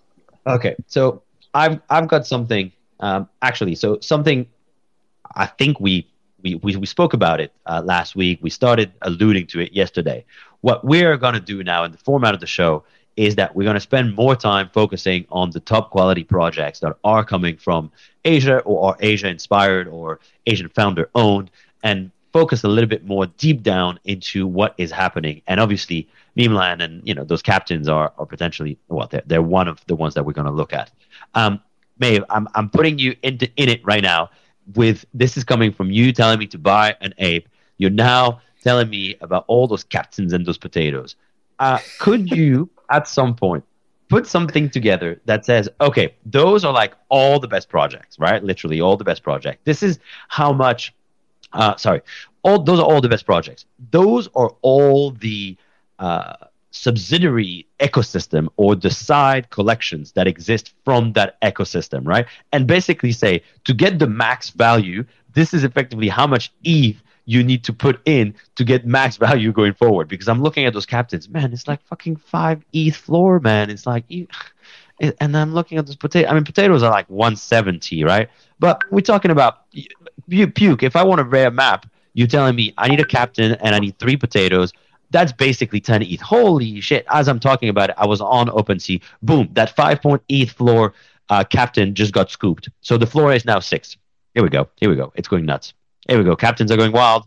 Okay, 0.46 0.76
so 0.86 1.22
I've 1.54 1.80
I've 1.90 2.08
got 2.08 2.26
something. 2.26 2.72
Um, 3.00 3.28
actually, 3.42 3.74
so 3.74 3.98
something. 4.00 4.46
I 5.34 5.46
think 5.46 5.80
we 5.80 6.06
we 6.42 6.56
we, 6.56 6.76
we 6.76 6.86
spoke 6.86 7.12
about 7.14 7.40
it 7.40 7.52
uh, 7.66 7.82
last 7.84 8.16
week. 8.16 8.38
We 8.42 8.50
started 8.50 8.92
alluding 9.02 9.46
to 9.48 9.60
it 9.60 9.72
yesterday. 9.72 10.24
What 10.60 10.84
we're 10.84 11.16
gonna 11.16 11.40
do 11.40 11.62
now 11.62 11.84
in 11.84 11.92
the 11.92 11.98
format 11.98 12.34
of 12.34 12.40
the 12.40 12.46
show 12.46 12.84
is 13.16 13.36
that 13.36 13.54
we're 13.54 13.64
gonna 13.64 13.80
spend 13.80 14.14
more 14.14 14.36
time 14.36 14.70
focusing 14.72 15.26
on 15.30 15.50
the 15.50 15.60
top 15.60 15.90
quality 15.90 16.24
projects 16.24 16.80
that 16.80 16.96
are 17.04 17.24
coming 17.24 17.56
from 17.56 17.90
Asia 18.24 18.60
or 18.60 18.90
are 18.90 18.96
Asia 19.00 19.28
inspired 19.28 19.88
or 19.88 20.20
Asian 20.46 20.68
founder 20.68 21.10
owned, 21.14 21.50
and 21.82 22.10
focus 22.32 22.64
a 22.64 22.68
little 22.68 22.88
bit 22.88 23.04
more 23.04 23.26
deep 23.26 23.62
down 23.62 23.98
into 24.04 24.46
what 24.46 24.74
is 24.78 24.90
happening. 24.90 25.42
And 25.46 25.60
obviously, 25.60 26.08
Memeland 26.36 26.82
and 26.82 27.06
you 27.06 27.14
know 27.14 27.24
those 27.24 27.42
captains 27.42 27.88
are 27.88 28.12
are 28.18 28.26
potentially 28.26 28.78
well, 28.88 29.08
they're, 29.08 29.22
they're 29.26 29.42
one 29.42 29.68
of 29.68 29.84
the 29.86 29.96
ones 29.96 30.14
that 30.14 30.24
we're 30.24 30.32
going 30.32 30.46
to 30.46 30.52
look 30.52 30.72
at. 30.72 30.90
Um, 31.34 31.60
Maeve, 31.98 32.24
I'm 32.30 32.48
I'm 32.54 32.70
putting 32.70 32.98
you 32.98 33.16
into 33.22 33.50
in 33.56 33.68
it 33.68 33.84
right 33.84 34.02
now. 34.02 34.30
With 34.74 35.04
this 35.14 35.36
is 35.36 35.44
coming 35.44 35.72
from 35.72 35.90
you 35.90 36.12
telling 36.12 36.38
me 36.38 36.46
to 36.48 36.58
buy 36.58 36.96
an 37.00 37.14
ape. 37.18 37.48
You're 37.78 37.90
now 37.90 38.40
telling 38.62 38.88
me 38.90 39.16
about 39.20 39.44
all 39.48 39.66
those 39.66 39.84
captains 39.84 40.32
and 40.32 40.46
those 40.46 40.58
potatoes. 40.58 41.16
Uh, 41.58 41.78
could 41.98 42.30
you 42.30 42.68
at 42.90 43.08
some 43.08 43.34
point 43.34 43.64
put 44.08 44.26
something 44.26 44.68
together 44.68 45.20
that 45.24 45.44
says, 45.44 45.68
okay, 45.80 46.14
those 46.26 46.64
are 46.64 46.72
like 46.72 46.94
all 47.08 47.38
the 47.38 47.48
best 47.48 47.68
projects, 47.68 48.18
right? 48.18 48.42
Literally 48.42 48.80
all 48.80 48.96
the 48.96 49.04
best 49.04 49.22
projects. 49.22 49.60
This 49.64 49.82
is 49.82 49.98
how 50.28 50.52
much. 50.52 50.94
Uh, 51.52 51.76
sorry, 51.76 52.00
all 52.42 52.62
those 52.62 52.78
are 52.78 52.86
all 52.86 53.00
the 53.00 53.08
best 53.08 53.26
projects. 53.26 53.66
Those 53.90 54.28
are 54.34 54.50
all 54.62 55.10
the 55.10 55.56
uh, 55.98 56.34
subsidiary 56.70 57.66
ecosystem 57.80 58.48
or 58.56 58.74
the 58.76 58.90
side 58.90 59.50
collections 59.50 60.12
that 60.12 60.26
exist 60.26 60.72
from 60.84 61.12
that 61.14 61.40
ecosystem, 61.42 62.06
right? 62.06 62.26
And 62.52 62.66
basically 62.66 63.12
say 63.12 63.42
to 63.64 63.74
get 63.74 63.98
the 63.98 64.06
max 64.06 64.50
value, 64.50 65.04
this 65.34 65.52
is 65.52 65.64
effectively 65.64 66.08
how 66.08 66.26
much 66.26 66.52
ETH 66.64 66.96
you 67.26 67.44
need 67.44 67.62
to 67.64 67.72
put 67.72 68.00
in 68.06 68.34
to 68.56 68.64
get 68.64 68.86
max 68.86 69.16
value 69.28 69.52
going 69.52 69.74
forward. 69.74 70.08
Because 70.08 70.28
I'm 70.28 70.42
looking 70.42 70.64
at 70.66 70.72
those 70.72 70.86
captains, 70.86 71.28
man, 71.28 71.52
it's 71.52 71.68
like 71.68 71.82
fucking 71.82 72.16
five 72.16 72.64
ETH 72.72 72.96
floor, 72.96 73.40
man. 73.40 73.70
It's 73.70 73.86
like, 73.86 74.04
and 75.00 75.36
I'm 75.36 75.54
looking 75.54 75.78
at 75.78 75.86
those 75.86 75.96
potatoes. 75.96 76.30
I 76.30 76.34
mean, 76.34 76.44
potatoes 76.44 76.82
are 76.82 76.90
like 76.90 77.08
170, 77.08 78.04
right? 78.04 78.28
But 78.60 78.84
we're 78.90 79.00
talking 79.00 79.32
about 79.32 79.62
puke. 80.28 80.82
If 80.82 80.94
I 80.94 81.02
want 81.02 81.20
a 81.20 81.24
rare 81.24 81.50
map, 81.50 81.86
you're 82.14 82.28
telling 82.28 82.54
me 82.54 82.72
I 82.78 82.88
need 82.88 83.00
a 83.00 83.04
captain 83.04 83.52
and 83.54 83.74
I 83.74 83.80
need 83.80 83.98
three 83.98 84.16
potatoes. 84.16 84.72
That's 85.10 85.32
basically 85.32 85.80
10 85.80 86.02
ETH. 86.02 86.20
Holy 86.20 86.80
shit. 86.80 87.04
As 87.08 87.26
I'm 87.26 87.40
talking 87.40 87.68
about 87.68 87.90
it, 87.90 87.96
I 87.98 88.06
was 88.06 88.20
on 88.20 88.46
OpenSea. 88.48 89.02
Boom. 89.22 89.48
That 89.54 89.74
5 89.74 90.00
point 90.00 90.22
ETH 90.28 90.52
floor 90.52 90.94
uh, 91.30 91.42
captain 91.44 91.94
just 91.94 92.12
got 92.12 92.30
scooped. 92.30 92.68
So 92.80 92.96
the 92.96 93.06
floor 93.06 93.32
is 93.32 93.44
now 93.44 93.60
six. 93.60 93.96
Here 94.34 94.42
we 94.42 94.50
go. 94.50 94.68
Here 94.76 94.90
we 94.90 94.96
go. 94.96 95.12
It's 95.16 95.26
going 95.26 95.46
nuts. 95.46 95.72
Here 96.08 96.18
we 96.18 96.24
go. 96.24 96.36
Captains 96.36 96.70
are 96.70 96.76
going 96.76 96.92
wild. 96.92 97.26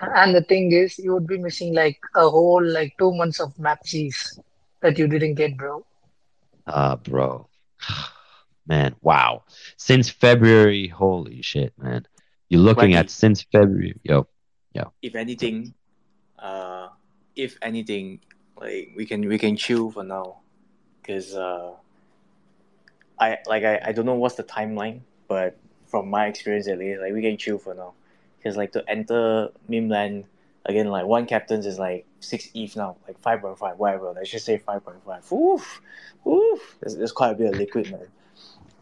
And 0.00 0.34
the 0.34 0.42
thing 0.42 0.72
is, 0.72 0.98
you 0.98 1.14
would 1.14 1.26
be 1.26 1.38
missing 1.38 1.74
like 1.74 1.98
a 2.14 2.28
whole 2.28 2.62
like 2.62 2.94
two 2.98 3.12
months 3.14 3.40
of 3.40 3.58
map 3.58 3.80
mapsies 3.84 4.38
that 4.82 4.98
you 4.98 5.08
didn't 5.08 5.34
get, 5.34 5.56
bro. 5.56 5.84
Ah, 6.66 6.96
bro. 6.96 7.48
Man, 8.66 8.96
wow. 9.02 9.44
Since 9.76 10.08
February, 10.08 10.88
holy 10.88 11.42
shit, 11.42 11.72
man. 11.78 12.06
You're 12.48 12.60
looking 12.60 12.90
Wacky. 12.90 12.96
at 12.96 13.10
since 13.10 13.42
February. 13.42 13.98
Yo, 14.02 14.26
yo. 14.72 14.92
If 15.02 15.14
anything, 15.14 15.74
uh, 16.38 16.88
if 17.36 17.58
anything, 17.60 18.20
like 18.56 18.92
we 18.96 19.06
can 19.06 19.28
we 19.28 19.38
can 19.38 19.56
chill 19.56 19.90
for 19.90 20.04
now, 20.04 20.38
because 21.00 21.34
uh, 21.34 21.72
I 23.18 23.38
like 23.46 23.64
I, 23.64 23.80
I 23.86 23.92
don't 23.92 24.06
know 24.06 24.14
what's 24.14 24.36
the 24.36 24.44
timeline, 24.44 25.00
but 25.28 25.56
from 25.86 26.08
my 26.08 26.26
experience 26.26 26.68
at 26.68 26.78
least, 26.78 27.00
like 27.00 27.12
we 27.12 27.22
can 27.22 27.36
chill 27.36 27.58
for 27.58 27.74
now, 27.74 27.94
because 28.38 28.56
like 28.56 28.72
to 28.72 28.84
enter 28.88 29.50
Memeland 29.68 30.24
again, 30.66 30.88
like 30.88 31.06
one 31.06 31.26
captains 31.26 31.66
is 31.66 31.78
like 31.78 32.06
six 32.20 32.48
ETH 32.54 32.76
now, 32.76 32.96
like 33.06 33.18
five 33.20 33.40
point 33.40 33.58
five, 33.58 33.78
whatever. 33.78 34.12
Let's 34.12 34.30
just 34.30 34.46
say 34.46 34.58
five 34.58 34.84
point 34.84 35.04
five. 35.04 35.30
Oof, 35.32 35.80
oof. 36.26 36.76
There's, 36.80 36.96
there's 36.96 37.12
quite 37.12 37.30
a 37.30 37.34
bit 37.34 37.52
of 37.52 37.58
liquid, 37.58 37.90
man. 37.90 38.08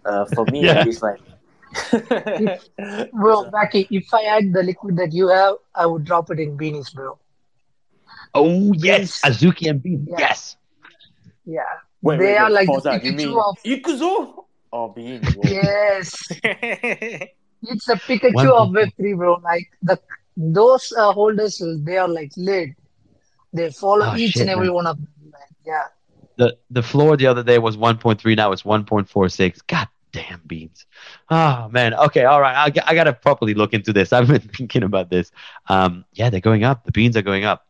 Uh, 0.05 0.25
for 0.35 0.45
me, 0.47 0.65
Yeah. 0.67 0.85
it's 0.87 1.03
like. 1.03 1.21
Bro, 3.13 3.51
Becky, 3.51 3.87
if 3.91 4.13
I 4.13 4.23
had 4.23 4.53
the 4.53 4.63
liquid 4.63 4.97
that 4.97 5.13
you 5.13 5.29
have, 5.29 5.55
I 5.75 5.87
would 5.87 6.05
drop 6.05 6.31
it 6.31 6.39
in 6.39 6.57
beanies, 6.57 6.93
bro. 6.93 7.19
Oh 8.35 8.73
yes, 8.75 9.21
Yes. 9.25 9.39
Azuki 9.39 9.69
and 9.71 9.83
Bean. 9.83 10.07
Yeah. 10.09 10.17
Yes. 10.19 10.57
Yeah. 11.45 11.63
Wait, 12.03 12.19
They 12.19 12.25
wait, 12.27 12.37
are 12.39 12.45
wait, 12.47 12.53
like 12.53 12.67
the 12.67 12.73
pause 12.73 12.83
that. 12.85 13.05
You 13.05 13.13
mean 13.13 13.29
Pikachu 13.29 13.49
of- 13.49 13.63
Ikuzo 13.65 14.45
or 14.71 14.93
Bean? 14.95 15.23
Yes. 15.45 16.23
It's 17.65 17.85
the 17.87 17.95
Pikachu 17.95 18.35
One 18.35 18.49
of 18.49 18.75
thing- 18.75 18.93
Web3, 19.15 19.17
bro. 19.17 19.35
Like 19.45 19.71
the 19.83 19.99
those 20.37 20.93
uh, 20.97 21.13
holders, 21.13 21.63
they 21.85 21.97
are 21.99 22.09
like 22.09 22.33
lit. 22.37 22.71
They 23.53 23.71
follow 23.71 24.07
Oh, 24.13 24.17
each 24.17 24.33
shit, 24.33 24.43
and 24.43 24.51
every 24.51 24.67
man. 24.67 24.75
one 24.75 24.87
of 24.89 24.97
them. 24.97 25.09
Man. 25.31 25.41
Yeah. 25.65 25.85
The 26.43 26.59
the 26.71 26.83
floor 26.83 27.17
the 27.17 27.29
other 27.29 27.45
day 27.45 27.61
was 27.61 27.77
1.3. 27.77 28.37
Now 28.37 28.51
it's 28.51 28.65
1.46. 28.65 29.61
God 29.69 29.87
damn 30.11 30.41
beans. 30.45 30.87
Oh 31.31 31.69
man. 31.71 31.95
Okay. 31.95 32.25
All 32.25 32.41
right. 32.41 32.57
I, 32.57 32.83
I 32.85 32.95
gotta 32.97 33.13
properly 33.13 33.55
look 33.55 33.75
into 33.75 33.93
this. 33.93 34.13
I've 34.17 34.27
been 34.27 34.41
thinking 34.41 34.83
about 34.83 35.09
this. 35.09 35.31
Um. 35.69 36.05
Yeah, 36.15 36.31
they're 36.31 36.41
going 36.41 36.65
up. 36.65 36.85
The 36.85 36.91
beans 36.91 37.17
are 37.17 37.23
going 37.23 37.45
up. 37.45 37.65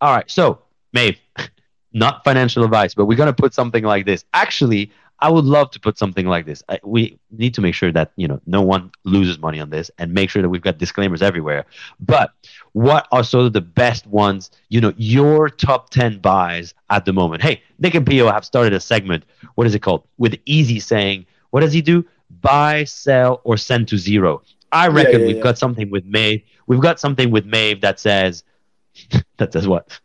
All 0.00 0.14
right. 0.14 0.30
So, 0.30 0.62
Maeve, 0.94 1.18
not 1.92 2.24
financial 2.24 2.64
advice, 2.64 2.94
but 2.94 3.04
we're 3.04 3.18
gonna 3.18 3.34
put 3.34 3.52
something 3.52 3.84
like 3.84 4.06
this. 4.06 4.24
Actually, 4.32 4.90
I 5.20 5.30
would 5.30 5.44
love 5.44 5.70
to 5.72 5.80
put 5.80 5.96
something 5.96 6.26
like 6.26 6.44
this. 6.44 6.62
I, 6.68 6.80
we 6.82 7.18
need 7.30 7.54
to 7.54 7.60
make 7.60 7.74
sure 7.74 7.92
that 7.92 8.12
you 8.16 8.28
know 8.28 8.40
no 8.46 8.62
one 8.62 8.90
loses 9.04 9.38
money 9.38 9.60
on 9.60 9.70
this, 9.70 9.90
and 9.98 10.12
make 10.12 10.30
sure 10.30 10.42
that 10.42 10.48
we've 10.48 10.62
got 10.62 10.78
disclaimers 10.78 11.22
everywhere. 11.22 11.66
But 12.00 12.32
what 12.72 13.06
are 13.12 13.24
sort 13.24 13.46
of 13.46 13.52
the 13.52 13.60
best 13.60 14.06
ones? 14.06 14.50
You 14.68 14.80
know, 14.80 14.92
your 14.96 15.48
top 15.48 15.90
ten 15.90 16.18
buys 16.18 16.74
at 16.90 17.04
the 17.04 17.12
moment. 17.12 17.42
Hey, 17.42 17.62
Nick 17.78 17.94
and 17.94 18.06
Pio 18.06 18.30
have 18.30 18.44
started 18.44 18.72
a 18.72 18.80
segment. 18.80 19.24
What 19.54 19.66
is 19.66 19.74
it 19.74 19.80
called? 19.80 20.06
With 20.18 20.38
Easy 20.46 20.80
saying, 20.80 21.26
what 21.50 21.60
does 21.60 21.72
he 21.72 21.80
do? 21.80 22.04
Buy, 22.40 22.84
sell, 22.84 23.40
or 23.44 23.56
send 23.56 23.88
to 23.88 23.98
zero. 23.98 24.42
I 24.72 24.88
reckon 24.88 25.20
yeah, 25.20 25.26
we've 25.28 25.36
yeah. 25.36 25.42
got 25.42 25.56
something 25.56 25.88
with 25.90 26.04
Maeve. 26.04 26.42
We've 26.66 26.80
got 26.80 26.98
something 26.98 27.30
with 27.30 27.46
Maeve 27.46 27.80
that 27.82 28.00
says 28.00 28.42
that 29.36 29.52
says 29.52 29.68
what? 29.68 30.00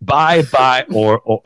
Buy, 0.00 0.42
buy, 0.42 0.84
or 0.92 1.20
or 1.20 1.42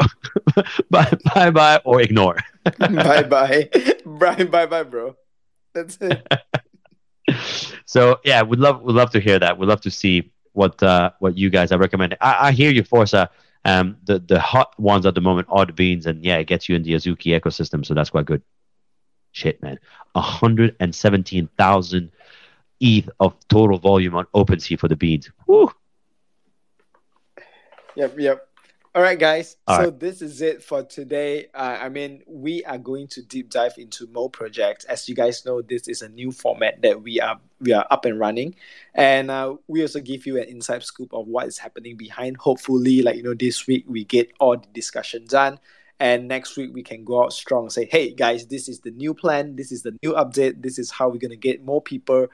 buy, 0.90 1.12
buy, 1.34 1.50
buy, 1.50 1.80
or 1.84 2.00
ignore. 2.00 2.36
bye 2.78 3.22
bye. 3.22 3.68
Bye 4.04 4.44
bye 4.44 4.66
bye, 4.66 4.82
bro. 4.82 5.16
That's 5.74 5.98
it. 6.00 6.26
so 7.86 8.20
yeah, 8.24 8.42
we'd 8.42 8.60
love 8.60 8.82
we'd 8.82 8.94
love 8.94 9.10
to 9.10 9.20
hear 9.20 9.38
that. 9.38 9.58
We'd 9.58 9.68
love 9.68 9.80
to 9.82 9.90
see 9.90 10.32
what 10.52 10.82
uh, 10.82 11.10
what 11.18 11.36
you 11.36 11.50
guys 11.50 11.72
are 11.72 11.78
recommending. 11.78 12.18
I, 12.20 12.48
I 12.48 12.52
hear 12.52 12.70
you, 12.70 12.84
Forza. 12.84 13.30
Um, 13.64 13.98
the 14.04 14.18
the 14.18 14.40
hot 14.40 14.78
ones 14.78 15.06
at 15.06 15.14
the 15.14 15.20
moment 15.20 15.48
are 15.50 15.66
the 15.66 15.72
beans, 15.72 16.06
and 16.06 16.24
yeah, 16.24 16.38
it 16.38 16.46
gets 16.46 16.68
you 16.68 16.76
in 16.76 16.82
the 16.82 16.92
Azuki 16.92 17.38
ecosystem, 17.38 17.86
so 17.86 17.94
that's 17.94 18.10
quite 18.10 18.26
good. 18.26 18.42
Shit, 19.32 19.62
man, 19.62 19.78
hundred 20.14 20.76
and 20.80 20.94
seventeen 20.94 21.48
thousand 21.56 22.10
ETH 22.80 23.08
of 23.20 23.34
total 23.48 23.78
volume 23.78 24.14
on 24.16 24.26
OpenSea 24.34 24.78
for 24.78 24.88
the 24.88 24.96
beans. 24.96 25.30
Woo! 25.46 25.70
Yep, 27.96 28.18
yep. 28.18 28.48
All 28.94 29.00
right, 29.00 29.18
guys. 29.18 29.56
All 29.66 29.76
so 29.76 29.84
right. 29.84 30.00
this 30.00 30.20
is 30.20 30.42
it 30.42 30.62
for 30.62 30.82
today. 30.82 31.46
Uh, 31.54 31.78
I 31.80 31.88
mean, 31.88 32.22
we 32.26 32.62
are 32.64 32.76
going 32.76 33.06
to 33.08 33.22
deep 33.22 33.48
dive 33.48 33.72
into 33.78 34.06
Mo 34.08 34.28
projects. 34.28 34.84
As 34.84 35.08
you 35.08 35.14
guys 35.14 35.46
know, 35.46 35.62
this 35.62 35.88
is 35.88 36.02
a 36.02 36.10
new 36.10 36.30
format 36.30 36.82
that 36.82 37.02
we 37.02 37.18
are 37.18 37.40
we 37.58 37.72
are 37.72 37.86
up 37.90 38.04
and 38.04 38.20
running, 38.20 38.54
and 38.94 39.30
uh, 39.30 39.56
we 39.66 39.80
also 39.80 39.98
give 39.98 40.26
you 40.26 40.36
an 40.36 40.44
inside 40.44 40.82
scoop 40.82 41.14
of 41.14 41.26
what 41.26 41.46
is 41.46 41.56
happening 41.56 41.96
behind. 41.96 42.36
Hopefully, 42.36 43.00
like 43.00 43.16
you 43.16 43.22
know, 43.22 43.32
this 43.32 43.66
week 43.66 43.86
we 43.88 44.04
get 44.04 44.30
all 44.38 44.58
the 44.58 44.68
discussion 44.74 45.24
done, 45.24 45.58
and 45.98 46.28
next 46.28 46.58
week 46.58 46.74
we 46.74 46.82
can 46.82 47.02
go 47.02 47.24
out 47.24 47.32
strong. 47.32 47.70
Say, 47.70 47.88
hey 47.90 48.12
guys, 48.12 48.46
this 48.46 48.68
is 48.68 48.80
the 48.80 48.90
new 48.90 49.14
plan. 49.14 49.56
This 49.56 49.72
is 49.72 49.82
the 49.82 49.96
new 50.02 50.12
update. 50.12 50.60
This 50.60 50.78
is 50.78 50.90
how 50.90 51.08
we're 51.08 51.16
gonna 51.16 51.36
get 51.36 51.64
more 51.64 51.80
people 51.80 52.26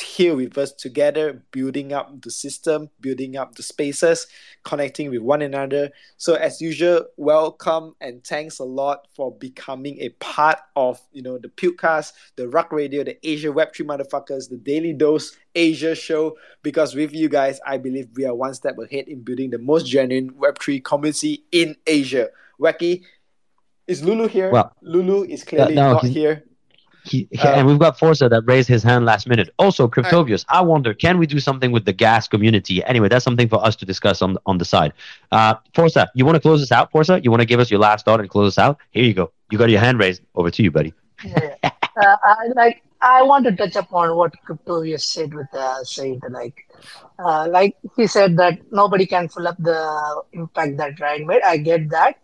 here 0.00 0.36
with 0.36 0.56
us 0.58 0.72
together, 0.72 1.42
building 1.50 1.92
up 1.92 2.22
the 2.22 2.30
system, 2.30 2.90
building 3.00 3.36
up 3.36 3.54
the 3.54 3.62
spaces, 3.62 4.26
connecting 4.64 5.10
with 5.10 5.20
one 5.20 5.42
another. 5.42 5.90
So 6.16 6.34
as 6.34 6.60
usual, 6.60 7.06
welcome 7.16 7.94
and 8.00 8.24
thanks 8.24 8.58
a 8.58 8.64
lot 8.64 9.06
for 9.14 9.32
becoming 9.32 9.98
a 10.00 10.10
part 10.20 10.58
of 10.74 11.00
you 11.12 11.22
know 11.22 11.38
the 11.38 11.48
Pukecast, 11.48 12.12
the 12.36 12.48
Rug 12.48 12.72
Radio, 12.72 13.04
the 13.04 13.16
Asia 13.26 13.50
Web 13.52 13.74
Three 13.74 13.86
Motherfuckers, 13.86 14.48
the 14.48 14.56
Daily 14.56 14.92
Dose 14.92 15.36
Asia 15.54 15.94
show. 15.94 16.36
Because 16.62 16.94
with 16.94 17.12
you 17.12 17.28
guys, 17.28 17.60
I 17.66 17.78
believe 17.78 18.08
we 18.14 18.24
are 18.26 18.34
one 18.34 18.54
step 18.54 18.76
ahead 18.78 19.08
in 19.08 19.22
building 19.22 19.50
the 19.50 19.58
most 19.58 19.86
genuine 19.86 20.36
Web 20.36 20.58
Three 20.58 20.80
community 20.80 21.44
in 21.52 21.76
Asia. 21.86 22.28
Wacky, 22.60 23.02
is 23.86 24.02
Lulu 24.02 24.26
here? 24.28 24.50
Well, 24.50 24.72
Lulu 24.82 25.24
is 25.24 25.44
clearly 25.44 25.74
no, 25.74 25.92
not 25.92 26.02
he's- 26.02 26.14
here. 26.14 26.44
He, 27.06 27.28
he- 27.30 27.38
Uh, 27.38 27.54
and 27.56 27.66
we've 27.66 27.78
got 27.78 27.98
Forza 27.98 28.28
that 28.28 28.42
raised 28.46 28.68
his 28.68 28.82
hand 28.82 29.04
last 29.04 29.28
minute. 29.28 29.48
Also, 29.58 29.86
Cryptovius, 29.88 30.44
I 30.48 30.60
wonder, 30.60 30.92
can 30.92 31.18
we 31.18 31.26
do 31.26 31.38
something 31.40 31.70
with 31.72 31.84
the 31.84 31.92
gas 31.92 32.26
community? 32.28 32.82
Anyway, 32.84 33.08
that's 33.08 33.24
something 33.24 33.48
for 33.48 33.64
us 33.64 33.76
to 33.76 33.84
discuss 33.86 34.22
on 34.22 34.36
on 34.46 34.58
the 34.58 34.64
side. 34.64 34.92
Uh, 35.32 35.54
Forza, 35.74 36.10
you 36.14 36.24
want 36.26 36.36
to 36.36 36.40
close 36.40 36.60
us 36.62 36.72
out, 36.72 36.90
Forza? 36.90 37.20
You 37.22 37.30
want 37.30 37.40
to 37.42 37.46
give 37.46 37.60
us 37.60 37.70
your 37.70 37.80
last 37.80 38.04
thought 38.04 38.20
and 38.20 38.28
close 38.28 38.48
us 38.54 38.58
out? 38.58 38.78
Here 38.90 39.04
you 39.04 39.14
go. 39.14 39.30
You 39.50 39.58
got 39.58 39.70
your 39.70 39.80
hand 39.80 39.98
raised. 40.00 40.22
Over 40.34 40.50
to 40.50 40.62
you, 40.62 40.70
buddy. 40.70 40.92
yeah. 41.24 41.54
uh, 41.62 42.16
I, 42.24 42.48
like 42.54 42.82
I 43.00 43.22
want 43.22 43.44
to 43.46 43.52
touch 43.54 43.76
upon 43.76 44.16
what 44.16 44.34
Cryptovius 44.46 45.02
said 45.02 45.32
with 45.32 45.46
uh, 45.54 45.84
Saint. 45.84 46.22
Like, 46.30 46.66
uh, 47.18 47.46
like 47.48 47.76
he 47.96 48.06
said 48.06 48.36
that 48.38 48.58
nobody 48.72 49.06
can 49.06 49.28
fill 49.28 49.46
up 49.48 49.56
the 49.58 50.22
impact 50.32 50.76
that 50.78 50.98
Ryan 51.00 51.26
made. 51.26 51.42
I 51.42 51.56
get 51.58 51.88
that, 51.90 52.18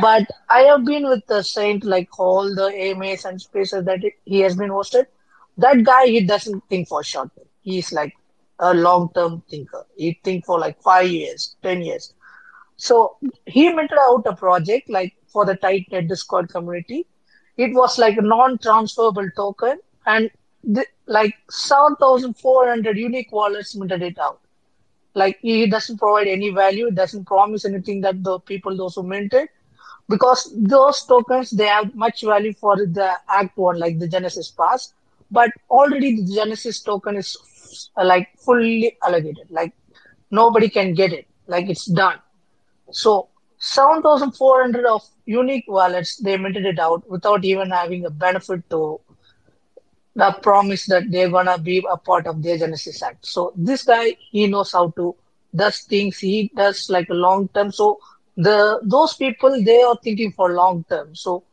but 0.00 0.26
I 0.48 0.60
have 0.62 0.84
been 0.84 1.08
with 1.08 1.26
the 1.26 1.42
Saint 1.42 1.84
like 1.84 2.18
all 2.18 2.54
the 2.54 2.70
AMAs 2.72 3.24
and 3.24 3.40
spaces 3.40 3.84
that 3.84 4.00
he 4.24 4.40
has 4.40 4.56
been 4.56 4.70
hosted. 4.70 5.06
That 5.58 5.84
guy, 5.84 6.06
he 6.06 6.26
doesn't 6.26 6.62
think 6.68 6.88
for 6.88 7.02
short. 7.04 7.30
He's 7.62 7.92
like 7.92 8.14
a 8.58 8.74
long 8.74 9.10
term 9.14 9.42
thinker. 9.48 9.86
He 9.96 10.20
think 10.24 10.44
for 10.44 10.58
like 10.58 10.80
five 10.82 11.08
years, 11.08 11.56
ten 11.62 11.82
years. 11.82 12.12
So 12.76 13.16
he 13.46 13.72
minted 13.72 13.98
out 13.98 14.26
a 14.26 14.34
project 14.34 14.90
like 14.90 15.14
for 15.28 15.44
the 15.44 15.56
tight 15.56 15.86
net 15.90 16.08
Discord 16.08 16.48
community 16.50 17.06
it 17.56 17.72
was 17.72 17.98
like 17.98 18.16
a 18.16 18.22
non-transferable 18.22 19.30
token 19.36 19.78
and 20.06 20.30
like 21.06 21.34
7400 21.50 22.96
unique 22.96 23.30
wallets 23.30 23.74
minted 23.76 24.02
it 24.02 24.18
out 24.18 24.40
like 25.14 25.38
he 25.40 25.66
doesn't 25.66 25.98
provide 25.98 26.26
any 26.26 26.50
value 26.50 26.90
doesn't 26.90 27.24
promise 27.26 27.64
anything 27.64 28.00
that 28.00 28.22
the 28.24 28.38
people 28.40 28.76
those 28.76 28.94
who 28.94 29.02
minted 29.02 29.48
because 30.08 30.52
those 30.56 31.02
tokens 31.04 31.50
they 31.50 31.66
have 31.66 31.94
much 31.94 32.22
value 32.22 32.52
for 32.54 32.76
the 32.76 33.08
act 33.28 33.56
one 33.56 33.78
like 33.78 33.98
the 33.98 34.08
genesis 34.08 34.50
pass 34.50 34.92
but 35.30 35.50
already 35.70 36.16
the 36.16 36.34
genesis 36.34 36.80
token 36.80 37.16
is 37.16 37.36
uh, 37.96 38.04
like 38.04 38.28
fully 38.38 38.96
allocated 39.06 39.46
like 39.50 39.72
nobody 40.30 40.68
can 40.68 40.94
get 40.94 41.12
it 41.12 41.26
like 41.46 41.68
it's 41.68 41.86
done 41.86 42.18
so 42.90 43.28
7,400 43.58 44.84
of 44.86 45.02
unique 45.24 45.64
wallets, 45.68 46.16
they 46.16 46.36
minted 46.36 46.66
it 46.66 46.78
out 46.78 47.08
without 47.08 47.44
even 47.44 47.70
having 47.70 48.04
a 48.04 48.10
benefit 48.10 48.68
to 48.70 49.00
the 50.14 50.32
promise 50.42 50.86
that 50.86 51.10
they're 51.10 51.30
gonna 51.30 51.58
be 51.58 51.84
a 51.90 51.96
part 51.96 52.26
of 52.26 52.42
their 52.42 52.58
Genesis 52.58 53.02
Act. 53.02 53.26
So 53.26 53.52
this 53.56 53.82
guy, 53.84 54.16
he 54.30 54.46
knows 54.46 54.72
how 54.72 54.90
to 54.90 55.14
does 55.54 55.80
things. 55.80 56.18
He 56.18 56.50
does 56.56 56.90
like 56.90 57.08
a 57.10 57.14
long 57.14 57.48
term. 57.48 57.70
So 57.72 57.98
the 58.36 58.80
those 58.82 59.14
people, 59.14 59.62
they 59.62 59.82
are 59.82 59.96
thinking 60.02 60.32
for 60.32 60.52
long 60.52 60.84
term. 60.88 61.14
So 61.14 61.44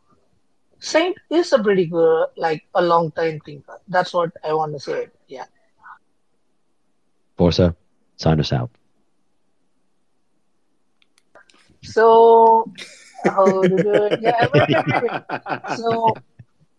Saint 0.80 1.16
is 1.30 1.54
a 1.54 1.60
pretty 1.60 1.86
good, 1.86 2.28
like 2.38 2.64
a 2.74 2.82
long 2.82 3.12
time 3.12 3.40
thinker. 3.46 3.80
That's 3.88 4.14
what 4.14 4.32
I 4.44 4.54
want 4.54 4.74
to 4.74 4.80
say. 4.80 5.10
Yeah. 5.28 5.46
Forza, 7.38 7.76
sign 8.18 8.40
us 8.40 8.52
out. 8.52 8.72
So, 11.84 12.72
how 13.24 13.62
do 13.62 13.78
it? 13.78 14.20
Yeah. 14.22 15.76
So, 15.76 16.16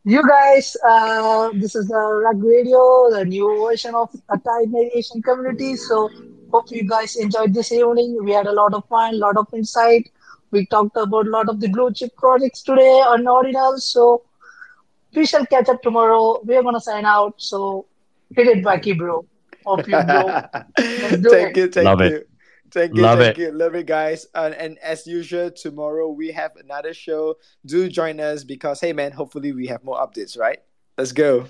you 0.04 0.22
guys, 0.28 0.76
uh, 0.84 1.50
this 1.54 1.76
is 1.76 1.86
the 1.86 2.22
Rug 2.24 2.42
Radio, 2.42 3.08
the 3.10 3.24
new 3.24 3.66
version 3.66 3.94
of 3.94 4.10
a 4.30 4.38
Tide 4.38 4.70
Navigation 4.70 5.22
community. 5.22 5.76
So, 5.76 6.10
hope 6.52 6.70
you 6.70 6.86
guys 6.88 7.16
enjoyed 7.16 7.54
this 7.54 7.72
evening. 7.72 8.18
We 8.22 8.32
had 8.32 8.46
a 8.46 8.52
lot 8.52 8.74
of 8.74 8.86
fun, 8.88 9.14
a 9.14 9.16
lot 9.16 9.36
of 9.36 9.46
insight. 9.54 10.10
We 10.50 10.66
talked 10.66 10.96
about 10.96 11.26
a 11.26 11.30
lot 11.30 11.48
of 11.48 11.60
the 11.60 11.68
blue 11.68 11.92
chip 11.92 12.14
projects 12.16 12.62
today 12.62 13.00
on 13.12 13.24
Ordinals. 13.24 13.80
So, 13.80 14.22
we 15.14 15.26
shall 15.26 15.46
catch 15.46 15.68
up 15.68 15.82
tomorrow. 15.82 16.40
We're 16.44 16.62
gonna 16.62 16.80
sign 16.80 17.04
out. 17.04 17.34
So, 17.40 17.86
hit 18.34 18.48
it, 18.48 18.64
Wacky, 18.64 18.96
bro. 18.96 19.24
Hope 19.64 19.86
you, 19.88 20.02
bro. 20.02 20.44
Let's 20.78 21.28
thank 21.30 21.56
it. 21.56 21.56
you, 21.56 21.68
thank 21.68 21.84
Love 21.84 22.00
you. 22.00 22.06
it. 22.16 22.28
Thank 22.70 22.96
you, 22.96 23.02
Love 23.02 23.18
thank 23.18 23.38
it. 23.38 23.42
you. 23.42 23.52
Love 23.52 23.74
it, 23.74 23.86
guys. 23.86 24.26
And, 24.34 24.54
and 24.54 24.78
as 24.78 25.06
usual, 25.06 25.50
tomorrow 25.50 26.08
we 26.10 26.32
have 26.32 26.56
another 26.56 26.94
show. 26.94 27.36
Do 27.66 27.88
join 27.88 28.18
us 28.18 28.44
because, 28.44 28.80
hey, 28.80 28.92
man, 28.92 29.12
hopefully 29.12 29.52
we 29.52 29.66
have 29.66 29.84
more 29.84 29.98
updates, 29.98 30.38
right? 30.38 30.58
Let's 30.96 31.12
go. 31.12 31.46